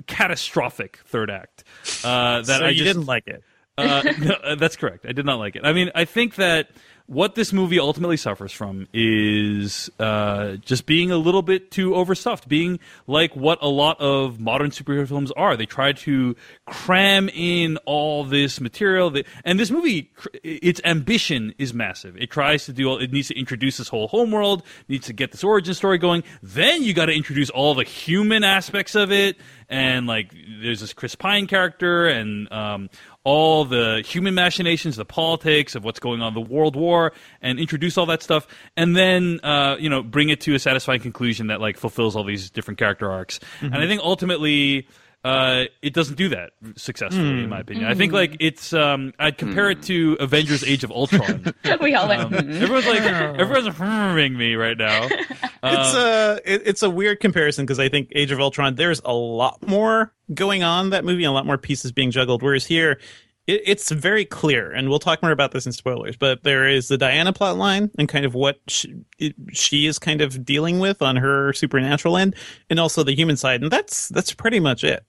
catastrophic 0.07 1.01
third 1.05 1.33
act. 1.33 1.65
Uh, 2.05 2.43
that 2.43 2.47
so 2.61 2.65
I 2.65 2.69
you 2.69 2.85
just, 2.85 2.95
didn't 2.95 3.07
like 3.07 3.27
it 3.27 3.43
uh, 3.79 4.03
no, 4.21 4.35
uh, 4.35 4.55
that's 4.55 4.77
correct. 4.77 5.07
I 5.09 5.13
did 5.13 5.25
not 5.25 5.39
like 5.39 5.57
it. 5.57 5.65
I 5.65 5.73
mean, 5.73 5.91
I 5.95 6.05
think 6.05 6.37
that 6.37 6.71
what 7.13 7.35
this 7.35 7.53
movie 7.53 7.79
ultimately 7.79 8.17
suffers 8.17 8.53
from 8.53 8.89
is 8.95 9.91
uh, 9.99 10.53
just 10.57 10.87
being 10.87 11.11
a 11.11 11.19
little 11.19 11.43
bit 11.43 11.71
too 11.71 11.95
overstuffed, 11.95 12.49
being 12.49 12.81
like 13.07 13.37
what 13.37 13.59
a 13.61 13.69
lot 13.69 14.01
of 14.01 14.41
modern 14.41 14.71
superhero 14.71 15.07
films 15.07 15.31
are. 15.33 15.55
They 15.55 15.67
try 15.67 15.93
to 15.93 16.35
cram 16.67 17.29
in 17.29 17.77
all 17.85 18.25
this 18.25 18.63
material, 18.63 19.11
that, 19.11 19.27
and 19.45 19.61
this 19.61 19.71
movie, 19.71 20.11
its 20.43 20.81
ambition 20.85 21.55
is 21.59 21.75
massive. 21.75 22.17
It 22.17 22.31
tries 22.31 22.65
to 22.65 22.73
do, 22.73 22.89
all, 22.89 22.99
it 22.99 23.13
needs 23.13 23.29
to 23.29 23.39
introduce 23.39 23.77
this 23.77 23.89
whole 23.89 24.09
homeworld, 24.09 24.63
needs 24.89 25.07
to 25.09 25.13
get 25.13 25.33
this 25.33 25.45
origin 25.45 25.75
story 25.75 25.99
going. 25.99 26.25
Then 26.43 26.83
you 26.83 26.95
got 26.95 27.07
to 27.07 27.13
introduce 27.13 27.51
all 27.51 27.75
the 27.75 27.85
human 27.85 28.43
aspects 28.43 28.95
of 28.95 29.13
it, 29.13 29.37
and 29.73 30.07
like 30.07 30.33
there's 30.63 30.81
this 30.81 30.93
Chris 30.93 31.15
Pine 31.15 31.47
character, 31.47 32.07
and 32.07 32.53
um, 32.53 32.91
all 33.25 33.65
the 33.65 34.03
human 34.07 34.35
machinations, 34.35 34.97
the 34.97 35.07
politics 35.07 35.75
of 35.75 35.83
what's 35.83 35.99
going 35.99 36.21
on, 36.21 36.35
the 36.35 36.41
World 36.41 36.77
War, 36.77 37.13
and 37.41 37.59
introduce 37.59 37.97
all 37.97 38.05
that 38.07 38.23
stuff, 38.23 38.47
and 38.77 38.95
then 38.95 39.41
uh, 39.43 39.77
you 39.81 39.89
know 39.89 40.03
bring 40.03 40.29
it 40.29 40.43
to 40.43 40.55
a 40.55 40.59
satisfying 40.59 41.01
conclusion 41.01 41.47
that 41.47 41.61
like 41.61 41.79
fulfills 41.79 42.15
all 42.15 42.23
these 42.23 42.51
different 42.51 42.79
character 42.79 43.11
arcs. 43.11 43.41
And 43.61 43.75
I 43.75 43.87
think 43.87 44.03
ultimately. 44.03 44.87
Uh, 45.25 45.67
it 45.83 45.95
doesn't 45.95 46.17
do 46.17 46.29
that 46.31 46.51
successfully, 46.77 47.45
in 47.45 47.49
my 47.49 47.61
opinion. 47.61 47.87
I 47.87 47.95
think 47.95 48.13
like 48.13 48.37
it's. 48.41 48.73
Um, 48.73 49.13
I'd 49.21 49.39
compare 49.39 49.71
it 49.71 49.83
to 49.85 50.17
Avengers: 50.19 50.65
Age 50.65 50.83
of 50.83 50.91
Ultron. 50.91 51.55
we 51.81 51.95
all 51.95 52.09
went, 52.09 52.23
Um, 52.23 52.33
"Hmm." 52.33 52.51
everyone's 52.63 52.87
like, 52.87 53.03
everyone's 53.03 53.77
humming 53.77 54.37
me 54.37 54.57
right 54.57 54.77
now. 54.77 55.05
it's 55.63 55.95
a 55.95 56.41
it, 56.45 56.63
it's 56.67 56.83
a 56.83 56.91
weird 56.91 57.21
comparison 57.21 57.65
because 57.65 57.79
I 57.79 57.89
think 57.89 58.09
Age 58.17 58.33
of 58.33 58.41
Ultron 58.41 58.75
there's 58.75 59.01
a 59.05 59.13
lot 59.15 59.65
more 59.67 60.13
going 60.35 60.65
on 60.65 60.87
in 60.87 60.91
that 60.91 61.05
movie 61.05 61.23
and 61.23 61.31
a 61.31 61.35
lot 61.35 61.47
more 61.47 61.59
pieces 61.59 61.93
being 61.93 62.11
juggled. 62.11 62.43
Whereas 62.43 62.67
here, 62.67 62.99
it, 63.47 63.63
it's 63.65 63.93
very 63.93 64.25
clear, 64.25 64.73
and 64.73 64.89
we'll 64.89 64.99
talk 64.99 65.23
more 65.23 65.31
about 65.31 65.53
this 65.53 65.67
in 65.67 65.73
spoilers. 65.73 66.17
But 66.17 66.43
there 66.43 66.67
is 66.67 66.89
the 66.89 66.99
Diana 66.99 67.33
plot 67.33 67.57
line 67.57 67.93
and 67.97 68.09
kind 68.09 68.25
of 68.25 68.35
what 68.35 68.59
she, 68.67 68.93
it, 69.21 69.37
she 69.53 69.87
is 69.87 70.01
kind 70.01 70.21
of 70.21 70.45
dealing 70.45 70.81
with 70.81 71.01
on 71.01 71.15
her 71.15 71.53
supernatural 71.53 72.17
end, 72.17 72.35
and 72.69 72.81
also 72.81 73.05
the 73.05 73.15
human 73.15 73.37
side, 73.37 73.63
and 73.63 73.71
that's 73.71 74.09
that's 74.09 74.35
pretty 74.35 74.59
much 74.59 74.83
it. 74.83 75.05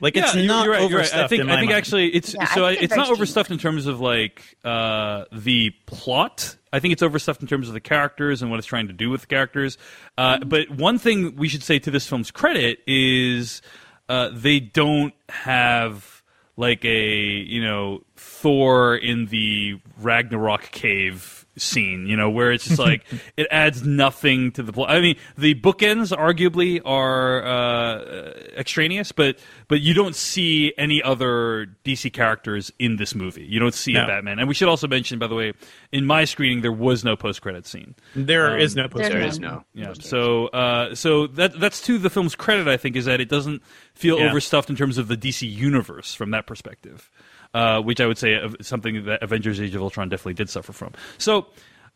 Like 0.00 0.16
it's 0.16 0.34
not 0.34 0.64
you're 0.64 0.72
right, 0.74 0.90
you're 0.90 0.98
right. 0.98 1.14
I 1.14 1.24
overstuffed 1.24 1.30
think 1.30 1.42
in 1.42 1.50
I 1.50 1.56
think 1.56 1.70
mind. 1.70 1.78
actually 1.78 2.08
it's 2.08 2.34
Yeah, 2.34 2.44
so 2.46 2.64
I 2.64 2.70
think 2.70 2.82
it's 2.82 2.92
it's 2.92 2.96
not 2.96 3.06
very 3.06 3.16
overstuffed 3.16 3.50
in 3.50 3.58
terms 3.58 3.86
of 3.86 4.00
like 4.00 4.56
uh, 4.64 5.24
the 5.32 5.70
plot. 5.86 6.56
I 6.72 6.80
think 6.80 6.92
it's 6.92 7.02
overstuffed 7.02 7.40
in 7.40 7.48
terms 7.48 7.68
of 7.68 7.74
the 7.74 7.80
characters 7.80 8.42
and 8.42 8.50
what 8.50 8.58
it's 8.58 8.66
trying 8.66 8.88
to 8.88 8.92
do 8.92 9.08
with 9.10 9.22
the 9.22 9.26
characters. 9.28 9.78
Uh, 10.18 10.38
Mm-hmm. 10.38 10.48
But 10.48 10.70
one 10.70 10.98
thing 10.98 11.36
we 11.36 11.48
should 11.48 11.62
say 11.62 11.78
to 11.78 11.90
this 11.90 12.06
film's 12.06 12.30
credit 12.30 12.80
is 12.86 13.62
uh, 14.08 14.30
they 14.32 14.58
don't 14.60 15.14
have 15.28 16.22
like 16.56 16.84
a 16.84 17.16
you 17.16 17.62
know 17.62 18.02
Thor 18.16 18.96
in 18.96 19.26
the 19.26 19.80
Ragnarok 20.00 20.70
cave 20.72 21.43
scene, 21.56 22.06
you 22.06 22.16
know, 22.16 22.28
where 22.30 22.52
it's 22.52 22.64
just 22.64 22.78
like 22.78 23.04
it 23.36 23.46
adds 23.50 23.82
nothing 23.84 24.52
to 24.52 24.62
the 24.62 24.72
plot. 24.72 24.90
I 24.90 25.00
mean, 25.00 25.16
the 25.38 25.54
bookends 25.54 26.16
arguably 26.16 26.80
are 26.84 27.44
uh, 27.44 28.32
extraneous, 28.56 29.12
but 29.12 29.38
but 29.68 29.80
you 29.80 29.94
don't 29.94 30.14
see 30.16 30.72
any 30.76 31.02
other 31.02 31.66
DC 31.84 32.12
characters 32.12 32.72
in 32.78 32.96
this 32.96 33.14
movie. 33.14 33.44
You 33.44 33.60
don't 33.60 33.74
see 33.74 33.94
a 33.94 34.00
No. 34.02 34.06
Batman, 34.06 34.38
and 34.38 34.48
we 34.48 34.54
should 34.54 34.68
also 34.68 34.86
mention, 34.88 35.18
by 35.18 35.26
the 35.26 35.34
way, 35.34 35.52
in 35.92 36.04
my 36.06 36.24
screening 36.24 36.62
there 36.62 36.72
was 36.72 37.04
no 37.04 37.16
post 37.16 37.42
credit 37.42 37.66
scene. 37.66 37.94
there 38.14 38.58
is 38.58 38.74
no 38.76 38.82
There's 38.88 38.92
poster. 38.92 39.08
There 39.12 39.20
no- 39.20 39.26
is 39.28 39.38
no. 39.40 39.64
Yeah. 39.74 39.92
So, 40.00 40.46
uh, 40.48 40.94
so 40.94 41.26
that 41.28 41.58
that's 41.60 41.80
to 41.82 41.98
the 41.98 42.10
film's 42.10 42.34
credit. 42.34 42.68
I 42.68 42.76
think 42.76 42.96
is 42.96 43.04
that 43.04 43.20
it 43.20 43.28
doesn't 43.28 43.62
feel 43.94 44.18
Yeah. 44.18 44.30
overstuffed 44.30 44.70
in 44.70 44.76
terms 44.76 44.98
of 44.98 45.08
the 45.08 45.16
DC 45.16 45.48
universe 45.48 46.14
from 46.14 46.30
that 46.32 46.46
perspective, 46.46 47.10
uh, 47.54 47.80
which 47.80 48.00
I 48.00 48.06
would 48.06 48.18
say 48.18 48.34
is 48.34 48.66
something 48.66 49.06
that 49.06 49.22
Avengers: 49.22 49.60
Age 49.60 49.74
of 49.74 49.82
Ultron 49.82 50.08
definitely 50.08 50.34
did 50.34 50.50
suffer 50.50 50.72
from. 50.72 50.92
So. 51.18 51.46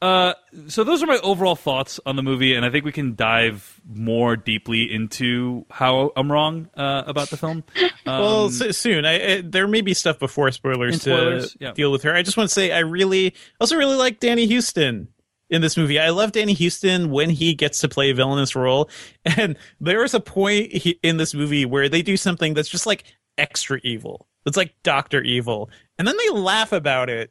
Uh, 0.00 0.32
so 0.68 0.84
those 0.84 1.02
are 1.02 1.06
my 1.06 1.18
overall 1.24 1.56
thoughts 1.56 1.98
on 2.06 2.14
the 2.14 2.22
movie, 2.22 2.54
and 2.54 2.64
I 2.64 2.70
think 2.70 2.84
we 2.84 2.92
can 2.92 3.16
dive 3.16 3.80
more 3.84 4.36
deeply 4.36 4.84
into 4.94 5.66
how 5.70 6.12
I'm 6.14 6.30
wrong 6.30 6.70
uh, 6.76 7.02
about 7.06 7.30
the 7.30 7.36
film. 7.36 7.64
Um, 8.06 8.20
well, 8.22 8.46
s- 8.46 8.78
soon. 8.78 9.04
I, 9.04 9.32
I, 9.32 9.40
there 9.42 9.68
may 9.68 9.82
be 9.82 9.92
stuff 9.92 10.18
before 10.18 10.50
spoilers, 10.52 11.02
spoilers, 11.02 11.52
to 11.52 11.58
yeah. 11.60 11.72
deal 11.72 11.92
with 11.92 12.04
her. 12.04 12.14
I 12.14 12.22
just 12.22 12.38
want 12.38 12.48
to 12.48 12.54
say 12.54 12.72
I 12.72 12.78
really, 12.78 13.34
also 13.60 13.76
really 13.76 13.96
like 13.96 14.18
Danny 14.18 14.50
Huston 14.50 15.08
in 15.50 15.60
this 15.60 15.76
movie. 15.76 15.98
I 15.98 16.10
love 16.10 16.32
Danny 16.32 16.54
Huston 16.54 17.10
when 17.10 17.28
he 17.28 17.54
gets 17.54 17.80
to 17.80 17.88
play 17.88 18.10
a 18.10 18.14
villainous 18.14 18.54
role, 18.54 18.88
and 19.24 19.58
there 19.80 20.04
is 20.04 20.14
a 20.14 20.20
point 20.20 20.72
in 21.02 21.16
this 21.16 21.34
movie 21.34 21.66
where 21.66 21.88
they 21.88 22.00
do 22.00 22.16
something 22.16 22.54
that's 22.54 22.68
just 22.68 22.86
like 22.86 23.04
extra 23.36 23.78
evil. 23.82 24.27
It's 24.48 24.56
like 24.56 24.74
Doctor 24.82 25.22
Evil, 25.22 25.70
and 25.98 26.08
then 26.08 26.16
they 26.16 26.30
laugh 26.30 26.72
about 26.72 27.08
it, 27.08 27.30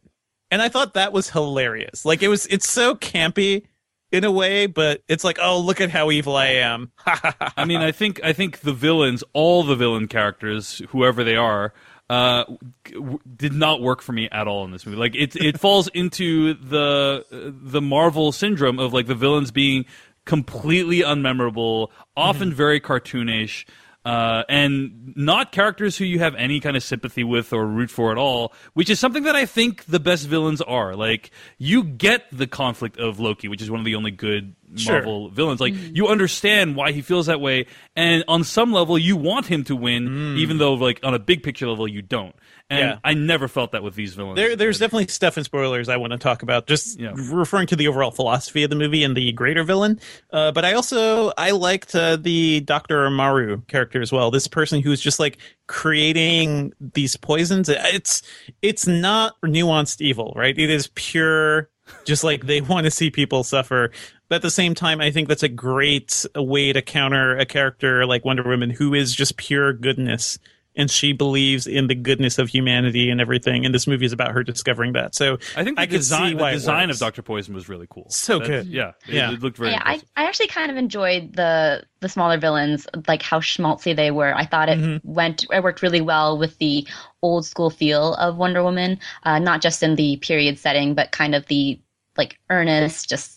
and 0.50 0.62
I 0.62 0.70
thought 0.70 0.94
that 0.94 1.12
was 1.12 1.30
hilarious. 1.30 2.06
Like 2.06 2.24
it 2.24 2.30
was, 2.30 2.46
it's 2.48 2.70
so 2.70 2.96
campy. 2.96 3.64
In 4.10 4.24
a 4.24 4.32
way, 4.32 4.68
but 4.68 5.04
it's 5.10 5.26
like, 5.26 5.38
oh, 5.42 5.60
look 5.60 5.82
at 5.82 5.90
how 5.90 6.12
evil 6.12 6.38
I 6.38 6.46
am. 6.46 6.94
I 7.06 7.66
mean, 7.66 7.82
I 7.82 7.92
think 7.92 8.22
I 8.24 8.32
think 8.32 8.62
the 8.62 8.72
villains, 8.72 9.22
all 9.34 9.64
the 9.64 9.76
villain 9.76 10.08
characters, 10.08 10.82
whoever 10.92 11.26
they 11.26 11.36
are, 11.36 11.74
uh, 12.10 12.46
w- 12.86 13.20
did 13.36 13.52
not 13.52 13.82
work 13.82 14.02
for 14.02 14.14
me 14.14 14.30
at 14.32 14.48
all 14.48 14.64
in 14.64 14.72
this 14.72 14.86
movie. 14.86 14.98
Like 14.98 15.14
it, 15.14 15.36
it 15.36 15.60
falls 15.60 15.90
into 15.90 16.54
the 16.54 17.26
the 17.30 17.82
Marvel 17.82 18.32
syndrome 18.32 18.80
of 18.80 18.94
like 18.94 19.08
the 19.08 19.16
villains 19.16 19.52
being 19.52 19.84
completely 20.24 21.00
unmemorable, 21.00 21.90
often 22.16 22.54
very 22.54 22.80
cartoonish. 22.80 23.66
Uh, 24.08 24.46
and 24.48 25.12
not 25.18 25.52
characters 25.52 25.98
who 25.98 26.06
you 26.06 26.20
have 26.20 26.34
any 26.36 26.62
kind 26.62 26.78
of 26.78 26.84
sympathy 26.84 27.26
with 27.26 27.52
or 27.52 27.68
root 27.68 27.90
for 27.90 28.10
at 28.10 28.18
all, 28.18 28.54
which 28.74 28.90
is 28.90 29.02
something 29.02 29.24
that 29.24 29.36
I 29.36 29.46
think 29.46 29.84
the 29.84 30.00
best 30.00 30.28
villains 30.28 30.62
are. 30.62 30.96
Like, 30.96 31.30
you 31.58 31.84
get 31.84 32.24
the 32.32 32.48
conflict 32.48 32.98
of 32.98 33.20
Loki, 33.20 33.50
which 33.50 33.62
is 33.62 33.70
one 33.70 33.82
of 33.82 33.86
the 33.86 33.96
only 33.96 34.12
good 34.12 34.56
Sure. 34.76 34.96
Marvel 34.96 35.30
villains. 35.30 35.62
Like, 35.62 35.74
you 35.76 36.08
understand 36.08 36.76
why 36.76 36.92
he 36.92 37.02
feels 37.02 37.28
that 37.28 37.40
way, 37.40 37.68
and 37.96 38.24
on 38.28 38.44
some 38.44 38.74
level, 38.74 38.98
you 38.98 39.16
want 39.16 39.46
him 39.46 39.64
to 39.66 39.76
win, 39.76 40.36
even 40.38 40.58
though, 40.58 40.74
like, 40.74 41.00
on 41.04 41.14
a 41.14 41.20
big 41.20 41.42
picture 41.42 41.70
level, 41.70 41.88
you 41.88 42.02
don't. 42.02 42.36
And 42.70 42.80
Yeah. 42.80 42.98
I 43.02 43.14
never 43.14 43.48
felt 43.48 43.72
that 43.72 43.82
with 43.82 43.96
these 43.96 44.14
villains. 44.14 44.36
There, 44.36 44.58
there's 44.58 44.78
definitely 44.78 45.08
stuff 45.08 45.38
in 45.38 45.46
spoilers 45.46 45.88
I 45.88 45.96
want 45.96 46.12
to 46.12 46.18
talk 46.20 46.44
about. 46.44 46.68
Just 46.68 47.00
Yeah. 47.00 47.14
referring 47.16 47.68
to 47.68 47.78
the 47.78 47.88
overall 47.88 48.12
philosophy 48.12 48.64
of 48.64 48.70
the 48.70 48.76
movie 48.76 49.06
and 49.06 49.16
the 49.16 49.32
greater 49.32 49.64
villain. 49.64 50.02
Uh, 50.34 50.52
but 50.52 50.66
I 50.66 50.74
also 50.74 51.32
I 51.38 51.52
liked 51.52 51.96
uh, 51.96 52.18
the 52.18 52.60
Doctor 52.60 53.10
Maru 53.10 53.62
character 53.70 54.02
as 54.02 54.12
well. 54.12 54.32
This 54.32 54.48
person 54.50 54.82
who's 54.82 55.00
just 55.00 55.18
like 55.18 55.38
creating 55.68 56.74
these 56.94 57.16
poisons. 57.16 57.70
It's 57.70 58.22
it's 58.62 58.86
not 58.86 59.40
nuanced 59.46 60.02
evil, 60.02 60.34
right? 60.36 60.58
It 60.58 60.70
is 60.70 60.90
pure. 60.96 61.70
Just 62.04 62.26
like 62.26 62.46
they 62.48 62.60
want 62.74 62.84
to 62.84 62.92
see 62.92 63.10
people 63.10 63.46
suffer. 63.46 63.92
But 64.30 64.38
at 64.38 64.42
the 64.42 64.52
same 64.52 64.76
time, 64.76 65.00
I 65.02 65.12
think 65.12 65.28
that's 65.30 65.44
a 65.44 65.48
great 65.50 66.26
way 66.36 66.74
to 66.74 66.82
counter 66.82 67.38
a 67.38 67.46
character 67.46 68.06
like 68.06 68.26
Wonder 68.26 68.44
Woman 68.44 68.70
who 68.70 68.94
is 68.94 69.16
just 69.16 69.38
pure 69.38 69.74
goodness 69.74 70.38
and 70.80 70.92
she 70.92 71.12
believes 71.12 71.66
in 71.66 71.88
the 71.88 71.96
goodness 71.96 72.38
of 72.38 72.50
humanity 72.50 73.10
and 73.10 73.20
everything. 73.20 73.66
And 73.66 73.74
this 73.74 73.88
movie 73.88 74.06
is 74.06 74.14
about 74.14 74.32
her 74.34 74.44
discovering 74.44 74.94
that. 74.94 75.16
So 75.16 75.40
I 75.56 75.64
think 75.64 75.76
the 75.78 75.82
I 75.82 75.86
could 75.88 75.94
design, 75.96 76.28
see 76.34 76.36
the 76.36 76.42
why 76.44 76.52
it 76.52 76.54
design 76.54 76.90
of. 76.92 77.00
Doctor 77.00 77.24
Poison 77.24 77.56
was 77.56 77.68
really 77.68 77.88
cool. 77.90 78.06
So 78.12 78.38
That's- 78.38 78.64
good. 78.66 78.72
Yeah, 78.72 78.90
it, 79.08 79.14
Yeah. 79.16 79.32
it 79.32 79.42
looked 79.42 79.58
very. 79.58 79.72
yeah, 79.72 79.82
I. 79.84 80.00
I 80.16 80.26
actually 80.28 80.48
kind 80.50 80.70
of 80.70 80.78
enjoyed 80.78 81.34
the 81.34 81.84
the 82.02 82.10
smaller 82.10 82.38
villains, 82.38 82.86
like 83.08 83.24
how 83.24 83.40
schmaltzy 83.40 83.96
they 83.96 84.12
were. 84.12 84.36
I 84.36 84.46
thought 84.46 84.70
it 84.70 84.78
Mm-hmm. 84.78 85.12
went 85.12 85.46
it 85.52 85.64
worked 85.64 85.82
really 85.82 86.02
well 86.02 86.38
with 86.38 86.56
the 86.60 86.86
old 87.24 87.46
school 87.48 87.72
feel 87.72 88.14
of 88.16 88.38
Wonder 88.38 88.62
Woman, 88.62 89.00
uh, 89.24 89.40
not 89.40 89.62
just 89.64 89.82
in 89.82 89.96
the 89.96 90.18
period 90.18 90.60
setting, 90.60 90.94
but 90.94 91.12
kind 91.12 91.34
of 91.34 91.48
the 91.48 91.80
like 92.18 92.38
earnest, 92.52 93.10
just 93.10 93.37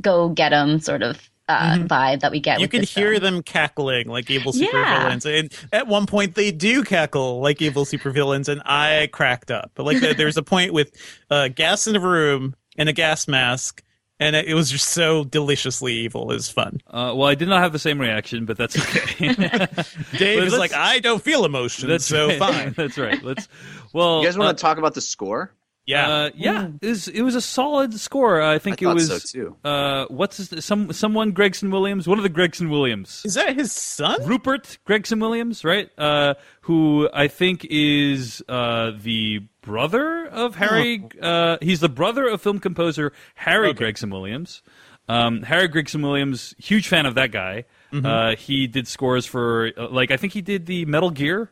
go 0.00 0.28
get 0.28 0.50
them 0.50 0.80
sort 0.80 1.02
of 1.02 1.30
uh, 1.48 1.78
vibe 1.78 2.20
that 2.20 2.30
we 2.30 2.38
get. 2.40 2.52
Mm-hmm. 2.54 2.60
you 2.60 2.64
with 2.64 2.70
can 2.70 2.80
this 2.82 2.94
hear 2.94 3.12
film. 3.18 3.22
them 3.34 3.42
cackling 3.42 4.06
like 4.08 4.30
evil 4.30 4.52
Yeah. 4.54 4.68
supervillains. 4.68 5.38
And 5.40 5.52
at 5.72 5.86
one 5.88 6.06
point, 6.06 6.34
they 6.36 6.52
do 6.52 6.84
cackle 6.84 7.40
like 7.40 7.60
evil 7.60 7.84
supervillains, 7.84 8.48
and 8.48 8.62
I 8.64 9.08
cracked 9.12 9.50
up. 9.50 9.72
But 9.74 9.84
like, 9.86 9.98
there's 10.16 10.36
a 10.36 10.42
point 10.44 10.72
with 10.72 10.92
uh, 11.30 11.48
gas 11.48 11.86
in 11.86 11.96
a 11.96 12.00
room 12.00 12.54
and 12.78 12.88
a 12.88 12.92
gas 12.92 13.26
mask. 13.26 13.82
And 14.22 14.36
it 14.36 14.48
it 14.48 14.54
was 14.54 14.70
just 14.70 14.88
so 14.88 15.24
deliciously 15.24 15.94
evil. 15.94 16.30
It 16.30 16.34
was 16.34 16.50
fun. 16.50 16.80
Uh, 16.86 17.14
well, 17.16 17.26
I 17.26 17.34
did 17.34 17.48
not 17.48 17.62
have 17.62 17.72
the 17.72 17.78
same 17.78 17.98
reaction, 17.98 18.44
but 18.44 18.58
that's 18.58 18.78
okay. 18.78 19.24
Dave 20.18 20.38
But 20.40 20.46
is 20.46 20.58
like, 20.58 20.74
I 20.74 20.98
don't 20.98 21.22
feel 21.22 21.46
emotion, 21.46 21.88
that's 21.88 22.04
so 22.04 22.28
right. 22.28 22.38
fine. 22.38 22.72
that's 22.76 22.98
right. 22.98 23.22
Let's. 23.22 23.48
Well, 23.94 24.20
You 24.20 24.26
guys 24.26 24.36
want 24.36 24.50
uh, 24.50 24.52
to 24.52 24.58
talk 24.60 24.76
about 24.76 24.92
the 24.92 25.00
score? 25.00 25.50
Yeah. 25.90 26.08
Uh, 26.08 26.30
yeah, 26.34 26.68
it 26.80 26.86
was, 26.86 27.08
it 27.08 27.22
was 27.22 27.34
a 27.34 27.40
solid 27.40 27.92
score. 27.98 28.40
I 28.40 28.58
think 28.58 28.82
I 28.82 28.90
it 28.90 28.94
was. 28.94 29.08
so, 29.08 29.18
too. 29.18 29.56
Uh, 29.64 30.06
what's 30.08 30.36
his, 30.36 30.64
some 30.64 30.92
someone 30.92 31.32
Gregson 31.32 31.70
Williams? 31.70 32.06
One 32.06 32.18
of 32.18 32.22
the 32.22 32.28
Gregson 32.28 32.70
Williams. 32.70 33.22
is 33.24 33.34
that 33.34 33.56
his 33.56 33.72
son? 33.72 34.24
Rupert 34.24 34.78
Gregson 34.84 35.18
Williams, 35.20 35.64
right? 35.64 35.90
Uh, 35.98 36.34
who 36.62 37.08
I 37.12 37.28
think 37.28 37.66
is 37.68 38.42
uh, 38.48 38.92
the 39.00 39.40
brother 39.62 40.26
of 40.26 40.54
Harry. 40.56 41.02
Uh, 41.20 41.58
he's 41.60 41.80
the 41.80 41.88
brother 41.88 42.28
of 42.28 42.40
film 42.40 42.58
composer 42.60 43.12
Harry 43.34 43.72
Gregson 43.72 44.10
Williams. 44.10 44.62
Um, 45.08 45.42
Harry 45.42 45.66
Gregson 45.66 46.02
Williams, 46.02 46.54
huge 46.58 46.86
fan 46.86 47.04
of 47.04 47.16
that 47.16 47.32
guy. 47.32 47.64
Uh, 47.92 48.36
he 48.36 48.68
did 48.68 48.86
scores 48.86 49.26
for 49.26 49.72
uh, 49.76 49.88
like 49.88 50.12
I 50.12 50.16
think 50.16 50.32
he 50.32 50.40
did 50.42 50.66
the 50.66 50.84
Metal 50.84 51.10
Gear. 51.10 51.50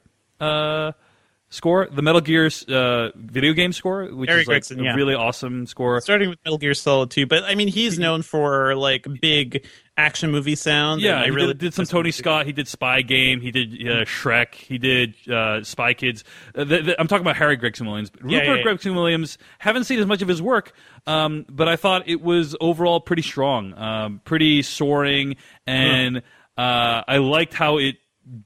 Score 1.51 1.88
the 1.90 2.03
Metal 2.03 2.20
Gear 2.20 2.51
uh, 2.68 3.09
video 3.16 3.55
game 3.55 3.72
score, 3.72 4.05
which 4.05 4.28
Harry 4.28 4.42
is 4.42 4.49
like 4.49 4.57
Gregson, 4.57 4.80
a 4.80 4.82
yeah. 4.82 4.94
really 4.94 5.14
awesome 5.14 5.64
score. 5.64 5.99
Starting 6.03 6.28
with 6.28 6.38
Metal 6.44 6.59
Gear 6.59 6.74
Solid 6.74 7.11
2, 7.11 7.26
but 7.26 7.42
I 7.44 7.55
mean, 7.55 7.68
he's 7.68 7.99
known 7.99 8.20
for 8.20 8.74
like 8.74 9.07
big 9.22 9.66
action 9.96 10.30
movie 10.30 10.55
sound. 10.55 11.01
Yeah, 11.01 11.22
I 11.22 11.24
he 11.24 11.30
really 11.30 11.49
did, 11.49 11.59
did 11.59 11.74
some 11.74 11.86
Tony 11.86 12.11
Scott. 12.11 12.44
He 12.44 12.53
did 12.53 12.68
Spy 12.68 13.01
Game. 13.01 13.40
He 13.40 13.51
did 13.51 13.70
uh, 13.70 14.05
Shrek. 14.05 14.57
He 14.57 14.76
did 14.76 15.14
uh, 15.26 15.64
Spy 15.64 15.94
Kids. 15.94 16.22
Uh, 16.55 16.66
th- 16.66 16.84
th- 16.84 16.96
I'm 16.99 17.09
talking 17.09 17.22
about 17.24 17.36
Harry 17.36 17.57
Gregson 17.57 17.86
Williams. 17.86 18.11
Rupert 18.20 18.30
yeah, 18.30 18.55
yeah. 18.55 18.62
Gregson 18.62 18.94
Williams. 18.94 19.38
Haven't 19.59 19.84
seen 19.84 20.01
as 20.01 20.07
much 20.07 20.20
of 20.20 20.28
his 20.28 20.42
work, 20.42 20.74
um, 21.07 21.46
but 21.49 21.66
I 21.66 21.76
thought 21.76 22.07
it 22.07 22.20
was 22.20 22.57
overall 22.61 23.01
pretty 23.01 23.22
strong, 23.22 23.72
um, 23.72 24.20
pretty 24.22 24.61
soaring, 24.61 25.36
and 25.66 26.18
uh, 26.59 27.05
I 27.09 27.16
liked 27.18 27.55
how 27.55 27.78
it 27.78 27.96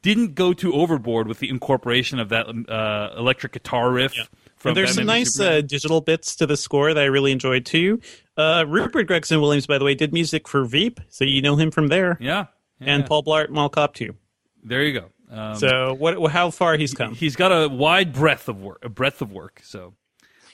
didn't 0.02 0.34
go 0.34 0.52
too 0.52 0.72
overboard 0.74 1.26
with 1.26 1.38
the 1.38 1.48
incorporation 1.48 2.18
of 2.18 2.28
that 2.30 2.48
um, 2.48 2.66
uh, 2.68 3.10
electric 3.16 3.52
guitar 3.52 3.90
riff. 3.90 4.14
From 4.56 4.70
And 4.70 4.76
there's 4.76 4.94
some 4.94 5.06
Batman 5.06 5.14
v 5.16 5.20
nice 5.20 5.40
uh, 5.40 5.60
digital 5.62 6.00
bits 6.00 6.36
to 6.36 6.46
the 6.46 6.56
score 6.56 6.94
that 6.94 7.00
I 7.02 7.06
really 7.06 7.32
enjoyed 7.32 7.66
too. 7.66 8.00
Uh, 8.36 8.64
Rupert 8.68 9.08
Gregson 9.08 9.40
Williams, 9.40 9.66
by 9.66 9.78
the 9.78 9.84
way, 9.84 9.94
did 9.94 10.12
music 10.12 10.46
for 10.46 10.64
Veep, 10.64 11.00
so 11.08 11.24
you 11.24 11.42
know 11.42 11.56
him 11.56 11.70
from 11.72 11.88
there. 11.88 12.16
yeah, 12.20 12.46
yeah, 12.80 12.92
and 12.92 13.02
yeah. 13.02 13.08
Paul 13.08 13.24
Blart 13.24 13.48
Mall 13.50 13.68
Cop 13.68 13.94
2. 13.94 14.14
there 14.62 14.84
you 14.84 15.00
go. 15.00 15.06
Um, 15.36 15.56
So 15.56 15.94
what? 15.94 16.30
How 16.30 16.50
far 16.50 16.76
he's 16.76 16.94
come? 16.94 17.14
he's 17.14 17.34
got 17.34 17.50
a 17.50 17.68
wide 17.68 18.12
breadth 18.12 18.48
of 18.48 18.60
work, 18.62 18.78
a 18.84 18.88
breadth 18.88 19.20
of 19.20 19.32
work. 19.32 19.60
So 19.64 19.94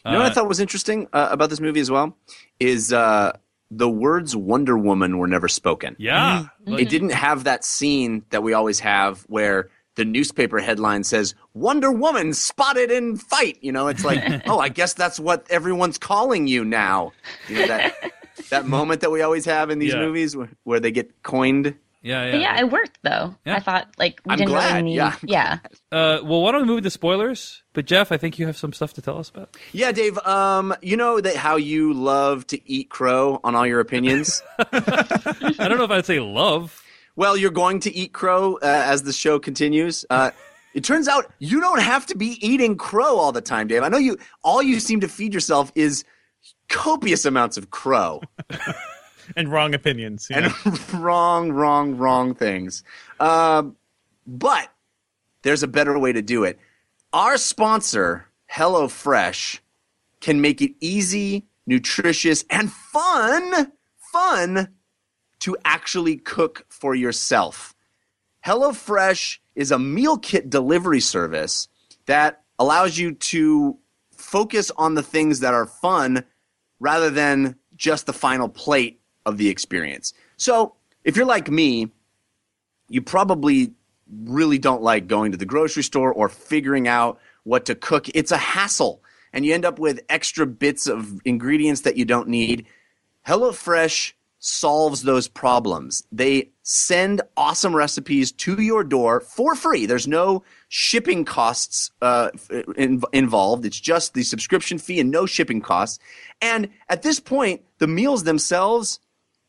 You 0.07 0.13
know 0.13 0.21
what 0.21 0.31
I 0.31 0.35
thought 0.35 0.49
was 0.49 0.61
interesting 0.61 1.09
uh, 1.13 1.29
about 1.31 1.51
this 1.51 1.61
movie 1.61 1.81
as 1.81 1.91
well 1.91 2.17
is 2.59 2.93
uh, 2.95 3.37
the 3.71 3.89
words 3.89 4.35
Wonder 4.35 4.77
Woman 4.79 5.19
were 5.19 5.27
never 5.29 5.49
spoken. 5.49 5.95
yeah, 5.99 6.47
mm-hmm. 6.67 6.79
It 6.79 6.89
didn't 6.89 7.13
have 7.13 7.45
that 7.45 7.65
scene 7.65 8.25
that 8.31 8.43
we 8.43 8.53
always 8.55 8.81
have 8.81 9.23
where 9.29 9.69
the 9.97 10.05
newspaper 10.05 10.59
headline 10.61 11.03
says 11.05 11.35
Wonder 11.55 11.91
Woman 11.91 12.33
spotted 12.33 12.91
in 12.91 13.17
fight. 13.17 13.59
You 13.61 13.73
know, 13.73 13.89
it's 13.89 14.05
like, 14.05 14.23
oh, 14.47 14.59
I 14.59 14.69
guess 14.69 14.95
that's 14.95 15.19
what 15.21 15.47
everyone's 15.51 15.99
calling 15.99 16.47
you 16.47 16.65
now. 16.65 17.13
You 17.49 17.57
know 17.61 17.67
that 17.67 18.13
that 18.51 18.67
moment 18.67 19.01
that 19.01 19.11
we 19.11 19.21
always 19.23 19.45
have 19.45 19.71
in 19.71 19.79
these 19.81 19.93
Yeah. 19.93 20.01
movies 20.01 20.37
where, 20.37 20.49
where 20.65 20.81
they 20.81 20.93
get 20.93 21.23
coined. 21.23 21.75
Yeah, 22.03 22.25
yeah. 22.27 22.31
But 22.33 22.41
yeah, 22.41 22.59
it 22.61 22.71
worked 22.71 22.99
though. 23.03 23.35
Yeah. 23.45 23.57
I 23.57 23.61
thought 23.61 23.89
like 23.99 24.21
we 24.25 24.33
I'm 24.33 24.39
didn't 24.39 24.51
glad, 24.51 24.71
really 24.73 24.83
need. 24.83 24.97
yeah, 24.97 25.17
yeah. 25.23 25.59
Uh, 25.91 26.21
well, 26.23 26.43
why 26.43 26.53
don't 26.53 26.63
we 26.63 26.67
move 26.67 26.83
to 26.83 26.91
spoilers? 26.91 27.63
But 27.73 27.87
Jeff, 27.87 28.13
I 28.13 28.19
think 28.19 28.39
you 28.39 28.47
have 28.47 28.59
some 28.59 28.75
stuff 28.75 28.93
to 28.95 29.03
tell 29.03 29.19
us 29.19 29.31
about. 29.31 29.57
Yeah, 29.73 29.91
Dave. 29.91 30.19
Um, 30.19 30.75
you 30.83 30.97
know 30.99 31.19
that 31.21 31.35
how 31.37 31.57
you 31.57 31.95
love 31.95 32.47
to 32.49 32.71
eat 32.71 32.91
crow 32.91 33.41
on 33.43 33.55
all 33.55 33.67
your 33.67 33.81
opinions. 33.81 34.43
I 34.59 35.55
don't 35.67 35.79
know 35.79 35.85
if 35.85 35.91
I'd 35.91 36.05
say 36.05 36.21
love. 36.21 36.83
Well, 37.17 37.37
you're 37.39 37.51
going 37.51 37.81
to 37.81 37.95
eat 37.95 38.13
crow 38.13 38.57
uh, 38.57 38.67
as 38.67 39.03
the 39.05 39.13
show 39.15 39.39
continues. 39.39 40.05
Uh, 40.11 40.31
it 40.75 40.85
turns 40.85 41.09
out 41.09 41.33
you 41.39 41.59
don't 41.61 41.81
have 41.81 42.05
to 42.07 42.17
be 42.17 42.37
eating 42.47 42.77
crow 42.77 43.17
all 43.17 43.33
the 43.33 43.41
time, 43.41 43.67
Dave. 43.67 43.83
I 43.83 43.89
know 43.89 43.97
you. 43.99 44.19
All 44.45 44.63
you 44.63 44.79
seem 44.79 45.01
to 45.01 45.09
feed 45.09 45.33
yourself 45.33 45.73
is 45.75 46.05
copious 46.69 47.25
amounts 47.25 47.57
of 47.57 47.71
crow 47.71 48.21
and 49.37 49.51
wrong 49.51 49.75
opinions. 49.75 50.29
know? 50.31 50.53
and 50.65 50.93
wrong, 50.95 51.53
wrong, 51.53 51.97
wrong 51.97 52.35
things. 52.35 52.83
Um, 53.21 53.77
but 54.27 54.73
there's 55.43 55.63
a 55.63 55.69
better 55.69 55.99
way 55.99 56.13
to 56.13 56.23
do 56.23 56.45
it. 56.45 56.59
Our 57.13 57.37
sponsor, 57.37 58.27
HelloFresh, 58.53 59.61
can 60.21 60.41
make 60.41 60.61
it 60.61 60.73
easy, 60.81 61.47
nutritious, 61.67 62.45
and 62.51 62.73
fun, 62.73 63.73
fun 64.13 64.69
to 65.41 65.57
actually 65.65 66.17
cook 66.17 66.67
for 66.69 66.95
yourself. 66.95 67.75
HelloFresh 68.45 69.39
is 69.55 69.71
a 69.71 69.79
meal 69.79 70.19
kit 70.19 70.51
delivery 70.51 71.01
service 71.01 71.69
that 72.07 72.43
allows 72.59 72.99
you 72.99 73.13
to 73.13 73.79
focus 74.11 74.71
on 74.77 74.95
the 74.95 75.03
things 75.03 75.41
that 75.41 75.55
are 75.55 75.67
fun 75.67 76.25
rather 76.81 77.11
than 77.11 77.57
just 77.77 78.07
the 78.07 78.13
final 78.13 78.49
plate 78.49 79.01
of 79.27 79.37
the 79.37 79.49
experience. 79.49 80.13
So 80.37 80.75
if 81.05 81.17
you're 81.17 81.27
like 81.27 81.51
me, 81.51 81.91
you 82.89 83.03
probably 83.03 83.73
really 84.25 84.59
don't 84.59 84.83
like 84.83 85.07
going 85.07 85.33
to 85.33 85.39
the 85.39 85.45
grocery 85.45 85.83
store 85.83 86.13
or 86.13 86.29
figuring 86.29 86.89
out 86.89 87.19
what 87.45 87.67
to 87.67 87.75
cook. 87.75 88.09
It's 88.15 88.33
a 88.33 88.39
hassle, 88.39 89.03
and 89.33 89.45
you 89.45 89.55
end 89.55 89.65
up 89.65 89.79
with 89.79 90.01
extra 90.09 90.47
bits 90.47 90.87
of 90.87 91.21
ingredients 91.25 91.83
that 91.83 91.97
you 91.97 92.05
don't 92.05 92.29
need. 92.29 92.67
HelloFresh 93.27 94.13
solves 94.41 95.03
those 95.03 95.29
problems. 95.29 96.05
They 96.13 96.51
send 96.63 97.23
awesome 97.37 97.75
recipes 97.75 98.31
to 98.33 98.63
your 98.63 98.85
door 98.85 99.21
for 99.21 99.55
free. 99.55 99.87
There's 99.87 100.07
no 100.07 100.45
shipping 100.69 101.25
costs 101.25 101.91
uh, 102.01 102.31
in, 102.77 103.03
involved. 103.13 103.65
It's 103.65 103.81
just 103.81 104.15
the 104.15 104.23
subscription 104.23 104.79
fee 104.79 105.01
and 105.01 105.11
no 105.11 105.27
shipping 105.27 105.61
costs. 105.61 105.99
And 106.41 106.69
at 106.89 107.03
this 107.03 107.21
point, 107.21 107.63
the 107.79 107.89
meals 107.89 108.25
themselves 108.25 109.01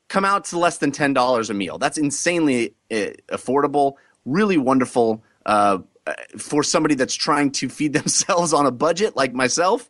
come 0.09 0.25
out 0.25 0.45
to 0.45 0.59
less 0.59 0.79
than 0.79 0.91
ten 0.91 1.13
dollars 1.13 1.49
a 1.49 1.53
meal. 1.53 1.77
That's 1.77 1.97
insanely 1.97 2.75
uh, 2.91 3.15
affordable. 3.29 3.93
Really 4.25 4.57
wonderful 4.57 5.23
uh, 5.45 5.79
for 6.37 6.63
somebody 6.63 6.95
that's 6.95 7.15
trying 7.15 7.51
to 7.51 7.69
feed 7.69 7.93
themselves 7.99 8.53
on 8.53 8.65
a 8.65 8.71
budget 8.71 9.15
like 9.15 9.33
myself. 9.33 9.87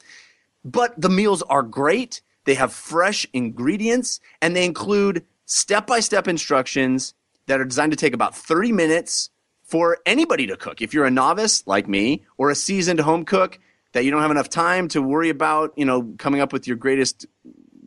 But 0.64 1.00
the 1.00 1.10
meals 1.10 1.42
are 1.44 1.64
great. 1.64 2.22
They 2.46 2.56
have 2.56 2.74
fresh 2.74 3.26
ingredients 3.34 4.20
and 4.42 4.56
they 4.56 4.66
include 4.66 5.26
step 5.46 5.88
by 5.88 6.00
step 6.00 6.28
instructions 6.28 7.14
that 7.48 7.60
are 7.60 7.66
designed 7.66 7.92
to 7.92 7.98
take 7.98 8.14
about 8.14 8.36
30 8.36 8.72
minutes 8.72 9.30
for 9.64 9.98
anybody 10.06 10.48
to 10.48 10.58
cook. 10.58 10.82
If 10.82 10.94
you're 10.94 11.06
a 11.06 11.12
novice 11.12 11.66
like 11.68 11.88
me 11.88 12.26
or 12.38 12.50
a 12.50 12.56
seasoned 12.56 13.00
home 13.00 13.24
cook 13.24 13.60
that 13.94 14.04
you 14.04 14.12
don't 14.12 14.22
have 14.22 14.32
enough 14.32 14.50
time 14.50 14.88
to 14.90 15.02
worry 15.02 15.30
about, 15.30 15.74
you 15.76 15.86
know, 15.86 16.14
coming 16.18 16.42
up 16.42 16.54
with 16.54 16.68
your 16.68 16.78
greatest 16.78 17.26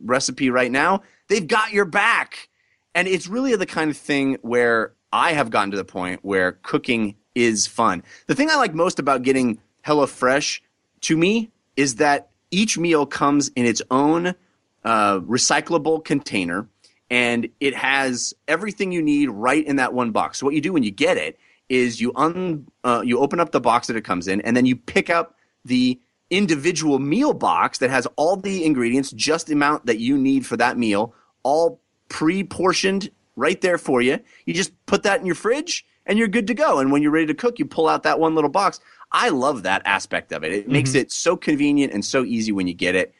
recipe 0.03 0.49
right 0.49 0.71
now, 0.71 1.01
they've 1.27 1.47
got 1.47 1.71
your 1.71 1.85
back. 1.85 2.49
And 2.95 3.07
it's 3.07 3.27
really 3.27 3.55
the 3.55 3.65
kind 3.65 3.89
of 3.89 3.97
thing 3.97 4.37
where 4.41 4.93
I 5.11 5.33
have 5.33 5.49
gotten 5.49 5.71
to 5.71 5.77
the 5.77 5.85
point 5.85 6.19
where 6.23 6.53
cooking 6.63 7.15
is 7.35 7.65
fun. 7.65 8.03
The 8.27 8.35
thing 8.35 8.49
I 8.49 8.55
like 8.55 8.73
most 8.73 8.99
about 8.99 9.23
getting 9.23 9.59
HelloFresh 9.85 10.61
to 11.01 11.17
me 11.17 11.51
is 11.75 11.95
that 11.95 12.29
each 12.51 12.77
meal 12.77 13.05
comes 13.05 13.49
in 13.49 13.65
its 13.65 13.81
own 13.89 14.35
uh, 14.83 15.19
recyclable 15.21 16.03
container 16.03 16.67
and 17.09 17.47
it 17.59 17.75
has 17.75 18.33
everything 18.47 18.91
you 18.91 19.01
need 19.01 19.29
right 19.29 19.65
in 19.65 19.75
that 19.77 19.93
one 19.93 20.11
box. 20.11 20.39
So 20.39 20.45
what 20.45 20.55
you 20.55 20.61
do 20.61 20.73
when 20.73 20.83
you 20.83 20.91
get 20.91 21.17
it 21.17 21.37
is 21.69 22.01
you 22.01 22.11
un 22.15 22.67
uh, 22.83 23.01
you 23.03 23.19
open 23.19 23.39
up 23.39 23.51
the 23.51 23.61
box 23.61 23.87
that 23.87 23.95
it 23.95 24.01
comes 24.01 24.27
in 24.27 24.41
and 24.41 24.55
then 24.55 24.65
you 24.65 24.75
pick 24.75 25.09
up 25.09 25.35
the 25.65 25.99
individual 26.35 26.99
meal 26.99 27.33
box 27.33 27.77
that 27.77 27.89
has 27.89 28.07
all 28.15 28.35
the 28.35 28.65
ingredients 28.65 29.11
just 29.11 29.47
the 29.47 29.53
amount 29.53 29.85
that 29.85 29.99
you 29.99 30.17
need 30.17 30.45
for 30.45 30.57
that 30.57 30.77
meal 30.77 31.13
all 31.43 31.79
pre-portioned 32.09 33.09
right 33.35 33.61
there 33.61 33.77
for 33.77 34.01
you. 34.01 34.19
You 34.45 34.53
just 34.53 34.71
put 34.85 35.03
that 35.03 35.19
in 35.19 35.25
your 35.25 35.35
fridge 35.35 35.85
and 36.05 36.17
you're 36.17 36.27
good 36.27 36.47
to 36.47 36.53
go. 36.53 36.79
And 36.79 36.91
when 36.91 37.01
you're 37.01 37.11
ready 37.11 37.27
to 37.27 37.33
cook, 37.33 37.59
you 37.59 37.65
pull 37.65 37.87
out 37.87 38.03
that 38.03 38.19
one 38.19 38.35
little 38.35 38.49
box. 38.49 38.79
I 39.11 39.29
love 39.29 39.63
that 39.63 39.81
aspect 39.85 40.31
of 40.31 40.43
it. 40.43 40.51
It 40.51 40.63
mm-hmm. 40.63 40.73
makes 40.73 40.95
it 40.95 41.11
so 41.11 41.37
convenient 41.37 41.93
and 41.93 42.03
so 42.03 42.23
easy 42.23 42.51
when 42.51 42.67
you 42.67 42.73
get 42.73 42.95
it. 42.95 43.13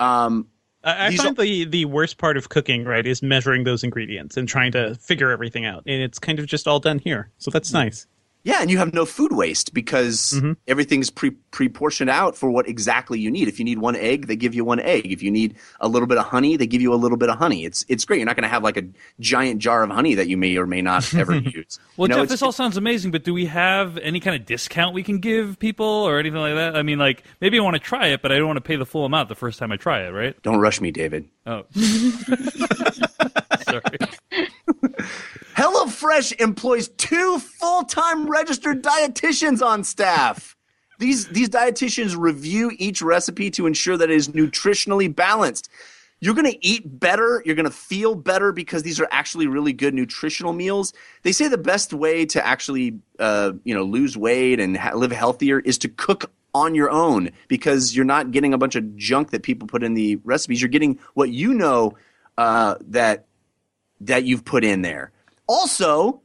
Um, 0.00 0.48
I, 0.84 1.06
I 1.06 1.16
find 1.16 1.38
are, 1.38 1.42
the 1.42 1.64
the 1.64 1.84
worst 1.84 2.18
part 2.18 2.36
of 2.36 2.48
cooking, 2.48 2.84
right, 2.84 3.06
is 3.06 3.22
measuring 3.22 3.62
those 3.62 3.84
ingredients 3.84 4.36
and 4.36 4.48
trying 4.48 4.72
to 4.72 4.96
figure 4.96 5.30
everything 5.30 5.64
out. 5.64 5.84
And 5.86 6.02
it's 6.02 6.18
kind 6.18 6.40
of 6.40 6.46
just 6.46 6.66
all 6.66 6.80
done 6.80 6.98
here. 6.98 7.30
So 7.38 7.52
that's 7.52 7.68
mm-hmm. 7.68 7.84
nice. 7.84 8.06
Yeah, 8.44 8.60
and 8.60 8.70
you 8.70 8.78
have 8.78 8.92
no 8.92 9.06
food 9.06 9.32
waste 9.32 9.72
because 9.72 10.32
mm-hmm. 10.34 10.52
everything's 10.66 11.10
pre 11.10 11.30
pre 11.30 11.68
portioned 11.68 12.10
out 12.10 12.36
for 12.36 12.50
what 12.50 12.68
exactly 12.68 13.20
you 13.20 13.30
need. 13.30 13.46
If 13.46 13.58
you 13.58 13.64
need 13.64 13.78
one 13.78 13.94
egg, 13.94 14.26
they 14.26 14.36
give 14.36 14.54
you 14.54 14.64
one 14.64 14.80
egg. 14.80 15.12
If 15.12 15.22
you 15.22 15.30
need 15.30 15.56
a 15.80 15.88
little 15.88 16.08
bit 16.08 16.18
of 16.18 16.24
honey, 16.24 16.56
they 16.56 16.66
give 16.66 16.82
you 16.82 16.92
a 16.92 16.96
little 16.96 17.16
bit 17.16 17.28
of 17.28 17.38
honey. 17.38 17.64
It's 17.64 17.84
it's 17.88 18.04
great. 18.04 18.18
You're 18.18 18.26
not 18.26 18.34
going 18.36 18.42
to 18.42 18.48
have 18.48 18.64
like 18.64 18.76
a 18.76 18.84
giant 19.20 19.60
jar 19.60 19.84
of 19.84 19.90
honey 19.90 20.14
that 20.14 20.28
you 20.28 20.36
may 20.36 20.56
or 20.56 20.66
may 20.66 20.82
not 20.82 21.14
ever 21.22 21.36
use. 21.36 21.78
well, 21.96 22.08
you 22.08 22.14
know, 22.14 22.22
Jeff, 22.22 22.30
this 22.30 22.42
all 22.42 22.52
sounds 22.52 22.76
amazing, 22.76 23.12
but 23.12 23.22
do 23.22 23.32
we 23.32 23.46
have 23.46 23.96
any 23.98 24.18
kind 24.18 24.34
of 24.34 24.44
discount 24.44 24.94
we 24.94 25.04
can 25.04 25.18
give 25.18 25.58
people 25.60 25.86
or 25.86 26.18
anything 26.18 26.40
like 26.40 26.54
that? 26.54 26.76
I 26.76 26.82
mean, 26.82 26.98
like 26.98 27.22
maybe 27.40 27.58
I 27.58 27.62
want 27.62 27.74
to 27.74 27.80
try 27.80 28.08
it, 28.08 28.22
but 28.22 28.32
I 28.32 28.38
don't 28.38 28.48
want 28.48 28.56
to 28.56 28.62
pay 28.62 28.76
the 28.76 28.86
full 28.86 29.04
amount 29.04 29.28
the 29.28 29.36
first 29.36 29.58
time 29.60 29.70
I 29.70 29.76
try 29.76 30.02
it, 30.06 30.10
right? 30.10 30.40
Don't 30.42 30.58
rush 30.58 30.80
me, 30.80 30.90
David. 30.90 31.28
Oh. 31.46 31.64
Sorry. 33.62 33.98
HelloFresh 35.56 36.40
employs 36.40 36.88
two 36.88 37.38
full-time 37.38 38.28
registered 38.28 38.82
dietitians 38.82 39.64
on 39.64 39.84
staff. 39.84 40.56
These 40.98 41.28
these 41.28 41.48
dietitians 41.48 42.16
review 42.16 42.70
each 42.78 43.02
recipe 43.02 43.50
to 43.52 43.66
ensure 43.66 43.96
that 43.96 44.10
it 44.10 44.14
is 44.14 44.28
nutritionally 44.28 45.14
balanced. 45.14 45.68
You're 46.20 46.34
going 46.34 46.50
to 46.50 46.64
eat 46.66 47.00
better, 47.00 47.42
you're 47.44 47.56
going 47.56 47.64
to 47.64 47.72
feel 47.72 48.14
better 48.14 48.52
because 48.52 48.84
these 48.84 49.00
are 49.00 49.08
actually 49.10 49.48
really 49.48 49.72
good 49.72 49.94
nutritional 49.94 50.52
meals. 50.52 50.92
They 51.22 51.32
say 51.32 51.48
the 51.48 51.58
best 51.58 51.92
way 51.92 52.24
to 52.26 52.46
actually 52.46 53.00
uh, 53.18 53.52
you 53.64 53.74
know 53.74 53.82
lose 53.82 54.16
weight 54.16 54.60
and 54.60 54.76
ha- 54.76 54.94
live 54.94 55.10
healthier 55.10 55.58
is 55.58 55.78
to 55.78 55.88
cook 55.88 56.30
on 56.54 56.74
your 56.74 56.90
own 56.90 57.30
because 57.48 57.96
you're 57.96 58.04
not 58.04 58.30
getting 58.30 58.54
a 58.54 58.58
bunch 58.58 58.76
of 58.76 58.96
junk 58.96 59.30
that 59.30 59.42
people 59.42 59.66
put 59.66 59.82
in 59.82 59.94
the 59.94 60.16
recipes. 60.24 60.60
You're 60.60 60.68
getting 60.68 60.98
what 61.14 61.30
you 61.30 61.54
know 61.54 61.96
uh, 62.38 62.76
that 62.88 63.26
that 64.00 64.24
you've 64.24 64.44
put 64.44 64.64
in 64.64 64.82
there. 64.82 65.11
Also, 65.46 66.22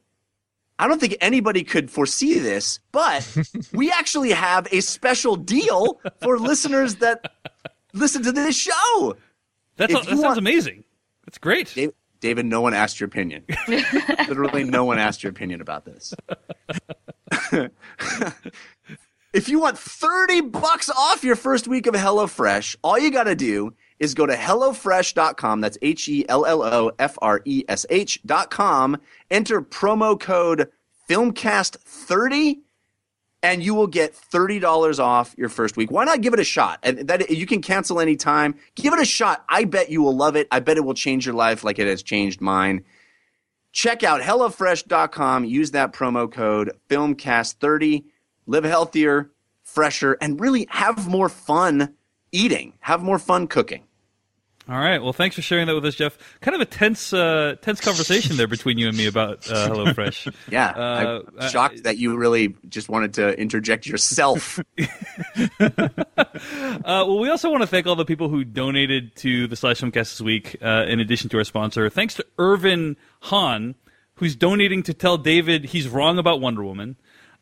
I 0.79 0.87
don't 0.87 0.99
think 0.99 1.17
anybody 1.21 1.63
could 1.63 1.89
foresee 1.89 2.39
this, 2.39 2.79
but 2.91 3.27
we 3.73 3.91
actually 3.91 4.31
have 4.31 4.67
a 4.71 4.81
special 4.81 5.35
deal 5.35 5.99
for 6.21 6.37
listeners 6.37 6.95
that 6.95 7.31
listen 7.93 8.23
to 8.23 8.31
this 8.31 8.55
show. 8.55 9.15
That's 9.77 9.93
a, 9.93 9.97
that 9.97 10.05
sounds 10.05 10.21
want, 10.21 10.37
amazing. 10.37 10.83
That's 11.25 11.37
great. 11.37 11.73
David, 11.73 11.95
David, 12.19 12.45
no 12.45 12.61
one 12.61 12.73
asked 12.73 12.99
your 12.99 13.07
opinion. 13.07 13.43
Literally, 13.67 14.63
no 14.63 14.85
one 14.85 14.97
asked 14.99 15.23
your 15.23 15.31
opinion 15.31 15.61
about 15.61 15.85
this. 15.85 16.13
if 19.33 19.49
you 19.49 19.59
want 19.59 19.77
30 19.77 20.41
bucks 20.41 20.89
off 20.89 21.23
your 21.23 21.35
first 21.35 21.67
week 21.67 21.87
of 21.87 21.93
HelloFresh, 21.93 22.77
all 22.83 22.97
you 22.97 23.11
got 23.11 23.25
to 23.25 23.35
do 23.35 23.73
is 23.99 24.13
go 24.13 24.25
to 24.25 24.35
HelloFresh.com. 24.35 25.61
That's 25.61 25.77
H 25.81 26.07
E 26.07 26.25
L 26.29 26.45
L 26.45 26.63
O 26.63 26.91
F 26.99 27.17
R 27.21 27.41
E 27.45 27.63
S 27.67 27.85
H.com. 27.89 28.97
Enter 29.31 29.61
promo 29.61 30.19
code 30.19 30.69
FilmCast30 31.09 32.57
and 33.43 33.63
you 33.63 33.73
will 33.75 33.87
get 33.87 34.13
$30 34.13 34.99
off 34.99 35.35
your 35.37 35.49
first 35.49 35.77
week. 35.77 35.91
Why 35.91 36.03
not 36.05 36.21
give 36.21 36.33
it 36.33 36.39
a 36.39 36.43
shot? 36.43 36.79
And 36.83 37.07
that 37.07 37.29
you 37.29 37.45
can 37.45 37.61
cancel 37.61 37.99
anytime. 37.99 38.55
Give 38.75 38.93
it 38.93 38.99
a 38.99 39.05
shot. 39.05 39.45
I 39.47 39.63
bet 39.63 39.89
you 39.89 40.01
will 40.01 40.15
love 40.15 40.35
it. 40.35 40.47
I 40.51 40.59
bet 40.59 40.77
it 40.77 40.85
will 40.85 40.93
change 40.93 41.25
your 41.25 41.35
life 41.35 41.63
like 41.63 41.79
it 41.79 41.87
has 41.87 42.01
changed 42.03 42.41
mine. 42.41 42.83
Check 43.71 44.03
out 44.03 44.21
HelloFresh.com. 44.21 45.45
Use 45.45 45.71
that 45.71 45.93
promo 45.93 46.31
code 46.31 46.71
FilmCast30. 46.89 48.03
Live 48.47 48.63
healthier, 48.63 49.31
fresher, 49.63 50.17
and 50.19 50.39
really 50.39 50.67
have 50.69 51.07
more 51.07 51.29
fun 51.29 51.93
eating. 52.31 52.73
Have 52.79 53.03
more 53.03 53.19
fun 53.19 53.47
cooking. 53.47 53.86
All 54.69 54.77
right. 54.77 55.01
Well, 55.01 55.13
thanks 55.13 55.35
for 55.35 55.41
sharing 55.41 55.67
that 55.67 55.75
with 55.75 55.85
us, 55.85 55.95
Jeff. 55.95 56.17
Kind 56.41 56.53
of 56.53 56.59
a 56.59 56.65
tense, 56.65 57.13
uh, 57.13 57.55
tense 57.61 57.79
conversation 57.79 58.35
there 58.35 58.47
between 58.47 58.77
you 58.77 58.89
and 58.89 58.97
me 58.97 59.07
about 59.07 59.49
uh, 59.49 59.69
HelloFresh. 59.69 60.33
yeah, 60.49 60.67
uh, 60.71 61.21
I'm 61.39 61.49
shocked 61.49 61.83
that 61.83 61.97
you 61.97 62.17
really 62.17 62.53
just 62.67 62.89
wanted 62.89 63.13
to 63.15 63.39
interject 63.39 63.85
yourself. 63.85 64.59
Uh, 66.77 67.03
well, 67.05 67.19
we 67.19 67.29
also 67.29 67.49
want 67.49 67.61
to 67.63 67.67
thank 67.67 67.87
all 67.87 67.95
the 67.95 68.05
people 68.05 68.29
who 68.29 68.43
donated 68.43 69.15
to 69.15 69.47
the 69.47 69.55
Slash 69.55 69.81
Filmcast 69.81 69.93
this 69.93 70.21
week. 70.21 70.55
Uh, 70.61 70.85
in 70.87 70.99
addition 70.99 71.29
to 71.29 71.37
our 71.37 71.43
sponsor, 71.43 71.89
thanks 71.89 72.13
to 72.15 72.25
Irvin 72.37 72.95
Hahn, 73.21 73.75
who's 74.15 74.35
donating 74.35 74.83
to 74.83 74.93
tell 74.93 75.17
David 75.17 75.65
he's 75.65 75.87
wrong 75.87 76.17
about 76.17 76.39
Wonder 76.39 76.63
Woman. 76.63 76.95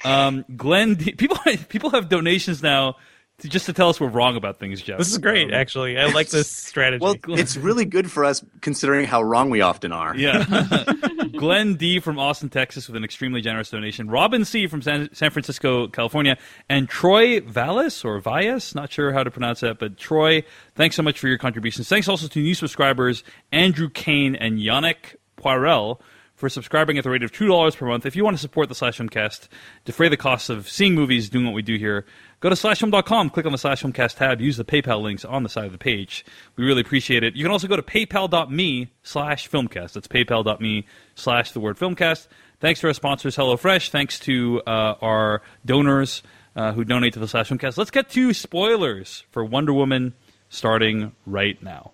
Um, 0.03 0.45
Glenn, 0.55 0.95
D- 0.95 1.11
people 1.13 1.37
people 1.69 1.89
have 1.91 2.09
donations 2.09 2.63
now 2.63 2.95
just 3.39 3.65
to 3.65 3.73
tell 3.73 3.89
us 3.89 3.99
we're 3.99 4.07
wrong 4.07 4.37
about 4.37 4.59
things, 4.59 4.81
Jeff. 4.81 4.97
This 4.97 5.11
is 5.11 5.17
great, 5.17 5.47
um, 5.47 5.53
actually. 5.53 5.97
I 5.97 6.05
like 6.07 6.29
this 6.29 6.49
strategy. 6.51 7.03
well, 7.03 7.15
it's 7.27 7.57
really 7.57 7.85
good 7.85 8.09
for 8.09 8.23
us 8.23 8.43
considering 8.61 9.05
how 9.05 9.21
wrong 9.21 9.49
we 9.49 9.61
often 9.61 9.91
are. 9.91 10.15
Yeah. 10.15 10.45
Glenn 11.35 11.75
D 11.75 11.99
from 11.99 12.17
Austin, 12.17 12.49
Texas, 12.49 12.87
with 12.87 12.95
an 12.95 13.03
extremely 13.03 13.41
generous 13.41 13.69
donation. 13.69 14.09
Robin 14.09 14.45
C 14.45 14.67
from 14.67 14.81
San, 14.81 15.13
San 15.13 15.31
Francisco, 15.31 15.87
California, 15.87 16.37
and 16.69 16.87
Troy 16.87 17.41
Vallis 17.41 18.05
or 18.05 18.19
Vias, 18.19 18.73
not 18.73 18.91
sure 18.91 19.11
how 19.11 19.23
to 19.23 19.31
pronounce 19.31 19.59
that, 19.59 19.79
but 19.79 19.97
Troy, 19.97 20.43
thanks 20.75 20.95
so 20.95 21.03
much 21.03 21.19
for 21.19 21.27
your 21.27 21.37
contributions. 21.37 21.89
Thanks 21.89 22.07
also 22.07 22.27
to 22.27 22.39
new 22.39 22.55
subscribers 22.55 23.23
Andrew 23.51 23.89
Kane 23.89 24.35
and 24.35 24.59
Yannick 24.59 25.15
Poirel 25.37 25.99
for 26.35 26.49
subscribing 26.49 26.97
at 26.97 27.03
the 27.03 27.09
rate 27.09 27.23
of 27.23 27.31
$2 27.31 27.75
per 27.77 27.87
month. 27.87 28.05
If 28.05 28.15
you 28.15 28.23
want 28.23 28.35
to 28.35 28.41
support 28.41 28.69
the 28.69 28.75
Slash 28.75 28.97
Filmcast, 28.97 29.47
defray 29.85 30.09
the 30.09 30.17
costs 30.17 30.49
of 30.49 30.69
seeing 30.69 30.93
movies, 30.93 31.29
doing 31.29 31.45
what 31.45 31.53
we 31.53 31.61
do 31.61 31.77
here, 31.77 32.05
go 32.45 32.49
to 32.49 32.55
slashfilm.com, 32.55 33.31
click 33.31 33.47
on 33.47 33.51
the 33.51 33.57
Slash 33.57 33.81
Filmcast 33.81 34.17
tab, 34.17 34.39
use 34.39 34.55
the 34.55 34.63
PayPal 34.63 35.01
links 35.01 35.25
on 35.25 35.41
the 35.41 35.49
side 35.49 35.65
of 35.65 35.71
the 35.71 35.79
page. 35.79 36.23
We 36.55 36.63
really 36.63 36.81
appreciate 36.81 37.23
it. 37.23 37.35
You 37.35 37.43
can 37.43 37.51
also 37.51 37.67
go 37.67 37.75
to 37.75 37.81
paypal.me 37.81 38.91
slash 39.01 39.49
filmcast. 39.49 39.93
That's 39.93 40.07
paypal.me 40.07 40.85
slash 41.15 41.53
the 41.53 41.59
word 41.59 41.77
filmcast. 41.77 42.27
Thanks 42.59 42.81
to 42.81 42.87
our 42.87 42.93
sponsors, 42.93 43.35
HelloFresh. 43.35 43.89
Thanks 43.89 44.19
to 44.19 44.61
uh, 44.67 44.93
our 45.01 45.41
donors 45.65 46.21
uh, 46.55 46.73
who 46.73 46.83
donate 46.83 47.13
to 47.13 47.19
the 47.19 47.27
Slash 47.27 47.49
Filmcast. 47.49 47.77
Let's 47.77 47.91
get 47.91 48.09
to 48.11 48.31
spoilers 48.31 49.23
for 49.31 49.43
Wonder 49.43 49.73
Woman 49.73 50.13
starting 50.47 51.13
right 51.25 51.61
now. 51.63 51.93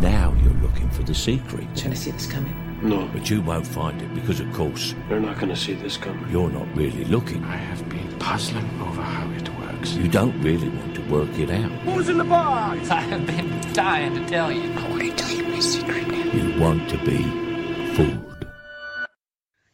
Now 0.00 0.32
you're 0.44 0.54
looking 0.62 0.88
for 0.90 1.02
the 1.02 1.14
secret. 1.14 1.66
Trying 1.76 1.90
to 1.90 1.96
see 1.96 2.12
this 2.12 2.26
coming. 2.26 2.70
No, 2.82 3.06
But 3.12 3.28
you 3.28 3.42
won't 3.42 3.66
find 3.66 4.00
it 4.00 4.14
because, 4.14 4.40
of 4.40 4.50
course, 4.54 4.94
they're 5.08 5.20
not 5.20 5.38
gonna 5.38 5.54
see 5.54 5.74
this 5.74 5.98
coming. 5.98 6.26
you're 6.30 6.48
not 6.48 6.74
really 6.74 7.04
looking. 7.04 7.44
I 7.44 7.56
have 7.56 7.86
been 7.90 8.18
puzzling 8.18 8.64
over 8.80 9.02
how 9.02 9.30
it 9.32 9.39
works. 9.80 9.94
You 9.94 10.08
don't 10.08 10.40
really 10.42 10.68
want 10.68 10.94
to 10.94 11.02
work 11.10 11.38
it 11.38 11.50
out. 11.50 11.70
Who's 11.82 12.08
in 12.08 12.18
the 12.18 12.24
box? 12.24 12.90
I 12.90 13.00
have 13.00 13.26
been 13.26 13.72
dying 13.72 14.14
to 14.14 14.26
tell 14.28 14.52
you. 14.52 14.72
I 14.72 14.88
want 14.88 15.02
to 15.02 15.12
tell 15.12 15.36
you 15.36 15.44
my 15.44 15.60
secret 15.60 16.08
now. 16.08 16.32
You 16.32 16.60
want 16.60 16.88
to 16.90 16.98
be 16.98 17.94
fooled. 17.94 18.26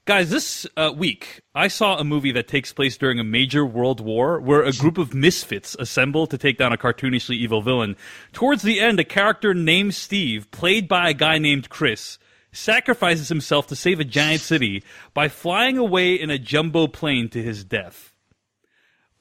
Guys, 0.04 0.30
this 0.30 0.66
uh, 0.76 0.92
week 0.96 1.40
I 1.52 1.66
saw 1.66 1.98
a 1.98 2.04
movie 2.04 2.30
that 2.32 2.46
takes 2.46 2.72
place 2.72 2.96
during 2.96 3.18
a 3.18 3.24
major 3.24 3.66
world 3.66 4.00
war 4.00 4.40
where 4.40 4.62
a 4.62 4.72
group 4.72 4.98
of 4.98 5.14
misfits 5.14 5.74
assemble 5.80 6.28
to 6.28 6.38
take 6.38 6.59
down 6.59 6.72
a 6.72 6.76
cartoonishly 6.76 7.34
evil 7.34 7.61
villain. 7.61 7.96
Towards 8.32 8.62
the 8.62 8.78
end, 8.78 9.00
a 9.00 9.04
character 9.04 9.52
named 9.52 9.96
Steve, 9.96 10.48
played 10.52 10.86
by 10.86 11.11
a 11.11 11.14
guy 11.14 11.38
named 11.38 11.70
Chris, 11.70 12.18
sacrifices 12.52 13.28
himself 13.28 13.66
to 13.66 13.76
save 13.76 13.98
a 13.98 14.04
giant 14.04 14.42
city 14.42 14.84
by 15.12 15.28
flying 15.28 15.76
away 15.76 16.14
in 16.14 16.30
a 16.30 16.38
jumbo 16.38 16.86
plane 16.86 17.28
to 17.30 17.42
his 17.42 17.64
death. 17.64 18.12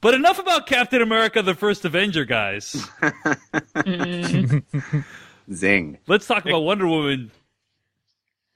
But 0.06 0.14
enough 0.14 0.38
about 0.38 0.68
Captain 0.68 1.02
America 1.02 1.42
the 1.42 1.56
First 1.56 1.84
Avenger, 1.84 2.24
guys. 2.24 2.76
Zing. 5.52 5.98
Let's 6.06 6.28
talk 6.28 6.46
about 6.46 6.60
Wonder 6.60 6.86
Woman. 6.86 7.32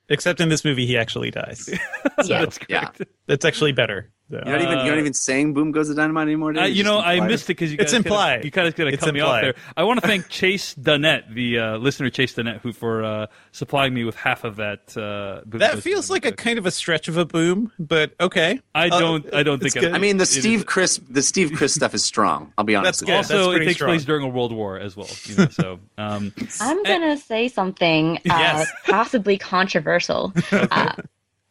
Except 0.09 0.41
in 0.41 0.49
this 0.49 0.65
movie, 0.65 0.87
he 0.87 0.97
actually 0.97 1.33
dies. 1.33 1.69
Yeah. 2.25 2.39
That's 2.45 2.59
Yeah. 2.69 2.81
correct. 2.91 3.03
That's 3.27 3.45
actually 3.45 3.73
better. 3.73 4.13
So- 4.31 4.37
You're 4.37 4.45
not 4.59 4.63
even 4.63 4.79
you're 4.87 4.95
not 4.95 4.99
even 4.99 5.13
saying 5.15 5.55
"Boom 5.55 5.73
Goes 5.73 5.89
the 5.89 5.95
Dynamite" 5.95 6.29
anymore. 6.29 6.57
Uh, 6.57 6.67
It's 6.67 6.77
you 6.77 6.85
know, 6.85 7.01
I 7.01 7.19
missed 7.21 7.45
it 7.47 7.49
because 7.49 7.71
you 7.73 7.79
It's 7.81 7.93
guys 7.93 8.03
kinda- 8.03 8.09
implied. 8.09 8.45
you 8.45 8.51
guys 8.51 8.75
gotta 8.75 8.91
It's 8.93 9.05
cut 9.05 9.13
me 9.13 9.21
off 9.21 9.41
there. 9.43 9.55
I 9.77 9.83
want 9.83 10.01
to 10.01 10.07
thank 10.07 10.29
Chase 10.29 10.75
Dunnett, 10.77 11.35
the 11.35 11.59
uh, 11.59 11.77
listener 11.79 12.11
Chase 12.11 12.35
Dunnett, 12.35 12.61
who 12.61 12.73
for 12.73 13.03
uh, 13.05 13.27
supplying 13.53 13.93
me 13.93 14.05
with 14.05 14.15
half 14.15 14.45
of 14.45 14.57
that. 14.57 14.97
Uh, 14.97 15.41
Boom 15.47 15.59
That 15.59 15.83
feels 15.83 16.07
the 16.07 16.13
like 16.13 16.25
a 16.25 16.33
kind 16.33 16.59
of 16.59 16.67
a 16.67 16.71
stretch 16.71 17.09
of 17.09 17.17
a 17.17 17.25
boom, 17.25 17.73
but 17.79 18.13
okay. 18.21 18.61
I 18.75 18.89
Uh, 18.89 18.99
don't. 19.01 19.35
I 19.35 19.43
don't 19.43 19.61
think. 19.61 19.75
good. 19.75 19.93
I 19.93 19.99
mean, 19.99 20.19
the 20.19 20.27
Steve 20.27 20.65
Chris, 20.67 21.01
the 21.11 21.23
Steve 21.23 21.53
Chris 21.57 21.75
stuff 21.75 21.93
is 21.95 22.05
strong. 22.05 22.53
I'll 22.57 22.65
be 22.65 22.77
honest. 22.77 23.01
That's 23.01 23.01
with 23.01 23.09
you. 23.09 23.15
good. 23.15 23.17
Also, 23.17 23.51
That's 23.53 23.63
it 23.63 23.65
takes 23.67 23.75
strong. 23.79 23.91
place 23.91 24.05
during 24.05 24.25
a 24.25 24.29
world 24.29 24.53
war 24.53 24.79
as 24.79 24.97
well. 24.97 25.09
You 25.25 25.37
know, 25.37 25.49
so 25.51 25.81
um, 25.99 26.33
I'm 26.61 26.83
gonna 26.85 27.17
say 27.17 27.49
something 27.49 28.17
uh, 28.19 28.21
Yes. 28.27 28.71
possibly 28.87 29.39
controversial. 29.39 30.33
Uh, 30.53 30.93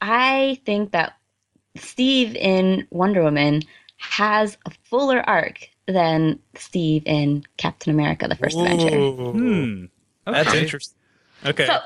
I 0.02 0.60
think 0.66 0.92
that 0.92 1.14
Steve 1.76 2.36
in 2.36 2.88
Wonder 2.90 3.24
Woman 3.24 3.62
has 3.98 4.58
a 4.66 4.72
fuller 4.84 5.22
arc 5.28 5.70
than 5.88 6.40
Steve 6.56 7.04
in 7.06 7.46
Captain 7.58 7.94
America: 7.94 8.28
The 8.28 8.36
First 8.36 8.58
Avenger. 8.60 8.98
Ooh. 8.98 9.32
hmm, 9.32 9.86
That's 10.26 10.54
interesting. 10.54 10.98
Okay. 11.46 11.66
So 11.66 11.80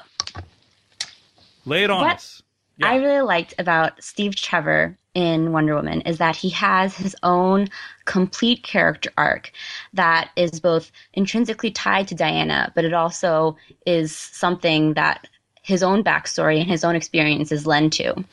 Lay 1.65 1.83
it 1.83 1.89
on 1.89 2.01
What? 2.01 2.15
us. 2.15 2.41
I 2.81 2.95
really 2.95 3.21
liked 3.21 3.53
about 3.59 4.03
Steve 4.03 4.35
Trevor 4.35 4.97
in 5.13 5.51
Wonder 5.51 5.75
Woman 5.75 6.01
is 6.01 6.17
that 6.17 6.35
he 6.35 6.49
has 6.49 6.97
his 6.97 7.15
own 7.21 7.69
complete 8.05 8.63
character 8.63 9.11
arc 9.15 9.51
that 9.93 10.31
is 10.35 10.59
both 10.59 10.91
intrinsically 11.13 11.69
tied 11.69 12.07
to 12.07 12.15
Diana, 12.15 12.71
but 12.75 12.83
it 12.83 12.93
also 12.93 13.55
is 13.85 14.13
something 14.15 14.95
that 14.95 15.27
his 15.61 15.83
own 15.83 16.03
backstory 16.03 16.59
and 16.59 16.69
his 16.69 16.83
own 16.83 16.95
experiences 16.95 17.67
lend 17.67 17.93
to. 17.93 18.25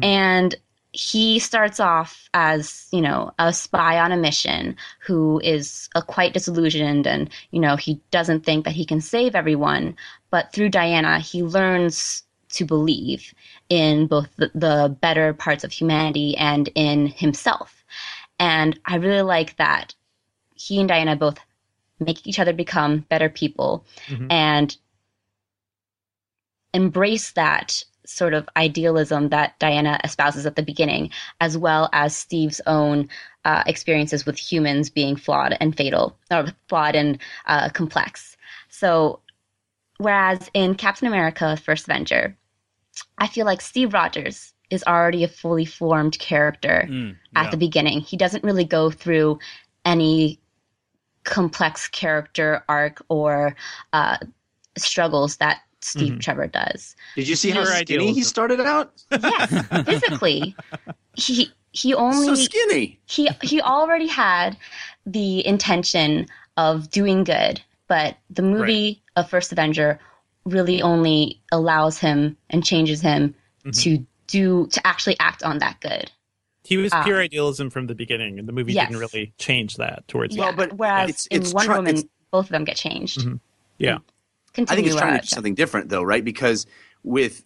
And 0.00 0.54
he 0.92 1.38
starts 1.38 1.80
off 1.80 2.28
as, 2.34 2.86
you 2.92 3.00
know, 3.00 3.32
a 3.38 3.52
spy 3.52 3.98
on 3.98 4.12
a 4.12 4.16
mission 4.16 4.76
who 5.00 5.40
is 5.42 5.88
uh, 5.94 6.02
quite 6.02 6.34
disillusioned 6.34 7.06
and, 7.06 7.30
you 7.50 7.60
know, 7.60 7.76
he 7.76 8.00
doesn't 8.10 8.44
think 8.44 8.64
that 8.64 8.74
he 8.74 8.84
can 8.84 9.00
save 9.00 9.34
everyone. 9.34 9.96
But 10.30 10.52
through 10.52 10.68
Diana, 10.68 11.18
he 11.18 11.42
learns 11.42 12.24
to 12.50 12.66
believe 12.66 13.32
in 13.70 14.06
both 14.06 14.28
the, 14.36 14.50
the 14.54 14.94
better 15.00 15.32
parts 15.32 15.64
of 15.64 15.72
humanity 15.72 16.36
and 16.36 16.68
in 16.74 17.06
himself. 17.06 17.84
And 18.38 18.78
I 18.84 18.96
really 18.96 19.22
like 19.22 19.56
that 19.56 19.94
he 20.54 20.78
and 20.78 20.88
Diana 20.88 21.16
both 21.16 21.38
make 21.98 22.26
each 22.26 22.38
other 22.38 22.52
become 22.52 23.00
better 23.08 23.28
people 23.28 23.86
and 24.30 24.76
embrace 26.74 27.32
that 27.32 27.84
sort 28.06 28.34
of 28.34 28.48
idealism 28.56 29.28
that 29.28 29.58
Diana 29.58 30.00
espouses 30.04 30.46
at 30.46 30.56
the 30.56 30.62
beginning, 30.62 31.10
as 31.40 31.56
well 31.56 31.88
as 31.92 32.16
Steve's 32.16 32.60
own 32.66 33.08
uh, 33.44 33.62
experiences 33.66 34.26
with 34.26 34.36
humans 34.36 34.90
being 34.90 35.16
flawed 35.16 35.56
and 35.60 35.76
fatal, 35.76 36.16
or 36.30 36.46
flawed 36.68 36.94
and 36.96 37.18
uh, 37.46 37.68
complex. 37.70 38.36
So, 38.68 39.20
whereas 39.98 40.50
in 40.54 40.74
Captain 40.74 41.08
America: 41.08 41.56
First 41.56 41.86
Avenger, 41.88 42.36
I 43.18 43.26
feel 43.26 43.46
like 43.46 43.60
Steve 43.60 43.94
Rogers 43.94 44.52
is 44.70 44.82
already 44.84 45.22
a 45.22 45.28
fully 45.28 45.66
formed 45.66 46.18
character 46.18 46.86
Mm, 46.88 47.16
at 47.34 47.50
the 47.50 47.56
beginning. 47.56 48.00
He 48.00 48.16
doesn't 48.16 48.44
really 48.44 48.64
go 48.64 48.90
through 48.90 49.38
any 49.84 50.40
complex 51.24 51.88
character 51.88 52.64
arc 52.68 53.04
or 53.08 53.54
uh, 53.92 54.16
struggles 54.76 55.36
that 55.36 55.60
Steve 55.84 56.12
mm-hmm. 56.12 56.18
Trevor 56.20 56.46
does. 56.46 56.96
Did 57.16 57.28
you 57.28 57.36
see 57.36 57.50
how 57.50 57.64
skinny 57.64 58.12
he 58.12 58.22
started 58.22 58.60
out? 58.60 58.92
Yes, 59.10 59.66
physically, 59.84 60.56
he 61.14 61.50
he 61.72 61.94
only 61.94 62.26
so 62.26 62.34
skinny. 62.34 63.00
he 63.06 63.28
he 63.42 63.60
already 63.60 64.06
had 64.06 64.56
the 65.06 65.44
intention 65.46 66.26
of 66.56 66.90
doing 66.90 67.24
good, 67.24 67.60
but 67.88 68.16
the 68.30 68.42
movie 68.42 69.02
of 69.16 69.28
First 69.28 69.52
Avenger 69.52 69.98
really 70.44 70.82
only 70.82 71.40
allows 71.50 71.98
him 71.98 72.36
and 72.50 72.64
changes 72.64 73.00
him 73.00 73.34
mm-hmm. 73.64 73.70
to 73.70 74.06
do 74.26 74.66
to 74.68 74.86
actually 74.86 75.16
act 75.20 75.42
on 75.42 75.58
that 75.58 75.80
good. 75.80 76.10
he 76.64 76.76
was 76.76 76.92
pure 77.04 77.16
um, 77.16 77.22
idealism 77.22 77.70
from 77.70 77.86
the 77.86 77.94
beginning, 77.94 78.38
and 78.38 78.48
the 78.48 78.52
movie 78.52 78.72
Yes. 78.72 78.88
didn't 78.88 79.00
really 79.00 79.32
change 79.38 79.76
that 79.76 80.06
towards 80.08 80.36
Well, 80.36 80.52
but 80.52 80.72
whereas 80.74 81.08
it's- 81.10 81.26
in 81.30 81.42
it's 81.42 81.52
Wonder 81.52 81.66
try- 81.66 81.76
Woman, 81.76 82.10
both 82.30 82.46
of 82.46 82.50
them 82.50 82.64
get 82.64 82.76
changed. 82.76 83.20
Mm-hmm. 83.20 83.36
Yeah. 83.78 83.96
Mm. 83.96 84.02
Continue, 84.52 84.72
I 84.72 84.76
think 84.76 84.86
it's 84.86 84.96
trying 84.96 85.14
to 85.16 85.22
do 85.22 85.28
something 85.28 85.54
different, 85.54 85.88
though, 85.88 86.02
right? 86.02 86.24
Because 86.24 86.66
with 87.02 87.44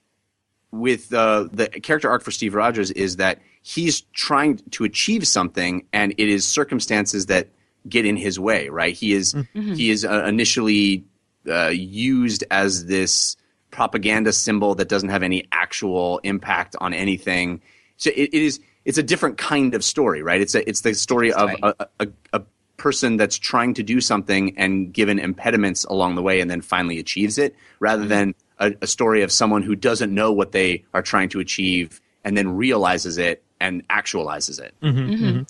with 0.73 1.13
uh, 1.13 1.49
the 1.53 1.69
character 1.69 2.11
arc 2.11 2.23
for 2.23 2.31
Steve 2.31 2.55
Rogers 2.55 2.91
is 2.91 3.17
that 3.17 3.41
he's 3.63 4.03
trying 4.13 4.59
to 4.73 4.85
achieve 4.85 5.27
something, 5.27 5.87
and 5.93 6.13
it 6.19 6.29
is 6.29 6.47
circumstances 6.47 7.27
that 7.27 7.49
get 7.89 8.05
in 8.05 8.17
his 8.17 8.39
way, 8.39 8.69
right? 8.69 8.95
He 8.95 9.13
is 9.13 9.35
he 9.77 9.91
is 9.91 10.05
uh, 10.05 10.25
initially 10.27 11.05
uh, 11.49 11.69
used 11.69 12.45
as 12.51 12.87
this 12.87 13.37
propaganda 13.71 14.33
symbol 14.33 14.75
that 14.77 14.89
doesn't 14.89 15.11
have 15.11 15.23
any 15.23 15.47
actual 15.53 16.19
impact 16.25 16.77
on 16.81 16.95
anything. 16.95 17.61
So 17.97 18.11
it, 18.11 18.31
it 18.33 18.43
is 18.43 18.61
it's 18.85 18.99
a 18.99 19.03
different 19.03 19.39
kind 19.39 19.75
of 19.75 19.85
story, 19.85 20.23
right? 20.23 20.41
It's 20.41 20.55
a 20.55 20.69
it's 20.69 20.81
the 20.81 20.95
story 20.95 21.33
of 21.33 21.51
Story. 21.51 21.75
a, 21.79 21.87
a, 22.01 22.09
a 22.33 22.43
person 22.77 23.17
that's 23.17 23.37
trying 23.37 23.75
to 23.75 23.83
do 23.83 24.01
something 24.01 24.57
and 24.57 24.93
given 24.93 25.19
impediments 25.19 25.85
along 25.85 26.15
the 26.15 26.23
way 26.23 26.41
and 26.41 26.51
then 26.51 26.61
finally 26.61 26.99
achieves 26.99 27.39
it, 27.39 27.55
rather 27.81 28.03
mm-hmm. 28.03 28.11
than 28.11 28.35
a, 28.59 28.75
a 28.83 28.87
story 28.87 29.23
of 29.23 29.33
someone 29.33 29.63
who 29.63 29.75
doesn't 29.75 30.15
know 30.15 30.33
what 30.33 30.53
they 30.53 30.85
are 30.95 31.03
trying 31.03 31.29
to 31.31 31.41
achieve 31.41 32.01
and 32.25 32.37
then 32.37 32.57
realizes 32.57 33.19
it 33.19 33.43
and 33.61 33.87
actualizes 33.89 34.61
it. 34.61 34.75
Mm-hmm. 34.83 35.11
Mm-hmm. 35.11 35.43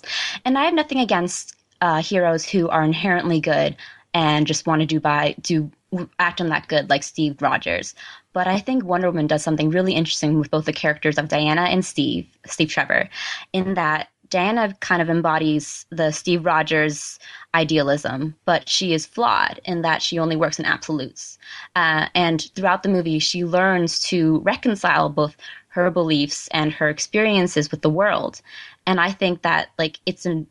And 0.45 0.57
I 0.57 0.65
have 0.65 0.73
nothing 0.73 0.99
against 0.99 1.55
uh, 1.81 2.01
heroes 2.01 2.47
who 2.47 2.69
are 2.69 2.83
inherently 2.83 3.39
good 3.39 3.75
and 4.13 4.47
just 4.47 4.65
want 4.65 4.81
to 4.81 4.85
do 4.85 4.99
by 4.99 5.35
do 5.41 5.71
act 6.19 6.41
on 6.41 6.49
that 6.49 6.67
good, 6.67 6.89
like 6.89 7.03
Steve 7.03 7.41
Rogers. 7.41 7.95
But 8.33 8.47
I 8.47 8.59
think 8.59 8.83
Wonder 8.83 9.09
Woman 9.09 9.27
does 9.27 9.43
something 9.43 9.69
really 9.69 9.93
interesting 9.93 10.37
with 10.37 10.51
both 10.51 10.65
the 10.65 10.73
characters 10.73 11.17
of 11.17 11.29
Diana 11.29 11.61
and 11.61 11.83
Steve, 11.83 12.27
Steve 12.45 12.69
Trevor, 12.69 13.09
in 13.53 13.75
that 13.75 14.09
Diana 14.29 14.75
kind 14.79 15.01
of 15.01 15.09
embodies 15.09 15.85
the 15.89 16.11
Steve 16.11 16.45
Rogers 16.45 17.19
idealism, 17.53 18.35
but 18.45 18.67
she 18.67 18.93
is 18.93 19.05
flawed 19.05 19.59
in 19.65 19.81
that 19.81 20.01
she 20.01 20.19
only 20.19 20.35
works 20.35 20.59
in 20.59 20.65
absolutes. 20.65 21.37
Uh, 21.75 22.07
and 22.13 22.49
throughout 22.55 22.83
the 22.83 22.89
movie, 22.89 23.19
she 23.19 23.45
learns 23.45 23.99
to 23.99 24.39
reconcile 24.39 25.09
both 25.09 25.35
her 25.69 25.91
beliefs 25.91 26.47
and 26.51 26.71
her 26.73 26.89
experiences 26.89 27.71
with 27.71 27.81
the 27.81 27.89
world. 27.89 28.41
And 28.85 28.99
I 28.99 29.11
think 29.11 29.43
that 29.43 29.69
like 29.77 29.99
it's 30.05 30.25
an 30.25 30.47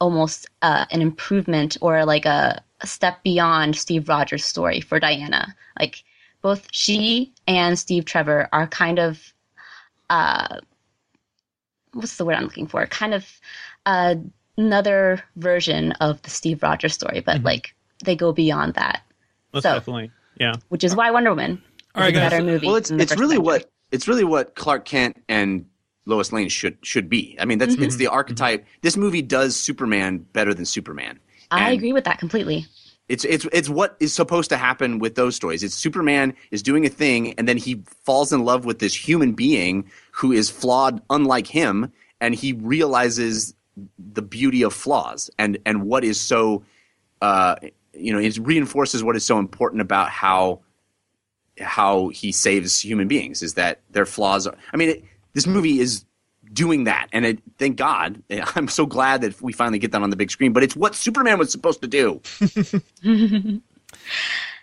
almost 0.00 0.46
uh, 0.62 0.86
an 0.90 1.00
improvement 1.00 1.76
or 1.80 2.04
like 2.04 2.26
a, 2.26 2.62
a 2.80 2.86
step 2.86 3.22
beyond 3.22 3.76
Steve 3.76 4.08
Rogers' 4.08 4.44
story 4.44 4.80
for 4.80 5.00
Diana. 5.00 5.54
Like 5.78 6.04
both 6.42 6.68
she 6.72 7.32
and 7.46 7.78
Steve 7.78 8.04
Trevor 8.04 8.48
are 8.52 8.66
kind 8.66 8.98
of 8.98 9.32
uh, 10.10 10.60
what's 11.96 12.16
the 12.16 12.24
word 12.24 12.36
I'm 12.36 12.44
looking 12.44 12.66
for? 12.66 12.86
Kind 12.86 13.14
of 13.14 13.40
uh, 13.86 14.16
another 14.56 15.22
version 15.36 15.92
of 15.92 16.22
the 16.22 16.30
Steve 16.30 16.62
Rogers 16.62 16.94
story, 16.94 17.20
but 17.20 17.38
mm-hmm. 17.38 17.46
like 17.46 17.74
they 18.04 18.16
go 18.16 18.32
beyond 18.32 18.74
that, 18.74 19.02
Most 19.52 19.62
So- 19.62 19.74
definitely. 19.74 20.10
Yeah. 20.38 20.52
which 20.68 20.84
is 20.84 20.94
why 20.94 21.10
Wonder 21.10 21.30
Woman 21.30 21.62
All 21.94 22.02
is 22.02 22.06
right, 22.06 22.08
a 22.08 22.12
guys. 22.12 22.30
better 22.30 22.44
movie. 22.44 22.66
Well, 22.66 22.76
it's 22.76 22.90
it's 22.90 23.16
really 23.16 23.36
Avenger. 23.36 23.40
what 23.40 23.70
it's 23.90 24.06
really 24.06 24.24
what 24.24 24.54
Clark 24.54 24.84
Kent 24.84 25.22
and 25.30 25.64
Lois 26.04 26.30
Lane 26.30 26.50
should 26.50 26.76
should 26.82 27.08
be. 27.08 27.36
I 27.40 27.46
mean, 27.46 27.56
that's 27.56 27.74
mm-hmm. 27.74 27.84
it's 27.84 27.96
the 27.96 28.04
mm-hmm. 28.04 28.14
archetype. 28.14 28.66
This 28.82 28.98
movie 28.98 29.22
does 29.22 29.56
Superman 29.56 30.18
better 30.34 30.52
than 30.52 30.66
Superman. 30.66 31.18
I 31.50 31.70
agree 31.70 31.94
with 31.94 32.04
that 32.04 32.18
completely. 32.18 32.66
It's 33.08 33.24
it's 33.24 33.46
it's 33.52 33.68
what 33.68 33.96
is 34.00 34.12
supposed 34.12 34.50
to 34.50 34.56
happen 34.56 34.98
with 34.98 35.14
those 35.14 35.36
stories. 35.36 35.62
It's 35.62 35.74
Superman 35.74 36.34
is 36.50 36.62
doing 36.62 36.84
a 36.84 36.88
thing, 36.88 37.34
and 37.34 37.48
then 37.48 37.56
he 37.56 37.82
falls 38.04 38.32
in 38.32 38.44
love 38.44 38.64
with 38.64 38.80
this 38.80 38.94
human 38.94 39.32
being 39.32 39.88
who 40.10 40.32
is 40.32 40.50
flawed, 40.50 41.00
unlike 41.08 41.46
him, 41.46 41.92
and 42.20 42.34
he 42.34 42.52
realizes 42.54 43.54
the 43.98 44.22
beauty 44.22 44.62
of 44.62 44.72
flaws 44.72 45.30
and 45.38 45.58
and 45.66 45.82
what 45.84 46.02
is 46.02 46.20
so, 46.20 46.64
uh, 47.20 47.56
you 47.92 48.12
know, 48.12 48.18
it 48.18 48.38
reinforces 48.38 49.04
what 49.04 49.14
is 49.14 49.24
so 49.24 49.38
important 49.38 49.82
about 49.82 50.08
how 50.08 50.60
how 51.60 52.08
he 52.08 52.32
saves 52.32 52.80
human 52.80 53.06
beings 53.06 53.42
is 53.42 53.54
that 53.54 53.80
their 53.90 54.06
flaws 54.06 54.46
are. 54.46 54.56
I 54.72 54.76
mean, 54.76 54.88
it, 54.88 55.04
this 55.34 55.46
movie 55.46 55.78
is 55.78 56.05
doing 56.52 56.84
that, 56.84 57.08
and 57.12 57.24
it, 57.26 57.38
thank 57.58 57.76
God, 57.76 58.22
I'm 58.54 58.68
so 58.68 58.86
glad 58.86 59.22
that 59.22 59.40
we 59.40 59.52
finally 59.52 59.78
get 59.78 59.92
that 59.92 60.02
on 60.02 60.10
the 60.10 60.16
big 60.16 60.30
screen. 60.30 60.52
But 60.52 60.62
it's 60.62 60.76
what 60.76 60.94
Superman 60.94 61.38
was 61.38 61.50
supposed 61.52 61.82
to 61.82 61.88
do. 61.88 62.20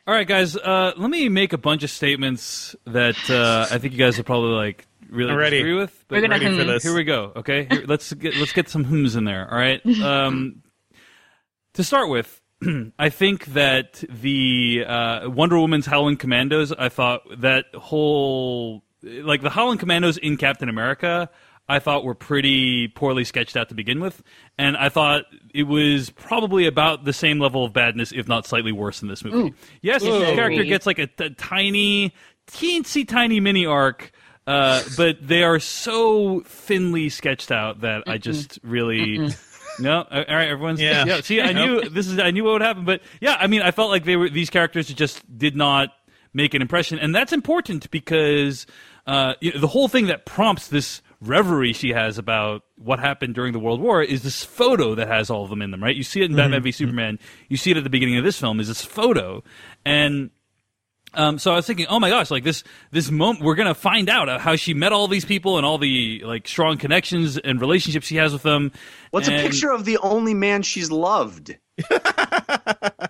All 0.06 0.14
right, 0.14 0.28
guys. 0.28 0.58
Uh, 0.58 0.92
let 0.98 1.10
me 1.10 1.30
make 1.30 1.54
a 1.54 1.58
bunch 1.58 1.84
of 1.84 1.90
statements 1.90 2.76
that 2.86 3.18
uh, 3.30 3.68
I 3.74 3.78
think 3.78 3.94
you 3.94 4.00
guys 4.00 4.20
are 4.20 4.24
probably 4.24 4.52
like 4.52 4.86
really 5.10 5.32
I'm 5.32 5.38
ready. 5.38 5.58
disagree 5.58 5.76
with. 5.76 6.06
We're 6.10 6.22
gonna 6.22 6.34
Ready 6.40 6.58
for 6.58 6.64
this. 6.66 6.84
Here 6.84 6.96
we 6.96 7.04
go. 7.06 7.32
Okay, 7.38 7.68
Here, 7.70 7.86
let's 7.88 8.12
get 8.14 8.36
let's 8.36 8.52
get 8.52 8.68
some 8.70 8.84
hums 8.84 9.16
in 9.16 9.24
there. 9.24 9.50
All 9.50 9.58
right. 9.58 9.82
Um, 10.04 10.64
to 11.76 11.84
start 11.84 12.10
with, 12.10 12.40
I 13.00 13.10
think 13.10 13.46
that 13.48 14.04
the 14.10 14.84
uh, 14.86 15.30
Wonder 15.30 15.58
Woman's 15.58 15.86
Howling 15.86 16.18
Commandos. 16.18 16.72
I 16.72 16.90
thought 16.90 17.22
that 17.40 17.66
whole 17.74 18.84
like 19.02 19.42
the 19.42 19.50
Howling 19.50 19.78
Commandos 19.78 20.18
in 20.18 20.38
Captain 20.38 20.70
America. 20.70 21.30
I 21.74 21.80
thought 21.80 22.06
were 22.06 22.14
pretty 22.14 22.88
poorly 22.88 23.24
sketched 23.24 23.58
out 23.58 23.70
to 23.70 23.76
begin 23.76 24.00
with, 24.00 24.22
and 24.60 24.78
I 24.78 24.90
thought 24.90 25.26
it 25.54 25.64
was 25.64 26.12
probably 26.12 26.68
about 26.68 27.04
the 27.04 27.14
same 27.14 27.40
level 27.40 27.66
of 27.66 27.74
badness, 27.74 28.12
if 28.12 28.28
not 28.28 28.46
slightly 28.46 28.72
worse, 28.72 29.02
in 29.02 29.08
this 29.08 29.24
movie. 29.24 29.56
Yes, 29.82 30.04
Ooh. 30.04 30.16
each 30.22 30.36
character 30.36 30.64
gets 30.64 30.86
like 30.86 31.00
a, 31.00 31.08
t- 31.08 31.32
tiny, 31.32 32.14
teensy 32.48 33.08
tiny 33.08 33.40
mini 33.40 33.66
arc, 33.66 34.12
uh, 34.46 34.84
but 34.98 35.18
they 35.26 35.44
are 35.44 35.60
so 35.60 36.42
thinly 36.42 37.10
sketched 37.10 37.52
out 37.52 37.82
that 37.82 38.04
I 38.08 38.20
just 38.20 38.60
really. 38.64 39.30
No, 39.80 40.02
uh, 40.02 40.24
all 40.30 40.36
right, 40.36 40.50
everyone's 40.50 40.80
Yeah. 40.80 41.22
See, 41.22 41.42
I 41.42 41.52
knew 41.52 41.90
this 41.90 42.06
is 42.06 42.20
I 42.20 42.30
knew 42.30 42.44
what 42.44 42.54
would 42.54 42.62
happen, 42.62 42.86
but 42.86 43.02
yeah, 43.20 43.36
I 43.40 43.48
mean, 43.48 43.64
I 43.64 43.72
felt 43.72 43.90
like 43.90 44.06
they 44.06 44.16
were 44.16 44.30
these 44.30 44.52
characters 44.52 44.88
just 44.88 45.26
did 45.36 45.56
not 45.56 45.90
make 46.32 46.54
an 46.54 46.62
impression, 46.62 47.00
and 47.00 47.16
that's 47.16 47.34
important 47.34 47.90
because 47.90 48.68
uh, 49.06 49.34
you 49.42 49.52
know, 49.52 49.60
the 49.60 49.68
whole 49.68 49.88
thing 49.88 50.08
that 50.08 50.26
prompts 50.26 50.68
this 50.68 51.02
reverie 51.24 51.74
she 51.74 51.90
has 51.90 52.18
about 52.18 52.64
what 52.78 53.00
happened 53.00 53.34
during 53.36 53.54
the 53.54 53.60
World 53.60 53.80
War 53.82 54.02
is 54.04 54.24
this 54.24 54.44
photo 54.44 54.96
that 54.96 55.08
has 55.08 55.30
all 55.30 55.44
of 55.44 55.50
them 55.50 55.62
in 55.62 55.72
them, 55.72 55.82
right? 55.84 55.96
You 55.96 56.04
see 56.04 56.22
it 56.22 56.30
in 56.30 56.36
Batman 56.36 56.62
v 56.64 56.72
Superman. 56.72 57.20
You 57.50 57.58
see 57.58 57.72
it 57.72 57.78
at 57.78 57.84
the 57.84 57.90
beginning 57.90 58.18
of 58.18 58.24
this 58.24 58.40
film. 58.40 58.60
Is 58.60 58.68
this 58.68 58.84
photo 58.84 59.44
and 59.86 60.30
um, 61.16 61.38
so 61.38 61.52
I 61.52 61.58
was 61.58 61.68
thinking, 61.68 61.86
oh 61.90 62.00
my 62.00 62.10
gosh, 62.10 62.32
like 62.32 62.44
this 62.44 62.64
this 62.90 63.12
moment, 63.12 63.46
we're 63.46 63.54
gonna 63.56 63.76
find 63.76 64.10
out 64.10 64.42
how 64.42 64.56
she 64.56 64.74
met 64.74 64.92
all 64.92 65.08
these 65.08 65.26
people 65.26 65.58
and 65.58 65.66
all 65.66 65.78
the 65.78 66.24
like 66.26 66.48
strong 66.48 66.78
connections 66.80 67.38
and 67.38 67.62
relationships 67.62 68.08
she 68.08 68.16
has 68.16 68.34
with 68.34 68.42
them. 68.42 68.72
What's 69.12 69.28
And- 69.28 69.38
a 69.38 69.44
picture 69.44 69.70
of 69.72 69.86
the 69.86 69.98
only 70.00 70.34
man 70.34 70.64
she's 70.64 70.90
loved? 70.92 71.56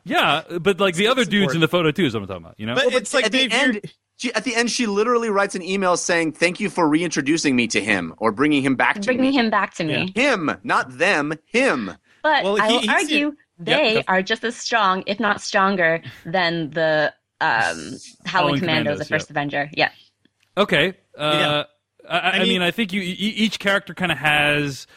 Yeah, 0.05 0.41
but 0.59 0.80
like 0.82 0.95
the 0.95 1.07
other 1.07 1.24
dudes 1.24 1.55
in 1.55 1.61
the 1.61 1.68
photo 1.68 1.91
too 1.91 2.05
is 2.05 2.14
what 2.14 2.24
I'm 2.24 2.28
talking 2.28 2.43
about. 2.43 2.59
You 2.59 2.66
know, 2.66 2.76
But 2.76 2.93
it's 2.93 3.14
like 3.14 3.26
at 3.26 3.32
the 3.32 3.47
Dave, 3.47 3.53
you're- 3.53 3.64
end, 3.78 3.93
she, 4.24 4.34
at 4.34 4.43
the 4.45 4.55
end, 4.55 4.71
she 4.71 4.86
literally 4.88 5.30
writes 5.30 5.53
an 5.55 5.61
email 5.61 5.97
saying, 5.97 6.32
"Thank 6.34 6.59
you 6.59 6.69
for 6.69 6.88
reintroducing 6.88 7.55
me 7.55 7.67
to 7.67 7.82
him 7.82 8.13
or 8.17 8.32
bringing 8.32 8.63
him 8.63 8.76
back 8.76 8.95
to 8.95 9.01
Bringing 9.01 9.32
me." 9.32 9.32
him 9.34 9.49
back 9.49 9.74
to 9.76 9.84
me. 9.84 10.11
Him, 10.15 10.49
not 10.63 10.97
them. 10.97 11.34
Him. 11.45 11.91
But 12.24 12.43
Well, 12.45 12.61
I 12.61 12.67
he- 12.69 12.78
will 12.88 12.89
argue 12.89 13.28
Yeah, 13.28 13.34
they 13.78 13.93
go- 13.95 14.03
are 14.07 14.21
just 14.24 14.43
as 14.45 14.55
strong, 14.55 15.03
if 15.07 15.19
not 15.19 15.41
stronger, 15.41 16.01
than 16.26 16.69
the 16.69 17.13
um, 17.41 17.49
Howling 17.49 17.99
Howling 18.26 18.59
Commandos 18.59 18.59
Commandos, 18.59 19.01
of 19.01 19.07
First 19.09 19.30
yeah. 19.30 19.34
Avenger. 19.34 19.69
Yeah. 19.74 19.89
Okay. 20.57 20.93
Uh, 21.17 21.38
Yeah. 21.39 21.63
I, 22.09 22.17
I, 22.19 22.32
I 22.32 22.39
mean- 22.39 22.47
mean, 22.49 22.61
I 22.61 22.71
think 22.71 22.93
you 22.93 23.01
e- 23.01 23.05
each 23.05 23.59
character 23.59 23.93
kind 23.93 24.11
of 24.11 24.17
has 24.17 24.88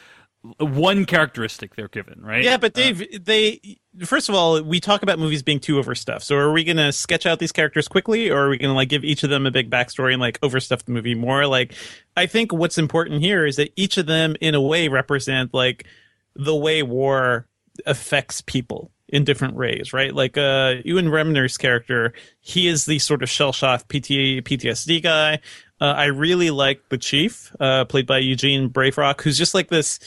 one 0.58 1.04
characteristic 1.04 1.74
they're 1.76 1.88
given, 1.88 2.20
right? 2.22 2.42
Yeah, 2.42 2.56
but 2.56 2.76
Uh, 2.76 2.80
Dave, 2.80 3.24
they 3.24 3.78
first 4.04 4.28
of 4.28 4.34
all, 4.34 4.62
we 4.62 4.80
talk 4.80 5.02
about 5.02 5.18
movies 5.18 5.42
being 5.42 5.60
too 5.60 5.78
overstuffed. 5.78 6.24
So 6.24 6.36
are 6.36 6.52
we 6.52 6.64
going 6.64 6.76
to 6.76 6.92
sketch 6.92 7.26
out 7.26 7.38
these 7.38 7.52
characters 7.52 7.88
quickly, 7.88 8.30
or 8.30 8.46
are 8.46 8.48
we 8.50 8.58
going 8.58 8.70
to 8.70 8.74
like 8.74 8.88
give 8.88 9.04
each 9.04 9.22
of 9.22 9.30
them 9.30 9.46
a 9.46 9.50
big 9.50 9.70
backstory 9.70 10.12
and 10.12 10.20
like 10.20 10.40
overstuff 10.40 10.84
the 10.84 10.92
movie 10.92 11.14
more? 11.14 11.46
Like, 11.46 11.74
I 12.16 12.26
think 12.26 12.52
what's 12.52 12.78
important 12.78 13.22
here 13.22 13.46
is 13.46 13.56
that 13.56 13.72
each 13.76 13.96
of 13.96 14.06
them, 14.06 14.36
in 14.40 14.54
a 14.54 14.60
way, 14.60 14.88
represent 14.88 15.54
like 15.54 15.86
the 16.34 16.54
way 16.54 16.82
war 16.82 17.46
affects 17.86 18.40
people 18.40 18.90
in 19.08 19.22
different 19.24 19.54
ways, 19.54 19.92
right? 19.92 20.14
Like 20.14 20.36
uh 20.36 20.74
Ewan 20.84 21.06
Bremner's 21.06 21.56
character, 21.56 22.12
he 22.40 22.66
is 22.66 22.86
the 22.86 22.98
sort 22.98 23.22
of 23.22 23.30
shell 23.30 23.52
shocked 23.52 23.88
PT, 23.88 24.42
PTSD 24.44 25.02
guy. 25.02 25.40
Uh, 25.80 25.84
I 25.84 26.06
really 26.06 26.50
like 26.50 26.88
the 26.88 26.96
chief, 26.98 27.54
uh, 27.60 27.84
played 27.84 28.06
by 28.06 28.18
Eugene 28.18 28.68
Brave 28.68 28.96
Rock, 28.96 29.22
who's 29.22 29.36
just 29.36 29.52
like 29.54 29.68
this 29.68 30.00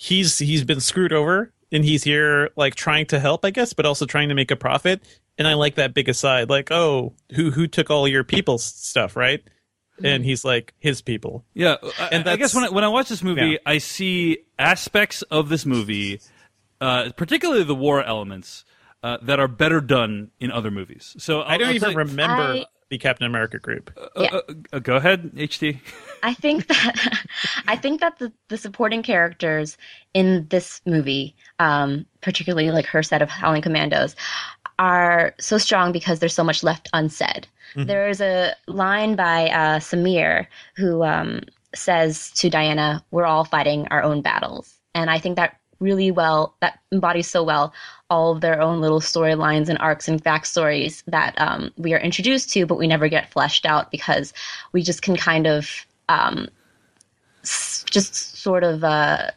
he's 0.00 0.38
he's 0.38 0.62
been 0.64 0.78
screwed 0.80 1.12
over 1.12 1.52
and 1.72 1.84
he's 1.84 2.04
here 2.04 2.50
like 2.56 2.74
trying 2.76 3.04
to 3.04 3.18
help 3.18 3.44
i 3.44 3.50
guess 3.50 3.72
but 3.72 3.84
also 3.84 4.06
trying 4.06 4.28
to 4.28 4.34
make 4.34 4.50
a 4.52 4.56
profit 4.56 5.02
and 5.36 5.48
i 5.48 5.54
like 5.54 5.74
that 5.74 5.92
big 5.92 6.08
aside 6.08 6.48
like 6.48 6.70
oh 6.70 7.12
who 7.34 7.50
who 7.50 7.66
took 7.66 7.90
all 7.90 8.06
your 8.06 8.22
people's 8.22 8.62
stuff 8.64 9.16
right 9.16 9.42
and 10.04 10.24
he's 10.24 10.44
like 10.44 10.72
his 10.78 11.02
people 11.02 11.44
Yeah, 11.54 11.74
I, 11.98 12.06
And 12.12 12.28
I 12.28 12.36
guess 12.36 12.54
when 12.54 12.62
I, 12.62 12.68
when 12.68 12.84
I 12.84 12.88
watch 12.88 13.08
this 13.08 13.20
movie, 13.20 13.46
Yeah. 13.48 13.56
I 13.66 13.78
see 13.78 14.38
aspects 14.56 15.22
of 15.22 15.48
this 15.48 15.66
movie, 15.66 16.20
uh, 16.80 17.10
particularly 17.16 17.64
the 17.64 17.74
war 17.74 18.04
elements, 18.04 18.64
uh, 19.02 19.18
that 19.22 19.40
are 19.40 19.48
better 19.48 19.80
done 19.80 20.30
in 20.38 20.52
other 20.52 20.70
movies. 20.70 21.16
So 21.18 21.40
i 21.40 21.54
I'll- 21.54 21.58
don't 21.58 21.68
I'll 21.70 21.74
even 21.74 21.88
tell 21.88 21.98
remember 21.98 22.42
I- 22.42 22.64
the 22.90 22.98
captain 22.98 23.26
america 23.26 23.58
group 23.58 23.90
Uh, 24.16 24.22
uh, 24.32 24.40
uh, 24.72 24.78
go 24.78 24.96
ahead, 24.96 25.30
HT. 25.34 25.78
I 26.22 26.34
think 26.34 26.66
that 26.66 27.24
I 27.66 27.76
think 27.76 28.00
that 28.00 28.18
the, 28.18 28.32
the 28.48 28.58
supporting 28.58 29.02
characters 29.02 29.76
in 30.14 30.46
this 30.48 30.80
movie, 30.86 31.36
um, 31.58 32.06
particularly 32.20 32.70
like 32.70 32.86
her 32.86 33.02
set 33.02 33.22
of 33.22 33.28
Howling 33.28 33.62
Commandos, 33.62 34.16
are 34.78 35.34
so 35.38 35.58
strong 35.58 35.92
because 35.92 36.18
there's 36.18 36.34
so 36.34 36.44
much 36.44 36.62
left 36.62 36.88
unsaid. 36.92 37.46
There 37.76 38.08
is 38.08 38.20
a 38.20 38.54
line 38.66 39.14
by 39.14 39.50
uh, 39.50 39.78
Samir 39.78 40.46
who 40.76 41.04
um, 41.04 41.42
says 41.74 42.30
to 42.32 42.50
Diana, 42.50 43.04
"We're 43.10 43.26
all 43.26 43.44
fighting 43.44 43.86
our 43.90 44.02
own 44.02 44.22
battles," 44.22 44.74
and 44.94 45.10
I 45.10 45.18
think 45.18 45.36
that 45.36 45.60
really 45.80 46.10
well 46.10 46.54
that 46.60 46.80
embodies 46.92 47.28
so 47.28 47.42
well 47.42 47.72
all 48.10 48.32
of 48.32 48.40
their 48.40 48.60
own 48.60 48.80
little 48.80 49.00
storylines 49.00 49.68
and 49.68 49.78
arcs 49.78 50.08
and 50.08 50.22
backstories 50.24 51.02
that 51.06 51.38
um, 51.40 51.70
we 51.76 51.92
are 51.94 51.98
introduced 51.98 52.50
to, 52.50 52.66
but 52.66 52.78
we 52.78 52.86
never 52.86 53.08
get 53.08 53.30
fleshed 53.32 53.66
out 53.66 53.90
because 53.90 54.32
we 54.72 54.82
just 54.82 55.02
can 55.02 55.16
kind 55.16 55.46
of 55.46 55.86
um, 56.08 56.48
s- 57.42 57.84
just 57.90 58.14
sort 58.14 58.64
of 58.64 58.82
uh, 58.82 59.30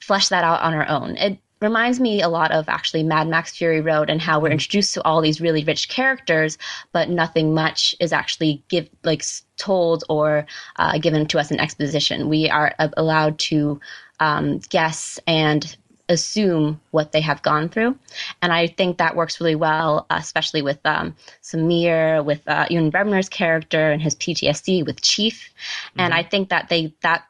flesh 0.00 0.28
that 0.28 0.44
out 0.44 0.60
on 0.62 0.74
our 0.74 0.88
own. 0.88 1.16
It 1.16 1.38
reminds 1.62 2.00
me 2.00 2.20
a 2.20 2.28
lot 2.28 2.50
of 2.50 2.68
actually 2.68 3.02
Mad 3.02 3.28
Max 3.28 3.56
Fury 3.56 3.80
Road 3.80 4.10
and 4.10 4.20
how 4.20 4.40
we're 4.40 4.50
introduced 4.50 4.94
to 4.94 5.04
all 5.04 5.20
these 5.20 5.40
really 5.40 5.64
rich 5.64 5.88
characters, 5.88 6.58
but 6.92 7.08
nothing 7.08 7.54
much 7.54 7.94
is 8.00 8.12
actually 8.12 8.62
give 8.68 8.88
like 9.04 9.24
told 9.56 10.04
or 10.08 10.46
uh, 10.76 10.98
given 10.98 11.26
to 11.26 11.38
us 11.38 11.50
in 11.50 11.60
exposition. 11.60 12.28
We 12.28 12.50
are 12.50 12.74
uh, 12.78 12.88
allowed 12.96 13.38
to 13.40 13.80
um, 14.20 14.58
guess 14.70 15.18
and 15.26 15.76
assume 16.08 16.80
what 16.90 17.12
they 17.12 17.20
have 17.20 17.42
gone 17.42 17.68
through. 17.68 17.96
And 18.42 18.52
I 18.52 18.66
think 18.66 18.98
that 18.98 19.16
works 19.16 19.40
really 19.40 19.54
well, 19.54 20.06
especially 20.10 20.62
with 20.62 20.78
um, 20.84 21.16
Samir, 21.42 22.24
with 22.24 22.46
uh, 22.46 22.66
Ewan 22.70 22.90
Bremner's 22.90 23.28
character 23.28 23.90
and 23.90 24.02
his 24.02 24.14
PTSD 24.16 24.84
with 24.84 25.00
Chief. 25.00 25.52
And 25.96 26.12
I 26.12 26.22
think 26.22 26.50
that 26.50 26.68
they 26.68 26.94
that 27.02 27.24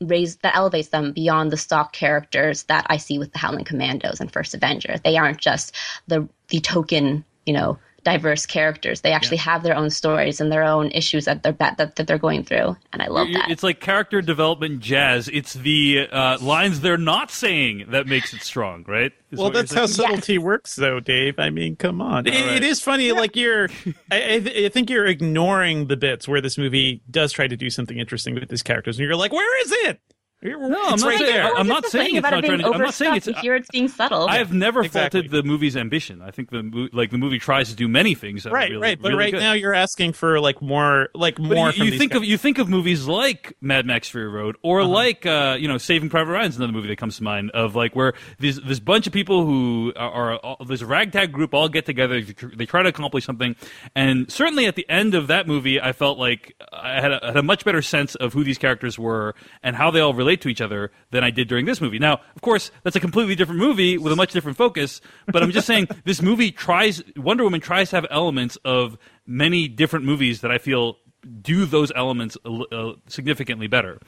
raise 0.00 0.36
that 0.36 0.54
elevates 0.54 0.88
them 0.88 1.12
beyond 1.12 1.50
the 1.50 1.56
stock 1.56 1.92
characters 1.92 2.64
that 2.64 2.86
I 2.88 2.98
see 2.98 3.18
with 3.18 3.32
the 3.32 3.38
Howling 3.38 3.64
Commandos 3.64 4.20
and 4.20 4.32
First 4.32 4.54
Avenger. 4.54 4.96
They 5.02 5.16
aren't 5.16 5.38
just 5.38 5.74
the 6.06 6.28
the 6.48 6.60
token, 6.60 7.24
you 7.46 7.52
know, 7.52 7.78
diverse 8.04 8.46
characters. 8.46 9.00
They 9.02 9.12
actually 9.12 9.36
have 9.38 9.62
their 9.62 9.76
own 9.76 9.90
stories 9.90 10.40
and 10.40 10.50
their 10.52 10.62
own 10.62 10.90
issues 10.92 11.24
that 11.26 11.42
they're 11.42 11.52
that, 11.52 11.76
that 11.76 12.06
they're 12.06 12.18
going 12.18 12.44
through, 12.44 12.76
and 12.92 13.02
I 13.02 13.08
love 13.08 13.28
You- 13.28 13.34
that. 13.38 13.50
It's 13.50 13.62
like 13.62 13.80
character 13.80 14.22
development 14.22 14.80
jazz. 14.80 15.28
It's 15.28 15.54
the 15.54 16.08
uh, 16.10 16.38
lines 16.40 16.80
they're 16.80 16.96
not 16.96 17.30
saying 17.30 17.86
that 17.88 18.06
makes 18.06 18.32
it 18.32 18.42
strong, 18.42 18.84
right? 18.86 19.12
Is 19.30 19.38
well 19.38 19.50
that's 19.50 19.74
how 19.74 19.84
saying? 19.86 20.08
subtlety 20.08 20.38
works 20.38 20.74
though 20.76 21.00
dave 21.00 21.38
i 21.38 21.50
mean 21.50 21.76
come 21.76 22.00
on 22.00 22.26
It- 22.26 22.30
right. 22.30 22.56
it 22.56 22.62
is 22.64 22.80
funny 22.80 23.12
like 23.12 23.36
you're 23.36 23.68
I, 24.10 24.16
I, 24.36 24.40
th- 24.40 24.64
I 24.64 24.68
think 24.70 24.88
you're 24.88 25.04
ignoring 25.04 25.88
the 25.88 25.98
bits 25.98 26.26
where 26.26 26.40
this 26.40 26.56
movie 26.56 27.02
does 27.10 27.30
try 27.32 27.46
to 27.46 27.54
do 27.54 27.68
something 27.68 27.98
interesting 27.98 28.34
with 28.34 28.48
these 28.48 28.62
characters 28.62 28.98
and 28.98 29.06
you're 29.06 29.16
like 29.16 29.30
where 29.34 29.62
is 29.66 29.72
it 29.86 30.00
no, 30.42 30.54
I'm 30.54 30.70
not 30.70 31.02
right 31.02 31.18
saying- 31.18 31.32
there. 31.32 31.54
I'm 31.56 31.66
not 31.66 31.84
saying 31.86 32.10
it's 32.14 32.18
about 32.18 32.30
not 32.30 32.38
it 32.38 32.42
being 32.48 32.60
trying 32.60 32.70
to- 32.72 32.76
I'm 32.78 32.82
not 32.84 32.94
saying 32.94 33.16
it's- 33.16 33.40
Here 33.42 33.56
it's 33.56 33.68
being 33.70 33.88
subtle. 33.88 34.28
I 34.28 34.38
have 34.38 34.52
never 34.52 34.82
Exactly. 34.84 35.20
faulted 35.22 35.30
the 35.32 35.42
movie's 35.42 35.76
ambition. 35.76 36.22
I 36.22 36.30
think 36.30 36.50
the 36.50 36.88
like 36.92 37.10
the 37.10 37.18
movie 37.18 37.38
tries 37.38 37.70
to 37.70 37.74
do 37.74 37.88
many 37.88 38.14
things. 38.14 38.44
That 38.44 38.50
are 38.50 38.54
right, 38.54 38.70
really, 38.70 38.82
right. 38.82 39.00
But 39.00 39.08
really 39.08 39.18
right 39.24 39.32
good. 39.32 39.40
now, 39.40 39.52
you're 39.54 39.74
asking 39.74 40.12
for 40.12 40.38
like 40.40 40.62
more, 40.62 41.08
like 41.14 41.36
But 41.36 41.42
more. 41.44 41.66
you, 41.68 41.72
from 41.72 41.84
you 41.86 41.90
these 41.90 41.98
think 41.98 42.12
guys. 42.12 42.16
of 42.18 42.24
you 42.24 42.36
think 42.38 42.58
of 42.58 42.68
movies 42.68 43.06
like 43.06 43.54
Mad 43.60 43.84
Max 43.86 44.08
Fury 44.08 44.28
Road 44.28 44.56
or 44.62 44.80
Uh-huh. 44.82 44.90
like 44.90 45.26
uh, 45.26 45.56
you 45.58 45.66
know 45.66 45.76
Saving 45.78 46.08
Private 46.08 46.32
Ryan 46.32 46.48
is 46.50 46.56
another 46.56 46.72
movie 46.72 46.88
that 46.88 46.98
comes 46.98 47.16
to 47.16 47.24
mind 47.24 47.50
of 47.50 47.74
like 47.74 47.96
where 47.96 48.12
this 48.38 48.60
this 48.64 48.78
bunch 48.80 49.06
of 49.08 49.12
people 49.12 49.44
who 49.44 49.92
are, 49.96 50.34
are 50.34 50.36
all, 50.36 50.64
this 50.64 50.82
ragtag 50.82 51.32
group 51.32 51.52
all 51.54 51.68
get 51.68 51.84
together 51.84 52.20
they 52.22 52.66
try 52.66 52.82
to 52.82 52.88
accomplish 52.88 53.24
something 53.24 53.56
and 53.96 54.30
certainly 54.30 54.66
at 54.66 54.76
the 54.76 54.88
end 54.88 55.14
of 55.14 55.26
that 55.26 55.46
movie 55.48 55.80
I 55.80 55.92
felt 55.92 56.18
like 56.18 56.54
I 56.72 57.00
had 57.00 57.12
a, 57.12 57.20
had 57.24 57.36
a 57.36 57.42
much 57.42 57.64
better 57.64 57.82
sense 57.82 58.14
of 58.14 58.32
who 58.34 58.44
these 58.44 58.58
characters 58.58 58.98
were 58.98 59.34
and 59.62 59.74
how 59.74 59.90
they 59.90 60.00
all 60.00 60.12
relate 60.28 60.42
to 60.42 60.48
each 60.50 60.60
other 60.60 60.90
than 61.10 61.24
I 61.24 61.30
did 61.30 61.48
during 61.48 61.64
this 61.64 61.80
movie. 61.80 61.98
Now, 61.98 62.20
of 62.36 62.42
course, 62.42 62.70
that's 62.82 62.96
a 62.96 63.00
completely 63.00 63.34
different 63.34 63.60
movie 63.60 63.96
with 63.96 64.12
a 64.12 64.16
much 64.16 64.32
different 64.32 64.58
focus, 64.58 65.00
but 65.26 65.42
I'm 65.42 65.50
just 65.50 65.66
saying 65.66 65.88
this 66.04 66.20
movie 66.20 66.52
tries 66.52 67.02
Wonder 67.16 67.44
Woman 67.44 67.60
tries 67.60 67.90
to 67.90 67.96
have 67.96 68.06
elements 68.10 68.58
of 68.64 68.98
many 69.26 69.68
different 69.68 70.04
movies 70.04 70.42
that 70.42 70.50
I 70.50 70.58
feel 70.58 70.98
do 71.42 71.64
those 71.64 71.90
elements 71.96 72.36
uh, 72.44 72.60
uh, 72.70 72.92
significantly 73.08 73.66
better. 73.68 73.98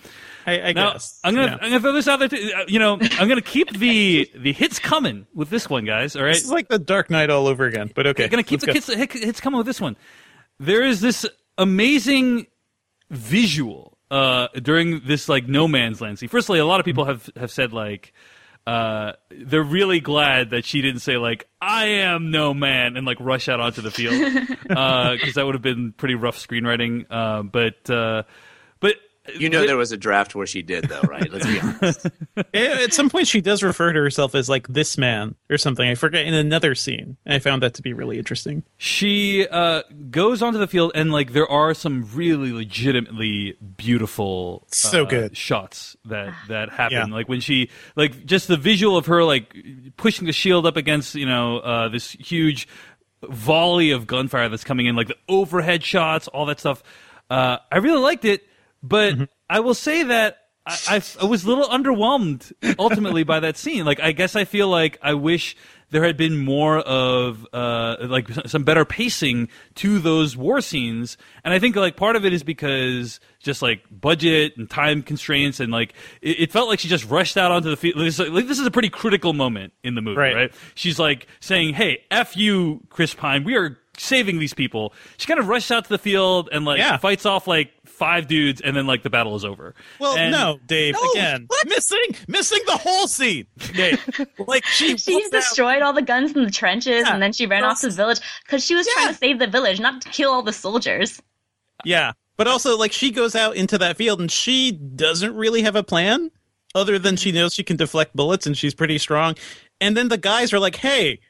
I, 0.46 0.60
I 0.60 0.72
Now, 0.72 0.92
guess. 0.92 1.18
I'm 1.24 1.34
gonna 1.34 1.46
yeah. 1.48 1.54
I'm 1.60 1.70
gonna 1.70 1.80
throw 1.80 1.92
this 1.92 2.06
out 2.06 2.18
there. 2.18 2.28
Too. 2.28 2.52
Uh, 2.54 2.64
You 2.68 2.78
know, 2.78 2.98
I'm 3.00 3.28
gonna 3.28 3.40
keep 3.40 3.70
the 3.72 4.30
the 4.36 4.52
hits 4.52 4.78
coming 4.78 5.26
with 5.34 5.48
this 5.50 5.68
one, 5.70 5.84
guys. 5.86 6.16
All 6.16 6.22
right, 6.22 6.34
This 6.34 6.44
is 6.44 6.50
like 6.52 6.68
the 6.68 6.78
Dark 6.78 7.08
Knight 7.10 7.30
all 7.30 7.46
over 7.48 7.64
again. 7.64 7.90
But 7.94 8.06
okay, 8.08 8.24
I'm 8.24 8.30
gonna 8.30 8.42
keep 8.42 8.62
let's 8.62 8.86
the 8.86 8.92
go. 8.94 8.98
hits, 8.98 9.12
hits 9.14 9.24
hits 9.24 9.40
coming 9.40 9.56
with 9.58 9.66
this 9.66 9.80
one. 9.80 9.96
There 10.60 10.84
is 10.84 11.00
this 11.00 11.26
amazing 11.58 12.46
visual 13.10 13.89
uh, 14.10 14.48
during 14.60 15.00
this 15.04 15.28
like 15.28 15.48
no 15.48 15.68
man's 15.68 16.00
land 16.00 16.18
scene. 16.18 16.28
Firstly, 16.28 16.58
a 16.58 16.66
lot 16.66 16.80
of 16.80 16.86
people 16.86 17.04
have 17.04 17.28
have 17.36 17.50
said 17.50 17.72
like 17.72 18.12
uh, 18.66 19.12
they're 19.30 19.62
really 19.62 20.00
glad 20.00 20.50
that 20.50 20.64
she 20.64 20.80
didn't 20.82 21.00
say 21.00 21.16
like 21.16 21.48
I 21.60 21.86
am 21.86 22.30
no 22.30 22.52
man 22.54 22.96
and 22.96 23.06
like 23.06 23.18
rush 23.20 23.48
out 23.48 23.60
onto 23.60 23.82
the 23.82 23.90
field 23.90 24.14
because 24.62 25.34
that 25.34 25.46
would 25.46 25.54
have 25.54 25.62
been 25.62 25.92
pretty 25.92 26.14
rough 26.14 26.36
screenwriting. 26.36 27.06
Uh, 27.10 27.42
but 27.42 27.88
uh, 27.90 28.22
but 28.22 28.28
You 29.38 29.48
know 29.48 29.66
there 29.66 29.76
was 29.76 29.92
a 29.92 29.96
draft 29.96 30.34
where 30.34 30.46
she 30.46 30.62
did 30.62 30.84
though, 30.84 31.00
right? 31.02 31.30
Let's 31.32 31.46
be 31.46 31.60
honest. 31.60 32.06
At 32.54 32.92
some 32.92 33.10
point, 33.10 33.28
she 33.28 33.40
does 33.40 33.62
refer 33.62 33.92
to 33.92 34.00
herself 34.00 34.34
as 34.34 34.48
like 34.48 34.66
this 34.68 34.96
man 34.98 35.34
or 35.50 35.58
something. 35.58 35.88
I 35.88 35.94
forget 35.94 36.26
in 36.26 36.34
another 36.34 36.74
scene, 36.74 37.16
and 37.24 37.34
I 37.34 37.38
found 37.38 37.62
that 37.62 37.74
to 37.74 37.82
be 37.82 37.92
really 37.92 38.18
interesting. 38.18 38.62
she 38.76 39.46
uh, 39.48 39.82
goes 40.10 40.42
onto 40.42 40.58
the 40.58 40.66
field 40.66 40.92
and 40.94 41.12
like 41.12 41.32
there 41.32 41.48
are 41.50 41.74
some 41.74 42.08
really 42.14 42.52
legitimately 42.52 43.56
beautiful 43.76 44.66
So 44.68 45.04
uh, 45.04 45.08
good. 45.08 45.36
shots 45.36 45.96
that 46.06 46.32
that 46.48 46.70
happen 46.70 46.96
Yeah. 46.96 47.04
like 47.14 47.28
when 47.28 47.40
she 47.40 47.70
like 47.96 48.24
just 48.24 48.48
the 48.48 48.56
visual 48.56 48.96
of 48.96 49.06
her 49.06 49.24
like 49.24 49.54
pushing 49.96 50.26
the 50.26 50.32
shield 50.32 50.66
up 50.66 50.76
against 50.76 51.14
you 51.14 51.26
know 51.26 51.58
uh, 51.58 51.88
this 51.88 52.10
huge 52.12 52.66
volley 53.28 53.90
of 53.90 54.06
gunfire 54.06 54.48
that's 54.48 54.64
coming 54.64 54.86
in 54.86 54.96
like 54.96 55.08
the 55.08 55.16
overhead 55.28 55.84
shots 55.84 56.26
all 56.28 56.46
that 56.46 56.58
stuff 56.58 56.82
uh, 57.28 57.58
i 57.70 57.76
really 57.78 58.00
liked 58.00 58.24
it 58.24 58.46
but 58.82 59.14
Mm-hmm. 59.14 59.24
i 59.48 59.60
will 59.60 59.74
say 59.74 60.02
that 60.04 60.36
I, 60.66 60.76
I, 60.88 61.02
I 61.22 61.24
was 61.24 61.44
a 61.44 61.48
little 61.48 61.64
underwhelmed 61.64 62.52
ultimately 62.78 63.22
by 63.24 63.40
that 63.40 63.56
scene. 63.56 63.86
Like, 63.86 63.98
I 63.98 64.12
guess 64.12 64.36
I 64.36 64.44
feel 64.44 64.68
like 64.68 64.98
I 65.02 65.14
wish 65.14 65.56
there 65.88 66.04
had 66.04 66.18
been 66.18 66.36
more 66.36 66.78
of 66.80 67.46
uh, 67.54 67.96
like 68.02 68.28
some 68.46 68.62
better 68.62 68.84
pacing 68.84 69.48
to 69.76 69.98
those 69.98 70.36
war 70.36 70.60
scenes, 70.60 71.16
and 71.44 71.54
I 71.54 71.58
think 71.58 71.76
like 71.76 71.96
part 71.96 72.14
of 72.14 72.26
it 72.26 72.34
is 72.34 72.42
because 72.44 73.20
just 73.40 73.62
like 73.62 73.82
budget 73.90 74.52
and 74.58 74.68
time 74.68 75.02
constraints, 75.02 75.60
and 75.60 75.72
like 75.72 75.94
it, 76.20 76.40
it 76.40 76.52
felt 76.52 76.68
like 76.68 76.78
she 76.78 76.88
just 76.88 77.08
rushed 77.08 77.38
out 77.38 77.50
onto 77.50 77.70
the 77.70 77.76
field. 77.76 77.96
This, 77.98 78.18
like, 78.18 78.46
this 78.46 78.60
is 78.60 78.66
a 78.66 78.70
pretty 78.70 78.90
critical 78.90 79.32
moment 79.32 79.72
in 79.82 79.94
the 79.94 80.02
movie, 80.02 80.18
Right. 80.20 80.34
right? 80.36 80.54
She's 80.74 80.98
like 80.98 81.26
saying, 81.40 81.72
"Hey, 81.74 82.04
f 82.10 82.36
you, 82.36 82.82
Chris 82.90 83.14
Pine. 83.14 83.44
We 83.44 83.56
are." 83.56 83.78
Saving 84.02 84.38
these 84.38 84.54
people, 84.54 84.94
she 85.18 85.26
kind 85.26 85.38
of 85.38 85.46
rushes 85.48 85.70
out 85.70 85.84
to 85.84 85.90
the 85.90 85.98
field 85.98 86.48
and 86.52 86.64
like 86.64 86.78
Yeah. 86.78 86.96
fights 86.96 87.26
off 87.26 87.46
like 87.46 87.70
five 87.84 88.26
dudes, 88.28 88.62
and 88.62 88.74
then 88.74 88.86
like 88.86 89.02
the 89.02 89.10
battle 89.10 89.36
is 89.36 89.44
over. 89.44 89.74
Well, 89.98 90.16
And- 90.16 90.32
no, 90.32 90.58
Dave. 90.66 90.94
No, 90.94 91.10
again, 91.10 91.46
missing 91.66 92.16
missing 92.26 92.60
the 92.66 92.78
whole 92.78 93.06
scene. 93.06 93.46
Dave, 93.74 94.00
like 94.38 94.64
she 94.64 94.88
She's 94.96 95.06
walked 95.08 95.26
out- 95.26 95.32
destroyed 95.32 95.82
all 95.82 95.92
the 95.92 96.00
guns 96.00 96.32
in 96.34 96.44
the 96.44 96.50
trenches, 96.50 97.04
Yeah. 97.06 97.12
and 97.12 97.22
then 97.22 97.34
she 97.34 97.44
ran 97.44 97.62
off 97.62 97.82
to 97.82 97.88
the 97.90 97.94
village 97.94 98.20
because 98.42 98.64
she 98.64 98.74
was 98.74 98.86
trying 98.86 99.08
to 99.08 99.14
save 99.14 99.38
the 99.38 99.46
village, 99.46 99.80
not 99.80 100.00
to 100.00 100.08
kill 100.08 100.30
all 100.32 100.42
the 100.42 100.52
soldiers. 100.54 101.20
Yeah, 101.84 102.12
but 102.38 102.48
also 102.48 102.78
like 102.78 102.92
she 102.92 103.10
goes 103.10 103.34
out 103.36 103.54
into 103.54 103.76
that 103.76 103.98
field 103.98 104.18
and 104.20 104.30
she 104.32 104.72
doesn't 104.72 105.34
really 105.34 105.60
have 105.60 105.76
a 105.76 105.82
plan 105.82 106.30
other 106.74 106.98
than 106.98 107.16
she 107.16 107.32
knows 107.32 107.52
she 107.52 107.64
can 107.64 107.76
deflect 107.76 108.16
bullets 108.16 108.46
and 108.46 108.56
she's 108.56 108.72
pretty 108.74 108.96
strong. 108.96 109.34
And 109.78 109.94
then 109.94 110.08
the 110.08 110.16
guys 110.16 110.54
are 110.54 110.58
like, 110.58 110.76
"Hey, 110.76 111.20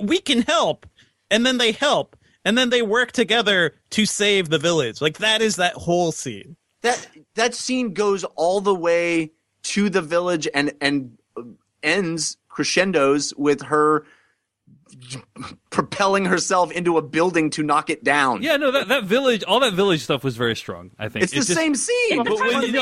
we 0.00 0.20
can 0.20 0.40
help," 0.42 0.86
and 1.30 1.44
then 1.46 1.58
they 1.58 1.72
help, 1.72 2.16
and 2.44 2.56
then 2.58 2.70
they 2.70 2.82
work 2.82 3.12
together 3.12 3.74
to 3.90 4.06
save 4.06 4.48
the 4.48 4.58
village. 4.58 5.00
Like 5.00 5.18
that 5.18 5.40
is 5.42 5.56
that 5.56 5.74
whole 5.74 6.12
scene. 6.12 6.56
that 6.82 7.06
that 7.34 7.54
scene 7.54 7.94
goes 7.94 8.24
all 8.36 8.60
the 8.60 8.74
way 8.74 9.32
to 9.64 9.88
the 9.90 10.02
village 10.02 10.46
and 10.54 10.72
and 10.80 11.18
uh, 11.36 11.42
ends 11.82 12.36
crescendos 12.48 13.32
with 13.36 13.62
her 13.62 14.04
propelling 15.70 16.24
herself 16.24 16.70
into 16.70 16.96
a 16.98 17.02
building 17.02 17.50
to 17.50 17.62
knock 17.62 17.90
it 17.90 18.04
down. 18.04 18.42
Yeah, 18.42 18.56
no, 18.56 18.70
that, 18.70 18.88
that 18.88 19.04
village, 19.04 19.42
all 19.44 19.60
that 19.60 19.72
village 19.72 20.02
stuff 20.04 20.22
was 20.22 20.36
very 20.36 20.54
strong. 20.54 20.92
I 20.98 21.08
think 21.08 21.24
It's 21.24 21.32
the 21.32 21.38
just- 21.40 21.54
same 21.54 21.74
scene. 21.74 22.22
But 22.22 22.38
when, 22.38 22.60
the 22.60 22.66
you 22.66 22.72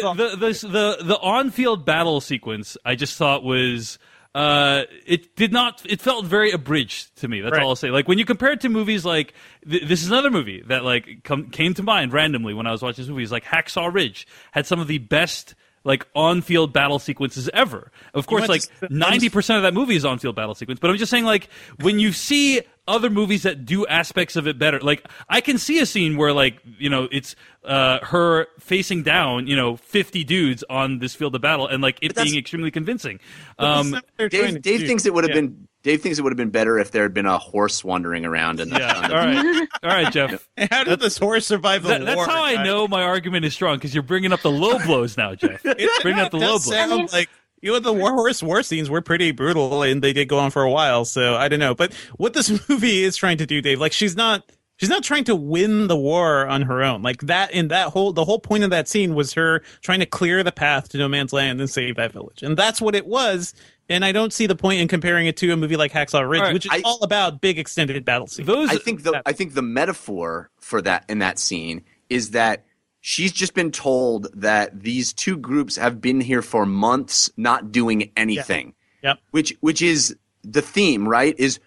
know, 0.00 0.14
but 0.14 0.16
the, 0.16 0.36
the 0.36 0.68
the 0.68 1.04
the 1.04 1.18
on-field 1.18 1.84
battle 1.84 2.20
sequence, 2.20 2.76
I 2.84 2.94
just 2.94 3.16
thought 3.16 3.42
was. 3.42 3.98
Uh, 4.36 4.84
it 5.06 5.34
did 5.34 5.50
not. 5.50 5.82
It 5.88 5.98
felt 6.02 6.26
very 6.26 6.50
abridged 6.50 7.16
to 7.20 7.28
me. 7.28 7.40
That's 7.40 7.54
Right. 7.54 7.62
all 7.62 7.70
I'll 7.70 7.76
say. 7.76 7.90
Like 7.90 8.06
when 8.06 8.18
you 8.18 8.26
compare 8.26 8.52
it 8.52 8.60
to 8.60 8.68
movies 8.68 9.02
like 9.02 9.32
th- 9.66 9.88
this 9.88 10.02
is 10.02 10.08
another 10.10 10.30
movie 10.30 10.62
that 10.66 10.84
like 10.84 11.22
come, 11.24 11.48
came 11.48 11.72
to 11.72 11.82
mind 11.82 12.12
randomly 12.12 12.52
when 12.52 12.66
I 12.66 12.70
was 12.72 12.82
watching 12.82 13.02
this 13.02 13.08
movie. 13.08 13.22
Is 13.22 13.32
like 13.32 13.44
Hacksaw 13.44 13.90
Ridge 13.92 14.26
had 14.52 14.66
some 14.66 14.78
of 14.78 14.88
the 14.88 14.98
best 14.98 15.54
like 15.86 16.06
on-field 16.14 16.72
battle 16.72 16.98
sequences 16.98 17.48
ever. 17.54 17.90
Of 18.12 18.26
course, 18.26 18.48
like 18.48 18.62
ninety 18.90 19.30
percent 19.30 19.56
of 19.56 19.62
that 19.62 19.72
movie 19.72 19.96
is 19.96 20.04
on-field 20.04 20.36
battle 20.36 20.54
sequence. 20.54 20.80
But 20.80 20.90
I'm 20.90 20.96
just 20.98 21.10
saying, 21.10 21.24
like 21.24 21.48
when 21.80 21.98
you 21.98 22.12
see 22.12 22.60
other 22.88 23.08
movies 23.10 23.42
that 23.44 23.64
do 23.64 23.86
aspects 23.86 24.36
of 24.36 24.46
it 24.46 24.58
better, 24.58 24.78
like 24.80 25.06
I 25.28 25.40
can 25.40 25.58
see 25.58 25.78
a 25.78 25.86
scene 25.86 26.16
where 26.16 26.32
like 26.32 26.58
you 26.78 26.90
know 26.90 27.08
it's 27.10 27.36
uh, 27.64 28.00
her 28.02 28.48
facing 28.58 29.02
down 29.04 29.46
you 29.46 29.56
know 29.56 29.76
fifty 29.76 30.24
dudes 30.24 30.64
on 30.68 30.98
this 30.98 31.14
field 31.14 31.34
of 31.34 31.40
battle 31.40 31.66
and 31.68 31.82
like 31.82 31.98
it 32.02 32.14
being 32.14 32.36
extremely 32.36 32.70
convincing. 32.70 33.20
Um, 33.58 33.90
not 33.90 34.02
what 34.02 34.04
they're 34.16 34.28
trying 34.28 34.54
to 34.54 34.58
Dave, 34.60 34.80
Dave 34.80 34.88
thinks 34.88 35.06
it 35.06 35.14
would 35.14 35.24
have 35.24 35.30
Yeah. 35.30 35.42
been 35.42 35.68
Dave 35.86 36.02
thinks 36.02 36.18
it 36.18 36.22
would 36.22 36.32
have 36.32 36.36
been 36.36 36.50
better 36.50 36.78
if 36.80 36.90
there 36.90 37.04
had 37.04 37.14
been 37.14 37.26
a 37.26 37.38
horse 37.38 37.84
wandering 37.84 38.24
around 38.26 38.58
in 38.58 38.70
the, 38.70 38.78
yeah. 38.80 38.92
on 38.98 39.04
All 39.04 39.08
the 39.08 39.14
right. 39.14 39.68
All 39.84 39.90
right, 39.90 40.12
Jeff. 40.12 40.48
How 40.70 40.82
did 40.82 40.98
this 40.98 41.16
horse 41.16 41.46
survive 41.46 41.84
the 41.84 41.90
That, 41.90 42.00
war? 42.00 42.26
that's 42.26 42.26
how 42.26 42.42
I 42.44 42.64
know 42.64 42.88
my 42.88 43.02
argument 43.02 43.44
is 43.44 43.54
strong 43.54 43.76
because 43.76 43.94
you're 43.94 44.02
bringing 44.02 44.32
up 44.32 44.40
the 44.42 44.50
low 44.50 44.78
blows 44.80 45.16
now, 45.16 45.36
Jeff. 45.36 45.62
Bringing 46.02 46.20
up 46.20 46.32
the 46.32 46.38
It 46.38 46.40
low 46.40 46.54
does 46.54 46.64
blows. 46.66 46.76
sound 46.76 46.92
I 46.92 46.96
mean- 46.96 47.08
like 47.12 47.28
you 47.62 47.72
know 47.72 47.78
the 47.78 47.92
war 47.92 48.12
horse 48.12 48.42
war 48.42 48.62
scenes 48.64 48.90
were 48.90 49.00
pretty 49.00 49.30
brutal 49.30 49.82
and 49.82 50.02
they 50.02 50.12
did 50.12 50.28
go 50.28 50.38
on 50.38 50.50
for 50.50 50.62
a 50.62 50.70
while. 50.70 51.04
So 51.04 51.36
I 51.36 51.46
don't 51.48 51.60
know, 51.60 51.74
but 51.74 51.94
what 52.16 52.34
this 52.34 52.50
movie 52.68 53.04
is 53.04 53.16
trying 53.16 53.38
to 53.38 53.46
do, 53.46 53.62
Dave, 53.62 53.80
like 53.80 53.92
she's 53.92 54.16
not 54.16 54.42
she's 54.76 54.90
not 54.90 55.02
trying 55.04 55.24
to 55.24 55.34
win 55.36 55.86
the 55.86 55.96
war 55.96 56.46
on 56.48 56.62
her 56.62 56.82
own. 56.82 57.02
Like 57.02 57.20
that 57.22 57.52
in 57.52 57.68
that 57.68 57.88
whole 57.88 58.12
the 58.12 58.24
whole 58.24 58.40
point 58.40 58.64
of 58.64 58.70
that 58.70 58.88
scene 58.88 59.14
was 59.14 59.32
her 59.34 59.62
trying 59.82 60.00
to 60.00 60.06
clear 60.06 60.42
the 60.42 60.52
path 60.52 60.88
to 60.90 60.98
no 60.98 61.08
man's 61.08 61.32
land 61.32 61.60
and 61.60 61.70
save 61.70 61.96
that 61.96 62.12
village, 62.12 62.42
and 62.42 62.56
that's 62.56 62.80
what 62.80 62.94
it 62.96 63.06
was. 63.06 63.54
And 63.88 64.04
I 64.04 64.12
don't 64.12 64.32
see 64.32 64.46
the 64.46 64.56
point 64.56 64.80
in 64.80 64.88
comparing 64.88 65.26
it 65.26 65.36
to 65.38 65.52
a 65.52 65.56
movie 65.56 65.76
like 65.76 65.92
Hacksaw 65.92 66.28
Ridge, 66.28 66.40
All 66.40 66.46
right, 66.46 66.54
which 66.54 66.66
is 66.66 66.72
I- 66.72 66.82
all 66.84 67.02
about 67.02 67.40
big 67.40 67.58
extended 67.58 68.04
battle 68.04 68.26
scenes. 68.26 68.46
Those 68.46 68.70
I 68.70 68.76
think 68.78 69.02
the 69.02 69.22
I 69.24 69.32
think 69.32 69.54
the 69.54 69.62
metaphor 69.62 70.50
for 70.58 70.82
that 70.82 71.04
in 71.08 71.20
that 71.20 71.38
scene 71.38 71.84
is 72.08 72.32
that 72.32 72.64
she's 73.00 73.32
just 73.32 73.54
been 73.54 73.70
told 73.70 74.28
that 74.34 74.80
these 74.80 75.12
two 75.12 75.36
groups 75.36 75.76
have 75.76 76.00
been 76.00 76.20
here 76.20 76.42
for 76.42 76.66
months 76.66 77.30
not 77.36 77.70
doing 77.70 78.10
anything. 78.16 78.74
Yep. 79.02 79.18
Which 79.30 79.56
which 79.60 79.82
is 79.82 80.16
the 80.42 80.62
theme, 80.62 81.08
right? 81.08 81.34
Is 81.38 81.60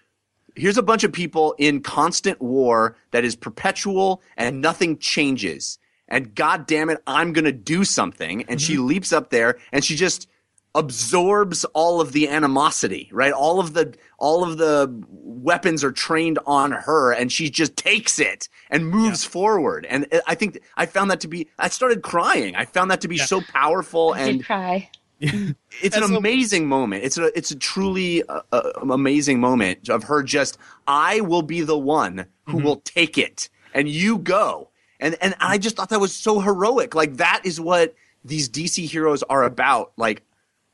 here's 0.56 0.78
a 0.78 0.82
bunch 0.82 1.04
of 1.04 1.12
people 1.12 1.54
in 1.58 1.80
constant 1.80 2.40
war 2.42 2.96
that 3.12 3.24
is 3.24 3.36
perpetual 3.36 4.22
and 4.36 4.60
nothing 4.60 4.98
changes. 4.98 5.78
And 6.08 6.34
god 6.34 6.66
damn 6.66 6.90
it, 6.90 6.98
I'm 7.06 7.32
going 7.32 7.44
to 7.44 7.52
do 7.52 7.84
something 7.84 8.44
and 8.48 8.60
she 8.60 8.74
mm-hmm. 8.74 8.86
leaps 8.86 9.12
up 9.12 9.30
there 9.30 9.58
and 9.72 9.84
she 9.84 9.96
just 9.96 10.28
absorbs 10.74 11.64
all 11.66 12.00
of 12.00 12.12
the 12.12 12.28
animosity, 12.28 13.08
right? 13.12 13.32
All 13.32 13.60
of 13.60 13.72
the 13.74 13.94
all 14.18 14.44
of 14.44 14.58
the 14.58 15.02
weapons 15.10 15.82
are 15.82 15.92
trained 15.92 16.38
on 16.46 16.72
her 16.72 17.12
and 17.12 17.32
she 17.32 17.48
just 17.50 17.76
takes 17.76 18.18
it 18.18 18.48
and 18.70 18.86
moves 18.88 19.24
forward. 19.24 19.86
And 19.88 20.06
I 20.26 20.34
think 20.34 20.60
I 20.76 20.86
found 20.86 21.10
that 21.10 21.20
to 21.20 21.28
be 21.28 21.48
I 21.58 21.68
started 21.68 22.02
crying. 22.02 22.54
I 22.56 22.64
found 22.66 22.90
that 22.90 23.00
to 23.02 23.08
be 23.08 23.18
so 23.18 23.40
powerful 23.40 24.12
I 24.14 24.20
and 24.20 24.38
did 24.38 24.46
cry. 24.46 24.90
it's 25.20 25.96
an 25.96 26.02
And 26.02 26.12
so- 26.12 26.16
amazing 26.16 26.66
moment. 26.68 27.04
It's 27.04 27.18
a 27.18 27.36
it's 27.36 27.50
a 27.50 27.56
truly 27.56 28.22
uh, 28.24 28.40
uh, 28.52 28.70
amazing 28.90 29.40
moment 29.40 29.88
of 29.88 30.04
her 30.04 30.22
just 30.22 30.58
I 30.86 31.20
will 31.20 31.42
be 31.42 31.60
the 31.62 31.78
one 31.78 32.26
who 32.46 32.56
Mm-hmm. 32.58 32.64
will 32.66 32.76
take 32.80 33.16
it 33.16 33.48
and 33.74 33.88
you 33.88 34.18
go. 34.18 34.70
And 34.98 35.16
and 35.22 35.34
I 35.40 35.56
just 35.58 35.76
thought 35.76 35.88
that 35.90 36.00
was 36.00 36.12
so 36.14 36.40
heroic. 36.40 36.94
Like 36.94 37.16
that 37.18 37.42
is 37.44 37.60
what 37.60 37.94
these 38.24 38.48
DC 38.48 38.86
heroes 38.88 39.22
are 39.24 39.44
about. 39.44 39.92
Like, 39.96 40.22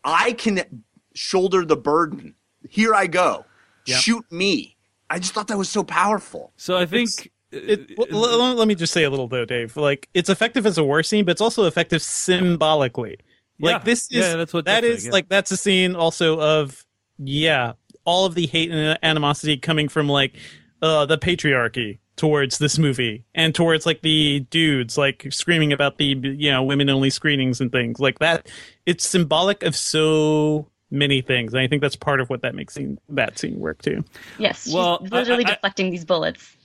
I 0.07 0.32
can 0.32 0.84
shoulder 1.14 1.64
the 1.64 1.76
burden. 1.76 2.34
Here 2.68 2.94
I 2.94 3.07
go. 3.09 3.44
Yep. 3.86 3.98
Shoot 4.00 4.32
me. 4.32 4.76
I 5.11 5.18
just 5.18 5.34
thought 5.34 5.48
that 5.48 5.59
was 5.59 5.68
so 5.68 5.84
powerful. 5.84 6.52
So 6.57 6.76
I 6.76 6.86
think 6.86 7.30
It, 7.52 7.92
well, 7.96 8.09
l- 8.11 8.40
l- 8.42 8.54
let 8.54 8.66
me 8.68 8.74
just 8.74 8.92
say 8.92 9.04
a 9.04 9.11
little 9.11 9.28
though, 9.28 9.44
Dave. 9.44 9.76
Like 9.76 10.09
it's 10.14 10.28
effective 10.30 10.64
as 10.66 10.78
a 10.78 10.84
war 10.84 11.02
scene, 11.02 11.24
but 11.24 11.32
it's 11.32 11.40
also 11.40 11.64
effective 11.64 12.02
symbolically. 12.02 13.18
Yeah. 13.59 13.72
Like 13.72 13.84
this 13.84 14.04
is 14.11 14.26
Yeah, 14.26 14.36
that's 14.36 14.52
what 14.52 14.64
that 14.66 14.80
definitely, 14.80 15.04
yeah. 15.07 15.12
like 15.12 15.28
that's 15.28 15.50
a 15.50 15.57
scene 15.57 15.94
also 15.94 16.40
of 16.40 16.84
yeah, 17.18 17.72
all 18.04 18.26
of 18.26 18.34
the 18.34 18.46
hate 18.46 18.70
and 18.70 18.98
animosity 19.02 19.57
coming 19.57 19.88
from 19.88 20.09
like 20.09 20.36
uh 20.82 21.07
the 21.07 21.18
patriarchy 21.18 21.98
towards 22.16 22.58
this 22.58 22.78
movie 22.78 23.24
and 23.34 23.54
towards 23.54 23.84
like 23.86 24.00
the 24.02 24.40
dudes 24.50 24.96
like 24.96 25.26
screaming 25.30 25.72
about 25.72 25.98
the 25.98 26.06
you 26.06 26.50
know 26.50 26.62
women 26.62 26.88
only 26.88 27.10
screenings 27.10 27.60
and 27.60 27.70
things 27.70 28.00
like 28.00 28.18
that. 28.20 28.48
It's 28.86 29.06
symbolic 29.06 29.62
of 29.62 29.76
so 29.76 30.66
many 30.90 31.20
things, 31.20 31.52
and 31.52 31.60
I 31.60 31.66
think 31.66 31.82
that's 31.82 31.96
part 31.96 32.20
of 32.20 32.30
what 32.30 32.42
that 32.42 32.54
makes 32.54 32.74
scene, 32.74 32.98
that 33.08 33.38
scene 33.38 33.58
work 33.58 33.82
too. 33.82 34.04
Yes, 34.38 34.72
Well, 34.72 35.00
she's 35.02 35.10
literally 35.12 35.44
I- 35.44 35.50
I- 35.50 35.54
deflecting 35.54 35.90
these 35.90 36.04
bullets. 36.04 36.55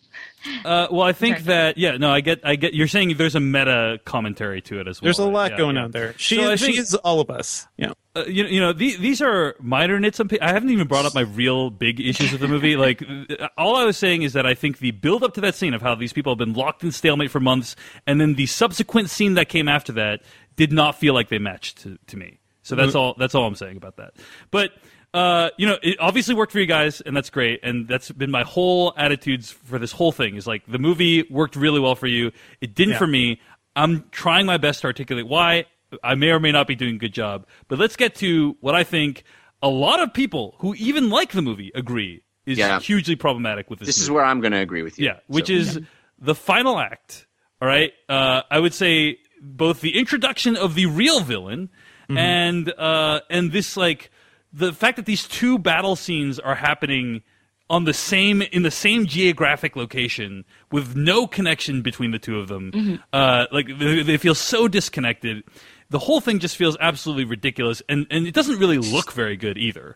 Uh, 0.65 0.87
well, 0.91 1.01
I 1.01 1.13
think 1.13 1.39
that 1.45 1.77
yeah, 1.77 1.97
no, 1.97 2.11
I 2.11 2.21
get, 2.21 2.39
I 2.43 2.55
get. 2.55 2.73
You're 2.73 2.87
saying 2.87 3.15
there's 3.17 3.35
a 3.35 3.39
meta 3.39 3.99
commentary 4.05 4.61
to 4.63 4.79
it 4.79 4.87
as 4.87 5.01
well. 5.01 5.05
There's 5.07 5.19
a 5.19 5.25
lot 5.25 5.51
Yeah, 5.51 5.57
going 5.57 5.75
yeah. 5.75 5.83
on 5.83 5.91
there. 5.91 6.13
She 6.17 6.35
So 6.37 6.43
I 6.49 6.53
is, 6.53 6.59
she 6.59 6.77
is 6.77 6.95
all 6.95 7.19
of 7.19 7.29
us. 7.29 7.67
Yeah. 7.77 7.93
Uh, 8.15 8.23
you, 8.27 8.45
you 8.45 8.59
know, 8.59 8.73
these, 8.73 8.97
these 8.99 9.21
are 9.21 9.55
minor 9.59 9.99
nits. 9.99 10.19
and 10.19 10.29
pi- 10.29 10.39
I 10.41 10.51
haven't 10.51 10.69
even 10.71 10.87
brought 10.87 11.05
up 11.05 11.15
my 11.15 11.21
real 11.21 11.69
big 11.69 11.99
issues 12.01 12.33
of 12.33 12.39
the 12.41 12.47
movie. 12.47 12.75
Like, 12.75 13.01
uh, 13.39 13.47
all 13.57 13.75
I 13.77 13.85
was 13.85 13.97
saying 13.97 14.23
is 14.23 14.33
that 14.33 14.45
I 14.45 14.53
think 14.53 14.79
the 14.79 14.91
build 14.91 15.23
up 15.23 15.33
to 15.35 15.41
that 15.41 15.55
scene 15.55 15.73
of 15.73 15.81
how 15.81 15.95
these 15.95 16.11
people 16.11 16.31
have 16.33 16.37
been 16.39 16.53
locked 16.53 16.83
in 16.83 16.91
stalemate 16.91 17.31
for 17.31 17.39
months, 17.39 17.75
and 18.07 18.19
then 18.19 18.33
the 18.35 18.47
subsequent 18.47 19.09
scene 19.09 19.35
that 19.35 19.47
came 19.47 19.67
after 19.69 19.93
that 19.93 20.21
did 20.57 20.73
not 20.73 20.95
feel 20.95 21.13
like 21.13 21.29
they 21.29 21.39
matched 21.39 21.83
to, 21.83 21.97
to 22.07 22.17
me. 22.17 22.39
So 22.63 22.75
that's 22.75 22.93
all. 22.95 23.15
That's 23.17 23.33
all 23.33 23.45
I'm 23.45 23.55
saying 23.55 23.77
about 23.77 23.95
that. 23.97 24.13
But 24.51 24.71
uh, 25.13 25.49
you 25.57 25.67
know, 25.67 25.77
it 25.83 25.97
obviously 25.99 26.33
worked 26.35 26.51
for 26.51 26.59
you 26.59 26.65
guys, 26.65 27.01
and 27.01 27.15
that's 27.15 27.29
great. 27.29 27.59
And 27.63 27.87
that's 27.87 28.09
been 28.11 28.31
my 28.31 28.43
whole 28.43 28.93
attitudes 28.97 29.51
for 29.51 29.77
this 29.79 29.91
whole 29.91 30.11
thing. 30.11 30.35
Is 30.35 30.47
like 30.47 30.63
the 30.67 30.79
movie 30.79 31.23
worked 31.29 31.55
really 31.55 31.79
well 31.79 31.95
for 31.95 32.07
you. 32.07 32.31
It 32.61 32.75
didn't 32.75 32.93
Yeah. 32.93 32.97
for 32.99 33.07
me. 33.07 33.39
I'm 33.75 34.05
trying 34.11 34.45
my 34.45 34.57
best 34.57 34.81
to 34.81 34.87
articulate 34.87 35.27
why. 35.27 35.65
I 36.03 36.15
may 36.15 36.29
or 36.29 36.39
may 36.39 36.51
not 36.53 36.67
be 36.67 36.75
doing 36.75 36.95
a 36.95 36.97
good 36.97 37.13
job. 37.13 37.45
But 37.67 37.77
let's 37.79 37.95
get 37.97 38.15
to 38.15 38.55
what 38.61 38.75
I 38.75 38.83
think 38.83 39.23
a 39.61 39.67
lot 39.67 39.99
of 40.01 40.13
people 40.13 40.55
who 40.59 40.73
even 40.75 41.09
like 41.09 41.31
the 41.33 41.41
movie 41.41 41.71
agree 41.75 42.21
is 42.45 42.57
Yeah. 42.57 42.79
hugely 42.79 43.15
problematic 43.15 43.69
with 43.69 43.79
this. 43.79 43.87
This 43.87 43.97
is 44.01 44.09
where 44.09 44.23
I'm 44.23 44.39
going 44.39 44.53
to 44.53 44.59
agree 44.59 44.81
with 44.81 44.97
you. 44.97 45.05
Yeah, 45.07 45.17
which 45.27 45.47
So- 45.47 45.53
is 45.53 45.79
the 46.19 46.33
final 46.35 46.79
act. 46.79 47.27
All 47.61 47.67
right, 47.67 47.93
uh, 48.09 48.41
I 48.49 48.59
would 48.59 48.73
say 48.73 49.19
both 49.41 49.81
the 49.81 49.97
introduction 49.97 50.55
of 50.55 50.73
the 50.75 50.85
real 50.87 51.19
villain 51.19 51.69
and 52.09 52.73
uh, 52.77 53.21
and 53.29 53.51
this 53.51 53.77
like 53.77 54.09
the 54.53 54.73
fact 54.73 54.97
that 54.97 55.05
these 55.05 55.27
two 55.27 55.57
battle 55.57 55.95
scenes 55.95 56.39
are 56.39 56.55
happening 56.55 57.21
on 57.69 57.85
the 57.85 57.93
same 57.93 58.41
in 58.41 58.63
the 58.63 58.71
same 58.71 59.05
geographic 59.05 59.77
location 59.77 60.43
with 60.71 60.95
no 60.95 61.25
connection 61.25 61.81
between 61.81 62.11
the 62.11 62.19
two 62.19 62.37
of 62.37 62.49
them. 62.49 63.01
Uh, 63.13 63.45
like 63.51 63.67
they, 63.79 64.03
they 64.03 64.17
feel 64.17 64.35
so 64.35 64.67
disconnected. 64.67 65.43
The 65.89 65.99
whole 65.99 66.19
thing 66.19 66.39
just 66.39 66.57
feels 66.57 66.77
absolutely 66.81 67.25
ridiculous, 67.25 67.81
and 67.87 68.05
and 68.11 68.27
it 68.27 68.33
doesn't 68.33 68.59
really 68.59 68.77
look 68.77 69.13
very 69.13 69.37
good 69.37 69.57
either. 69.57 69.95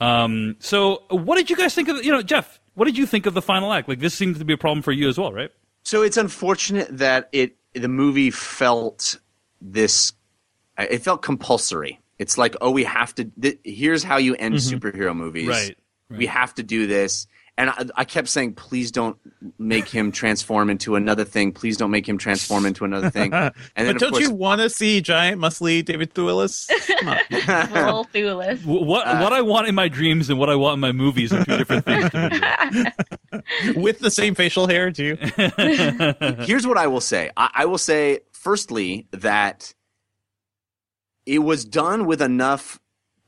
Um, 0.00 0.56
so, 0.58 1.04
what 1.10 1.36
did 1.36 1.48
you 1.48 1.56
guys 1.56 1.74
think 1.74 1.88
of? 1.88 2.04
You 2.04 2.10
know, 2.10 2.22
Jeff, 2.22 2.58
what 2.74 2.86
did 2.86 2.98
you 2.98 3.06
think 3.06 3.26
of 3.26 3.34
the 3.34 3.42
final 3.42 3.72
act? 3.72 3.88
Like, 3.88 4.00
this 4.00 4.14
seems 4.14 4.38
to 4.38 4.44
be 4.44 4.52
a 4.52 4.58
problem 4.58 4.82
for 4.82 4.92
you 4.92 5.08
as 5.08 5.16
well, 5.16 5.32
right? 5.32 5.50
So 5.84 6.02
it's 6.02 6.16
unfortunate 6.16 6.88
that 6.98 7.28
it 7.32 7.56
the 7.74 7.88
movie 7.88 8.30
felt 8.32 9.18
this. 9.60 10.12
It 10.76 10.98
felt 10.98 11.22
compulsory. 11.22 12.00
It's 12.22 12.38
like, 12.38 12.54
oh, 12.60 12.70
we 12.70 12.84
have 12.84 13.14
to. 13.16 13.24
Th- 13.24 13.58
here's 13.64 14.04
how 14.04 14.16
you 14.16 14.36
end 14.36 14.54
mm-hmm. 14.54 14.76
superhero 14.76 15.14
movies. 15.14 15.48
Right, 15.48 15.76
We 16.08 16.26
have 16.26 16.54
to 16.54 16.62
do 16.62 16.86
this. 16.86 17.26
And 17.58 17.68
I, 17.68 17.84
I 17.96 18.04
kept 18.04 18.28
saying, 18.28 18.54
please 18.54 18.90
don't 18.90 19.18
make 19.58 19.86
him 19.86 20.10
transform 20.10 20.70
into 20.70 20.96
another 20.96 21.24
thing. 21.24 21.52
Please 21.52 21.76
don't 21.76 21.90
make 21.90 22.08
him 22.08 22.16
transform 22.16 22.64
into 22.64 22.84
another 22.84 23.10
thing. 23.10 23.32
And 23.74 23.86
then, 23.88 23.94
But 23.94 23.96
of 23.96 24.00
don't 24.00 24.10
course, 24.12 24.22
you 24.22 24.30
want 24.32 24.60
to 24.60 24.70
see 24.70 25.00
giant, 25.00 25.40
muscly 25.40 25.84
David 25.84 26.14
Thewlis? 26.14 26.68
Come 26.98 27.08
on. 27.08 27.18
Full 27.68 28.04
Thewlis. 28.06 28.64
What 28.64 29.06
uh, 29.06 29.18
what 29.18 29.32
I 29.32 29.42
want 29.42 29.66
in 29.66 29.74
my 29.74 29.88
dreams 29.88 30.30
and 30.30 30.38
what 30.38 30.48
I 30.48 30.54
want 30.54 30.74
in 30.74 30.80
my 30.80 30.92
movies 30.92 31.32
are 31.32 31.44
two 31.44 31.56
different 31.58 31.84
things. 31.84 32.10
To. 32.10 32.92
With 33.80 33.98
the 33.98 34.10
same 34.10 34.34
facial 34.34 34.66
hair, 34.66 34.90
too. 34.90 35.16
here's 36.46 36.66
what 36.66 36.78
I 36.78 36.86
will 36.86 37.00
say. 37.00 37.30
I, 37.36 37.50
I 37.54 37.64
will 37.66 37.78
say, 37.78 38.20
firstly, 38.32 39.08
that 39.10 39.74
it 41.26 41.40
was 41.40 41.64
done 41.64 42.06
with 42.06 42.20
enough 42.22 42.78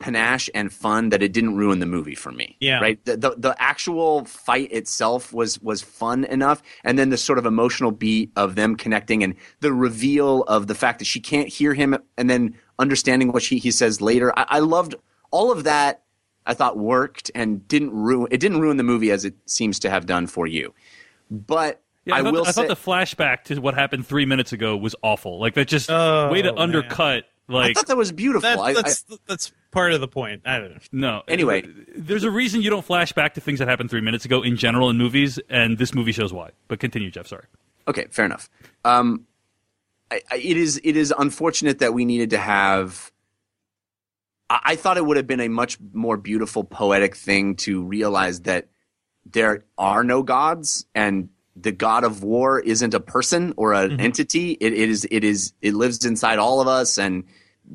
panache 0.00 0.50
and 0.54 0.72
fun 0.72 1.08
that 1.10 1.22
it 1.22 1.32
didn't 1.32 1.56
ruin 1.56 1.78
the 1.78 1.86
movie 1.86 2.16
for 2.16 2.32
me. 2.32 2.56
Yeah. 2.60 2.80
Right. 2.80 3.02
The, 3.04 3.16
the 3.16 3.34
the 3.38 3.56
actual 3.62 4.24
fight 4.24 4.70
itself 4.72 5.32
was 5.32 5.60
was 5.62 5.80
fun 5.82 6.24
enough, 6.24 6.62
and 6.82 6.98
then 6.98 7.10
the 7.10 7.16
sort 7.16 7.38
of 7.38 7.46
emotional 7.46 7.90
beat 7.90 8.30
of 8.36 8.54
them 8.56 8.76
connecting 8.76 9.22
and 9.22 9.34
the 9.60 9.72
reveal 9.72 10.42
of 10.42 10.66
the 10.66 10.74
fact 10.74 10.98
that 10.98 11.06
she 11.06 11.20
can't 11.20 11.48
hear 11.48 11.72
him, 11.74 11.96
and 12.18 12.28
then 12.28 12.54
understanding 12.78 13.32
what 13.32 13.42
she 13.42 13.58
he 13.58 13.70
says 13.70 14.00
later. 14.00 14.36
I, 14.38 14.46
I 14.48 14.58
loved 14.58 14.94
all 15.30 15.50
of 15.52 15.64
that. 15.64 16.02
I 16.46 16.52
thought 16.52 16.76
worked 16.76 17.30
and 17.34 17.66
didn't 17.68 17.92
ruin 17.92 18.28
it. 18.30 18.38
Didn't 18.38 18.60
ruin 18.60 18.76
the 18.76 18.82
movie 18.82 19.10
as 19.10 19.24
it 19.24 19.34
seems 19.46 19.78
to 19.78 19.90
have 19.90 20.04
done 20.04 20.26
for 20.26 20.46
you. 20.46 20.74
But 21.30 21.80
Yeah, 22.04 22.16
I, 22.16 22.18
I, 22.18 22.22
thought, 22.22 22.32
will 22.34 22.42
I 22.46 22.50
say, 22.50 22.52
thought 22.52 22.68
the 22.68 22.76
flashback 22.76 23.44
to 23.44 23.58
what 23.60 23.74
happened 23.74 24.06
three 24.06 24.26
minutes 24.26 24.52
ago 24.52 24.76
was 24.76 24.94
awful. 25.02 25.40
Like 25.40 25.54
that 25.54 25.68
just 25.68 25.88
Oh, 25.90 26.30
way 26.30 26.42
to 26.42 26.52
man. 26.52 26.58
undercut. 26.58 27.24
I 27.48 27.72
thought 27.72 27.86
that 27.88 27.96
was 27.96 28.12
beautiful. 28.12 28.42
That, 28.48 28.58
I- 28.58 28.70
I- 28.70 28.74
that's, 28.74 29.04
that's 29.26 29.52
part 29.70 29.92
of 29.92 30.00
the 30.00 30.08
point. 30.08 30.42
I 30.46 30.58
don't 30.58 30.70
know. 30.70 30.78
no. 30.92 31.22
Anyway. 31.28 31.64
there's 31.96 32.24
a 32.24 32.30
reason 32.30 32.62
you 32.62 32.70
don't 32.70 32.84
flash 32.84 33.12
back 33.12 33.34
to 33.34 33.40
things 33.40 33.58
that 33.58 33.68
happened 33.68 33.90
three 33.90 34.00
minutes 34.00 34.24
ago 34.24 34.42
in 34.42 34.56
general 34.56 34.88
in 34.90 34.96
movies, 34.96 35.38
and 35.48 35.76
this 35.78 35.94
movie 35.94 36.12
shows 36.12 36.32
why. 36.32 36.50
But 36.68 36.80
continue, 36.80 37.10
Jeff. 37.10 37.26
Sorry. 37.26 37.44
Okay, 37.86 38.06
fair 38.10 38.24
enough. 38.24 38.48
Um, 38.84 39.26
I, 40.10 40.20
I, 40.30 40.36
it 40.36 40.56
is 40.56 40.80
it 40.84 40.96
is 40.96 41.12
unfortunate 41.18 41.80
that 41.80 41.92
we 41.92 42.04
needed 42.04 42.30
to 42.30 42.38
have. 42.38 43.12
I, 44.48 44.60
I 44.64 44.76
thought 44.76 44.96
it 44.96 45.04
would 45.04 45.16
have 45.16 45.26
been 45.26 45.40
a 45.40 45.48
much 45.48 45.78
more 45.92 46.16
beautiful, 46.16 46.64
poetic 46.64 47.14
thing 47.16 47.56
to 47.56 47.82
realize 47.82 48.42
that 48.42 48.68
there 49.26 49.64
are 49.76 50.04
no 50.04 50.22
gods, 50.22 50.86
and 50.94 51.28
the 51.56 51.72
god 51.72 52.04
of 52.04 52.22
war 52.22 52.60
isn't 52.60 52.94
a 52.94 53.00
person 53.00 53.54
or 53.56 53.72
an 53.72 53.90
mm-hmm. 53.90 54.00
entity. 54.00 54.52
It, 54.52 54.72
it 54.72 54.88
is 54.88 55.06
it 55.10 55.24
is 55.24 55.52
it 55.62 55.74
lives 55.74 56.04
inside 56.04 56.38
all 56.38 56.60
of 56.60 56.68
us, 56.68 56.98
and 56.98 57.24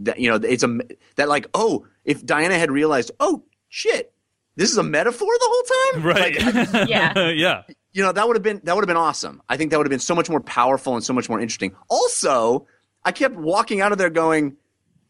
that 0.02 0.20
you 0.20 0.30
know 0.30 0.36
it's 0.36 0.64
a 0.64 0.80
that 1.16 1.30
like 1.30 1.48
oh 1.54 1.86
if 2.06 2.26
Diana 2.26 2.58
had 2.58 2.72
realized 2.72 3.12
oh 3.20 3.44
shit 3.70 4.14
this 4.56 4.72
is 4.72 4.78
a 4.78 4.84
metaphor 4.84 5.28
the 5.28 5.48
whole 5.50 5.64
time 5.64 6.04
Right. 6.74 6.90
Yeah. 6.90 7.30
yeah. 7.30 7.64
you 7.94 8.04
know 8.04 8.12
that 8.12 8.28
would 8.28 8.36
have 8.36 8.44
been 8.44 8.62
that 8.66 8.76
would 8.76 8.84
have 8.84 8.88
been 8.88 8.98
awesome. 8.98 9.42
I 9.48 9.58
think 9.58 9.72
that 9.72 9.78
would 9.78 9.86
have 9.86 9.92
been 9.92 10.00
so 10.00 10.16
much 10.16 10.30
more 10.30 10.42
powerful 10.42 10.96
and 10.96 11.04
so 11.04 11.14
much 11.14 11.30
more 11.30 11.40
interesting. 11.40 11.76
Also, 11.90 12.68
I 13.04 13.12
kept 13.12 13.36
walking 13.36 13.82
out 13.82 13.92
of 13.92 13.98
there 13.98 14.10
going, 14.10 14.58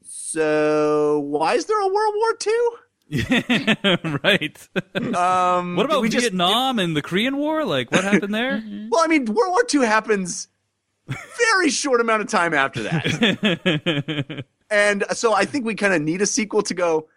"So 0.04 1.20
why 1.20 1.56
is 1.56 1.66
there 1.66 1.80
a 1.80 1.88
World 1.88 2.14
War 2.16 2.38
II?" 2.46 2.54
right. 4.24 4.70
Um, 5.16 5.76
what 5.76 5.86
about 5.86 6.02
we 6.02 6.10
just- 6.10 6.24
Vietnam 6.24 6.80
and 6.80 6.96
the 6.96 7.02
Korean 7.02 7.38
War? 7.38 7.66
Like, 7.66 7.92
what 7.92 8.04
happened 8.04 8.34
there? 8.34 8.64
Well, 8.92 9.04
I 9.04 9.08
mean, 9.08 9.26
World 9.26 9.52
War 9.52 9.64
II 9.72 9.86
happens 9.86 10.48
very 11.08 11.70
short 11.70 12.02
amount 12.02 12.22
of 12.22 12.28
time 12.28 12.54
after 12.54 12.84
that, 12.84 14.46
and 14.70 15.04
so 15.12 15.34
I 15.34 15.46
think 15.46 15.66
we 15.66 15.76
kind 15.76 15.94
of 15.94 16.02
need 16.02 16.22
a 16.22 16.26
sequel 16.26 16.62
to 16.64 16.74
go. 16.74 17.08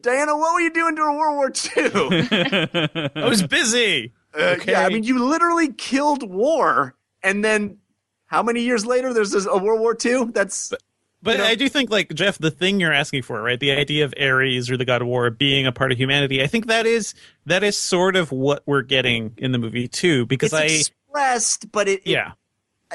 Diana, 0.00 0.36
what 0.36 0.54
were 0.54 0.60
you 0.60 0.72
doing 0.72 0.94
during 0.94 1.16
World 1.16 1.36
War 1.36 1.50
II? 1.50 3.10
I 3.14 3.28
was 3.28 3.42
busy. 3.42 4.12
Uh, 4.34 4.56
Okay. 4.60 4.72
Yeah, 4.72 4.84
I 4.84 4.88
mean, 4.90 5.04
you 5.04 5.24
literally 5.24 5.72
killed 5.72 6.22
war, 6.28 6.94
and 7.22 7.44
then 7.44 7.78
how 8.26 8.42
many 8.42 8.60
years 8.62 8.84
later 8.86 9.12
there's 9.12 9.30
this, 9.32 9.46
a 9.46 9.56
World 9.58 9.80
War 9.80 9.96
II? 10.02 10.26
That's 10.26 10.68
But 10.68 10.82
You 11.24 11.36
know- 11.38 11.44
I 11.44 11.54
do 11.54 11.68
think, 11.68 11.90
like 11.90 12.14
Jeff, 12.14 12.38
the 12.38 12.50
thing 12.50 12.80
you're 12.80 12.92
asking 12.92 13.22
for, 13.22 13.42
right? 13.42 13.58
The 13.58 13.72
idea 13.72 14.04
of 14.04 14.14
Ares 14.20 14.70
or 14.70 14.76
the 14.76 14.84
God 14.84 15.02
of 15.02 15.08
War 15.08 15.30
being 15.30 15.66
a 15.66 15.72
part 15.72 15.90
of 15.92 15.98
humanity. 15.98 16.42
I 16.42 16.46
think 16.46 16.66
that 16.66 16.86
is 16.86 17.14
that 17.46 17.62
is 17.62 17.76
sort 17.76 18.16
of 18.16 18.30
what 18.32 18.62
we're 18.66 18.82
getting 18.82 19.34
in 19.36 19.52
the 19.52 19.58
movie 19.58 19.88
too. 19.88 20.26
Because 20.26 20.52
it's 20.52 20.60
I, 20.60 20.64
expressed, 20.66 21.72
but 21.72 21.88
it, 21.88 22.00
it 22.04 22.10
yeah, 22.10 22.32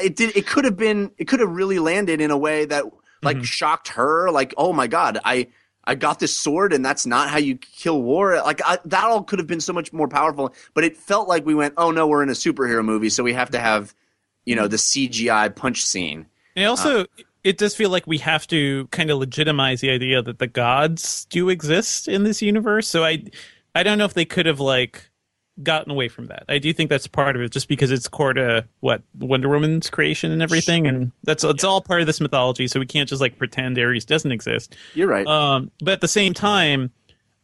it 0.02 0.16
did 0.16 0.36
it 0.38 0.48
could 0.48 0.66
have 0.66 0.78
been 0.78 1.12
it 1.18 1.26
could 1.26 1.40
have 1.42 1.50
really 1.50 1.80
landed 1.80 2.22
in 2.22 2.32
a 2.32 2.38
way 2.38 2.66
that 2.66 2.86
like 3.22 3.38
Mm-hmm. 3.38 3.44
shocked 3.44 3.88
her 3.90 4.30
like 4.32 4.54
oh 4.58 4.74
my 4.74 4.86
god 4.88 5.18
i 5.24 5.48
i 5.86 5.96
got 5.96 6.20
this 6.20 6.36
sword 6.38 6.74
and 6.74 6.84
that's 6.84 7.06
not 7.06 7.30
how 7.30 7.38
you 7.38 7.56
kill 7.56 8.02
war 8.02 8.36
like 8.42 8.60
I, 8.66 8.80
that 8.84 9.06
all 9.06 9.24
could 9.24 9.40
have 9.40 9.48
been 9.48 9.62
so 9.62 9.72
much 9.72 9.94
more 9.94 10.10
powerful 10.10 10.54
but 10.74 10.84
it 10.84 10.98
felt 10.98 11.30
like 11.30 11.46
we 11.46 11.56
went 11.56 11.74
oh 11.78 11.92
no 11.92 12.06
we're 12.06 12.22
in 12.22 12.28
a 12.28 12.34
superhero 12.34 12.84
movie 12.84 13.10
so 13.10 13.24
we 13.24 13.32
have 13.32 13.52
to 13.52 13.60
have 13.60 13.96
you 14.46 14.58
know 14.58 14.68
the 14.68 14.76
cgi 14.76 15.56
punch 15.56 15.86
scene 15.86 16.26
and 16.58 16.68
also 16.68 17.06
it 17.44 17.58
does 17.58 17.76
feel 17.76 17.90
like 17.90 18.08
we 18.08 18.18
have 18.20 18.48
to 18.48 18.88
kind 18.88 19.10
of 19.10 19.18
legitimize 19.18 19.82
the 19.82 19.90
idea 19.90 20.22
that 20.22 20.40
the 20.40 20.48
gods 20.48 21.26
do 21.26 21.50
exist 21.50 22.08
in 22.08 22.24
this 22.24 22.42
universe. 22.42 22.88
So 22.88 23.04
I, 23.04 23.24
I 23.76 23.84
don't 23.84 23.98
know 23.98 24.06
if 24.06 24.14
they 24.14 24.26
could 24.26 24.46
have 24.46 24.60
like 24.60 25.10
gotten 25.62 25.92
away 25.92 26.08
from 26.08 26.28
that. 26.28 26.46
I 26.50 26.58
do 26.58 26.74
think 26.74 26.90
that's 26.90 27.06
part 27.06 27.36
of 27.36 27.42
it, 27.42 27.52
just 27.52 27.68
because 27.68 27.92
it's 27.92 28.08
core 28.08 28.34
to 28.34 28.66
what 28.80 29.04
Wonder 29.20 29.50
Woman's 29.50 29.90
creation 29.90 30.32
and 30.32 30.42
everything, 30.42 30.88
and 30.88 31.12
that's 31.24 31.44
it's 31.44 31.64
all 31.64 31.82
part 31.82 32.02
of 32.02 32.08
this 32.08 32.22
mythology. 32.22 32.68
So 32.68 32.80
we 32.80 32.86
can't 32.86 33.10
just 33.10 33.22
like 33.22 33.38
pretend 33.38 33.78
Ares 33.78 34.06
doesn't 34.06 34.32
exist. 34.32 34.76
You're 34.96 35.08
right. 35.08 35.28
Um, 35.28 35.70
but 35.80 35.94
at 35.94 36.02
the 36.02 36.08
same 36.08 36.34
time, 36.34 36.92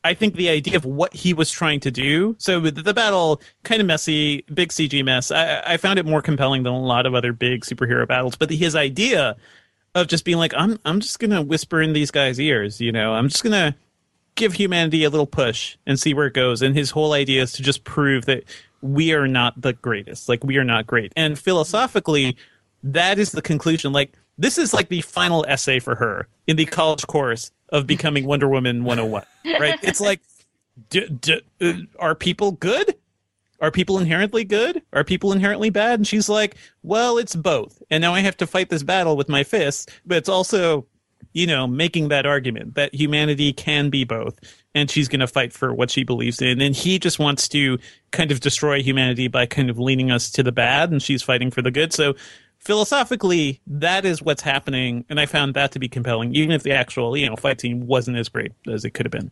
I 0.03 0.13
think 0.13 0.35
the 0.35 0.49
idea 0.49 0.77
of 0.77 0.85
what 0.85 1.13
he 1.13 1.33
was 1.33 1.51
trying 1.51 1.81
to 1.81 1.91
do. 1.91 2.35
So 2.39 2.59
the 2.59 2.93
battle, 2.93 3.41
kind 3.63 3.81
of 3.81 3.87
messy, 3.87 4.43
big 4.53 4.69
CG 4.69 5.03
mess. 5.03 5.29
I, 5.29 5.61
I 5.65 5.77
found 5.77 5.99
it 5.99 6.05
more 6.05 6.21
compelling 6.21 6.63
than 6.63 6.73
a 6.73 6.79
lot 6.79 7.05
of 7.05 7.13
other 7.13 7.33
big 7.33 7.65
superhero 7.65 8.07
battles. 8.07 8.35
But 8.35 8.49
his 8.49 8.75
idea 8.75 9.35
of 9.95 10.07
just 10.07 10.25
being 10.25 10.37
like, 10.37 10.53
I'm 10.55 10.79
I'm 10.85 10.99
just 10.99 11.19
gonna 11.19 11.41
whisper 11.41 11.81
in 11.81 11.93
these 11.93 12.11
guys' 12.11 12.39
ears. 12.39 12.79
You 12.79 12.91
know, 12.91 13.13
I'm 13.13 13.27
just 13.29 13.43
gonna 13.43 13.75
give 14.35 14.53
humanity 14.53 15.03
a 15.03 15.09
little 15.09 15.27
push 15.27 15.77
and 15.85 15.99
see 15.99 16.13
where 16.13 16.27
it 16.27 16.33
goes. 16.33 16.61
And 16.61 16.75
his 16.75 16.91
whole 16.91 17.13
idea 17.13 17.41
is 17.41 17.51
to 17.53 17.63
just 17.63 17.83
prove 17.83 18.25
that 18.25 18.43
we 18.81 19.13
are 19.13 19.27
not 19.27 19.59
the 19.61 19.73
greatest. 19.73 20.29
Like 20.29 20.43
we 20.43 20.57
are 20.57 20.63
not 20.63 20.87
great. 20.87 21.11
And 21.15 21.37
philosophically, 21.37 22.37
that 22.83 23.19
is 23.19 23.31
the 23.31 23.41
conclusion. 23.41 23.91
Like 23.91 24.13
this 24.37 24.57
is 24.57 24.73
like 24.73 24.87
the 24.89 25.01
final 25.01 25.45
essay 25.47 25.79
for 25.79 25.95
her 25.95 26.27
in 26.47 26.55
the 26.55 26.65
college 26.65 27.05
course 27.07 27.51
of 27.69 27.85
becoming 27.85 28.25
Wonder 28.25 28.47
Woman 28.47 28.83
101. 28.83 29.23
Right? 29.59 29.77
It's 29.83 29.99
like, 29.99 30.21
d- 30.89 31.09
d- 31.09 31.41
uh, 31.61 31.73
are 31.99 32.15
people 32.15 32.53
good? 32.53 32.95
Are 33.62 33.72
people 33.72 33.97
inherently 33.97 34.43
good? 34.43 34.82
Are 34.93 35.03
people 35.03 35.32
inherently 35.32 35.70
bad? 35.70 35.99
And 35.99 36.07
she's 36.07 36.30
like, 36.30 36.55
well, 36.84 37.18
it's 37.18 37.36
both. 37.36 37.82
And 37.89 38.01
now 38.01 38.14
I 38.14 38.22
have 38.22 38.38
to 38.38 38.47
fight 38.47 38.70
this 38.70 38.84
battle 38.84 39.18
with 39.18 39.30
my 39.30 39.43
fists, 39.43 39.86
but 40.05 40.18
it's 40.18 40.30
also 40.30 40.86
you 41.34 41.45
know, 41.45 41.68
making 41.68 42.07
that 42.10 42.26
argument 42.26 42.76
that 42.76 42.93
humanity 42.93 43.53
can 43.53 43.89
be 43.89 44.03
both, 44.03 44.39
and 44.74 44.89
she's 44.89 45.07
going 45.07 45.20
to 45.20 45.28
fight 45.28 45.53
for 45.53 45.74
what 45.74 45.91
she 45.91 46.03
believes 46.03 46.41
in. 46.41 46.62
And 46.62 46.76
he 46.76 46.97
just 46.97 47.20
wants 47.20 47.47
to 47.49 47.78
kind 48.12 48.32
of 48.32 48.39
destroy 48.39 48.82
humanity 48.82 49.28
by 49.28 49.45
kind 49.45 49.70
of 49.70 49.78
leaning 49.78 50.12
us 50.12 50.32
to 50.32 50.43
the 50.43 50.51
bad, 50.51 50.91
and 50.91 51.01
she's 51.01 51.22
fighting 51.22 51.51
for 51.51 51.62
the 51.62 51.72
good. 51.72 51.93
So 51.93 52.16
philosophically, 52.60 53.62
that 53.68 54.05
is 54.05 54.22
what's 54.22 54.41
happening, 54.41 55.05
and 55.10 55.20
I 55.20 55.26
found 55.26 55.53
that 55.53 55.72
to 55.74 55.80
be 55.80 55.88
compelling, 55.88 56.34
even 56.36 56.51
if 56.51 56.64
the 56.64 56.72
actual, 56.72 57.16
you 57.16 57.30
know, 57.30 57.36
fight 57.36 57.62
scene 57.62 57.86
wasn't 57.86 58.18
as 58.18 58.30
great 58.30 58.51
as 58.68 58.84
it 58.84 58.91
could 58.91 59.05
have 59.05 59.12
been. 59.12 59.32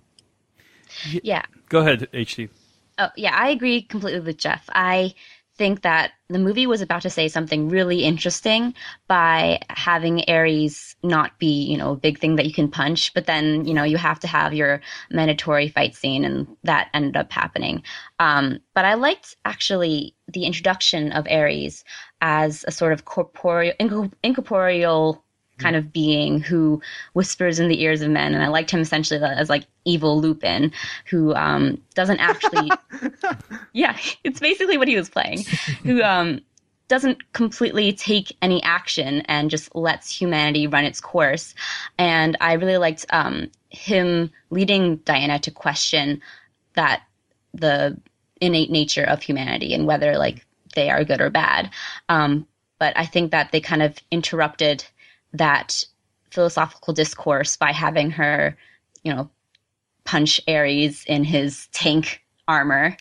Yeah. 1.24 1.44
Go 1.70 1.80
ahead, 1.80 2.08
HT. 2.14 2.50
Oh, 2.98 3.10
yeah, 3.16 3.36
I 3.36 3.50
agree 3.50 3.82
completely 3.84 4.22
with 4.22 4.38
Jeff. 4.38 4.68
I 4.74 5.14
think 5.56 5.82
that 5.82 6.12
the 6.30 6.40
movie 6.40 6.68
was 6.68 6.82
about 6.82 7.02
to 7.02 7.10
say 7.10 7.28
something 7.28 7.70
really 7.70 8.04
interesting 8.04 8.76
by 9.08 9.60
having 9.70 10.24
Ares 10.28 10.96
not 11.04 11.38
be, 11.40 11.64
you 11.64 11.78
know, 11.78 11.94
a 11.94 11.96
big 11.96 12.20
thing 12.20 12.36
that 12.36 12.46
you 12.46 12.54
can 12.54 12.70
punch, 12.70 13.14
but 13.14 13.26
then, 13.26 13.66
you 13.66 13.74
know, 13.74 13.84
you 13.84 13.98
have 13.98 14.20
to 14.20 14.28
have 14.28 14.54
your 14.54 14.82
mandatory 15.10 15.68
fight 15.68 15.96
scene, 15.96 16.26
and 16.26 16.48
that 16.64 16.90
ended 16.94 17.18
up 17.18 17.32
happening. 17.32 17.82
Um, 18.20 18.60
but 18.76 18.86
I 18.86 18.94
liked 18.96 19.36
actually 19.46 20.16
the 20.28 20.46
introduction 20.46 21.12
of 21.12 21.28
Ares 21.28 21.84
as 22.22 22.64
a 22.68 22.72
sort 22.72 22.94
of 22.94 23.06
corporeal, 23.06 23.74
incorporeal 24.24 25.24
kind 25.58 25.76
of 25.76 25.92
being 25.92 26.40
who 26.40 26.82
whispers 27.14 27.60
in 27.60 27.68
the 27.68 27.82
ears 27.82 28.02
of 28.02 28.10
men. 28.10 28.34
And 28.34 28.44
I 28.44 28.48
liked 28.48 28.72
him 28.72 28.80
essentially 28.80 29.20
as 29.22 29.50
like 29.50 29.66
evil 29.86 30.20
Lupin, 30.20 30.72
who 31.10 31.34
um, 31.36 31.82
doesn't 31.96 32.20
actually. 32.20 32.72
yeah, 33.74 33.98
it's 34.24 34.40
basically 34.40 34.78
what 34.78 34.88
he 34.88 34.96
was 34.96 35.10
playing. 35.10 35.44
Who 35.84 36.02
um, 36.04 36.42
doesn't 36.88 37.34
completely 37.34 37.92
take 37.92 38.36
any 38.42 38.62
action 38.64 39.22
and 39.22 39.50
just 39.50 39.74
lets 39.76 40.10
humanity 40.10 40.68
run 40.68 40.86
its 40.86 41.02
course. 41.02 41.54
And 41.98 42.38
I 42.40 42.54
really 42.54 42.78
liked 42.78 43.06
um, 43.10 43.52
him 43.70 44.32
leading 44.50 44.98
Diana 44.98 45.40
to 45.40 45.52
question 45.52 46.22
that 46.76 47.04
the 47.54 48.00
innate 48.40 48.72
nature 48.72 49.04
of 49.04 49.22
humanity 49.22 49.74
and 49.74 49.88
whether 49.88 50.18
like 50.18 50.46
they 50.76 50.90
are 50.90 51.04
good 51.04 51.22
or 51.22 51.30
bad. 51.30 51.72
Um, 52.08 52.48
but 52.80 52.94
I 52.96 53.06
think 53.06 53.32
that 53.32 53.52
they 53.52 53.60
kind 53.60 53.82
of 53.82 53.98
interrupted 54.12 54.86
that 55.34 55.84
philosophical 56.32 56.94
discourse 56.94 57.56
by 57.56 57.72
having 57.72 58.12
her, 58.12 58.58
you 59.04 59.14
know, 59.14 59.30
punch 60.04 60.40
Ares 60.48 61.04
in 61.06 61.24
his 61.24 61.68
tank 61.74 62.22
armor, 62.48 62.96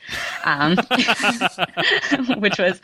um, 0.45 0.77
which 2.39 2.59
was 2.59 2.81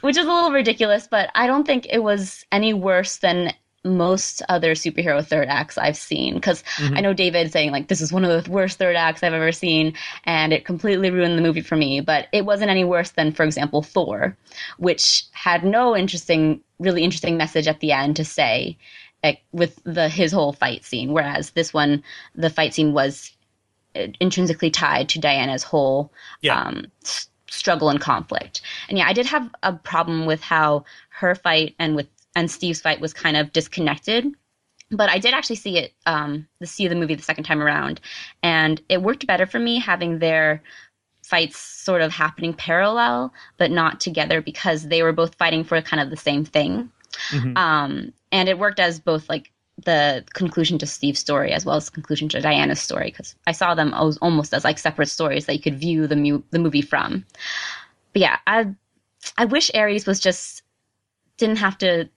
which 0.00 0.16
is 0.16 0.26
a 0.26 0.32
little 0.32 0.50
ridiculous, 0.50 1.06
but 1.08 1.30
I 1.34 1.46
don't 1.46 1.64
think 1.64 1.86
it 1.88 2.02
was 2.02 2.44
any 2.50 2.74
worse 2.74 3.18
than 3.18 3.52
most 3.84 4.42
other 4.48 4.74
superhero 4.74 5.26
third 5.26 5.48
acts 5.48 5.78
I've 5.78 5.96
seen. 5.96 6.34
Because 6.34 6.62
mm-hmm. 6.76 6.96
I 6.96 7.00
know 7.00 7.12
David 7.12 7.52
saying 7.52 7.72
like 7.72 7.88
this 7.88 8.00
is 8.00 8.12
one 8.12 8.24
of 8.24 8.44
the 8.44 8.50
worst 8.50 8.78
third 8.78 8.96
acts 8.96 9.22
I've 9.22 9.32
ever 9.32 9.52
seen, 9.52 9.94
and 10.24 10.52
it 10.52 10.64
completely 10.64 11.10
ruined 11.10 11.38
the 11.38 11.42
movie 11.42 11.60
for 11.60 11.76
me. 11.76 12.00
But 12.00 12.28
it 12.32 12.44
wasn't 12.44 12.70
any 12.70 12.84
worse 12.84 13.10
than, 13.10 13.32
for 13.32 13.44
example, 13.44 13.82
Thor, 13.82 14.36
which 14.78 15.24
had 15.32 15.64
no 15.64 15.96
interesting, 15.96 16.60
really 16.78 17.04
interesting 17.04 17.36
message 17.36 17.68
at 17.68 17.80
the 17.80 17.92
end 17.92 18.16
to 18.16 18.24
say. 18.24 18.76
Like, 19.24 19.42
with 19.52 19.80
the 19.84 20.08
his 20.08 20.32
whole 20.32 20.52
fight 20.52 20.84
scene, 20.84 21.12
whereas 21.12 21.50
this 21.50 21.72
one, 21.72 22.02
the 22.34 22.50
fight 22.50 22.74
scene 22.74 22.92
was 22.92 23.30
intrinsically 23.94 24.70
tied 24.70 25.08
to 25.10 25.20
Diana's 25.20 25.62
whole 25.62 26.12
yeah. 26.40 26.60
um, 26.60 26.86
struggle 27.48 27.88
and 27.88 28.00
conflict. 28.00 28.62
And 28.88 28.98
yeah, 28.98 29.06
I 29.06 29.12
did 29.12 29.26
have 29.26 29.48
a 29.62 29.74
problem 29.74 30.26
with 30.26 30.40
how 30.40 30.84
her 31.10 31.34
fight 31.34 31.74
and 31.78 31.94
with 31.94 32.08
and 32.34 32.50
Steve's 32.50 32.80
fight 32.80 33.00
was 33.00 33.12
kind 33.12 33.36
of 33.36 33.52
disconnected. 33.52 34.26
But 34.90 35.08
I 35.08 35.18
did 35.18 35.32
actually 35.32 35.56
see 35.56 35.78
it, 35.78 35.94
um, 36.04 36.46
see 36.62 36.86
the 36.86 36.94
movie 36.94 37.14
the 37.14 37.22
second 37.22 37.44
time 37.44 37.62
around, 37.62 38.00
and 38.42 38.80
it 38.90 39.02
worked 39.02 39.26
better 39.26 39.46
for 39.46 39.58
me 39.58 39.78
having 39.78 40.18
their 40.18 40.62
fights 41.22 41.56
sort 41.56 42.02
of 42.02 42.12
happening 42.12 42.52
parallel 42.52 43.32
but 43.56 43.70
not 43.70 44.00
together 44.00 44.42
because 44.42 44.88
they 44.88 45.02
were 45.02 45.12
both 45.12 45.36
fighting 45.36 45.64
for 45.64 45.80
kind 45.80 46.02
of 46.02 46.10
the 46.10 46.16
same 46.16 46.44
thing. 46.44 46.90
Mm-hmm. 47.30 47.56
Um, 47.56 48.12
and 48.32 48.48
it 48.48 48.58
worked 48.58 48.80
as 48.80 48.98
both 48.98 49.28
like 49.28 49.52
the 49.84 50.24
conclusion 50.34 50.78
to 50.78 50.86
Steve's 50.86 51.20
story 51.20 51.52
as 51.52 51.64
well 51.64 51.76
as 51.76 51.86
the 51.86 51.92
conclusion 51.92 52.28
to 52.30 52.40
Diana's 52.40 52.80
story 52.80 53.06
because 53.06 53.34
I 53.46 53.52
saw 53.52 53.74
them 53.74 53.94
almost 53.94 54.52
as 54.52 54.64
like 54.64 54.78
separate 54.78 55.08
stories 55.08 55.46
that 55.46 55.54
you 55.54 55.60
could 55.60 55.78
view 55.78 56.06
the 56.06 56.16
mu- 56.16 56.42
the 56.50 56.58
movie 56.58 56.82
from. 56.82 57.24
But 58.12 58.22
yeah, 58.22 58.38
I 58.46 58.74
I 59.38 59.46
wish 59.46 59.70
Ares 59.74 60.06
was 60.06 60.20
just 60.20 60.62
didn't 61.38 61.58
have 61.58 61.78
to 61.78 62.08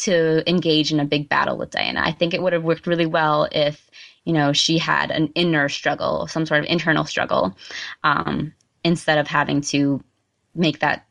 to 0.00 0.48
engage 0.48 0.92
in 0.92 1.00
a 1.00 1.04
big 1.04 1.28
battle 1.28 1.56
with 1.56 1.70
Diana. 1.70 2.02
I 2.04 2.12
think 2.12 2.34
it 2.34 2.42
would 2.42 2.52
have 2.52 2.64
worked 2.64 2.86
really 2.86 3.06
well 3.06 3.48
if 3.52 3.90
you 4.24 4.32
know 4.32 4.52
she 4.52 4.78
had 4.78 5.10
an 5.10 5.28
inner 5.34 5.68
struggle, 5.68 6.26
some 6.26 6.46
sort 6.46 6.60
of 6.60 6.66
internal 6.66 7.04
struggle, 7.04 7.56
um, 8.04 8.52
instead 8.84 9.18
of 9.18 9.26
having 9.26 9.60
to 9.62 10.02
make 10.54 10.80
that 10.80 11.06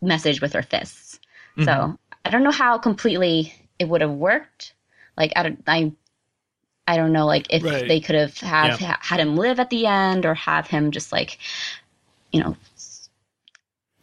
message 0.00 0.40
with 0.40 0.52
her 0.52 0.62
fists. 0.62 1.18
Mm-hmm. 1.56 1.64
So 1.64 1.98
I 2.24 2.30
don't 2.30 2.42
know 2.42 2.50
how 2.50 2.78
completely 2.78 3.54
it 3.78 3.88
would 3.88 4.00
have 4.00 4.12
worked. 4.12 4.74
Like 5.16 5.32
I 5.36 5.42
don't, 5.42 5.62
I, 5.66 5.92
I 6.86 6.96
don't 6.96 7.12
know, 7.12 7.26
like 7.26 7.46
if 7.50 7.64
right. 7.64 7.88
they 7.88 8.00
could 8.00 8.14
have 8.14 8.38
have 8.38 8.80
yeah. 8.80 8.96
had 9.00 9.20
him 9.20 9.36
live 9.36 9.58
at 9.58 9.70
the 9.70 9.86
end 9.86 10.26
or 10.26 10.34
have 10.34 10.66
him 10.66 10.90
just 10.90 11.12
like, 11.12 11.38
you 12.32 12.40
know, 12.40 12.56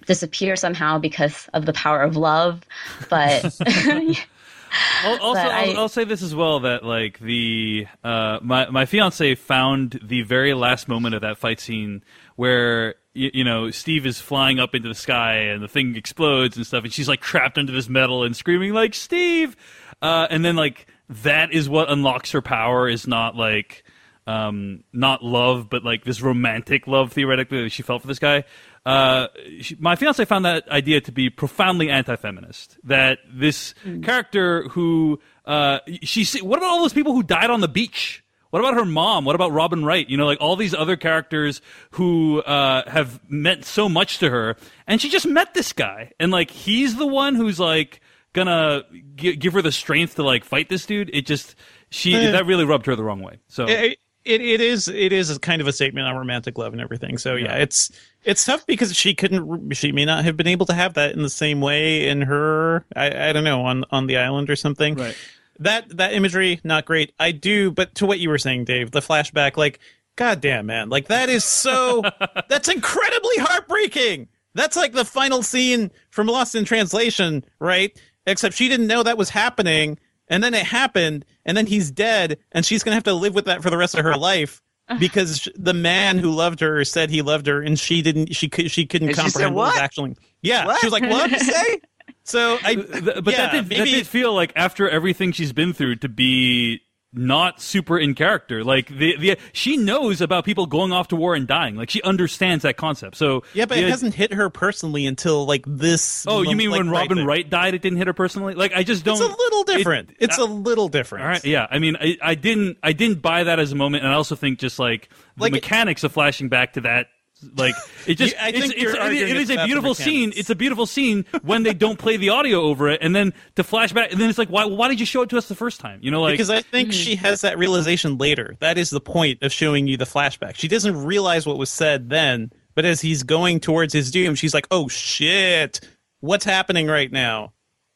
disappear 0.06 0.56
somehow 0.56 0.97
because 0.99 1.47
of 1.54 1.66
the 1.66 1.74
power 1.74 2.01
of 2.01 2.16
love. 2.16 2.62
But 3.10 3.43
also, 5.06 5.34
but 5.34 5.51
I, 5.51 5.68
will 5.68 5.80
I'll 5.80 5.89
say 5.89 6.04
this 6.04 6.22
as 6.22 6.34
well 6.34 6.62
that 6.62 6.84
like 6.84 7.20
the 7.20 7.88
uh, 8.04 8.39
my 8.41 8.70
my 8.70 8.86
fiance 8.86 9.36
found 9.36 9.99
the 10.04 10.24
very 10.24 10.54
last 10.54 10.88
moment 10.88 11.16
of 11.16 11.22
that 11.22 11.38
fight 11.38 11.60
scene 11.60 12.04
where 12.36 12.95
you, 13.14 13.32
you, 13.34 13.43
know 13.43 13.70
Steve 13.70 14.06
is 14.06 14.20
flying 14.20 14.60
up 14.60 14.74
into 14.74 14.88
the 14.88 14.95
sky 14.95 15.36
and 15.36 15.62
the 15.62 15.68
thing 15.68 15.95
explodes 15.95 16.58
and 16.58 16.66
stuff, 16.66 16.84
and 16.84 16.93
she's 16.93 17.08
like 17.08 17.22
trapped 17.22 17.58
under 17.58 17.72
this 17.72 17.89
metal 17.89 18.24
and 18.24 18.36
screaming 18.36 18.74
like 18.74 18.93
Steve, 18.93 19.56
uh, 20.01 20.28
and 20.30 20.43
then 20.43 20.56
like 20.56 20.88
that 21.10 21.54
is 21.54 21.70
what 21.70 21.91
unlocks 21.91 22.32
her 22.32 22.41
power 22.41 22.88
is 22.88 23.06
not 23.06 23.36
like 23.36 23.84
um, 24.26 24.84
not 24.93 25.24
love, 25.24 25.70
but 25.70 25.84
like 25.84 26.04
this 26.04 26.22
romantic 26.22 26.88
love 26.88 27.12
theoretically 27.12 27.64
that 27.64 27.72
she 27.72 27.84
felt 27.84 28.01
for 28.01 28.08
this 28.08 28.20
guy. 28.20 28.43
Uh, 28.86 29.28
she, 29.62 29.76
my 29.80 29.96
fiance 29.96 30.24
found 30.26 30.46
that 30.46 30.68
idea 30.68 31.00
to 31.01 31.12
be 31.12 31.30
profoundly 31.30 31.89
anti-feminist. 31.89 32.78
That 32.84 33.20
this 33.32 33.74
mm. 33.86 34.04
character 34.04 34.64
who 34.70 35.20
uh, 35.46 35.80
she 36.01 36.26
what 36.42 36.58
about 36.58 36.70
all 36.70 36.82
those 36.82 36.93
people 36.93 37.14
who 37.14 37.24
died 37.24 37.50
on 37.50 37.62
the 37.62 37.68
beach? 37.68 38.24
What 38.50 38.60
about 38.60 38.76
her 38.76 38.86
mom? 38.86 39.26
What 39.26 39.34
about 39.34 39.51
Robin 39.51 39.84
Wright? 39.84 40.08
You 40.08 40.16
know, 40.16 40.28
like 40.28 40.39
all 40.39 40.55
these 40.55 40.76
other 40.76 40.96
characters 40.96 41.60
who 41.92 42.42
uh, 42.42 42.88
have 42.88 43.20
meant 43.28 43.66
so 43.66 43.89
much 43.89 44.20
to 44.20 44.30
her, 44.30 44.58
and 44.86 45.01
she 45.01 45.10
just 45.10 45.26
met 45.26 45.54
this 45.55 45.74
guy, 45.74 46.12
and 46.20 46.32
like 46.32 46.51
he's 46.51 46.96
the 46.97 47.08
one 47.08 47.34
who's 47.36 47.60
like 47.60 48.00
gonna 48.34 48.84
g- 49.16 49.36
give 49.38 49.54
her 49.54 49.62
the 49.62 49.72
strength 49.72 50.16
to 50.16 50.24
like 50.24 50.43
fight 50.43 50.70
this 50.70 50.86
dude. 50.86 51.10
It 51.14 51.26
just 51.26 51.55
she 51.89 52.14
that 52.14 52.46
really 52.46 52.66
rubbed 52.66 52.86
her 52.86 52.96
the 52.96 53.04
wrong 53.04 53.22
way. 53.22 53.39
So 53.47 53.66
it, 53.68 53.97
it, 54.25 54.41
it 54.41 54.62
is 54.62 54.87
it 54.87 55.12
is 55.12 55.37
kind 55.39 55.62
of 55.62 55.67
a 55.67 55.74
statement 55.74 56.08
on 56.08 56.16
romantic 56.16 56.58
love 56.58 56.74
and 56.74 56.82
everything. 56.82 57.17
So 57.17 57.36
yeah, 57.36 57.45
yeah, 57.45 57.55
it's 57.58 57.91
it's 58.24 58.45
tough 58.45 58.66
because 58.66 58.95
she 58.95 59.13
couldn't 59.13 59.74
she 59.74 59.91
may 59.91 60.05
not 60.05 60.24
have 60.24 60.37
been 60.37 60.47
able 60.47 60.66
to 60.67 60.74
have 60.74 60.93
that 60.93 61.13
in 61.13 61.21
the 61.21 61.29
same 61.29 61.62
way 61.62 62.08
in 62.08 62.21
her 62.21 62.86
I, 62.95 63.29
I 63.29 63.33
don't 63.33 63.43
know 63.43 63.66
on 63.66 63.86
on 63.91 64.08
the 64.08 64.17
island 64.17 64.50
or 64.50 64.55
something. 64.55 64.95
Right. 64.95 65.17
That 65.59 65.97
that 65.97 66.13
imagery 66.13 66.59
not 66.63 66.86
great. 66.86 67.13
I 67.20 67.32
do, 67.32 67.71
but 67.71 67.95
to 67.95 68.05
what 68.05 68.20
you 68.20 68.29
were 68.29 68.37
saying, 68.37 68.66
Dave, 68.66 68.91
the 68.91 69.01
flashback 69.01 69.58
like 69.58 69.79
God 70.16 70.41
damn, 70.41 70.66
man. 70.66 70.89
Like 70.89 71.08
that 71.08 71.29
is 71.29 71.43
so 71.43 72.04
that's 72.50 72.70
incredibly 72.70 73.37
heartbreaking. 73.37 74.29
That's 74.55 74.78
like 74.78 74.93
the 74.93 75.05
final 75.05 75.41
scene 75.41 75.91
from 76.12 76.28
Lost 76.28 76.55
in 76.55 76.63
Translation, 76.66 77.43
right? 77.59 78.00
Except 78.25 78.55
she 78.55 78.70
didn't 78.70 78.87
know 78.87 79.04
that 79.04 79.17
was 79.17 79.29
happening, 79.29 79.97
and 80.28 80.43
then 80.43 80.54
it 80.54 80.66
happened, 80.66 81.25
and 81.45 81.55
then 81.58 81.66
he's 81.67 81.91
dead, 81.91 82.37
and 82.51 82.66
she's 82.66 82.83
gonna 82.83 82.95
have 82.95 83.04
to 83.04 83.13
live 83.13 83.33
with 83.36 83.45
that 83.45 83.62
for 83.63 83.70
the 83.70 83.78
rest 83.78 83.95
of 83.95 84.04
her 84.04 84.16
life 84.16 84.62
because 85.00 85.47
the 85.55 85.74
man 85.74 86.17
who 86.20 86.32
loved 86.32 86.59
her 86.59 86.83
said 86.86 87.09
he 87.09 87.21
loved 87.21 87.47
her, 87.47 87.62
and 87.62 87.79
she 87.79 88.01
didn't. 88.01 88.36
She 88.36 88.50
could. 88.50 88.70
She 88.71 88.86
couldn't 88.86 89.09
And 89.09 89.17
she 89.17 89.21
said, 89.24 89.32
comprehend 89.32 89.55
what 89.55 89.66
was 89.67 89.75
"What? 89.75 89.83
actually. 89.83 90.16
Yeah, 90.41 90.66
What? 90.66 90.79
she 90.79 90.87
was 90.87 90.93
like, 90.93 91.04
"What 91.09 91.29
did 91.29 91.39
you 91.41 91.51
say?" 91.51 91.79
So 92.25 92.58
I, 92.63 92.75
Th- 92.75 92.87
but 92.87 93.33
yeah, 93.33 93.47
that, 93.47 93.51
did, 93.51 93.66
that 93.66 93.70
maybe 93.70 93.91
did 93.91 94.08
feel 94.08 94.33
like 94.33 94.54
after 94.55 94.89
everything 94.89 95.33
she's 95.33 95.51
been 95.51 95.74
through 95.74 95.97
to 95.97 96.09
be 96.09 96.79
not 97.14 97.62
super 97.62 97.98
in 98.00 98.16
character. 98.16 98.64
Like 98.64 98.88
the 98.88 99.16
the 99.18 99.38
she 99.52 99.78
knows 99.78 100.20
about 100.22 100.46
people 100.46 100.66
going 100.66 100.92
off 100.92 101.10
to 101.10 101.16
war 101.16 101.36
and 101.36 101.48
dying. 101.48 101.76
Like 101.76 101.90
she 101.90 102.02
understands 102.02 102.64
that 102.64 102.78
concept. 102.78 103.16
So 103.18 103.44
yeah, 103.54 103.66
but 103.66 103.76
the- 103.76 103.84
it 103.84 103.90
hasn't 103.90 104.14
hit 104.16 104.34
her 104.34 104.50
personally 104.50 105.06
until 105.06 105.46
like 105.46 105.64
this. 105.68 106.26
Oh, 106.28 106.42
you 106.42 106.56
mean 106.56 106.72
like, 106.72 106.80
when 106.80 106.90
Robin 106.90 107.18
there. 107.18 107.26
Wright 107.28 107.48
died, 107.50 107.74
it 107.76 107.82
didn't 107.82 107.98
hit 108.00 108.08
her 108.08 108.14
personally? 108.14 108.54
Like 108.56 108.74
I 108.74 108.84
just 108.84 109.04
don't. 109.06 109.14
It's 109.22 109.24
a 109.34 109.38
little 109.38 109.64
different. 109.64 110.10
It- 110.12 110.16
it's 110.20 110.38
a 110.38 110.46
little 110.46 110.88
different. 110.90 111.24
All 111.24 111.30
right, 111.30 111.44
yeah. 111.46 111.68
I 111.70 111.80
mean, 111.80 111.96
I, 112.00 112.18
I 112.22 112.36
didn't, 112.36 112.78
I 112.82 112.94
didn't 112.94 113.22
buy 113.22 113.44
that 113.44 113.60
as 113.60 113.72
a 113.72 113.76
moment, 113.76 114.04
and 114.04 114.12
I 114.12 114.16
also 114.16 114.36
think 114.36 114.60
just 114.60 114.80
like 114.80 115.10
the 115.38 115.44
Like- 115.44 115.52
mechanics 115.52 116.04
of 116.04 116.12
flashing 116.12 116.50
back 116.50 116.74
to 116.74 116.82
that, 116.82 117.08
like 117.57 117.75
it 118.07 118.15
just 118.15 118.36
I 118.41 118.49
it's, 118.49 118.59
think 118.59 118.74
it's, 118.74 118.82
you're 118.82 118.95
it- 118.95 119.29
it 119.29 119.37
it's 119.37 119.49
a 119.49 119.65
beautiful 119.65 119.93
scene. 119.93 120.33
It's 120.36 120.49
a 120.49 120.55
beautiful 120.55 120.86
scene 120.86 121.25
when 121.41 121.63
they 121.63 121.74
don't 121.74 121.97
play 121.97 122.17
the 122.17 122.29
audio 122.29 122.61
over 122.61 122.89
it, 122.89 122.99
and 123.01 123.15
then 123.15 123.33
to 123.55 123.63
flash 123.63 123.93
back, 123.93 124.11
and 124.11 124.20
then 124.20 124.29
it's 124.29 124.37
like, 124.37 124.49
why, 124.49 124.65
why 124.65 124.87
did 124.87 124.99
you 124.99 125.05
show 125.05 125.21
it 125.21 125.29
to 125.29 125.37
us 125.37 125.47
the 125.47 125.55
first 125.55 125.79
time? 125.79 125.99
You 126.01 126.11
know, 126.11 126.21
like 126.21 126.33
because 126.33 126.49
I 126.49 126.61
think 126.61 126.89
hmm. 126.89 126.91
she 126.91 127.15
has 127.15 127.41
that 127.41 127.57
realization 127.57 128.17
later. 128.17 128.55
That 128.59 128.78
is 128.78 128.89
the 128.89 129.01
point 129.01 129.41
of 129.43 129.51
showing 129.51 129.87
you 129.87 129.97
the 129.97 130.05
flashback. 130.05 130.55
She 130.55 130.67
doesn't 130.67 131.05
realize 131.05 131.45
what 131.45 131.57
was 131.57 131.70
said 131.70 132.09
then, 132.09 132.51
but 132.75 132.86
as 132.86 133.01
he's 133.01 133.24
going 133.24 133.59
towards 133.59 133.93
his 133.93 134.11
doom, 134.11 134.36
she's 134.36 134.53
like, 134.53 134.67
"Oh 134.71 134.87
shit, 134.87 135.79
what's 136.20 136.45
happening 136.45 136.87
right 136.87 137.11
now?" 137.11 137.53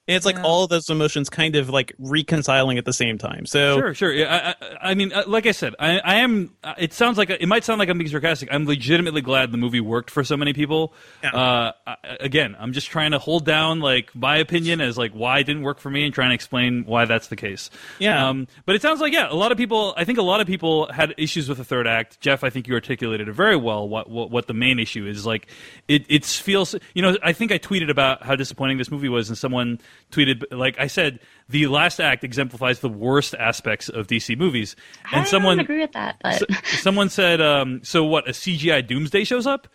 And 0.08 0.16
it's 0.16 0.26
like 0.26 0.40
all 0.40 0.64
of 0.64 0.70
those 0.70 0.90
emotions 0.90 1.30
kind 1.30 1.56
of 1.58 1.70
like 1.70 1.94
reconciling 2.00 2.78
at 2.78 2.86
the 2.86 2.94
same 2.94 3.18
time. 3.18 3.46
So 3.46 3.78
Sure, 3.78 3.94
sure. 3.94 4.14
Yeah, 4.14 4.56
I, 4.62 4.66
I, 4.66 4.92
I 4.92 4.94
mean, 4.94 5.12
uh, 5.12 5.24
like 5.28 5.46
I 5.46 5.52
said, 5.52 5.76
I, 5.80 6.00
I 6.00 6.16
am. 6.16 6.56
uh, 6.64 6.76
It 6.78 6.94
sounds 6.94 7.18
like 7.18 7.30
it 7.30 7.46
might 7.48 7.64
sound 7.64 7.80
like 7.80 7.90
I'm 7.90 7.98
being 7.98 8.10
sarcastic. 8.10 8.48
I'm 8.52 8.66
legitimately 8.66 9.22
glad 9.22 9.52
the 9.52 9.58
movie 9.58 9.82
worked 9.82 10.10
for 10.10 10.24
so 10.24 10.38
many 10.38 10.54
people. 10.54 10.94
Uh, 11.24 11.72
I, 11.86 11.96
again, 12.22 12.56
I'm 12.58 12.72
just 12.74 12.88
trying 12.88 13.12
to 13.12 13.20
hold 13.20 13.46
down 13.46 13.80
like 13.82 14.16
my 14.16 14.38
opinion 14.38 14.80
as 14.82 14.98
like 14.98 15.12
why 15.12 15.40
it 15.40 15.44
didn't 15.44 15.64
work 15.64 15.80
for 15.80 15.90
me 15.90 16.06
and 16.06 16.14
trying 16.14 16.30
to 16.30 16.36
explain 16.36 16.84
why 16.86 17.06
that's 17.06 17.28
the 17.28 17.36
case. 17.36 17.70
Yeah. 18.00 18.30
Um, 18.30 18.48
but 18.66 18.76
it 18.76 18.82
sounds 18.82 19.02
like 19.02 19.12
yeah, 19.14 19.28
a 19.30 19.36
lot 19.36 19.52
of 19.52 19.58
people. 19.58 19.94
I 19.98 20.06
think 20.06 20.18
a 20.20 20.24
lot 20.24 20.40
of 20.40 20.48
people 20.48 20.92
had 20.92 21.14
issues 21.18 21.50
with 21.50 21.58
the 21.58 21.66
third 21.66 21.86
act. 21.86 22.20
Jeff, 22.22 22.44
I 22.44 22.50
think 22.50 22.68
you 22.68 22.74
articulated 22.76 23.28
it 23.28 23.34
very 23.34 23.58
well. 23.58 23.88
What 23.90 24.10
what, 24.10 24.32
what 24.32 24.48
the 24.48 24.54
main 24.54 24.80
issue 24.80 25.06
is 25.06 25.26
like. 25.26 25.48
It 25.90 26.06
it 26.08 26.24
feels. 26.26 26.76
You 26.94 27.02
know, 27.02 27.18
I 27.22 27.34
think 27.34 27.52
I 27.52 27.58
tweeted 27.60 27.90
about 27.90 28.24
how 28.24 28.36
disappointing 28.36 28.78
this 28.78 28.90
movie 28.90 29.10
was, 29.10 29.28
and 29.30 29.38
someone 29.38 29.80
tweeted 30.12 30.44
like 30.52 30.80
I 30.80 30.88
said, 30.88 31.20
the 31.50 31.68
last 31.68 32.00
act 32.00 32.24
exemplifies 32.24 32.80
the 32.80 32.90
worst 32.90 33.36
aspects 33.36 33.90
of 33.90 34.08
DC 34.08 34.38
movies, 34.38 34.76
and 35.12 35.22
I 35.22 35.26
someone 35.26 35.60
agree 35.60 35.82
with 35.82 35.94
that, 35.94 36.18
but 36.22 36.42
S- 36.52 36.80
someone 36.82 37.10
said, 37.10 37.42
um, 37.42 37.82
"So 37.84 38.04
what? 38.04 38.28
A 38.28 38.32
CGI 38.34 38.86
Doomsday 38.86 39.24
shows 39.24 39.48
up?" 39.48 39.68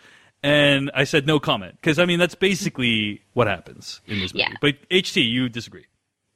And 0.43 0.91
I 0.95 1.05
said, 1.05 1.27
"No 1.27 1.39
comment," 1.39 1.77
because 1.81 1.99
I 1.99 2.05
mean 2.05 2.19
that's 2.19 2.35
basically 2.35 3.23
what 3.35 3.47
happens 3.47 4.01
in 4.07 4.19
this 4.21 4.35
movie. 4.35 4.45
Yeah. 4.45 4.55
But 4.61 4.75
HT, 4.91 5.23
you 5.29 5.49
disagree? 5.49 5.87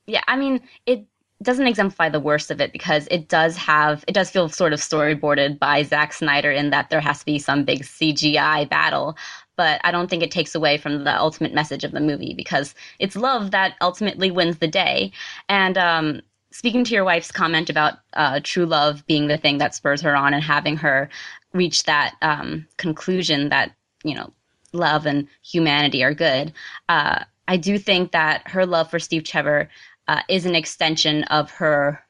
yeah, 0.07 0.23
I 0.29 0.37
mean, 0.37 0.61
it 0.87 1.05
doesn't 1.43 1.67
exemplify 1.67 2.09
the 2.09 2.21
worst 2.21 2.51
of 2.51 2.61
it 2.61 2.73
because 2.73 3.07
it 3.11 3.29
does 3.29 3.57
have, 3.57 4.05
it 4.09 4.13
does 4.13 4.31
feel 4.31 4.49
sort 4.49 4.73
of 4.73 4.81
storyboarded 4.81 5.59
by 5.59 5.83
Zack 5.83 6.13
Snyder 6.13 6.51
in 6.51 6.71
that 6.71 6.89
there 6.91 7.01
has 7.01 7.19
to 7.19 7.27
be 7.27 7.39
some 7.39 7.65
big 7.65 7.83
CGI 7.83 8.69
battle. 8.69 9.17
But 9.57 9.81
I 9.85 9.91
don't 9.91 10.09
think 10.09 10.23
it 10.23 10.31
takes 10.31 10.55
away 10.55 10.79
from 10.79 11.05
the 11.05 11.19
ultimate 11.19 11.55
message 11.55 11.85
of 11.85 11.93
the 11.93 12.01
movie 12.01 12.35
because 12.35 12.75
it's 12.99 13.17
love 13.17 13.51
that 13.53 13.75
ultimately 13.81 14.31
wins 14.31 14.59
the 14.59 14.69
day. 14.69 15.13
And 15.49 15.79
um, 15.79 16.21
speaking 16.51 16.85
to 16.85 16.95
your 16.95 17.05
wife's 17.05 17.33
comment 17.33 17.71
about 17.71 17.95
uh, 18.15 18.41
true 18.43 18.67
love 18.67 19.07
being 19.07 19.29
the 19.29 19.39
thing 19.39 19.59
that 19.59 19.75
spurs 19.75 20.01
her 20.03 20.17
on 20.17 20.35
and 20.35 20.43
having 20.43 20.77
her 20.77 21.09
reach 21.53 21.85
that 21.85 22.15
um, 22.23 22.67
conclusion 22.77 23.49
that, 23.49 23.73
you 24.05 24.15
know, 24.15 24.33
love 24.73 25.07
and 25.07 25.29
humanity 25.43 26.03
are 26.05 26.15
good. 26.15 26.53
Uh, 26.89 27.25
I 27.49 27.57
do 27.57 27.79
think 27.79 28.13
that 28.13 28.47
her 28.49 28.67
love 28.67 28.91
for 28.91 28.99
Steve 28.99 29.25
Trevor 29.25 29.69
uh, 30.09 30.21
is 30.29 30.47
an 30.47 30.55
extension 30.55 31.25
of 31.25 31.51
her 31.53 32.03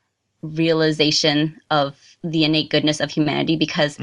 realization 0.43 1.61
of 1.71 2.17
the 2.23 2.45
innate 2.45 2.71
goodness 2.71 3.01
of 3.01 3.11
humanity 3.11 3.57
because 3.57 3.99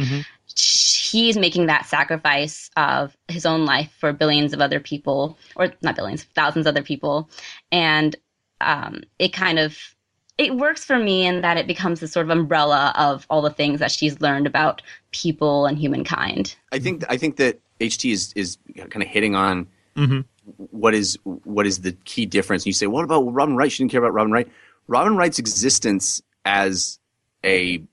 he's 0.55 1.38
making 1.38 1.67
that 1.67 1.85
sacrifice 1.85 2.69
of 2.75 3.15
his 3.27 3.45
own 3.45 3.65
life 3.65 3.93
for 3.99 4.13
billions 4.13 4.53
of 4.53 4.61
other 4.61 4.80
people, 4.80 5.38
or 5.55 5.73
not 5.81 5.95
billions, 5.95 6.23
thousands 6.23 6.65
of 6.65 6.71
other 6.71 6.84
people, 6.84 7.30
and 7.71 8.15
um, 8.61 9.01
it 9.19 9.34
kind 9.34 9.59
of 9.59 9.77
it 10.38 10.55
works 10.55 10.84
for 10.84 10.97
me 10.97 11.27
in 11.27 11.41
that 11.41 11.57
it 11.57 11.67
becomes 11.67 11.99
this 11.99 12.11
sort 12.11 12.25
of 12.25 12.31
umbrella 12.31 12.91
of 12.97 13.27
all 13.30 13.41
the 13.41 13.51
things 13.51 13.80
that 13.80 13.91
she's 13.91 14.19
learned 14.19 14.47
about 14.47 14.81
people 15.11 15.67
and 15.67 15.77
humankind. 15.77 16.55
I 16.71 16.80
think 16.80 17.03
I 17.09 17.17
think 17.17 17.38
that 17.38 17.59
HT 17.80 18.11
is 18.11 18.34
is 18.34 18.57
kind 18.89 19.03
of 19.03 19.07
hitting 19.07 19.35
on 19.35 19.67
Mm-hmm. 19.95 20.21
what 20.71 20.95
is 20.95 21.19
what 21.23 21.67
is 21.67 21.81
the 21.81 21.91
key 21.91 22.25
difference. 22.25 22.65
You 22.65 22.73
say, 22.73 22.88
what 22.88 23.03
about 23.03 23.21
Robin 23.31 23.55
Wright? 23.55 23.71
She 23.71 23.84
didn't 23.84 23.91
care 23.91 24.01
about 24.01 24.13
Robin 24.13 24.31
Wright. 24.31 24.51
Robin 24.88 25.15
Wright's 25.15 25.38
existence 25.38 26.21
as 26.45 26.97
a 27.45 27.84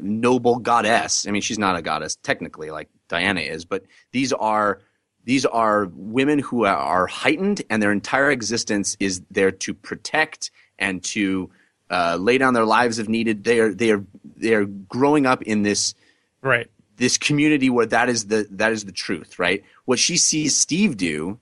noble 0.00 0.58
goddess. 0.58 1.26
I 1.26 1.30
mean, 1.30 1.42
she's 1.42 1.58
not 1.58 1.76
a 1.76 1.82
goddess 1.82 2.16
technically, 2.16 2.70
like 2.70 2.88
Diana 3.08 3.40
is, 3.40 3.64
but 3.64 3.84
these 4.12 4.32
are 4.32 4.80
these 5.24 5.44
are 5.44 5.88
women 5.94 6.38
who 6.38 6.64
are, 6.64 6.76
are 6.76 7.06
heightened, 7.06 7.62
and 7.68 7.82
their 7.82 7.92
entire 7.92 8.30
existence 8.30 8.96
is 9.00 9.22
there 9.30 9.50
to 9.50 9.74
protect 9.74 10.50
and 10.78 11.02
to 11.04 11.50
uh, 11.90 12.16
lay 12.18 12.38
down 12.38 12.54
their 12.54 12.64
lives 12.64 12.98
if 12.98 13.08
needed. 13.08 13.44
They 13.44 13.60
are 13.60 13.74
they 13.74 13.90
are 13.90 14.04
they 14.36 14.54
are 14.54 14.64
growing 14.64 15.26
up 15.26 15.42
in 15.42 15.62
this 15.62 15.94
right. 16.42 16.68
this 16.96 17.18
community 17.18 17.68
where 17.68 17.86
that 17.86 18.08
is 18.08 18.26
the 18.26 18.46
that 18.52 18.72
is 18.72 18.84
the 18.84 18.92
truth, 18.92 19.38
right? 19.38 19.62
What 19.84 19.98
she 19.98 20.16
sees 20.16 20.56
Steve 20.56 20.96
do 20.96 21.38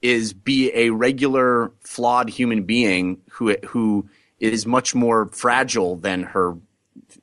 is 0.00 0.32
be 0.32 0.72
a 0.74 0.90
regular 0.90 1.70
flawed 1.80 2.28
human 2.28 2.64
being 2.64 3.20
who 3.30 3.56
who 3.64 4.08
is 4.42 4.66
much 4.66 4.94
more 4.94 5.26
fragile 5.26 5.96
than 5.96 6.24
her 6.24 6.56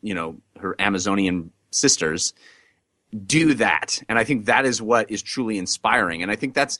you 0.02 0.14
know 0.14 0.38
her 0.60 0.76
Amazonian 0.80 1.52
sisters 1.72 2.34
do 3.26 3.54
that. 3.56 4.02
And 4.08 4.18
i 4.18 4.24
think 4.24 4.46
that 4.46 4.66
is 4.66 4.82
what 4.82 5.12
is 5.12 5.22
truly 5.22 5.58
inspiring. 5.58 6.24
And 6.24 6.32
i 6.32 6.36
think 6.36 6.54
that's 6.54 6.80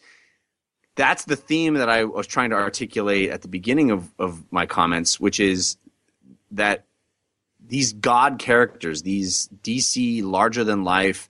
that's 0.96 1.26
the 1.26 1.36
theme 1.36 1.76
that 1.76 1.90
i 1.90 2.04
was 2.04 2.28
trying 2.28 2.50
to 2.50 2.56
articulate 2.56 3.30
at 3.30 3.42
the 3.42 3.48
beginning 3.48 3.92
of, 3.92 4.10
of 4.18 4.44
my 4.52 4.66
comments 4.66 5.20
which 5.20 5.40
is 5.40 5.78
that 6.52 6.86
these 7.66 7.94
god 7.94 8.40
characters 8.40 9.04
these 9.04 9.50
dc 9.64 10.24
larger 10.24 10.64
than 10.64 10.84
life 10.84 11.30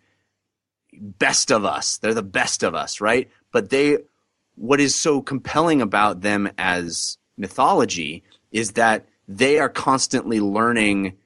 best 0.94 1.52
of 1.52 1.66
us 1.66 1.98
they're 1.98 2.14
the 2.14 2.24
best 2.24 2.64
of 2.64 2.74
us 2.76 3.02
right? 3.02 3.30
But 3.52 3.70
they 3.70 4.00
what 4.56 4.80
is 4.80 4.96
so 4.96 5.22
compelling 5.22 5.82
about 5.82 6.22
them 6.22 6.50
as 6.58 7.18
mythology 7.38 8.24
is 8.52 8.74
that 8.74 9.06
they 9.28 9.60
are 9.60 9.70
constantly 9.70 10.40
learning 10.40 11.18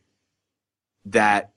that 1.05 1.51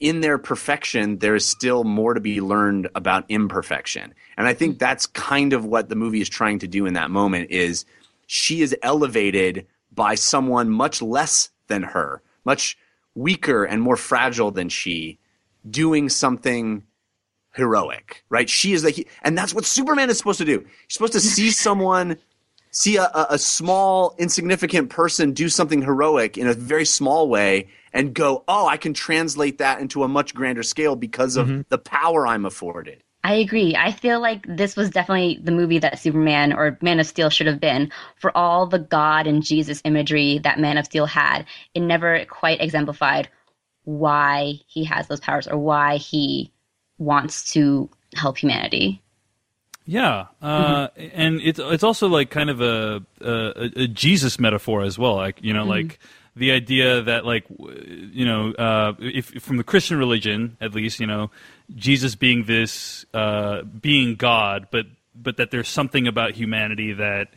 in 0.00 0.20
their 0.20 0.38
perfection, 0.38 1.18
there 1.18 1.34
is 1.34 1.46
still 1.46 1.84
more 1.84 2.14
to 2.14 2.20
be 2.20 2.40
learned 2.40 2.88
about 2.94 3.24
imperfection. 3.28 4.14
And 4.36 4.46
I 4.46 4.54
think 4.54 4.78
that's 4.78 5.06
kind 5.06 5.52
of 5.52 5.64
what 5.64 5.88
the 5.88 5.96
movie 5.96 6.20
is 6.20 6.28
trying 6.28 6.58
to 6.60 6.68
do 6.68 6.86
in 6.86 6.94
that 6.94 7.10
moment 7.10 7.50
is 7.50 7.84
she 8.26 8.60
is 8.60 8.76
elevated 8.82 9.66
by 9.92 10.14
someone 10.14 10.70
much 10.70 11.00
less 11.00 11.50
than 11.68 11.82
her, 11.82 12.22
much 12.44 12.76
weaker 13.14 13.64
and 13.64 13.82
more 13.82 13.96
fragile 13.96 14.50
than 14.50 14.68
she, 14.68 15.18
doing 15.68 16.08
something 16.08 16.82
heroic, 17.54 18.24
right? 18.28 18.48
She 18.48 18.72
is 18.72 18.84
like, 18.84 19.08
and 19.22 19.36
that's 19.36 19.54
what 19.54 19.64
Superman 19.64 20.10
is 20.10 20.18
supposed 20.18 20.38
to 20.38 20.44
do. 20.44 20.52
You're 20.52 20.64
supposed 20.88 21.14
to 21.14 21.20
see 21.20 21.50
someone, 21.50 22.18
see 22.70 22.96
a, 22.96 23.04
a, 23.04 23.26
a 23.30 23.38
small, 23.38 24.14
insignificant 24.18 24.90
person 24.90 25.32
do 25.32 25.48
something 25.48 25.82
heroic 25.82 26.38
in 26.38 26.46
a 26.46 26.54
very 26.54 26.84
small 26.84 27.28
way 27.28 27.68
and 27.92 28.14
go, 28.14 28.44
oh, 28.48 28.66
I 28.66 28.76
can 28.76 28.94
translate 28.94 29.58
that 29.58 29.80
into 29.80 30.04
a 30.04 30.08
much 30.08 30.34
grander 30.34 30.62
scale 30.62 30.96
because 30.96 31.36
of 31.36 31.48
mm-hmm. 31.48 31.62
the 31.68 31.78
power 31.78 32.26
I'm 32.26 32.44
afforded. 32.44 33.02
I 33.24 33.34
agree. 33.34 33.74
I 33.76 33.92
feel 33.92 34.20
like 34.20 34.46
this 34.46 34.76
was 34.76 34.90
definitely 34.90 35.40
the 35.42 35.50
movie 35.50 35.80
that 35.80 35.98
Superman 35.98 36.52
or 36.52 36.78
Man 36.80 37.00
of 37.00 37.06
Steel 37.06 37.30
should 37.30 37.48
have 37.48 37.60
been. 37.60 37.90
For 38.16 38.36
all 38.36 38.66
the 38.66 38.78
God 38.78 39.26
and 39.26 39.42
Jesus 39.42 39.82
imagery 39.84 40.38
that 40.44 40.60
Man 40.60 40.78
of 40.78 40.84
Steel 40.84 41.06
had, 41.06 41.44
it 41.74 41.80
never 41.80 42.24
quite 42.26 42.60
exemplified 42.60 43.28
why 43.84 44.54
he 44.66 44.84
has 44.84 45.08
those 45.08 45.20
powers 45.20 45.48
or 45.48 45.58
why 45.58 45.96
he 45.96 46.52
wants 46.98 47.52
to 47.52 47.90
help 48.14 48.38
humanity. 48.38 49.02
Yeah, 49.88 50.26
uh, 50.42 50.88
and 50.98 51.40
it's 51.40 51.58
it's 51.58 51.82
also 51.82 52.08
like 52.08 52.28
kind 52.28 52.50
of 52.50 52.60
a, 52.60 53.02
a 53.22 53.70
a 53.84 53.88
Jesus 53.88 54.38
metaphor 54.38 54.82
as 54.82 54.98
well. 54.98 55.14
Like 55.14 55.42
you 55.42 55.54
know, 55.54 55.64
like 55.64 55.98
the 56.36 56.52
idea 56.52 57.00
that 57.00 57.24
like 57.24 57.46
you 57.48 58.26
know 58.26 58.52
uh, 58.52 58.92
if, 58.98 59.34
if 59.34 59.42
from 59.42 59.56
the 59.56 59.64
Christian 59.64 59.96
religion 59.96 60.58
at 60.60 60.74
least 60.74 61.00
you 61.00 61.06
know 61.06 61.30
Jesus 61.74 62.16
being 62.16 62.44
this 62.44 63.06
uh, 63.14 63.62
being 63.62 64.16
God, 64.16 64.66
but 64.70 64.84
but 65.14 65.38
that 65.38 65.50
there's 65.50 65.70
something 65.70 66.06
about 66.06 66.32
humanity 66.32 66.92
that 66.92 67.28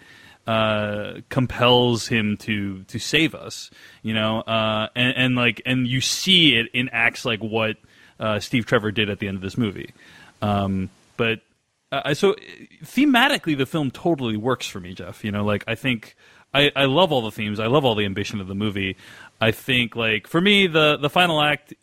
uh, 0.46 1.22
compels 1.30 2.06
him 2.06 2.36
to 2.40 2.84
to 2.84 3.00
save 3.00 3.34
us, 3.34 3.72
you 4.04 4.14
know, 4.14 4.42
uh, 4.42 4.90
and, 4.94 5.14
and 5.16 5.36
like 5.38 5.62
and 5.66 5.88
you 5.88 6.02
see 6.02 6.58
it 6.58 6.68
in 6.74 6.90
acts 6.90 7.24
like 7.24 7.40
what 7.40 7.78
uh, 8.20 8.42
Steve 8.42 8.66
Trevor 8.66 8.92
did 8.92 9.10
at 9.10 9.20
the 9.20 9.30
end 9.30 9.38
of 9.38 9.42
this 9.42 9.58
movie, 9.58 9.92
um, 10.42 10.90
but 11.16 11.40
uh, 11.92 12.14
so 12.14 12.36
thematically 12.84 13.58
the 13.58 13.66
film 13.66 13.92
totally 13.92 14.38
works 14.38 14.68
for 14.68 14.80
me, 14.80 14.94
Jeff. 14.94 15.24
You 15.24 15.32
know, 15.32 15.44
like 15.44 15.64
I 15.68 15.76
think 15.76 16.16
I, 16.54 16.72
I 16.76 16.86
love 16.86 17.12
all 17.12 17.22
the 17.22 17.32
themes. 17.32 17.60
I 17.60 17.68
love 17.68 17.86
all 17.86 17.96
the 17.96 18.06
ambition 18.06 18.40
of 18.40 18.48
the 18.48 18.56
movie. 18.56 18.98
I 19.40 19.52
think 19.52 19.96
like 19.96 20.28
for 20.28 20.42
me 20.42 20.68
the 20.68 20.98
the 20.98 21.10
final 21.10 21.42
act 21.42 21.74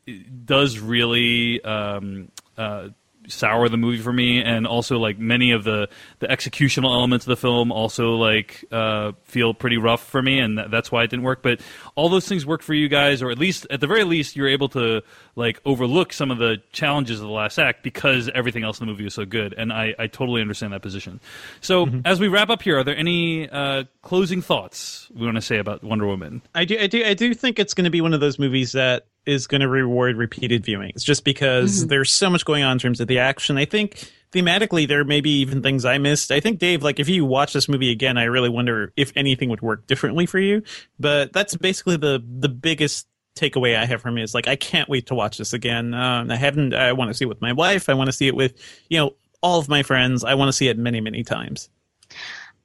does 0.44 0.78
really 0.78 1.62
um, 1.62 2.30
uh, 2.56 2.89
sour 3.28 3.68
the 3.68 3.76
movie 3.76 3.98
for 3.98 4.12
me, 4.12 4.42
and 4.42 4.66
also 4.66 4.98
like 4.98 5.18
many 5.18 5.52
of 5.52 5.64
the 5.64 5.88
the 6.18 6.26
executional 6.26 6.90
elements 6.92 7.26
of 7.26 7.30
the 7.30 7.36
film 7.36 7.70
also 7.70 8.10
like 8.12 8.64
uh, 8.72 9.12
feel 9.24 9.55
pretty 9.55 9.76
rough 9.76 10.05
for 10.05 10.22
me, 10.22 10.38
and 10.38 10.59
that, 10.59 10.70
that's 10.70 10.90
why 10.90 11.05
it 11.05 11.10
didn't 11.10 11.24
work. 11.24 11.42
But 11.42 11.60
all 11.94 12.09
those 12.09 12.26
things 12.26 12.44
work 12.46 12.62
for 12.62 12.74
you 12.74 12.88
guys, 12.88 13.22
or 13.22 13.30
at 13.30 13.38
least 13.38 13.66
at 13.70 13.80
the 13.80 13.86
very 13.86 14.05
least, 14.05 14.36
you're 14.36 14.48
able 14.48 14.68
to 14.70 15.02
like 15.36 15.60
overlook 15.64 16.12
some 16.12 16.30
of 16.30 16.38
the 16.38 16.56
challenges 16.72 17.20
of 17.20 17.26
the 17.26 17.32
last 17.32 17.59
act 17.59 17.82
because 17.82 18.30
everything 18.34 18.64
else 18.64 18.80
in 18.80 18.86
the 18.86 18.92
movie 18.92 19.06
is 19.06 19.14
so 19.14 19.24
good, 19.24 19.55
and 19.56 19.72
I, 19.72 19.94
I 19.98 20.06
totally 20.06 20.40
understand 20.40 20.72
that 20.72 20.82
position. 20.82 21.20
So 21.60 21.88
as 22.05 22.20
we 22.20 22.28
wrap 22.28 22.50
up 22.50 22.62
here, 22.62 22.78
are 22.78 22.84
there 22.84 22.96
any 22.96 23.48
uh, 23.48 23.84
closing 24.02 24.42
thoughts 24.42 25.09
we 25.14 25.24
want 25.24 25.36
to 25.36 25.42
say 25.42 25.59
about 25.59 25.82
Wonder 25.84 26.06
Woman? 26.06 26.42
I 26.55 26.64
do, 26.64 26.78
I 26.78 26.86
do, 26.86 27.05
I 27.05 27.14
do 27.14 27.34
think 27.34 27.59
it's 27.59 27.74
going 27.74 27.84
to 27.84 27.90
be 27.90 28.00
one 28.00 28.14
of 28.14 28.20
those 28.20 28.38
movies 28.38 28.72
that 28.72 29.06
is 29.27 29.47
going 29.47 29.61
to 29.61 29.69
reward 29.69 30.16
repeated 30.16 30.65
viewings, 30.65 31.03
just 31.05 31.24
because 31.24 31.86
there's 31.86 32.11
so 32.11 32.31
much 32.31 32.45
going 32.45 32.65
on 32.65 32.73
in 32.73 32.78
terms 32.78 33.01
of 33.01 33.09
the 33.09 33.19
action. 33.19 33.59
I 33.59 33.65
think 33.65 34.11
thematically 34.32 34.86
there 34.86 35.05
may 35.05 35.20
be 35.20 35.40
even 35.40 35.62
things 35.62 35.85
I 35.85 35.99
missed. 35.99 36.31
I 36.31 36.40
think 36.40 36.59
Dave, 36.59 36.82
like 36.82 37.01
if 37.01 37.09
you 37.09 37.24
watch 37.24 37.53
this 37.53 37.69
movie 37.69 37.90
again, 37.90 38.16
I 38.19 38.24
really 38.24 38.49
wonder 38.49 38.93
if 38.97 39.12
anything 39.16 39.49
would 39.51 39.62
work 39.62 39.86
differently 39.86 40.27
for 40.27 40.39
you. 40.39 40.62
But 40.99 41.32
that's 41.32 41.57
basically 41.57 41.97
the 41.97 42.23
the 42.27 42.49
biggest 42.49 43.07
takeaway 43.36 43.77
I 43.77 43.86
have 43.86 44.03
from 44.03 44.19
it 44.19 44.23
is 44.23 44.35
like 44.35 44.49
I 44.49 44.57
can't 44.57 44.89
wait 44.89 45.07
to 45.07 45.15
watch 45.15 45.39
this 45.39 45.53
again. 45.53 45.95
Um, 45.95 46.31
I 46.31 46.36
haven't. 46.36 46.74
I 46.74 46.93
want 46.93 47.11
to 47.11 47.15
see 47.15 47.24
it 47.24 47.28
with 47.28 47.40
my 47.40 47.53
wife. 47.53 47.89
I 47.89 47.95
want 47.95 48.09
to 48.09 48.12
see 48.12 48.27
it 48.27 48.35
with 48.35 48.55
you 48.89 48.99
know 48.99 49.15
all 49.43 49.59
of 49.59 49.69
my 49.69 49.82
friends. 49.82 50.24
I 50.24 50.35
want 50.35 50.49
to 50.49 50.53
see 50.53 50.69
it 50.69 50.78
many 50.78 51.01
many 51.01 51.23
times. 51.23 51.69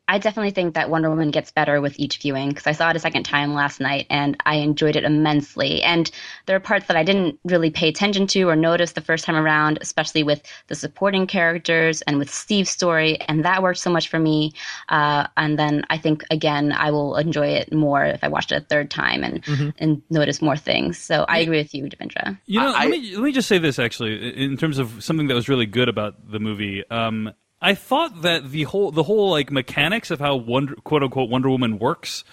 I 0.08 0.18
definitely 0.18 0.52
think 0.52 0.74
that 0.76 0.90
Wonder 0.90 1.10
Woman 1.10 1.32
gets 1.32 1.50
better 1.52 1.80
with 1.80 1.98
each 1.98 2.18
viewing 2.18 2.50
because 2.50 2.68
I 2.68 2.74
saw 2.74 2.90
it 2.90 2.96
a 2.96 3.00
second 3.00 3.24
time 3.24 3.54
last 3.54 3.80
night 3.80 4.06
and 4.10 4.36
I 4.46 4.56
enjoyed 4.56 4.98
it 4.98 5.06
immensely. 5.06 5.82
And 5.82 6.12
there 6.46 6.58
are 6.58 6.60
parts 6.60 6.88
that 6.88 6.98
I 6.98 7.04
didn't 7.04 7.40
really 7.46 7.70
pay 7.72 7.88
attention 7.88 8.28
to 8.28 8.50
or 8.50 8.56
notice 8.58 8.92
the 8.92 9.02
first 9.02 9.24
time 9.24 9.38
around, 9.38 9.80
especially 9.82 10.22
with 10.22 10.42
the 10.68 10.76
supporting 10.76 11.26
characters 11.26 12.02
and 12.02 12.18
with 12.20 12.30
Steve's 12.30 12.70
story. 12.70 13.18
And 13.22 13.46
that 13.46 13.64
worked 13.64 13.80
so 13.80 13.90
much 13.90 14.10
for 14.10 14.20
me. 14.20 14.52
Uh, 14.90 15.28
and 15.38 15.58
then 15.58 15.86
I 15.90 15.98
think, 15.98 16.24
again, 16.30 16.74
I 16.74 16.92
will 16.92 17.16
enjoy 17.16 17.48
it 17.48 17.72
more 17.74 18.04
if 18.04 18.24
I 18.26 18.28
watched 18.28 18.52
it 18.52 18.56
a 18.62 18.66
third 18.66 18.92
time 18.92 19.24
and, 19.24 19.74
and 19.80 20.02
notice 20.10 20.42
more 20.42 20.58
things. 20.58 20.98
So 20.98 21.24
I 21.30 21.40
agree 21.40 21.60
with 21.60 21.74
you, 21.74 21.86
Devindra. 21.86 22.38
You 22.46 22.60
know, 22.60 22.74
I- 22.76 22.88
let 22.88 22.90
me 22.92 23.16
let 23.16 23.24
me 23.24 23.32
just 23.32 23.48
say 23.48 23.58
this 23.58 23.80
actually, 23.80 24.36
in 24.36 24.58
terms 24.58 24.80
of 24.80 25.02
something 25.02 25.28
that 25.28 25.34
was 25.34 25.48
really 25.48 25.66
good 25.66 25.88
about 25.88 26.30
the 26.30 26.40
movie. 26.40 26.84
Um, 26.92 27.32
I 27.64 27.76
thought 27.76 28.24
that 28.24 28.52
the 28.52 28.64
whole 28.64 28.92
the 28.92 29.04
whole 29.04 29.32
like 29.32 29.50
mechanics 29.50 30.12
of 30.12 30.20
how 30.20 30.36
Wonder 30.36 30.76
quote 30.76 31.02
unquote 31.02 31.30
Wonder 31.30 31.50
Woman 31.50 31.80
works, 31.80 32.26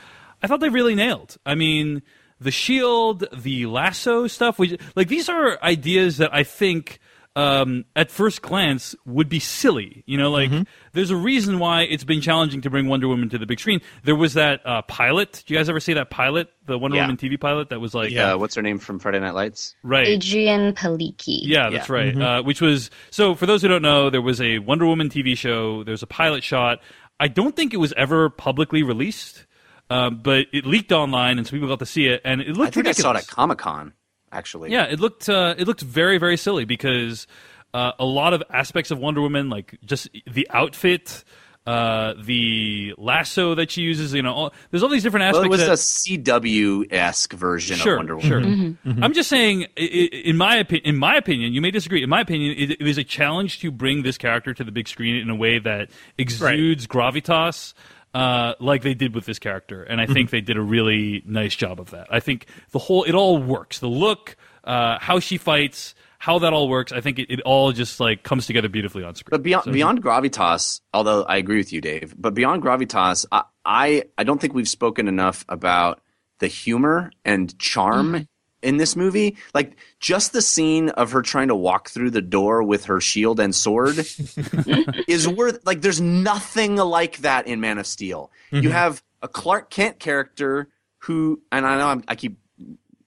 I 0.43 0.49
thought 0.49 0.59
they 0.59 0.69
really 0.69 0.97
nailed. 0.97 1.37
I 1.47 1.55
mean, 1.55 2.03
the 2.41 2.51
shield, 2.51 3.25
the 3.33 3.67
lasso 3.67 4.27
stuff, 4.27 4.59
we, 4.59 4.77
like 4.97 5.07
these 5.07 5.29
are 5.29 5.63
ideas 5.63 6.19
that 6.19 6.35
I 6.35 6.43
think. 6.43 6.99
Um, 7.41 7.85
at 7.97 8.11
first 8.11 8.43
glance, 8.43 8.95
would 9.07 9.29
be 9.29 9.39
silly. 9.41 10.03
You 10.07 10.19
know, 10.19 10.31
like 10.31 10.51
there's 10.93 11.11
a 11.11 11.17
reason 11.17 11.59
why 11.59 11.83
it's 11.83 12.05
been 12.05 12.21
challenging 12.21 12.61
to 12.63 12.71
bring 12.71 12.87
Wonder 12.89 13.09
Woman 13.09 13.29
to 13.31 13.39
the 13.39 13.47
big 13.47 13.61
screen. 13.61 13.81
There 14.05 14.15
was 14.17 14.35
that 14.35 14.61
uh, 14.67 14.83
pilot. 14.83 15.43
Do 15.47 15.55
you 15.55 15.59
guys 15.61 15.69
ever 15.69 15.81
see 15.81 15.95
that 15.95 16.11
pilot, 16.11 16.49
the 16.67 16.77
Wonder 16.79 16.97
Yeah. 16.97 17.05
Woman 17.05 17.17
TV 17.17 17.41
pilot? 17.41 17.71
That 17.71 17.81
was 17.81 17.95
like, 17.95 18.15
Uh, 18.15 18.37
what's 18.37 18.55
her 18.57 18.63
name 18.63 18.79
from 18.79 18.99
Friday 18.99 19.21
Night 19.21 19.35
Lights? 19.35 19.75
right, 19.83 20.07
Adrianne 20.07 20.75
Palicki. 20.75 21.41
yeah, 21.43 21.71
that's 21.71 21.89
Yeah. 21.89 21.95
right. 21.95 22.17
Uh, 22.21 22.43
which 22.43 22.61
was 22.61 22.91
so 23.11 23.35
for 23.35 23.47
those 23.47 23.63
who 23.63 23.69
don't 23.69 23.83
know, 23.83 24.11
there 24.11 24.23
was 24.23 24.41
a 24.41 24.59
Wonder 24.59 24.87
Woman 24.87 25.09
TV 25.09 25.37
show. 25.37 25.83
There's 25.85 26.03
a 26.03 26.07
pilot 26.07 26.45
shot. 26.45 26.81
I 27.19 27.29
don't 27.29 27.55
think 27.57 27.73
it 27.75 27.79
was 27.79 27.93
ever 27.97 28.31
publicly 28.31 28.83
released, 28.83 29.47
um, 29.91 30.21
but 30.23 30.47
it 30.53 30.65
leaked 30.67 30.91
online, 30.93 31.39
and 31.39 31.47
so 31.47 31.53
people 31.53 31.69
got 31.69 31.79
to 31.81 31.87
see 31.87 32.07
it, 32.07 32.21
and 32.25 32.41
it 32.41 32.57
looked 32.57 32.69
I 32.69 32.83
think 32.83 32.87
I 32.89 32.93
saw 32.93 33.13
it 33.13 33.17
at 33.19 33.27
Comic 33.27 33.59
Con. 33.59 33.93
Actually, 34.33 34.71
Yeah, 34.73 34.85
it 34.85 35.01
looked 35.01 35.29
uh, 35.29 35.55
it 35.59 35.67
looked 35.67 35.81
very 35.83 36.19
very 36.19 36.37
silly 36.37 36.65
because 36.65 37.27
uh, 37.75 37.93
a 37.99 38.05
lot 38.05 38.33
of 38.33 38.43
aspects 38.51 38.91
of 38.91 38.99
Wonder 38.99 39.21
Woman, 39.21 39.49
like 39.51 39.79
just 39.85 40.09
the 40.31 40.47
outfit. 40.51 41.25
Uh, 41.67 42.15
the 42.25 42.95
lasso 42.97 43.55
that 43.55 43.71
she 43.71 43.83
uses, 43.83 44.15
you 44.15 44.23
know, 44.23 44.33
all, 44.33 44.53
there's 44.71 44.83
all 44.83 44.89
these 44.89 45.03
different 45.03 45.23
Well, 45.35 45.43
aspects. 45.43 45.63
it 45.63 45.69
was 45.71 46.07
that, 46.07 46.15
a 46.17 46.23
CW 46.23 46.91
esque 46.91 47.35
version 47.35 47.77
sure, 47.77 47.93
of 47.93 47.99
Wonder 47.99 48.17
Woman. 48.17 48.79
Sure. 48.83 48.95
I'm 49.05 49.13
just 49.13 49.29
saying, 49.29 49.65
i- 49.77 49.81
i- 49.83 50.17
in 50.25 50.39
my 50.39 50.57
opinion, 50.57 50.87
in 50.95 50.97
my 50.99 51.17
opinion, 51.17 51.53
you 51.53 51.61
may 51.61 51.71
disagree. 51.71 52.03
In 52.03 52.09
my 52.09 52.23
opinion, 52.23 52.57
it, 52.57 52.71
it 52.73 52.81
is 52.89 52.97
a 52.97 53.05
challenge 53.05 53.61
to 53.61 53.71
bring 53.71 54.03
this 54.03 54.17
character 54.17 54.55
to 54.55 54.65
the 54.65 54.73
big 54.73 54.89
screen 54.89 55.15
in 55.17 55.29
a 55.29 55.35
way 55.35 55.59
that 55.59 55.91
exudes 56.17 56.87
gravitas, 56.87 57.75
uh, 58.15 58.55
like 58.61 58.83
they 58.83 58.95
did 58.95 59.15
with 59.15 59.25
this 59.27 59.39
character, 59.39 59.83
and 59.83 60.01
I 60.01 60.07
think 60.07 60.31
they 60.31 60.41
did 60.41 60.57
a 60.57 60.63
really 60.63 61.23
nice 61.25 61.55
job 61.55 61.81
of 61.81 61.91
that. 61.91 62.09
I 62.11 62.21
think 62.21 62.47
the 62.71 62.79
whole 62.79 63.05
it 63.05 63.15
all 63.15 63.39
works. 63.39 63.79
The 63.79 63.89
look, 63.89 64.37
uh, 64.65 64.99
how 65.01 65.21
she 65.21 65.39
fights. 65.39 65.95
How 66.19 66.39
that 66.41 66.53
all 66.53 66.69
works, 66.69 66.93
I 66.93 67.01
think 67.01 67.19
it, 67.19 67.33
it 67.33 67.41
all 67.47 67.73
just 67.73 67.99
like 67.99 68.23
comes 68.23 68.47
together 68.47 68.69
beautifully 68.69 69.05
on 69.05 69.15
screen. 69.15 69.31
But 69.31 69.43
beyond 69.43 69.73
beyond 69.73 70.03
gravitas, 70.03 70.83
although 70.93 71.23
I 71.23 71.39
agree 71.39 71.57
with 71.57 71.73
you, 71.73 71.81
Dave, 71.81 72.15
but 72.15 72.35
beyond 72.35 72.63
gravitas, 72.63 73.25
I 73.33 73.45
I, 73.65 74.05
I 74.19 74.25
don't 74.25 74.39
think 74.39 74.53
we've 74.53 74.69
spoken 74.69 75.09
enough 75.09 75.47
about 75.49 76.03
the 76.39 76.47
humor 76.47 77.11
and 77.25 77.59
charm 77.59 78.27
in 78.63 78.77
this 78.77 78.97
movie. 78.97 79.37
Like 79.55 79.77
just 79.99 80.33
the 80.33 80.43
scene 80.43 80.91
of 80.91 81.13
her 81.13 81.23
trying 81.23 81.49
to 81.49 81.55
walk 81.55 81.91
through 81.91 82.11
the 82.11 82.23
door 82.23 82.63
with 82.63 82.85
her 82.87 83.01
shield 83.01 83.41
and 83.41 83.55
sword 83.55 83.99
is 85.09 85.29
worth 85.29 85.61
like 85.65 85.81
there's 85.81 86.01
nothing 86.01 86.77
like 86.77 87.19
that 87.19 87.47
in 87.47 87.61
Man 87.61 87.79
of 87.79 87.87
Steel. 87.87 88.31
You 88.51 88.71
have 88.71 89.03
a 89.23 89.29
Clark 89.29 89.71
Kent 89.71 89.99
character 89.99 90.69
who, 90.99 91.41
and 91.53 91.67
I 91.67 91.79
know 91.79 91.89
I'm, 91.89 92.05
I 92.09 92.15
keep 92.15 92.39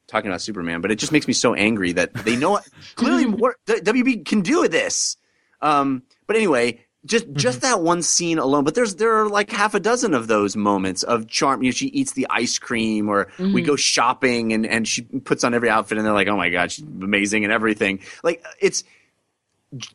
talking 0.08 0.30
about 0.30 0.42
Superman, 0.42 0.82
but 0.82 0.92
it 0.92 0.96
just 0.96 1.12
makes 1.12 1.28
me 1.28 1.34
so 1.34 1.54
angry 1.54 1.92
that 1.94 2.14
they 2.14 2.36
know 2.36 2.60
clearly 2.96 3.26
what 3.26 3.56
WB 3.68 4.26
can 4.26 4.42
do 4.42 4.62
with 4.62 4.72
this. 4.72 5.18
Um, 5.62 6.04
but 6.28 6.36
anyway, 6.36 6.86
just 7.06 7.26
mm-hmm. 7.26 7.38
just 7.38 7.62
that 7.62 7.82
one 7.82 8.02
scene 8.02 8.40
alone. 8.40 8.64
But 8.64 8.76
there's 8.76 8.96
there 8.96 9.14
are 9.14 9.30
like 9.30 9.52
half 9.52 9.74
a 9.74 9.80
dozen 9.80 10.14
of 10.14 10.28
those 10.28 10.56
moments 10.56 11.04
of 11.04 11.28
charm. 11.28 11.64
You 11.64 11.70
know, 11.70 11.74
she 11.74 11.88
eats 11.88 12.14
the 12.14 12.28
ice 12.30 12.58
cream, 12.58 13.10
or 13.10 13.28
we 13.38 13.46
mm-hmm. 13.46 13.66
go 13.66 13.76
shopping, 13.76 14.54
and 14.54 14.66
and 14.66 14.88
she 14.88 15.02
puts 15.02 15.44
on 15.44 15.54
every 15.54 15.70
outfit, 15.70 15.98
and 15.98 16.06
they're 16.06 16.14
like, 16.14 16.28
oh 16.28 16.38
my 16.38 16.50
god, 16.50 16.72
she's 16.72 16.86
amazing 16.86 17.44
and 17.44 17.52
everything. 17.52 18.00
Like 18.24 18.44
it's 18.60 18.84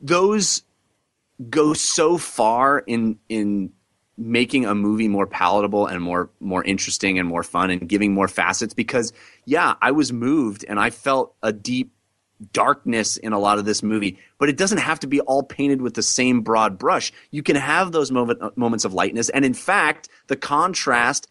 those 0.00 0.62
go 1.48 1.72
so 1.72 2.18
far 2.18 2.80
in 2.80 3.18
in 3.28 3.72
making 4.16 4.66
a 4.66 4.74
movie 4.74 5.06
more 5.06 5.26
palatable 5.26 5.86
and 5.86 6.02
more 6.02 6.28
more 6.40 6.64
interesting 6.64 7.18
and 7.18 7.28
more 7.28 7.44
fun 7.44 7.70
and 7.70 7.88
giving 7.88 8.12
more 8.12 8.26
facets 8.26 8.74
because 8.74 9.12
yeah 9.44 9.76
i 9.80 9.92
was 9.92 10.12
moved 10.12 10.64
and 10.68 10.80
i 10.80 10.90
felt 10.90 11.36
a 11.40 11.52
deep 11.52 11.92
darkness 12.52 13.16
in 13.16 13.32
a 13.32 13.38
lot 13.38 13.58
of 13.58 13.64
this 13.64 13.82
movie 13.82 14.18
but 14.38 14.48
it 14.48 14.56
doesn't 14.56 14.78
have 14.78 15.00
to 15.00 15.06
be 15.06 15.20
all 15.22 15.42
painted 15.42 15.82
with 15.82 15.94
the 15.94 16.02
same 16.02 16.40
broad 16.40 16.78
brush. 16.78 17.12
You 17.30 17.42
can 17.42 17.56
have 17.56 17.92
those 17.92 18.12
moment, 18.12 18.56
moments 18.56 18.84
of 18.84 18.94
lightness 18.94 19.28
and 19.30 19.44
in 19.44 19.54
fact 19.54 20.08
the 20.28 20.36
contrast 20.36 21.28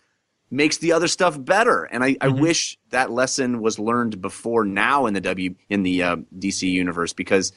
makes 0.50 0.78
the 0.78 0.94
other 0.94 1.08
stuff 1.08 1.44
better. 1.44 1.84
And 1.86 2.04
i, 2.04 2.16
I 2.22 2.28
wish 2.28 2.78
that 2.90 3.12
lesson 3.12 3.62
was 3.62 3.80
learned 3.80 4.22
before 4.22 4.66
now 4.66 5.06
in 5.06 5.14
the 5.14 5.22
w 5.22 5.56
in 5.70 5.84
the 5.84 6.04
uh, 6.04 6.16
dc 6.38 6.62
universe 6.62 7.14
because 7.14 7.52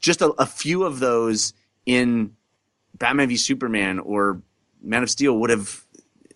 just 0.00 0.22
a, 0.22 0.28
a 0.38 0.46
few 0.46 0.84
of 0.84 1.00
those 1.00 1.52
in 1.86 2.36
Batman 2.98 3.28
v 3.28 3.36
Superman 3.36 3.98
or 3.98 4.42
Man 4.82 5.02
of 5.02 5.10
Steel 5.10 5.38
would 5.38 5.50
have 5.50 5.84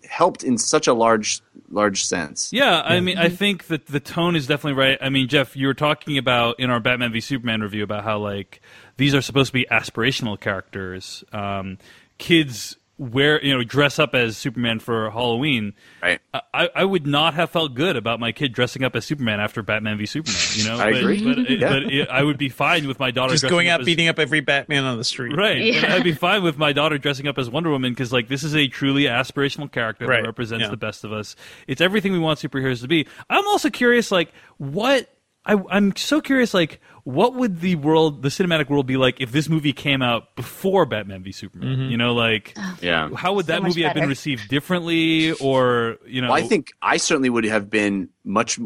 helped 0.08 0.42
in 0.44 0.58
such 0.58 0.86
a 0.86 0.92
large 0.92 1.40
large 1.72 2.04
sense. 2.04 2.52
Yeah, 2.52 2.80
I 2.84 3.00
mean, 3.00 3.18
I 3.18 3.28
think 3.28 3.66
that 3.66 3.86
the 3.86 4.00
tone 4.00 4.36
is 4.36 4.46
definitely 4.46 4.80
right. 4.80 4.98
I 5.00 5.08
mean, 5.08 5.28
Jeff, 5.28 5.56
you 5.56 5.66
were 5.66 5.74
talking 5.74 6.18
about 6.18 6.60
in 6.60 6.70
our 6.70 6.80
Batman 6.80 7.12
v 7.12 7.20
Superman 7.20 7.62
review 7.62 7.82
about 7.82 8.04
how 8.04 8.18
like 8.18 8.60
these 8.96 9.14
are 9.14 9.22
supposed 9.22 9.48
to 9.48 9.54
be 9.54 9.66
aspirational 9.70 10.38
characters. 10.38 11.24
Um, 11.32 11.78
kids 12.18 12.76
wear 12.98 13.42
you 13.44 13.52
know 13.56 13.64
dress 13.64 13.98
up 13.98 14.14
as 14.14 14.36
Superman 14.36 14.78
for 14.78 15.10
Halloween, 15.10 15.72
Right. 16.02 16.20
I, 16.54 16.68
I 16.74 16.84
would 16.84 17.06
not 17.06 17.34
have 17.34 17.50
felt 17.50 17.74
good 17.74 17.96
about 17.96 18.20
my 18.20 18.32
kid 18.32 18.52
dressing 18.52 18.84
up 18.84 18.94
as 18.94 19.04
Superman 19.04 19.40
after 19.40 19.62
Batman 19.62 19.98
v 19.98 20.06
Superman. 20.06 20.38
You 20.52 20.64
know, 20.64 20.76
I 20.78 20.92
but, 20.92 21.00
agree. 21.00 21.24
But, 21.24 21.50
Yeah. 21.50 21.68
but 21.68 21.82
it, 21.84 22.08
I 22.08 22.22
would 22.22 22.38
be 22.38 22.48
fine 22.48 22.86
with 22.86 23.00
my 23.00 23.10
daughter 23.10 23.32
Just 23.32 23.42
dressing 23.42 23.54
going 23.54 23.68
up 23.68 23.74
out 23.74 23.80
as, 23.80 23.86
beating 23.86 24.08
up 24.08 24.18
every 24.18 24.40
Batman 24.40 24.84
on 24.84 24.98
the 24.98 25.04
street. 25.04 25.36
Right. 25.36 25.62
Yeah. 25.62 25.94
I'd 25.94 26.04
be 26.04 26.12
fine 26.12 26.42
with 26.42 26.58
my 26.58 26.72
daughter 26.72 26.98
dressing 26.98 27.26
up 27.26 27.38
as 27.38 27.48
Wonder 27.50 27.70
Woman 27.70 27.92
because, 27.92 28.12
like, 28.12 28.28
this 28.28 28.44
is 28.44 28.54
a 28.54 28.68
truly 28.68 29.04
aspirational 29.04 29.70
character 29.72 30.06
Right. 30.06 30.22
that 30.22 30.26
represents 30.28 30.62
Yeah. 30.64 30.70
the 30.70 30.76
best 30.76 31.02
of 31.04 31.12
us. 31.12 31.34
It's 31.66 31.80
everything 31.80 32.12
we 32.12 32.18
want 32.18 32.38
superheroes 32.40 32.82
to 32.82 32.88
be. 32.88 33.06
I'm 33.30 33.46
also 33.48 33.70
curious, 33.70 34.12
like, 34.12 34.32
what. 34.58 35.08
I, 35.44 35.60
I'm 35.70 35.94
so 35.96 36.20
curious, 36.20 36.54
like, 36.54 36.80
what 37.04 37.34
would 37.34 37.60
the 37.60 37.74
world, 37.74 38.22
the 38.22 38.28
cinematic 38.28 38.68
world, 38.70 38.86
be 38.86 38.96
like 38.96 39.20
if 39.20 39.32
this 39.32 39.48
movie 39.48 39.72
came 39.72 40.00
out 40.02 40.36
before 40.36 40.86
Batman 40.86 41.22
v 41.24 41.32
Superman? 41.32 41.68
Mm-hmm. 41.76 41.90
You 41.90 41.96
know, 41.96 42.14
like, 42.14 42.56
Yeah. 42.80 43.08
how 43.16 43.34
would 43.34 43.46
So 43.46 43.52
that 43.52 43.62
much 43.62 43.70
movie 43.70 43.82
have 43.82 43.94
been 43.94 44.08
received 44.08 44.48
differently, 44.48 45.32
or 45.32 45.96
you 46.06 46.22
know? 46.22 46.28
Well, 46.28 46.36
I 46.36 46.46
think 46.46 46.72
I 46.80 46.96
certainly 46.96 47.28
would 47.30 47.44
have 47.44 47.68
been 47.70 48.08
much 48.24 48.60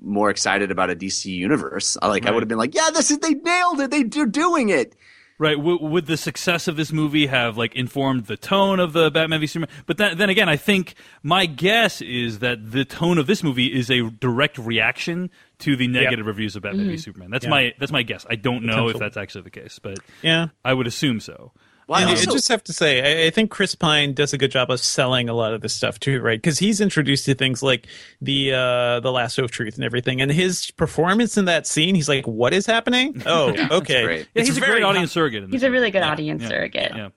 more 0.00 0.28
excited 0.28 0.70
about 0.70 0.90
a 0.90 0.94
DC 0.96 1.24
universe. 1.26 1.96
I 2.02 2.08
Like 2.08 2.26
I 2.26 2.30
would 2.30 2.42
have 2.42 2.48
been 2.48 2.58
like, 2.58 2.74
yeah, 2.74 2.90
this 2.92 3.10
is 3.10 3.18
they 3.20 3.32
nailed 3.32 3.80
it. 3.80 3.90
They, 3.90 4.02
they're 4.02 4.26
doing 4.26 4.68
it. 4.68 4.94
Right. 5.38 5.56
W- 5.56 5.82
would 5.82 6.06
the 6.06 6.16
success 6.16 6.66
of 6.66 6.76
this 6.76 6.92
movie 6.92 7.26
have 7.26 7.56
like 7.56 7.74
informed 7.76 8.26
the 8.26 8.36
tone 8.36 8.80
of 8.80 8.92
the 8.92 9.10
Batman 9.10 9.40
v 9.40 9.46
Superman? 9.46 9.74
But 9.86 9.96
then, 9.96 10.18
then 10.18 10.28
again, 10.30 10.48
I 10.48 10.56
think 10.56 10.94
my 11.22 11.46
guess 11.46 12.02
is 12.02 12.40
that 12.40 12.72
the 12.72 12.84
tone 12.84 13.18
of 13.18 13.26
this 13.28 13.42
movie 13.42 13.68
is 13.68 13.88
a 13.88 14.10
direct 14.10 14.58
reaction 14.58 15.30
to 15.60 15.76
the 15.76 15.88
negative 15.88 16.26
reviews 16.26 16.54
of 16.56 16.62
Batman 16.62 16.86
v 16.88 16.96
Superman. 16.96 17.30
That's 17.30 17.44
Yeah. 17.44 17.50
my 17.50 17.74
that's 17.78 17.92
my 17.92 18.02
guess. 18.02 18.24
I 18.28 18.36
don't 18.36 18.64
know 18.64 18.88
if 18.88 18.98
that's 18.98 19.16
actually 19.16 19.42
the 19.42 19.50
case, 19.50 19.78
but 19.78 19.98
Yeah. 20.22 20.48
I 20.64 20.72
would 20.74 20.86
assume 20.86 21.20
so. 21.20 21.52
Well, 21.88 22.06
I 22.06 22.12
I 22.12 22.14
just 22.16 22.48
have 22.48 22.62
to 22.64 22.72
say, 22.74 23.24
I, 23.24 23.28
I 23.28 23.30
think 23.30 23.50
Chris 23.50 23.74
Pine 23.74 24.12
does 24.12 24.34
a 24.34 24.38
good 24.38 24.50
job 24.50 24.70
of 24.70 24.78
selling 24.78 25.30
a 25.30 25.32
lot 25.32 25.54
of 25.54 25.62
this 25.62 25.72
stuff 25.72 25.98
too, 25.98 26.20
right? 26.20 26.36
Because 26.38 26.58
he's 26.58 26.82
introduced 26.82 27.24
to 27.24 27.34
things 27.34 27.62
like 27.62 27.86
the 28.20 28.52
uh, 28.52 29.00
the 29.00 29.10
lasso 29.10 29.42
of 29.44 29.50
truth 29.50 29.76
and 29.76 29.84
everything, 29.84 30.20
and 30.20 30.30
his 30.30 30.70
performance 30.72 31.38
in 31.38 31.46
that 31.46 31.66
scene, 31.66 31.94
he's 31.94 32.06
like, 32.08 32.26
"What 32.26 32.52
is 32.52 32.66
happening? 32.66 33.22
Oh, 33.26 33.54
okay." 33.70 34.04
great. 34.04 34.18
Yeah, 34.34 34.40
It's 34.42 34.48
he's 34.48 34.58
a 34.58 34.60
great 34.60 34.82
audience 34.82 35.12
surrogate. 35.12 35.44
In 35.44 35.50
He's 35.50 35.62
a 35.62 35.70
really 35.70 35.90
good 35.90 36.00
Yeah, 36.00 36.10
audience 36.10 36.42
yeah, 36.42 36.48
surrogate. 36.48 36.92
Yeah, 36.94 37.08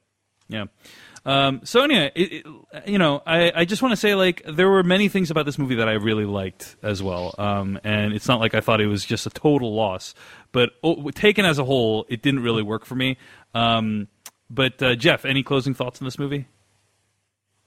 yeah. 0.48 0.66
Um, 1.24 1.62
Sonia, 1.64 2.12
it, 2.16 2.34
it, 2.34 2.46
you 2.88 2.98
know, 2.98 3.22
I, 3.26 3.52
I 3.56 3.66
just 3.66 3.82
want 3.82 3.92
to 3.92 3.96
say, 3.98 4.16
like, 4.16 4.42
there 4.48 4.70
were 4.70 4.84
many 4.84 5.08
things 5.08 5.30
about 5.30 5.46
this 5.46 5.60
movie 5.60 5.76
that 5.76 5.88
I 5.88 5.94
really 5.94 6.26
liked 6.26 6.76
as 6.82 7.04
well. 7.04 7.36
Um, 7.38 7.80
and 7.84 8.14
it's 8.14 8.28
not 8.28 8.40
like 8.40 8.56
I 8.56 8.62
thought 8.62 8.82
it 8.82 8.88
was 8.88 9.06
just 9.06 9.26
a 9.28 9.30
total 9.30 9.76
loss, 9.76 10.16
but 10.52 10.72
oh, 10.84 11.12
taken 11.12 11.46
as 11.46 11.60
a 11.60 11.64
whole, 11.64 12.06
it 12.10 12.22
didn't 12.22 12.42
really 12.42 12.64
work 12.64 12.86
for 12.86 12.96
me. 12.96 13.18
Um, 13.54 14.08
but 14.50 14.82
uh, 14.82 14.96
Jeff, 14.96 15.26
any 15.26 15.44
closing 15.44 15.74
thoughts 15.74 16.02
on 16.02 16.06
this 16.06 16.18
movie? 16.18 16.48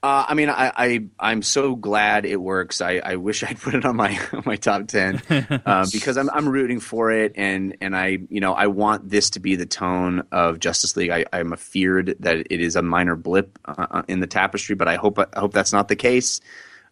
Uh, 0.05 0.23
I 0.27 0.35
mean, 0.35 0.49
I, 0.49 0.71
I 0.77 1.05
I'm 1.19 1.41
so 1.41 1.75
glad 1.75 2.27
it 2.27 2.35
works. 2.35 2.79
I, 2.79 3.01
I 3.03 3.15
wish 3.15 3.41
I'd 3.49 3.59
put 3.59 3.73
it 3.73 3.85
on 3.85 3.95
my 3.95 4.19
on 4.33 4.43
my 4.45 4.55
top 4.55 4.85
ten 4.85 5.19
uh, 5.65 5.87
because 5.91 6.15
I'm 6.15 6.29
I'm 6.29 6.47
rooting 6.47 6.79
for 6.79 7.09
it, 7.09 7.31
and 7.35 7.75
and 7.81 7.97
I 7.97 8.19
you 8.29 8.39
know 8.39 8.53
I 8.53 8.67
want 8.67 9.09
this 9.09 9.31
to 9.31 9.39
be 9.39 9.55
the 9.55 9.65
tone 9.65 10.27
of 10.31 10.59
Justice 10.59 10.95
League. 10.95 11.09
I, 11.09 11.25
I'm 11.33 11.53
afeared 11.53 12.17
that 12.19 12.37
it 12.51 12.61
is 12.61 12.75
a 12.75 12.83
minor 12.83 13.15
blip 13.15 13.57
uh, 13.65 14.03
in 14.07 14.19
the 14.19 14.27
tapestry, 14.27 14.75
but 14.75 14.87
I 14.87 14.95
hope 14.95 15.17
I 15.17 15.25
hope 15.39 15.53
that's 15.53 15.73
not 15.73 15.87
the 15.87 15.95
case. 15.95 16.39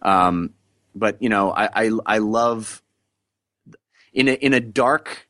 Um, 0.02 0.56
but 0.96 1.22
you 1.22 1.30
know, 1.30 1.52
I, 1.52 1.86
I 1.86 1.92
I 2.08 2.18
love 2.18 2.82
in 4.12 4.28
a 4.28 4.34
in 4.34 4.56
a 4.56 4.60
dark 4.60 5.30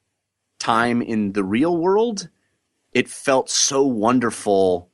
time 0.57 1.01
in 1.01 1.33
the 1.33 1.43
real 1.43 1.75
world. 1.75 2.29
It 2.93 3.09
felt 3.09 3.49
so 3.49 3.83
wonderful 3.83 4.89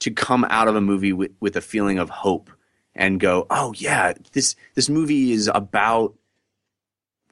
to 0.00 0.10
come 0.10 0.44
out 0.50 0.68
of 0.68 0.76
a 0.76 0.80
movie 0.80 1.12
with, 1.12 1.30
with 1.40 1.56
a 1.56 1.60
feeling 1.60 1.98
of 1.98 2.10
hope 2.10 2.50
and 2.94 3.20
go, 3.20 3.46
oh 3.50 3.72
yeah, 3.76 4.12
this 4.32 4.56
this 4.74 4.88
movie 4.88 5.32
is 5.32 5.48
about 5.54 6.14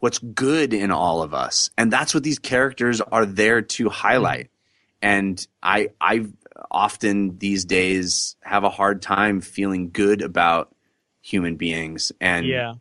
what's 0.01 0.19
good 0.19 0.73
in 0.73 0.91
all 0.91 1.23
of 1.23 1.35
us, 1.35 1.71
and 1.77 1.93
that's 1.93 2.15
what 2.15 2.23
these 2.23 2.39
characters 2.39 3.01
are 3.01 3.27
there 3.27 3.63
to 3.63 3.89
highlight. 3.89 4.51
And 5.03 5.45
I 5.63 5.89
I 6.01 6.27
often 6.71 7.39
these 7.39 7.65
days 7.65 8.37
have 8.43 8.65
a 8.65 8.71
hard 8.71 9.03
time 9.03 9.41
feeling 9.41 9.91
good 9.91 10.23
about 10.23 10.75
human 11.21 11.57
beings, 11.57 12.13
and 12.21 12.47
Yeah. 12.47 12.75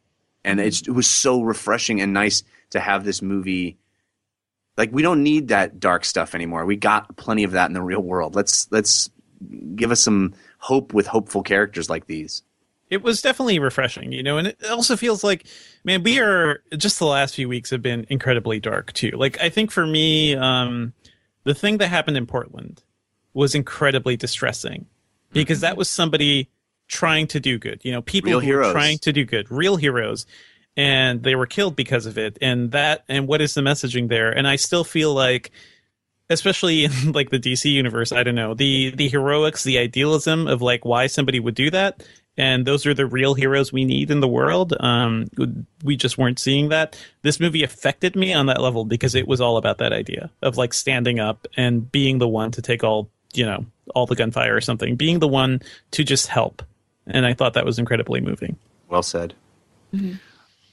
and 0.45 0.59
it's, 0.59 0.81
it 0.81 0.91
was 0.91 1.07
so 1.07 1.41
refreshing 1.41 2.01
and 2.01 2.14
nice 2.14 2.43
to 2.72 2.80
have 2.80 3.03
this 3.03 3.22
movie. 3.22 3.77
Like 4.77 4.91
we 4.91 5.01
don't 5.01 5.23
need 5.23 5.47
that 5.47 5.80
dark 5.80 6.05
stuff 6.05 6.35
anymore. 6.35 6.65
We 6.65 6.76
got 6.76 7.18
plenty 7.18 7.43
of 7.43 7.51
that 7.51 7.68
in 7.68 7.73
the 7.73 7.81
real 7.81 8.01
world. 8.01 8.35
Let's 8.35 8.72
let's 8.72 9.09
give 9.76 9.91
us 9.91 10.01
some 10.01 10.34
hope 10.59 10.93
with 10.93 11.07
hopeful 11.07 11.43
characters 11.43 11.89
like 11.89 12.07
these. 12.07 12.43
It 12.89 13.03
was 13.03 13.22
definitely 13.22 13.59
refreshing, 13.59 14.14
you 14.14 14.23
know, 14.23 14.38
and 14.38 14.47
it 14.47 14.64
also 14.69 14.95
feels 14.95 15.23
like, 15.23 15.45
man, 15.84 16.03
we 16.03 16.19
are 16.19 16.64
just 16.77 16.99
the 16.99 17.05
last 17.05 17.35
few 17.35 17.49
weeks 17.49 17.69
have 17.69 17.81
been 17.81 18.05
incredibly 18.09 18.59
dark 18.59 18.93
too. 18.93 19.11
Like, 19.11 19.39
I 19.41 19.49
think 19.49 19.72
for 19.72 19.85
me, 19.85 20.35
um, 20.35 20.93
the 21.43 21.53
thing 21.53 21.80
that 21.80 21.88
happened 21.88 22.15
in 22.15 22.26
Portland 22.26 22.84
was 23.34 23.55
incredibly 23.55 24.15
distressing 24.15 24.85
because 25.34 25.59
that 25.61 25.76
was 25.76 25.89
somebody 25.89 26.49
trying 26.88 27.27
to 27.27 27.39
do 27.41 27.59
good, 27.59 27.81
you 27.84 27.91
know, 27.91 28.01
people 28.01 28.31
Real 28.31 28.39
who 28.39 28.53
were 28.53 28.72
trying 28.72 28.97
to 28.99 29.11
do 29.11 29.26
good, 29.26 29.51
real 29.51 29.76
heroes, 29.76 30.26
and 30.77 31.23
they 31.23 31.35
were 31.35 31.45
killed 31.45 31.76
because 31.76 32.05
of 32.05 32.18
it. 32.18 32.38
And 32.41 32.72
that, 32.72 33.03
and 33.09 33.27
what 33.27 33.41
is 33.41 33.53
the 33.53 33.61
messaging 33.61 34.07
there? 34.07 34.31
And 34.31 34.47
I 34.47 34.55
still 34.55 34.85
feel 34.85 35.14
like, 35.14 35.51
especially 36.30 36.86
in 36.86 36.91
like 37.14 37.30
the 37.30 37.40
DC 37.40 37.72
universe, 37.72 38.12
I 38.12 38.24
don't 38.24 38.36
know, 38.36 38.54
the 38.54 38.91
the 38.91 39.10
heroics, 39.10 39.64
the 39.64 39.78
idealism 39.78 40.48
of 40.48 40.62
like 40.62 40.86
why 40.86 41.08
somebody 41.08 41.40
would 41.40 41.56
do 41.56 41.70
that, 41.72 42.04
and 42.38 42.66
those 42.66 42.86
are 42.86 42.94
the 42.94 43.06
real 43.06 43.34
heroes 43.34 43.74
we 43.74 43.86
need 43.86 44.12
in 44.12 44.20
the 44.20 44.28
world. 44.28 44.74
Um, 44.80 45.28
we 45.84 45.95
just 45.95 46.18
weren't 46.18 46.40
seeing 46.40 46.70
that. 46.70 46.98
This 47.24 47.40
movie 47.40 47.64
affected 47.64 48.16
me 48.16 48.34
on 48.34 48.45
that 48.48 48.62
level 48.62 48.86
because 48.86 49.16
it 49.16 49.28
was 49.28 49.41
all 49.41 49.58
about 49.58 49.80
that 49.80 49.94
idea 49.94 50.30
of 50.41 50.58
like 50.58 50.74
standing 50.74 51.20
up 51.20 51.48
and 51.56 51.91
being 51.91 52.20
the 52.20 52.28
one 52.28 52.52
to 52.52 52.62
take 52.62 52.84
all 52.84 53.10
you 53.34 53.45
know 53.45 53.66
all 53.95 54.06
the 54.06 54.16
gunfire 54.16 54.56
or 54.56 54.62
something, 54.62 54.95
being 54.95 55.20
the 55.20 55.28
one 55.28 55.62
to 55.91 56.04
just 56.04 56.28
help. 56.28 56.62
And 57.06 57.26
I 57.26 57.34
thought 57.34 57.54
that 57.54 57.66
was 57.66 57.80
incredibly 57.80 58.20
moving. 58.20 58.58
Well 58.90 59.04
said. 59.04 59.34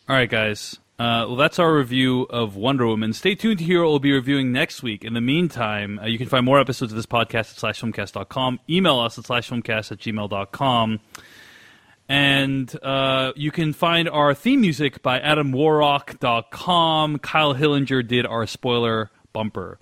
All 0.09 0.17
right, 0.17 0.29
guys. 0.29 0.79
Uh, 0.97 1.27
well, 1.27 1.37
that's 1.37 1.59
our 1.59 1.75
review 1.75 2.23
of 2.31 2.55
Wonder 2.55 2.87
Woman. 2.87 3.13
Stay 3.13 3.35
tuned 3.35 3.59
to 3.59 3.65
hear 3.65 3.83
what 3.83 3.91
we'll 3.91 3.99
be 3.99 4.13
reviewing 4.13 4.53
next 4.53 4.81
week. 4.81 5.05
In 5.05 5.13
the 5.13 5.21
meantime, 5.21 5.99
uh, 5.99 6.07
you 6.07 6.19
can 6.19 6.29
find 6.29 6.45
more 6.45 6.61
episodes 6.61 6.93
of 6.93 6.97
this 6.97 7.07
podcast 7.07 7.65
at 7.65 7.75
slashfilmcast.com. 7.75 8.61
Email 8.71 9.01
us 9.01 9.19
at 9.19 9.25
slashfilmcast 9.25 9.91
at 9.91 9.99
gmail.com. 9.99 11.01
And 12.09 12.79
uh, 12.83 13.33
you 13.35 13.51
can 13.51 13.73
find 13.73 14.09
our 14.09 14.35
theme 14.35 14.61
music 14.61 15.03
by 15.03 15.19
adamwarrock.com. 15.19 17.19
Kyle 17.19 17.55
Hillinger 17.55 18.07
did 18.07 18.27
our 18.27 18.47
spoiler 18.47 19.11
bumper. 19.33 19.81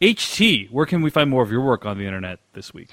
HT, 0.00 0.72
where 0.72 0.86
can 0.86 1.02
we 1.02 1.10
find 1.10 1.30
more 1.30 1.42
of 1.42 1.52
your 1.52 1.60
work 1.60 1.86
on 1.86 1.98
the 1.98 2.04
internet 2.04 2.40
this 2.54 2.74
week? 2.74 2.88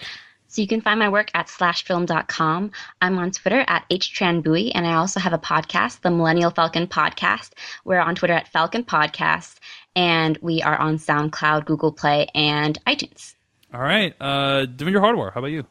So 0.56 0.61
you 0.61 0.69
can 0.69 0.80
find 0.80 0.98
my 0.98 1.10
work 1.10 1.32
at 1.34 1.48
slashfilm.com. 1.48 2.72
I'm 3.02 3.18
on 3.18 3.32
Twitter 3.32 3.65
at 3.68 3.84
htranbui, 3.90 4.72
and 4.73 4.88
I 4.88 4.94
also 4.94 5.19
have 5.19 5.34
a 5.34 5.38
podcast, 5.38 5.99
the 5.99 6.10
Millennial 6.10 6.49
Falcon 6.49 6.88
Podcast. 6.88 7.52
We're 7.84 7.99
on 7.99 8.15
Twitter 8.15 8.36
at 8.36 8.48
Falcon 8.48 8.86
Podcast, 8.86 9.56
and 9.98 10.38
we 10.41 10.61
are 10.61 10.77
on 10.77 10.98
SoundCloud, 10.98 11.65
Google 11.65 11.91
Play, 11.91 12.27
and 12.34 12.82
iTunes. 12.86 13.36
All 13.73 13.82
right. 13.82 14.15
Uh, 14.22 14.65
Devindra 14.65 15.02
Hardawar, 15.02 15.34
how 15.34 15.40
about 15.40 15.48
you? 15.48 15.65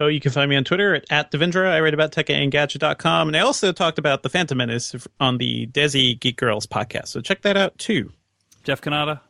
Oh, 0.00 0.08
you 0.08 0.18
can 0.18 0.32
find 0.32 0.50
me 0.50 0.56
on 0.56 0.64
Twitter 0.64 0.96
at, 0.96 1.04
at 1.10 1.30
Devendra. 1.30 1.68
I 1.68 1.78
write 1.78 1.94
about 1.94 2.10
techandgadget.com. 2.10 3.28
And 3.28 3.36
I 3.36 3.40
also 3.40 3.70
talked 3.70 4.00
about 4.00 4.24
the 4.24 4.28
Phantom 4.28 4.58
Menace 4.58 5.06
on 5.20 5.38
the 5.38 5.68
Desi 5.68 6.18
Geek 6.18 6.36
Girls 6.36 6.66
podcast. 6.66 7.06
So 7.06 7.20
check 7.20 7.42
that 7.42 7.56
out 7.56 7.78
too. 7.78 8.10
Jeff 8.64 8.80
Cannata? 8.80 9.20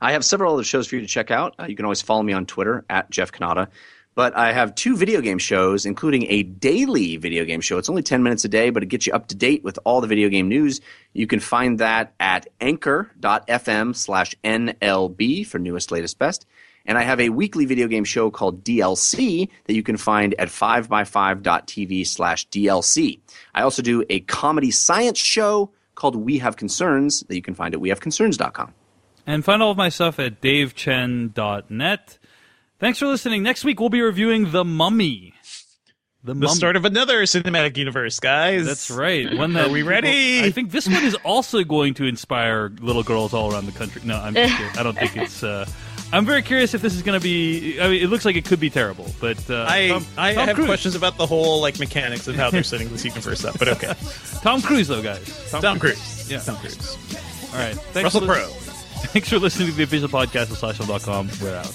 I 0.00 0.12
have 0.12 0.24
several 0.24 0.54
other 0.54 0.64
shows 0.64 0.86
for 0.86 0.96
you 0.96 1.00
to 1.02 1.06
check 1.06 1.30
out. 1.30 1.54
Uh, 1.58 1.66
you 1.66 1.76
can 1.76 1.84
always 1.84 2.02
follow 2.02 2.22
me 2.22 2.32
on 2.32 2.46
Twitter 2.46 2.84
at 2.88 3.10
Jeff 3.10 3.32
Cannata. 3.32 3.68
But 4.14 4.36
I 4.36 4.52
have 4.52 4.74
two 4.74 4.96
video 4.96 5.20
game 5.20 5.38
shows, 5.38 5.86
including 5.86 6.26
a 6.28 6.42
daily 6.42 7.16
video 7.16 7.44
game 7.44 7.60
show. 7.60 7.78
It's 7.78 7.88
only 7.88 8.02
10 8.02 8.22
minutes 8.22 8.44
a 8.44 8.48
day, 8.48 8.70
but 8.70 8.82
it 8.82 8.86
gets 8.86 9.06
you 9.06 9.12
up 9.12 9.28
to 9.28 9.36
date 9.36 9.62
with 9.62 9.78
all 9.84 10.00
the 10.00 10.08
video 10.08 10.28
game 10.28 10.48
news. 10.48 10.80
You 11.12 11.26
can 11.26 11.38
find 11.38 11.78
that 11.78 12.12
at 12.18 12.48
anchor.fm 12.60 13.94
slash 13.94 14.34
NLB 14.42 15.46
for 15.46 15.58
newest, 15.58 15.92
latest, 15.92 16.18
best. 16.18 16.44
And 16.86 16.98
I 16.98 17.02
have 17.02 17.20
a 17.20 17.28
weekly 17.28 17.66
video 17.66 17.86
game 17.86 18.04
show 18.04 18.30
called 18.30 18.64
DLC 18.64 19.48
that 19.66 19.74
you 19.74 19.82
can 19.82 19.96
find 19.96 20.34
at 20.38 20.48
5by5.tv 20.48 22.06
slash 22.06 22.48
DLC. 22.48 23.20
I 23.54 23.62
also 23.62 23.82
do 23.82 24.04
a 24.10 24.20
comedy 24.20 24.70
science 24.70 25.18
show 25.18 25.70
called 25.94 26.16
We 26.16 26.38
Have 26.38 26.56
Concerns 26.56 27.20
that 27.28 27.36
you 27.36 27.42
can 27.42 27.54
find 27.54 27.74
at 27.74 27.80
wehaveconcerns.com. 27.80 28.74
And 29.30 29.44
find 29.44 29.62
all 29.62 29.70
of 29.70 29.76
my 29.76 29.90
stuff 29.90 30.18
at 30.18 30.40
davechen.net. 30.40 32.18
Thanks 32.80 32.98
for 32.98 33.06
listening. 33.06 33.44
Next 33.44 33.64
week, 33.64 33.78
we'll 33.78 33.88
be 33.88 34.00
reviewing 34.00 34.50
The 34.50 34.64
Mummy. 34.64 35.34
The, 36.24 36.34
The 36.34 36.48
start 36.48 36.74
of 36.74 36.84
another 36.84 37.22
cinematic 37.22 37.76
universe, 37.76 38.18
guys. 38.18 38.66
That's 38.66 38.90
right. 38.90 39.32
One 39.38 39.52
that 39.52 39.68
Are 39.68 39.70
we 39.70 39.82
ready? 39.82 40.42
I 40.42 40.50
think 40.50 40.72
this 40.72 40.88
one 40.88 41.04
is 41.04 41.14
also 41.24 41.62
going 41.62 41.94
to 41.94 42.06
inspire 42.06 42.72
little 42.80 43.04
girls 43.04 43.32
all 43.32 43.52
around 43.52 43.66
the 43.66 43.72
country. 43.72 44.02
No, 44.04 44.16
I'm 44.16 44.34
just 44.34 44.56
kidding. 44.56 44.76
I 44.78 44.82
don't 44.82 44.98
think 44.98 45.16
it's. 45.16 45.44
Uh, 45.44 45.64
I'm 46.12 46.26
very 46.26 46.42
curious 46.42 46.74
if 46.74 46.82
this 46.82 46.96
is 46.96 47.02
going 47.02 47.18
to 47.18 47.22
be. 47.22 47.80
I 47.80 47.88
mean, 47.88 48.02
it 48.02 48.08
looks 48.08 48.24
like 48.24 48.34
it 48.34 48.44
could 48.46 48.58
be 48.58 48.68
terrible, 48.68 49.06
but 49.20 49.48
uh, 49.48 49.64
I 49.68 49.88
Tom, 49.88 50.06
I 50.18 50.34
Tom 50.34 50.46
have 50.48 50.56
Cruise. 50.56 50.66
questions 50.66 50.94
about 50.96 51.16
the 51.18 51.26
whole 51.26 51.60
like 51.60 51.78
mechanics 51.78 52.26
of 52.26 52.34
how 52.34 52.50
they're 52.50 52.64
setting 52.64 52.88
the 52.90 52.98
sequence 52.98 53.24
first 53.24 53.44
up, 53.44 53.56
but 53.60 53.68
okay. 53.68 53.94
Tom 54.42 54.60
Cruise, 54.60 54.88
though, 54.88 55.02
guys. 55.02 55.50
Tom 55.52 55.78
Cruise. 55.78 56.28
Yeah. 56.28 56.40
Tom 56.40 56.56
Cruise. 56.56 56.96
All 57.52 57.60
right. 57.60 57.76
Thanks 57.76 58.14
Russell 58.14 58.22
for 58.22 58.34
Crowe. 58.34 58.69
Thanks 59.08 59.28
for 59.28 59.38
listening 59.38 59.68
to 59.68 59.74
the 59.74 59.82
official 59.82 60.08
podcast 60.08 60.50
of 60.50 60.58
SlashFilm.com. 60.58 61.28
We're 61.42 61.56
out. 61.56 61.74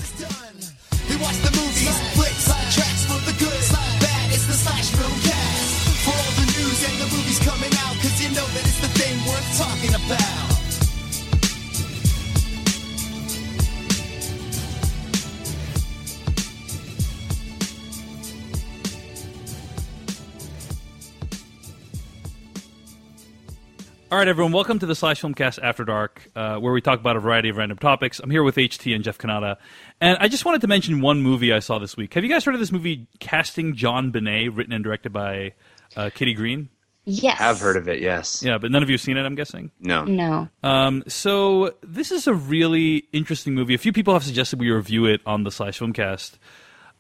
All 24.12 24.20
right, 24.20 24.28
everyone. 24.28 24.52
Welcome 24.54 24.78
to 24.80 24.86
the 24.86 24.94
Slash 24.94 25.22
Filmcast 25.22 25.60
After 25.62 25.84
Dark, 25.84 26.30
uh, 26.36 26.58
where 26.58 26.72
we 26.72 26.80
talk 26.80 27.00
about 27.00 27.16
a 27.16 27.20
variety 27.20 27.50
of 27.50 27.58
random 27.58 27.80
topics. 27.80 28.20
I'm 28.20 28.30
here 28.30 28.44
with 28.44 28.56
HT 28.56 28.94
and 28.94 29.04
Jeff 29.04 29.18
Cannata, 29.18 29.58
and 30.00 30.18
I 30.20 30.28
just 30.28 30.46
wanted 30.46 30.62
to 30.62 30.68
mention 30.68 31.02
one 31.02 31.22
movie 31.24 31.52
I 31.52 31.60
saw 31.60 31.80
this 31.80 31.98
week. 31.98 32.14
Have 32.14 32.24
you 32.24 32.30
guys 32.30 32.46
heard 32.46 32.54
of 32.54 32.60
this 32.60 32.72
movie, 32.72 33.08
Casting 33.20 33.76
JonBenét, 33.76 34.56
written 34.56 34.74
and 34.74 34.84
directed 34.84 35.12
by 35.12 35.54
uh, 35.98 36.12
Kitty 36.14 36.36
Green? 36.36 36.70
Yes. 37.06 37.42
I've 37.42 37.60
heard 37.60 37.78
of 37.78 37.88
it. 37.90 38.00
Yes. 38.00 38.44
Yeah, 38.44 38.60
but 38.60 38.72
none 38.72 38.84
of 38.84 38.90
you 38.90 38.94
have 38.94 39.02
seen 39.02 39.18
it. 39.18 39.26
I'm 39.26 39.36
guessing. 39.36 39.72
No. 39.80 40.06
No. 40.06 40.50
Um, 40.64 41.04
so 41.08 41.74
this 41.82 42.12
is 42.12 42.28
a 42.28 42.34
really 42.34 43.08
interesting 43.12 43.56
movie. 43.56 43.74
A 43.74 43.80
few 43.80 43.92
people 43.92 44.14
have 44.14 44.24
suggested 44.24 44.60
we 44.60 44.70
review 44.70 45.06
it 45.06 45.22
on 45.26 45.44
the 45.44 45.52
Slash 45.52 45.80
Filmcast. 45.80 46.38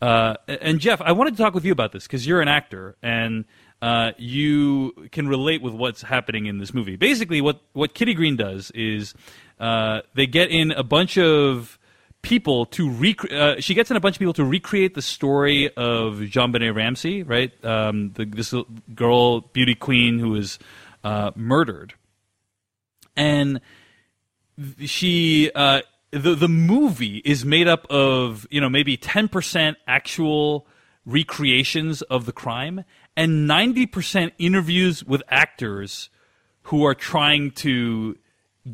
Uh, 0.01 0.35
and 0.47 0.79
Jeff, 0.79 1.01
I 1.01 1.11
wanted 1.11 1.37
to 1.37 1.43
talk 1.43 1.53
with 1.53 1.65
you 1.65 1.71
about 1.71 1.91
this 1.91 2.03
because 2.03 2.27
you're 2.27 2.41
an 2.41 2.47
actor 2.47 2.97
and 3.01 3.45
uh, 3.85 4.13
you 4.17 4.93
can 5.11 5.27
relate 5.27 5.61
with 5.61 5.75
what's 5.75 6.01
happening 6.01 6.47
in 6.47 6.57
this 6.57 6.73
movie. 6.73 6.95
Basically, 6.95 7.39
what 7.39 7.61
what 7.73 7.93
Kitty 7.93 8.15
Green 8.15 8.35
does 8.35 8.71
is 8.71 9.13
uh, 9.59 10.01
they 10.15 10.25
get 10.25 10.49
in 10.49 10.71
a 10.71 10.81
bunch 10.81 11.19
of 11.19 11.77
people 12.23 12.65
to 12.65 12.89
rec- 12.89 13.31
uh, 13.31 13.59
she 13.59 13.75
gets 13.75 13.91
in 13.91 13.97
a 13.97 13.99
bunch 13.99 14.15
of 14.15 14.19
people 14.19 14.33
to 14.33 14.43
recreate 14.43 14.95
the 14.95 15.03
story 15.03 15.67
of 15.77 16.15
JonBenét 16.15 16.73
Ramsey, 16.73 17.21
right? 17.21 17.51
Um, 17.63 18.09
the, 18.15 18.25
this 18.25 18.55
girl, 18.95 19.41
beauty 19.41 19.75
queen, 19.75 20.17
who 20.17 20.29
was 20.29 20.57
uh, 21.03 21.29
murdered, 21.35 21.93
and 23.15 23.61
she 24.79 25.51
uh, 25.53 25.81
the 26.09 26.33
the 26.33 26.49
movie 26.49 27.21
is 27.23 27.45
made 27.45 27.67
up 27.67 27.85
of 27.91 28.47
you 28.49 28.61
know 28.61 28.69
maybe 28.69 28.97
ten 28.97 29.27
percent 29.27 29.77
actual 29.87 30.65
recreations 31.05 32.01
of 32.01 32.25
the 32.25 32.31
crime 32.31 32.83
and 33.17 33.47
ninety 33.47 33.85
percent 33.85 34.33
interviews 34.37 35.03
with 35.03 35.21
actors 35.29 36.09
who 36.63 36.85
are 36.85 36.95
trying 36.95 37.51
to 37.51 38.17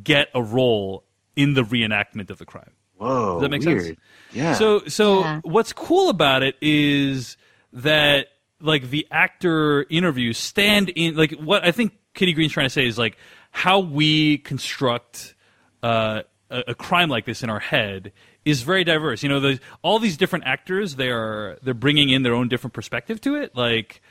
get 0.04 0.30
a 0.34 0.42
role 0.42 1.04
in 1.36 1.54
the 1.54 1.64
reenactment 1.64 2.30
of 2.30 2.38
the 2.38 2.46
crime. 2.46 2.72
Whoa. 2.98 3.34
Does 3.36 3.42
that 3.42 3.50
make 3.52 3.64
weird. 3.64 3.84
sense? 3.86 3.98
Yeah. 4.34 4.54
So 4.54 4.86
so 4.88 5.20
Yeah. 5.22 5.42
what's 5.44 5.74
cool 5.74 6.10
about 6.10 6.44
it 6.44 6.56
is 6.62 7.36
that 7.74 8.28
like 8.60 8.90
the 8.90 9.08
actor 9.12 9.86
interviews 9.90 10.38
stand 10.38 10.90
in 10.90 11.16
like 11.16 11.32
what 11.34 11.66
I 11.66 11.72
think 11.72 11.94
Kitty 12.14 12.34
Green's 12.34 12.52
trying 12.52 12.68
to 12.68 12.70
say 12.70 12.86
is 12.86 12.98
like 12.98 13.18
how 13.52 13.80
we 13.80 14.38
construct 14.38 15.36
uh, 15.84 16.22
a, 16.50 16.64
a 16.70 16.76
crime 16.76 17.10
like 17.10 17.26
this 17.26 17.44
in 17.44 17.50
our 17.50 17.60
head 17.60 18.12
is 18.46 18.62
very 18.62 18.84
diverse. 18.84 19.24
You 19.24 19.30
know, 19.30 19.40
the, 19.40 19.60
all 19.82 20.00
these 20.00 20.16
different 20.18 20.46
actors 20.46 20.96
they 20.96 21.10
are 21.10 21.58
they're 21.64 21.74
bringing 21.74 22.10
in 22.10 22.24
their 22.24 22.34
own 22.34 22.48
different 22.50 22.74
perspective 22.74 23.20
to 23.22 23.36
it. 23.36 23.56
Like, 23.56 24.02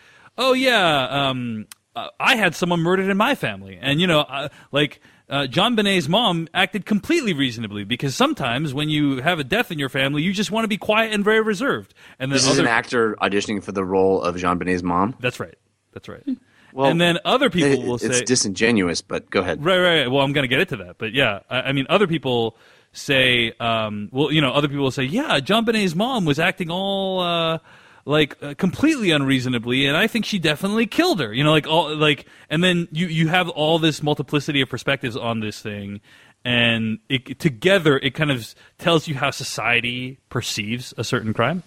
oh 0.40 0.52
yeah, 0.54 1.28
um, 1.28 1.66
uh, 1.94 2.08
I 2.18 2.34
had 2.34 2.54
someone 2.56 2.80
murdered 2.80 3.08
in 3.08 3.16
my 3.16 3.34
family, 3.36 3.78
and 3.80 4.00
you 4.00 4.06
know, 4.06 4.20
uh, 4.20 4.48
like. 4.72 5.00
Uh, 5.28 5.46
JonBenét's 5.46 6.08
mom 6.08 6.48
acted 6.52 6.84
completely 6.84 7.32
reasonably 7.32 7.84
because 7.84 8.16
sometimes 8.16 8.74
when 8.74 8.88
you 8.88 9.18
have 9.22 9.38
a 9.38 9.44
death 9.44 9.70
in 9.70 9.78
your 9.78 9.88
family, 9.88 10.24
you 10.24 10.32
just 10.32 10.50
want 10.50 10.64
to 10.64 10.68
be 10.68 10.76
quiet 10.76 11.12
and 11.12 11.22
very 11.22 11.40
reserved. 11.40 11.94
And 12.18 12.32
this 12.32 12.48
is 12.48 12.58
an 12.58 12.66
actor 12.66 13.14
auditioning 13.22 13.62
for 13.62 13.70
the 13.70 13.84
role 13.84 14.20
of 14.20 14.34
JonBenét's 14.34 14.82
mom. 14.82 15.14
That's 15.20 15.38
right. 15.38 15.54
That's 15.92 16.08
right. 16.08 16.24
Well, 16.72 16.90
and 16.90 17.00
then 17.00 17.18
other 17.24 17.48
people 17.48 17.70
It- 17.70 17.86
will 17.86 17.94
it's 17.94 18.02
say, 18.06 18.10
it's 18.10 18.22
disingenuous, 18.22 19.02
but 19.02 19.30
go 19.30 19.40
ahead. 19.40 19.64
Right, 19.64 19.78
right, 19.78 20.00
right. 20.00 20.10
Well, 20.10 20.24
I'm 20.24 20.32
going 20.32 20.42
to 20.42 20.48
get 20.48 20.58
into 20.58 20.84
that, 20.84 20.98
but 20.98 21.12
yeah, 21.12 21.40
I, 21.48 21.60
I 21.60 21.72
mean, 21.72 21.86
other 21.88 22.08
people 22.08 22.56
say, 22.92 23.52
um, 23.60 24.08
well, 24.10 24.32
you 24.32 24.40
know, 24.40 24.50
other 24.50 24.66
people 24.66 24.82
will 24.82 24.90
say, 24.90 25.04
yeah, 25.04 25.38
JonBenét's 25.38 25.94
mom 25.94 26.24
was 26.24 26.40
acting 26.40 26.70
all 26.72 27.20
uh, 27.20 27.58
like 28.04 28.36
uh, 28.42 28.54
completely 28.54 29.10
unreasonably, 29.10 29.86
and 29.86 29.96
I 29.96 30.06
think 30.06 30.24
she 30.24 30.38
definitely 30.38 30.86
killed 30.86 31.20
her. 31.20 31.32
You 31.32 31.44
know, 31.44 31.50
like 31.52 31.66
all 31.66 31.94
like, 31.94 32.26
and 32.48 32.62
then 32.64 32.88
you 32.92 33.06
you 33.06 33.28
have 33.28 33.48
all 33.50 33.78
this 33.78 34.02
multiplicity 34.02 34.60
of 34.60 34.68
perspectives 34.68 35.16
on 35.16 35.40
this 35.40 35.60
thing. 35.60 36.00
And 36.42 37.00
it, 37.10 37.38
together, 37.38 37.98
it 37.98 38.14
kind 38.14 38.30
of 38.30 38.54
tells 38.78 39.06
you 39.06 39.14
how 39.14 39.30
society 39.30 40.18
perceives 40.30 40.94
a 40.96 41.04
certain 41.04 41.34
crime. 41.34 41.62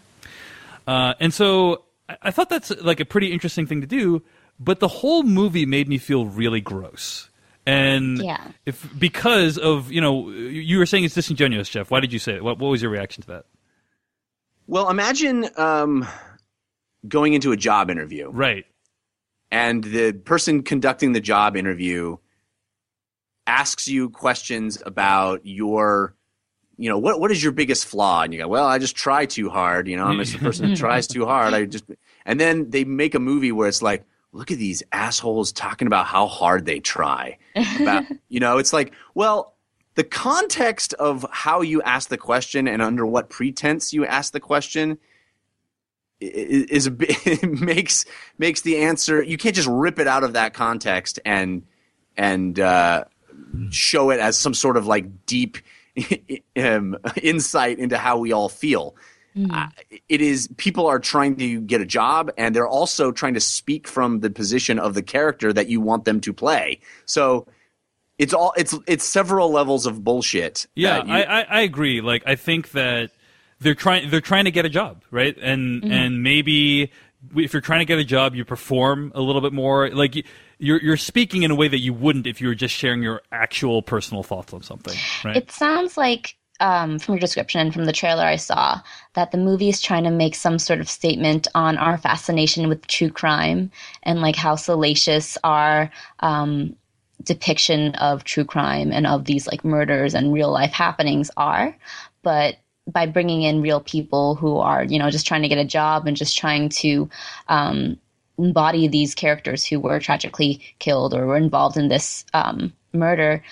Uh, 0.87 1.13
and 1.19 1.31
so 1.31 1.83
I, 2.09 2.17
I 2.23 2.31
thought 2.31 2.49
that's 2.49 2.71
like 2.81 2.99
a 2.99 3.05
pretty 3.05 3.31
interesting 3.31 3.67
thing 3.67 3.81
to 3.81 3.87
do, 3.87 4.23
but 4.59 4.79
the 4.79 4.87
whole 4.87 5.21
movie 5.21 5.67
made 5.67 5.87
me 5.87 5.99
feel 5.99 6.25
really 6.25 6.59
gross. 6.59 7.29
And 7.67 8.17
Yeah. 8.17 8.43
if 8.65 8.87
because 8.97 9.59
of 9.59 9.91
you 9.91 10.01
know 10.01 10.29
you- 10.31 10.79
were 10.79 10.87
saying 10.87 11.03
it's 11.03 11.13
disingenuous, 11.13 11.69
Jeff. 11.69 11.91
Why 11.91 11.99
did 11.99 12.11
you 12.11 12.17
say 12.19 12.33
it? 12.33 12.43
What, 12.43 12.57
what 12.57 12.69
was 12.69 12.81
your 12.81 12.89
reaction 12.91 13.21
to 13.21 13.27
that? 13.27 13.45
Well, 14.67 14.89
imagine 14.89 15.49
um, 15.57 16.07
going 17.07 17.33
into 17.33 17.51
a 17.51 17.57
job 17.57 17.89
interview, 17.89 18.29
Right. 18.29 18.65
and 19.51 19.83
the 19.83 20.13
person 20.13 20.63
conducting 20.63 21.11
the 21.13 21.21
job 21.21 21.55
interview 21.57 22.17
asks 23.45 23.87
you 23.87 24.09
questions 24.09 24.81
about 24.85 25.41
your, 25.45 26.15
you 26.77 26.89
know, 26.89 26.97
what 26.97 27.19
what 27.19 27.31
is 27.31 27.43
your 27.43 27.51
biggest 27.51 27.85
flaw? 27.85 28.21
And 28.23 28.33
you 28.33 28.39
go, 28.39 28.47
well, 28.47 28.65
I 28.65 28.77
just 28.79 28.95
try 28.95 29.25
too 29.25 29.49
hard. 29.49 29.87
You 29.87 29.97
know, 29.97 30.05
I'm 30.05 30.17
just 30.19 30.35
a 30.35 30.39
person 30.39 30.69
who 30.69 30.75
tries 30.77 31.07
too 31.07 31.25
hard. 31.25 31.53
I 31.53 31.65
just, 31.65 31.85
and 32.25 32.39
then 32.39 32.69
they 32.69 32.83
make 32.85 33.15
a 33.15 33.19
movie 33.19 33.51
where 33.51 33.67
it's 33.67 33.81
like, 33.81 34.05
look 34.31 34.49
at 34.49 34.57
these 34.57 34.81
assholes 34.91 35.51
talking 35.51 35.87
about 35.87 36.05
how 36.05 36.25
hard 36.27 36.65
they 36.65 36.79
try. 36.79 37.37
About, 37.81 38.05
you 38.29 38.39
know, 38.39 38.57
it's 38.57 38.73
like, 38.73 38.93
well, 39.13 39.52
the 39.95 40.03
context 40.03 40.93
of 40.95 41.25
how 41.31 41.61
you 41.61 41.81
ask 41.83 42.09
the 42.09 42.17
question 42.17 42.67
and 42.67 42.81
under 42.81 43.05
what 43.05 43.29
pretense 43.29 43.93
you 43.93 44.05
ask 44.05 44.33
the 44.33 44.39
question 44.39 44.97
is 46.19 46.85
a 46.85 46.91
bit 46.91 47.43
makes 47.59 48.05
makes 48.37 48.61
the 48.61 48.77
answer 48.77 49.21
you 49.21 49.37
can't 49.37 49.55
just 49.55 49.67
rip 49.67 49.99
it 49.99 50.07
out 50.07 50.23
of 50.23 50.33
that 50.33 50.53
context 50.53 51.19
and 51.25 51.63
and 52.17 52.59
uh, 52.59 53.03
show 53.69 54.09
it 54.09 54.19
as 54.19 54.37
some 54.37 54.53
sort 54.53 54.77
of 54.77 54.87
like 54.87 55.25
deep 55.25 55.57
um, 56.55 56.97
insight 57.21 57.79
into 57.79 57.97
how 57.97 58.17
we 58.17 58.31
all 58.31 58.49
feel. 58.49 58.95
Uh, 59.49 59.67
it 60.09 60.21
is 60.21 60.47
people 60.57 60.85
are 60.85 60.99
trying 60.99 61.35
to 61.35 61.59
get 61.61 61.81
a 61.81 61.85
job 61.87 62.31
and 62.37 62.55
they're 62.55 62.67
also 62.67 63.11
trying 63.11 63.33
to 63.33 63.39
speak 63.39 63.87
from 63.87 64.19
the 64.19 64.29
position 64.29 64.77
of 64.77 64.93
the 64.93 65.01
character 65.01 65.51
that 65.51 65.67
you 65.67 65.81
want 65.81 66.05
them 66.05 66.21
to 66.21 66.31
play. 66.31 66.79
So 67.05 67.47
it's 68.23 68.33
all 68.33 68.53
it's 68.57 68.73
it's 68.87 69.03
several 69.03 69.51
levels 69.51 69.85
of 69.85 70.03
bullshit. 70.03 70.65
Yeah, 70.75 71.03
you- 71.03 71.13
I, 71.13 71.21
I, 71.23 71.41
I 71.41 71.61
agree. 71.61 72.01
Like 72.01 72.23
I 72.25 72.35
think 72.35 72.71
that 72.71 73.11
they're 73.59 73.75
trying 73.75 74.09
they're 74.09 74.21
trying 74.21 74.45
to 74.45 74.51
get 74.51 74.65
a 74.65 74.69
job, 74.69 75.03
right? 75.11 75.35
And 75.41 75.83
and 75.83 76.23
maybe 76.23 76.91
if 77.35 77.53
you're 77.53 77.61
trying 77.61 77.79
to 77.79 77.85
get 77.85 77.99
a 77.99 78.03
job, 78.03 78.35
you 78.35 78.45
perform 78.45 79.11
a 79.15 79.21
little 79.21 79.41
bit 79.41 79.53
more. 79.53 79.89
Like 79.89 80.15
you're 80.57 80.81
you're 80.81 80.97
speaking 80.97 81.43
in 81.43 81.51
a 81.51 81.55
way 81.55 81.67
that 81.67 81.79
you 81.79 81.93
wouldn't 81.93 82.27
if 82.27 82.41
you 82.41 82.47
were 82.47 82.55
just 82.55 82.73
sharing 82.75 83.03
your 83.03 83.21
actual 83.31 83.81
personal 83.81 84.23
thoughts 84.23 84.53
on 84.53 84.61
something, 84.63 84.97
right? 85.25 85.37
It 85.37 85.51
sounds 85.51 85.97
like 85.97 86.35
um, 86.59 86.99
from 86.99 87.15
your 87.15 87.19
description 87.19 87.59
and 87.61 87.73
from 87.73 87.85
the 87.85 87.91
trailer 87.91 88.23
I 88.23 88.35
saw 88.37 88.79
that 89.15 89.31
the 89.31 89.37
movie 89.37 89.69
is 89.69 89.81
trying 89.81 90.03
to 90.03 90.11
make 90.11 90.35
some 90.35 90.59
sort 90.59 90.79
of 90.79 90.89
statement 90.89 91.47
on 91.55 91.77
our 91.77 91.97
fascination 91.97 92.69
with 92.69 92.85
true 92.87 93.09
crime 93.09 93.71
and 94.03 94.21
like 94.21 94.35
how 94.35 94.55
salacious 94.55 95.37
our 95.43 95.89
um, 96.19 96.75
depiction 97.23 97.95
of 97.95 98.23
true 98.23 98.45
crime 98.45 98.91
and 98.91 99.07
of 99.07 99.25
these 99.25 99.47
like 99.47 99.63
murders 99.65 100.13
and 100.13 100.33
real 100.33 100.51
life 100.51 100.71
happenings 100.71 101.31
are. 101.37 101.75
But 102.21 102.57
by 102.87 103.05
bringing 103.05 103.43
in 103.43 103.61
real 103.61 103.79
people 103.79 104.35
who 104.35 104.57
are, 104.57 104.83
you 104.83 104.99
know, 104.99 105.09
just 105.09 105.27
trying 105.27 105.43
to 105.43 105.47
get 105.47 105.57
a 105.57 105.65
job 105.65 106.07
and 106.07 106.17
just 106.17 106.37
trying 106.37 106.69
to 106.69 107.09
um, 107.47 107.97
embody 108.37 108.87
these 108.87 109.15
characters 109.15 109.65
who 109.65 109.79
were 109.79 109.99
tragically 109.99 110.61
killed 110.79 111.13
or 111.13 111.25
were 111.25 111.37
involved 111.37 111.77
in 111.77 111.87
this 111.87 112.25
um, 112.33 112.73
murder, 112.93 113.43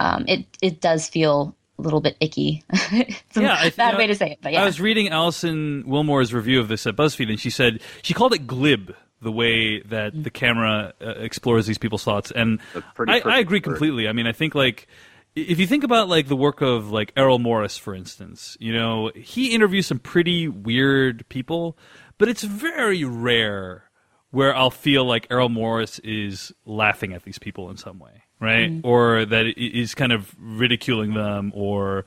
um, 0.00 0.24
it 0.28 0.44
it 0.62 0.80
does 0.80 1.08
feel 1.08 1.54
a 1.78 1.82
little 1.82 2.00
bit 2.00 2.16
icky. 2.20 2.62
it's 2.72 3.36
a 3.36 3.42
Yeah, 3.42 3.70
bad 3.70 3.96
way 3.96 4.06
to 4.06 4.14
say 4.14 4.32
it, 4.32 4.38
but 4.42 4.52
yeah. 4.52 4.62
I 4.62 4.64
was 4.64 4.80
reading 4.80 5.08
Alison 5.08 5.84
Willmore's 5.86 6.34
review 6.34 6.60
of 6.60 6.68
this 6.68 6.86
at 6.86 6.96
BuzzFeed, 6.96 7.30
and 7.30 7.40
she 7.40 7.50
said 7.50 7.80
she 8.02 8.14
called 8.14 8.34
it 8.34 8.46
glib 8.46 8.94
the 9.20 9.32
way 9.32 9.80
that 9.82 10.12
the 10.22 10.30
camera 10.30 10.92
uh, 11.00 11.10
explores 11.18 11.66
these 11.66 11.78
people's 11.78 12.04
thoughts, 12.04 12.30
and 12.30 12.60
I, 13.08 13.20
I 13.34 13.38
agree 13.38 13.60
completely. 13.60 14.08
I 14.08 14.12
mean, 14.12 14.26
I 14.26 14.32
think 14.32 14.54
like 14.54 14.86
if 15.34 15.58
you 15.58 15.66
think 15.66 15.84
about 15.84 16.08
like 16.08 16.28
the 16.28 16.36
work 16.36 16.60
of 16.60 16.90
like 16.90 17.12
Errol 17.16 17.38
Morris, 17.38 17.76
for 17.78 17.94
instance, 17.94 18.56
you 18.60 18.72
know, 18.72 19.10
he 19.14 19.52
interviews 19.54 19.86
some 19.86 19.98
pretty 19.98 20.48
weird 20.48 21.28
people, 21.28 21.76
but 22.18 22.28
it's 22.28 22.42
very 22.42 23.04
rare 23.04 23.84
where 24.30 24.54
I'll 24.54 24.70
feel 24.70 25.04
like 25.04 25.26
Errol 25.30 25.48
Morris 25.48 25.98
is 26.00 26.52
laughing 26.66 27.12
at 27.14 27.22
these 27.24 27.38
people 27.38 27.70
in 27.70 27.76
some 27.76 27.98
way, 27.98 28.22
right? 28.40 28.70
Mm. 28.70 28.80
Or 28.84 29.24
that 29.24 29.46
i- 29.46 29.54
is 29.56 29.94
kind 29.94 30.12
of 30.12 30.34
ridiculing 30.38 31.14
them 31.14 31.50
or 31.54 32.04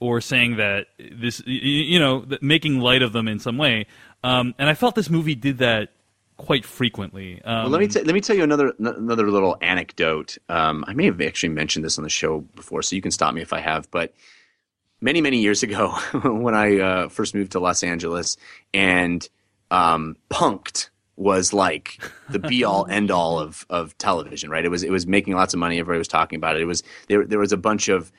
or 0.00 0.20
saying 0.20 0.56
that 0.56 0.86
this 0.98 1.40
y- 1.46 1.52
y- 1.52 1.58
you 1.62 1.98
know 2.00 2.26
making 2.40 2.80
light 2.80 3.02
of 3.02 3.12
them 3.12 3.28
in 3.28 3.38
some 3.38 3.56
way. 3.58 3.86
Um, 4.24 4.54
and 4.58 4.68
I 4.68 4.74
felt 4.74 4.94
this 4.96 5.08
movie 5.10 5.34
did 5.36 5.58
that 5.58 5.90
quite 6.36 6.64
frequently. 6.64 7.40
Um, 7.44 7.62
Well, 7.64 7.68
let 7.70 7.80
me 7.80 7.88
t- 7.88 8.02
let 8.02 8.14
me 8.14 8.20
tell 8.20 8.36
you 8.36 8.42
another 8.42 8.68
n- 8.80 8.86
another 8.96 9.30
little 9.30 9.56
anecdote. 9.60 10.38
Um, 10.48 10.84
I 10.88 10.94
may 10.94 11.04
have 11.06 11.20
actually 11.20 11.50
mentioned 11.50 11.84
this 11.84 11.98
on 11.98 12.04
the 12.04 12.10
show 12.10 12.40
before, 12.54 12.82
so 12.82 12.96
you 12.96 13.02
can 13.02 13.10
stop 13.12 13.34
me 13.34 13.42
if 13.42 13.52
I 13.52 13.60
have. 13.60 13.90
But 13.90 14.14
many 15.00 15.20
many 15.20 15.38
years 15.40 15.62
ago, 15.62 15.90
when 16.24 16.54
I 16.54 16.78
uh, 16.78 17.08
first 17.08 17.34
moved 17.34 17.52
to 17.52 17.60
Los 17.60 17.82
Angeles, 17.82 18.36
and 18.74 19.26
um, 19.70 20.16
Punk'd 20.30 20.88
was 21.16 21.52
like 21.52 22.00
the 22.30 22.38
be 22.38 22.64
all 22.64 22.86
end 22.90 23.10
all 23.10 23.38
of 23.38 23.66
of 23.70 23.96
television, 23.98 24.50
right? 24.50 24.64
It 24.64 24.70
was 24.70 24.82
it 24.82 24.90
was 24.90 25.06
making 25.06 25.34
lots 25.34 25.54
of 25.54 25.60
money. 25.60 25.78
Everybody 25.78 25.98
was 25.98 26.08
talking 26.08 26.36
about 26.36 26.56
it. 26.56 26.62
It 26.62 26.66
was 26.66 26.82
there. 27.08 27.24
There 27.26 27.38
was 27.38 27.52
a 27.52 27.56
bunch 27.58 27.88
of 27.88 28.10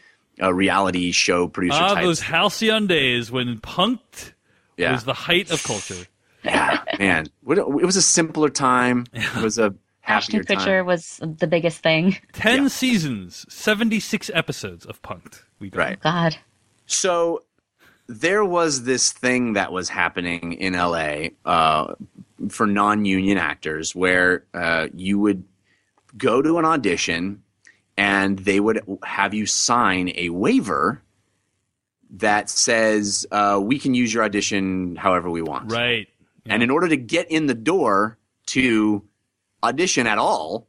uh, 0.41 0.53
reality 0.53 1.11
show 1.11 1.47
producer 1.47 1.79
ah, 1.81 1.93
types. 1.95 2.05
those 2.05 2.21
halcyon 2.21 2.87
days 2.87 3.31
when 3.31 3.59
Punk'd 3.59 4.33
Yeah. 4.77 4.93
was 4.93 5.03
the 5.03 5.13
height 5.13 5.51
of 5.51 5.63
culture. 5.63 6.05
Yeah, 6.43 6.83
man, 6.99 7.27
What- 7.43 7.57
it 7.57 7.67
was 7.85 7.95
a 7.95 8.01
simpler 8.01 8.49
time. 8.49 9.05
It 9.13 9.41
was 9.41 9.57
a 9.57 9.73
happier 10.01 10.41
Ashton 10.41 10.45
time. 10.45 10.57
Kutcher 10.57 10.85
was 10.85 11.19
the 11.21 11.47
biggest 11.47 11.79
thing. 11.81 12.17
Ten 12.33 12.69
seasons, 12.69 13.45
seventy-six 13.49 14.29
episodes 14.33 14.85
of 14.85 15.01
Punk'd. 15.01 15.39
We 15.59 15.69
got. 15.69 15.79
Right. 15.79 15.99
God. 16.01 16.37
So 16.85 17.43
there 18.07 18.43
was 18.43 18.83
this 18.83 19.11
thing 19.13 19.53
that 19.53 19.71
was 19.71 19.87
happening 19.89 20.53
in 20.53 20.73
LA 20.73 21.27
uh, 21.45 21.95
for 22.49 22.67
non-union 22.67 23.37
actors, 23.37 23.95
where 23.95 24.43
uh, 24.53 24.87
you 24.93 25.19
would 25.19 25.45
go 26.17 26.41
to 26.41 26.57
an 26.59 26.65
audition, 26.65 27.41
and 27.97 28.39
they 28.39 28.59
would 28.59 28.81
have 29.03 29.33
you 29.33 29.45
sign 29.45 30.11
a 30.15 30.29
waiver 30.29 31.01
that 32.15 32.49
says 32.49 33.25
uh, 33.31 33.59
we 33.61 33.79
can 33.79 33.93
use 33.93 34.13
your 34.13 34.23
audition 34.23 34.95
however 34.95 35.29
we 35.29 35.41
want. 35.41 35.71
Right. 35.71 36.07
And 36.45 36.61
in 36.61 36.69
order 36.69 36.89
to 36.89 36.97
get 36.97 37.31
in 37.31 37.47
the 37.47 37.53
door 37.53 38.17
to 38.47 39.03
audition 39.63 40.07
at 40.07 40.17
all, 40.17 40.67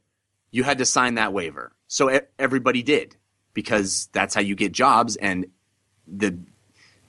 you 0.51 0.63
had 0.63 0.77
to 0.77 0.85
sign 0.85 1.15
that 1.15 1.33
waiver. 1.33 1.73
So 1.87 2.09
e- 2.09 2.21
everybody 2.39 2.81
did 2.81 3.15
because 3.53 4.07
that's 4.13 4.33
how 4.33 4.41
you 4.41 4.55
get 4.55 4.71
jobs 4.71 5.15
and 5.15 5.47
the 6.07 6.37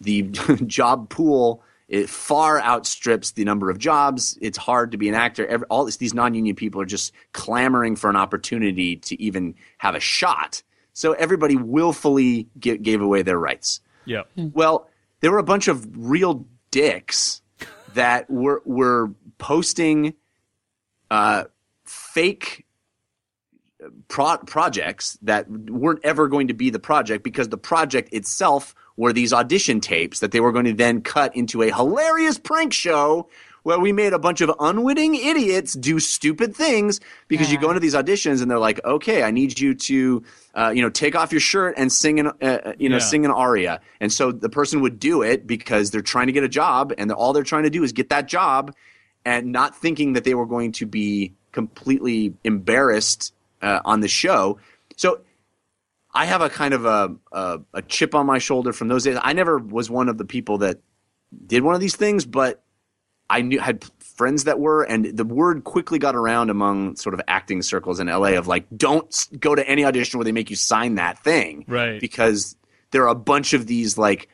the 0.01 0.23
job 0.67 1.09
pool 1.09 1.63
it 1.89 2.09
far 2.09 2.61
outstrips 2.61 3.33
the 3.33 3.45
number 3.45 3.71
of 3.71 3.79
jobs. 3.79 4.37
It's 4.41 4.59
hard 4.59 4.91
to 4.91 4.99
be 4.99 5.09
an 5.09 5.15
actor. 5.15 5.47
Every, 5.47 5.67
all 5.69 5.85
this, 5.85 5.99
these 5.99 6.15
non-union 6.15 6.57
people 6.57 6.81
are 6.81 6.87
just 6.87 7.13
clamoring 7.33 7.95
for 7.95 8.11
an 8.11 8.17
opportunity 8.17 8.97
to 8.97 9.23
even 9.23 9.55
have 9.79 9.95
a 9.95 10.01
shot. 10.01 10.63
So 10.95 11.13
everybody 11.13 11.55
willfully 11.55 12.49
gi- 12.59 12.79
gave 12.79 13.01
away 13.01 13.23
their 13.23 13.39
rights. 13.39 13.81
Yeah. 14.05 14.23
Hmm. 14.35 14.49
Well, 14.53 14.89
there 15.21 15.31
were 15.31 15.39
a 15.39 15.45
bunch 15.45 15.69
of 15.69 15.87
real 15.95 16.45
dicks 16.73 17.41
that 17.97 18.31
were 18.31 18.63
were 18.65 19.11
posting 19.39 20.15
uh, 21.11 21.45
fake 21.85 22.65
pro- 24.09 24.39
projects 24.39 25.19
that 25.23 25.51
weren't 25.51 26.01
ever 26.05 26.29
going 26.29 26.49
to 26.49 26.55
be 26.55 26.71
the 26.71 26.79
project 26.79 27.25
because 27.25 27.49
the 27.49 27.59
project 27.59 28.13
itself 28.13 28.75
were 28.97 29.13
these 29.13 29.33
audition 29.33 29.81
tapes 29.81 30.21
that 30.21 30.31
they 30.31 30.41
were 30.41 30.53
going 30.53 30.65
to 30.65 30.73
then 30.73 31.03
cut 31.03 31.35
into 31.37 31.63
a 31.63 31.75
hilarious 31.75 32.39
prank 32.39 32.73
show 32.73 33.29
where 33.67 33.81
we 33.81 33.91
made 33.91 34.13
a 34.13 34.19
bunch 34.21 34.41
of 34.41 34.53
unwitting 34.61 35.17
idiots 35.17 35.73
do 35.73 35.99
stupid 35.99 36.55
things 36.55 37.01
because 37.27 37.51
you 37.51 37.59
go 37.59 37.69
into 37.69 37.81
these 37.81 37.97
auditions 37.97 38.41
and 38.41 38.49
they're 38.49 38.61
like, 38.61 38.79
okay, 38.85 39.25
I 39.25 39.33
need 39.33 39.59
you 39.59 39.75
to, 39.75 40.23
uh, 40.55 40.73
you 40.73 40.83
know, 40.83 40.89
take 40.89 41.17
off 41.17 41.33
your 41.33 41.41
shirt 41.41 41.75
and 41.77 41.91
sing 41.91 42.21
an, 42.21 42.29
uh, 42.41 42.75
you 42.79 42.89
know, 42.89 42.99
Yeah. 42.99 43.01
sing 43.03 43.25
an 43.25 43.33
aria. 43.33 43.81
And 44.01 44.13
so 44.13 44.31
the 44.31 44.49
person 44.49 44.83
would 44.83 45.01
do 45.01 45.23
it 45.23 45.49
because 45.49 45.91
they're 45.91 46.01
trying 46.01 46.29
to 46.29 46.33
get 46.33 46.45
a 46.45 46.49
job 46.49 46.93
and 46.97 47.11
all 47.11 47.33
they're 47.33 47.43
trying 47.43 47.65
to 47.65 47.71
do 47.71 47.83
is 47.83 47.91
get 47.91 48.09
that 48.11 48.29
job 48.29 48.73
and 49.25 49.51
not 49.51 49.75
thinking 49.77 50.13
that 50.13 50.23
they 50.23 50.35
were 50.35 50.47
going 50.47 50.71
to 50.71 50.87
be 50.87 51.33
completely 51.51 52.35
embarrassed 52.45 53.35
uh, 53.63 53.81
on 53.85 53.99
the 53.99 54.07
show. 54.07 54.61
So 54.95 55.23
I 56.15 56.27
have 56.27 56.41
a 56.41 56.49
kind 56.49 56.73
of 56.73 56.85
a, 56.85 57.17
a 57.33 57.61
a 57.75 57.83
chip 57.83 58.15
on 58.15 58.27
my 58.27 58.39
shoulder 58.39 58.73
from 58.73 58.87
those 58.87 59.03
days. 59.03 59.19
I 59.21 59.33
never 59.33 59.59
was 59.59 59.91
one 59.91 60.09
of 60.09 60.19
the 60.19 60.25
people 60.25 60.59
that 60.59 60.79
did 61.49 61.65
one 61.65 61.75
of 61.75 61.81
these 61.81 61.97
things, 61.97 62.25
but 62.25 62.63
I 63.29 63.43
knew 63.43 63.59
had 63.61 63.85
friends 63.99 64.45
that 64.45 64.61
were, 64.61 64.83
and 64.83 65.05
the 65.17 65.25
word 65.25 65.65
quickly 65.65 65.99
got 65.99 66.15
around 66.15 66.49
among 66.51 66.97
sort 66.97 67.15
of 67.15 67.21
acting 67.29 67.63
circles 67.63 68.01
in 68.01 68.07
LA 68.07 68.39
of 68.39 68.47
like, 68.47 68.67
don't 68.77 69.29
go 69.39 69.55
to 69.55 69.69
any 69.69 69.85
audition 69.85 70.19
where 70.19 70.25
they 70.25 70.33
make 70.33 70.49
you 70.51 70.57
sign 70.57 70.95
that 70.95 71.23
thing, 71.23 71.65
Right. 71.69 72.01
Because 72.01 72.57
there 72.93 73.03
are 73.03 73.09
a 73.09 73.15
bunch 73.15 73.53
of 73.53 73.67
these 73.67 73.99
like. 73.99 74.29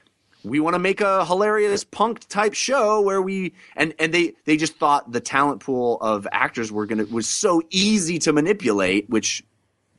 We 0.44 0.58
want 0.58 0.74
to 0.74 0.80
make 0.80 1.00
a 1.00 1.24
hilarious 1.24 1.84
punk 1.84 2.26
type 2.26 2.54
show 2.54 3.00
where 3.00 3.22
we 3.22 3.52
and 3.76 3.94
and 4.00 4.12
they 4.12 4.34
they 4.44 4.56
just 4.56 4.74
thought 4.76 5.12
the 5.12 5.20
talent 5.20 5.60
pool 5.60 5.98
of 6.00 6.26
actors 6.32 6.72
were 6.72 6.84
gonna 6.84 7.04
was 7.04 7.28
so 7.28 7.62
easy 7.70 8.18
to 8.18 8.32
manipulate, 8.32 9.08
which 9.08 9.44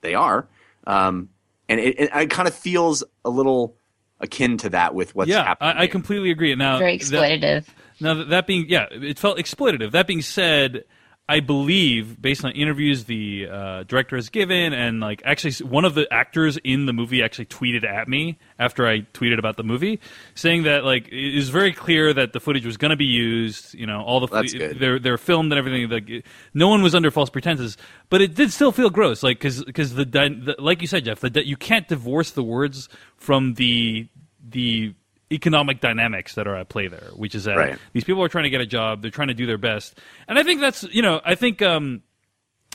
they 0.01 0.15
are. 0.15 0.45
Um, 0.85 1.29
and 1.69 1.79
it, 1.79 1.97
it, 1.97 2.09
it 2.13 2.29
kind 2.29 2.49
of 2.49 2.53
feels 2.53 3.05
a 3.23 3.29
little 3.29 3.77
akin 4.19 4.57
to 4.57 4.69
that 4.71 4.93
with 4.93 5.15
what's 5.15 5.29
yeah, 5.29 5.45
happening. 5.45 5.77
I, 5.77 5.83
I 5.83 5.87
completely 5.87 6.29
agree. 6.29 6.53
Now, 6.55 6.77
Very 6.77 6.97
that- 6.97 7.05
exploitative. 7.05 7.65
Now 7.99 8.13
that, 8.15 8.29
that 8.29 8.47
being, 8.47 8.65
yeah, 8.69 8.87
it 8.91 9.19
felt 9.19 9.37
exploitative. 9.37 9.91
That 9.91 10.07
being 10.07 10.21
said, 10.21 10.83
I 11.29 11.39
believe, 11.39 12.21
based 12.21 12.43
on 12.43 12.51
interviews 12.51 13.05
the 13.05 13.47
uh, 13.49 13.83
director 13.83 14.17
has 14.17 14.27
given, 14.29 14.73
and 14.73 14.99
like 14.99 15.21
actually 15.23 15.53
one 15.65 15.85
of 15.85 15.95
the 15.95 16.05
actors 16.11 16.57
in 16.65 16.85
the 16.85 16.91
movie 16.91 17.23
actually 17.23 17.45
tweeted 17.45 17.85
at 17.85 18.09
me 18.09 18.37
after 18.59 18.85
I 18.85 19.01
tweeted 19.13 19.39
about 19.39 19.55
the 19.55 19.63
movie, 19.63 20.01
saying 20.35 20.63
that 20.63 20.83
like 20.83 21.07
it 21.07 21.33
was 21.33 21.47
very 21.47 21.71
clear 21.71 22.13
that 22.13 22.33
the 22.33 22.41
footage 22.41 22.65
was 22.65 22.75
going 22.75 22.89
to 22.89 22.97
be 22.97 23.05
used. 23.05 23.73
You 23.73 23.87
know, 23.87 24.01
all 24.01 24.19
the 24.19 24.27
That's 24.27 24.53
good. 24.53 24.79
they're 24.79 24.99
they're 24.99 25.17
filmed 25.17 25.53
and 25.53 25.59
everything. 25.59 25.89
Like 25.89 26.25
no 26.53 26.67
one 26.67 26.83
was 26.83 26.93
under 26.93 27.09
false 27.09 27.29
pretenses, 27.29 27.77
but 28.09 28.21
it 28.21 28.35
did 28.35 28.51
still 28.51 28.73
feel 28.73 28.89
gross. 28.89 29.23
Like 29.23 29.39
because 29.39 29.63
because 29.63 29.93
the, 29.93 30.03
the 30.03 30.55
like 30.59 30.81
you 30.81 30.87
said, 30.87 31.05
Jeff, 31.05 31.21
the, 31.21 31.47
you 31.47 31.55
can't 31.55 31.87
divorce 31.87 32.31
the 32.31 32.43
words 32.43 32.89
from 33.15 33.53
the 33.53 34.09
the 34.45 34.93
economic 35.33 35.81
dynamics 35.81 36.35
that 36.35 36.47
are 36.47 36.55
at 36.55 36.69
play 36.69 36.87
there, 36.87 37.09
which 37.15 37.35
is 37.35 37.43
that 37.45 37.57
Right. 37.57 37.77
these 37.93 38.03
people 38.03 38.23
are 38.23 38.29
trying 38.29 38.43
to 38.45 38.49
get 38.49 38.61
a 38.61 38.65
job, 38.65 39.01
they're 39.01 39.11
trying 39.11 39.27
to 39.29 39.33
do 39.33 39.45
their 39.45 39.57
best, 39.57 39.99
and 40.27 40.37
I 40.39 40.43
think 40.43 40.61
that's 40.61 40.83
you 40.83 41.01
know 41.01 41.19
I 41.25 41.35
think. 41.35 41.61
um 41.61 42.03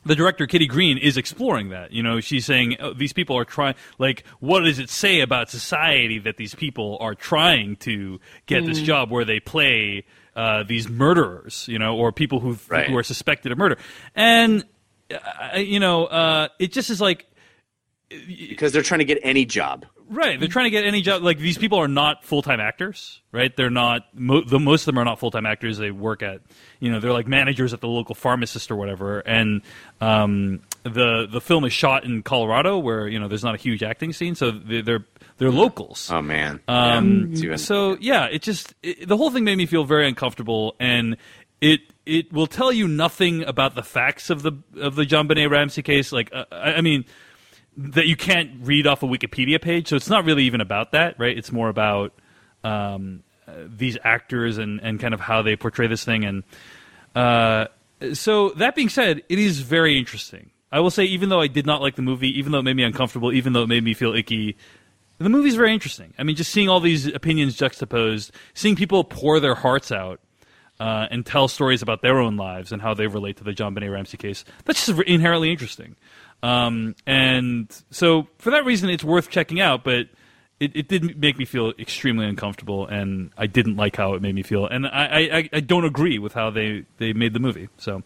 the 0.05 0.15
director 0.15 0.47
Kitty 0.47 0.69
Green 0.69 0.97
is 0.97 1.17
exploring 1.17 1.71
that. 1.71 1.91
You 1.91 2.05
know, 2.05 2.21
she's 2.21 2.47
saying 2.47 2.77
oh, 2.79 2.95
these 2.95 3.13
people 3.13 3.37
are 3.37 3.45
trying. 3.45 3.75
Like, 3.99 4.23
what 4.39 4.61
does 4.61 4.79
it 4.79 4.91
say 4.91 5.21
about 5.23 5.51
society 5.51 6.21
that 6.21 6.37
these 6.37 6.55
people 6.55 6.99
are 7.01 7.17
trying 7.17 7.75
to 7.79 8.21
get 8.47 8.65
this 8.65 8.81
Mm. 8.81 8.85
job 8.85 9.11
where 9.11 9.25
they 9.25 9.41
play 9.41 10.05
uh, 10.37 10.63
these 10.63 10.89
murderers? 10.89 11.67
You 11.67 11.81
know, 11.81 11.97
or 11.97 12.13
people 12.13 12.39
who 12.39 12.57
Right. 12.69 12.87
who 12.89 12.97
are 12.97 13.03
suspected 13.03 13.51
of 13.51 13.59
murder. 13.59 13.77
And 14.15 14.65
uh, 15.11 15.59
you 15.59 15.81
know, 15.81 16.07
uh, 16.07 16.49
it 16.61 16.73
just 16.73 16.91
is 16.91 17.01
like 17.01 17.27
because 18.11 18.73
they're 18.73 18.83
trying 18.83 18.99
to 19.01 19.05
get 19.05 19.19
any 19.23 19.45
job. 19.45 19.87
Right, 20.11 20.41
they're 20.41 20.49
trying 20.49 20.65
to 20.65 20.71
get 20.71 20.85
any 20.87 21.03
job. 21.03 21.23
Like 21.23 21.37
these 21.39 21.59
people 21.59 21.79
are 21.79 21.89
not 21.89 22.25
full 22.25 22.41
time 22.41 22.61
actors, 22.61 23.21
right? 23.31 23.55
They're 23.55 23.69
not. 23.69 24.07
Mo- 24.15 24.41
the 24.43 24.59
most 24.59 24.83
of 24.83 24.87
them 24.87 24.99
are 24.99 25.05
not 25.05 25.19
full 25.19 25.31
time 25.31 25.45
actors. 25.45 25.77
They 25.77 25.91
work 25.91 26.23
at, 26.23 26.41
you 26.81 26.91
know, 26.91 26.99
they're 26.99 27.13
like 27.13 27.27
managers 27.29 27.75
at 27.75 27.83
the 27.83 27.89
local 27.89 28.15
pharmacist 28.15 28.71
or 28.71 28.77
whatever. 28.77 29.19
And 29.21 29.61
um, 30.01 30.61
the 30.85 31.27
the 31.31 31.43
film 31.43 31.67
is 31.67 31.75
shot 31.75 32.05
in 32.05 32.23
Colorado, 32.23 32.79
where 32.79 33.07
you 33.07 33.19
know 33.21 33.29
there's 33.29 33.45
not 33.45 33.55
a 33.55 33.59
huge 33.59 33.83
acting 33.83 34.15
scene, 34.15 34.35
so 34.35 34.51
they- 34.51 34.81
they're 34.81 35.05
they're 35.37 35.51
locals. 35.51 36.11
Oh 36.11 36.23
man. 36.23 36.61
Um, 36.69 37.33
Yeah, 37.35 37.57
so 37.57 37.99
yeah, 38.01 38.25
it 38.27 38.41
just 38.41 38.73
it, 38.83 39.07
the 39.07 39.17
whole 39.19 39.31
thing 39.31 39.45
made 39.45 39.57
me 39.59 39.67
feel 39.67 39.85
very 39.85 40.09
uncomfortable, 40.09 40.75
and 40.81 41.19
it 41.61 41.81
it 42.07 42.33
will 42.33 42.47
tell 42.47 42.73
you 42.73 42.89
nothing 42.89 43.43
about 43.45 43.75
the 43.75 43.83
facts 43.83 44.31
of 44.31 44.41
the 44.41 44.53
of 44.81 44.95
the 44.95 45.05
JonBenét 45.05 45.51
Ramsey 45.51 45.83
case. 45.83 46.13
Like, 46.13 46.31
uh, 46.33 46.47
I, 46.51 46.75
I 46.75 46.81
mean, 46.81 47.05
that 47.79 48.07
you 48.07 48.17
can't 48.17 48.51
read 48.61 48.87
off 48.87 49.03
a 49.03 49.07
Wikipedia 49.07 49.63
page, 49.63 49.89
so 49.89 49.97
it's 49.97 50.11
not 50.11 50.25
really 50.25 50.45
even 50.45 50.61
about 50.61 50.93
that, 50.93 51.19
right? 51.19 51.37
It's 51.37 51.53
more 51.53 51.69
about 51.69 52.13
um, 52.65 53.23
these 53.47 53.97
actors 54.03 54.59
and 54.59 54.81
and 54.83 54.99
kind 55.01 55.15
of 55.15 55.21
how 55.21 55.43
they 55.43 55.57
portray 55.57 55.87
this 55.87 56.05
thing, 56.05 56.25
and 56.25 56.43
uh, 57.15 57.67
so 58.13 58.51
that 58.51 58.75
being 58.75 58.89
said, 58.89 59.23
it 59.29 59.39
is 59.39 59.61
very 59.61 59.97
interesting. 59.97 60.51
I 60.71 60.81
will 60.81 60.91
say, 60.91 61.05
even 61.05 61.31
though 61.31 61.41
I 61.41 61.47
did 61.47 61.67
not 61.67 61.81
like 61.81 61.97
the 61.97 62.03
movie, 62.03 62.39
even 62.39 62.53
though 62.53 62.59
it 62.59 62.65
made 62.65 62.77
me 62.77 62.83
uncomfortable, 62.83 63.33
even 63.33 63.55
though 63.55 63.63
it 63.63 63.69
made 63.69 63.83
me 63.83 63.95
feel 63.95 64.15
icky, 64.15 64.57
the 65.19 65.29
movie's 65.29 65.55
very 65.55 65.73
interesting. 65.73 66.13
I 66.19 66.25
mean, 66.25 66.37
just 66.37 66.53
seeing 66.53 66.69
all 66.69 66.81
these 66.81 67.07
opinions 67.07 67.57
juxtaposed, 67.57 68.33
seeing 68.55 68.77
people 68.77 69.03
pour 69.05 69.41
their 69.41 69.55
hearts 69.55 69.91
out 69.91 70.21
uh, 70.79 71.07
and 71.11 71.25
tell 71.25 71.49
stories 71.49 71.83
about 71.83 72.03
their 72.03 72.19
own 72.19 72.37
lives 72.37 72.71
and 72.71 72.83
how 72.83 72.95
they 72.95 73.07
relate 73.07 73.39
to 73.39 73.45
the 73.45 73.53
JonBenét 73.53 73.91
Ramsey 73.91 74.17
case. 74.17 74.45
That's 74.65 74.87
just 74.87 75.01
inherently 75.03 75.51
interesting. 75.51 75.97
Um, 76.43 76.95
and 77.07 77.67
so 77.91 78.29
for 78.39 78.51
that 78.51 78.65
reason, 78.65 78.91
it's 78.91 79.05
worth 79.05 79.31
checking 79.31 79.61
out. 79.61 79.85
But 79.85 80.09
it, 80.61 80.75
it 80.75 80.89
did 80.89 81.19
make 81.19 81.39
me 81.39 81.45
feel 81.45 81.73
extremely 81.79 82.27
uncomfortable, 82.27 82.87
and 82.87 83.31
I 83.37 83.47
didn't 83.47 83.77
like 83.77 83.97
how 83.97 84.15
it 84.15 84.23
made 84.23 84.35
me 84.35 84.43
feel. 84.43 84.67
And 84.67 84.87
I, 84.87 85.29
I, 85.33 85.49
I 85.53 85.61
don't 85.61 85.85
agree 85.85 86.19
with 86.19 86.33
how 86.33 86.51
they, 86.51 86.85
they 86.99 87.13
made 87.13 87.33
the 87.33 87.41
movie. 87.41 87.69
So, 87.79 88.03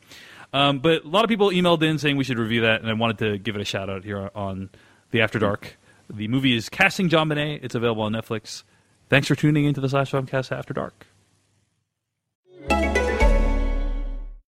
um, 0.53 0.81
but 0.81 1.05
a 1.05 1.09
lot 1.09 1.25
of 1.25 1.29
people 1.29 1.51
emailed 1.51 1.83
in 1.83 1.99
saying 1.99 2.17
we 2.17 2.25
should 2.25 2.39
review 2.39 2.63
that, 2.63 2.83
and 2.83 2.91
I 2.91 2.93
wanted 2.93 3.19
to 3.19 3.39
give 3.39 3.57
it 3.57 3.63
a 3.63 3.65
shout 3.65 3.89
out 3.89 4.05
here 4.05 4.31
on 4.35 4.71
the 5.11 5.23
After 5.23 5.39
Dark. 5.39 5.79
The 6.11 6.29
movie 6.29 6.55
is 6.55 6.69
Casting 6.69 7.09
JonBenét. 7.09 7.61
It's 7.63 7.75
available 7.75 8.03
on 8.03 8.13
Netflix. 8.13 8.65
Thanks 9.09 9.29
for 9.29 9.35
tuning 9.35 9.65
into 9.65 9.81
the 9.81 9.89
Slash 9.89 10.11
Filmcast 10.13 10.53
After 10.53 10.75
Dark. 10.75 11.07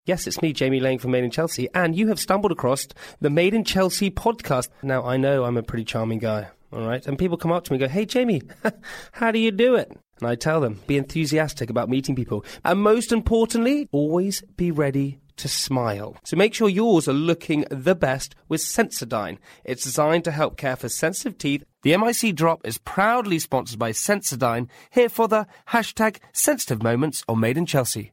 Yes, 0.06 0.26
it's 0.26 0.42
me, 0.42 0.52
Jamie 0.52 0.80
Laing 0.80 0.98
from 0.98 1.12
Made 1.12 1.24
in 1.24 1.30
Chelsea, 1.30 1.66
and 1.74 1.96
you 1.96 2.08
have 2.08 2.20
stumbled 2.20 2.52
across 2.52 2.86
the 3.22 3.30
Made 3.30 3.54
in 3.54 3.64
Chelsea 3.64 4.10
podcast. 4.10 4.68
Now, 4.82 5.02
I 5.02 5.16
know 5.16 5.44
I'm 5.44 5.56
a 5.56 5.62
pretty 5.62 5.84
charming 5.84 6.18
guy, 6.18 6.48
all 6.70 6.86
right? 6.86 7.06
And 7.06 7.18
people 7.18 7.38
come 7.38 7.52
up 7.52 7.64
to 7.64 7.72
me 7.72 7.76
and 7.76 7.88
go, 7.88 7.88
Hey, 7.88 8.04
Jamie, 8.04 8.42
how 9.12 9.30
do 9.30 9.38
you 9.38 9.50
do 9.50 9.76
it? 9.76 9.90
And 10.20 10.28
I 10.28 10.34
tell 10.34 10.60
them, 10.60 10.82
be 10.86 10.98
enthusiastic 10.98 11.70
about 11.70 11.88
meeting 11.88 12.14
people. 12.14 12.44
And 12.66 12.82
most 12.82 13.12
importantly, 13.12 13.88
always 13.92 14.42
be 14.58 14.70
ready 14.70 15.20
to 15.36 15.48
smile. 15.48 16.18
So 16.22 16.36
make 16.36 16.52
sure 16.52 16.68
yours 16.68 17.08
are 17.08 17.14
looking 17.14 17.64
the 17.70 17.94
best 17.94 18.34
with 18.46 18.60
Sensodyne. 18.60 19.38
It's 19.64 19.84
designed 19.84 20.24
to 20.24 20.32
help 20.32 20.58
care 20.58 20.76
for 20.76 20.90
sensitive 20.90 21.38
teeth. 21.38 21.64
The 21.80 21.96
MIC 21.96 22.36
drop 22.36 22.60
is 22.66 22.76
proudly 22.76 23.38
sponsored 23.38 23.78
by 23.78 23.92
Sensodyne, 23.92 24.68
here 24.90 25.08
for 25.08 25.28
the 25.28 25.46
hashtag 25.68 26.18
sensitive 26.34 26.82
moments 26.82 27.24
on 27.26 27.40
Made 27.40 27.56
in 27.56 27.64
Chelsea. 27.64 28.12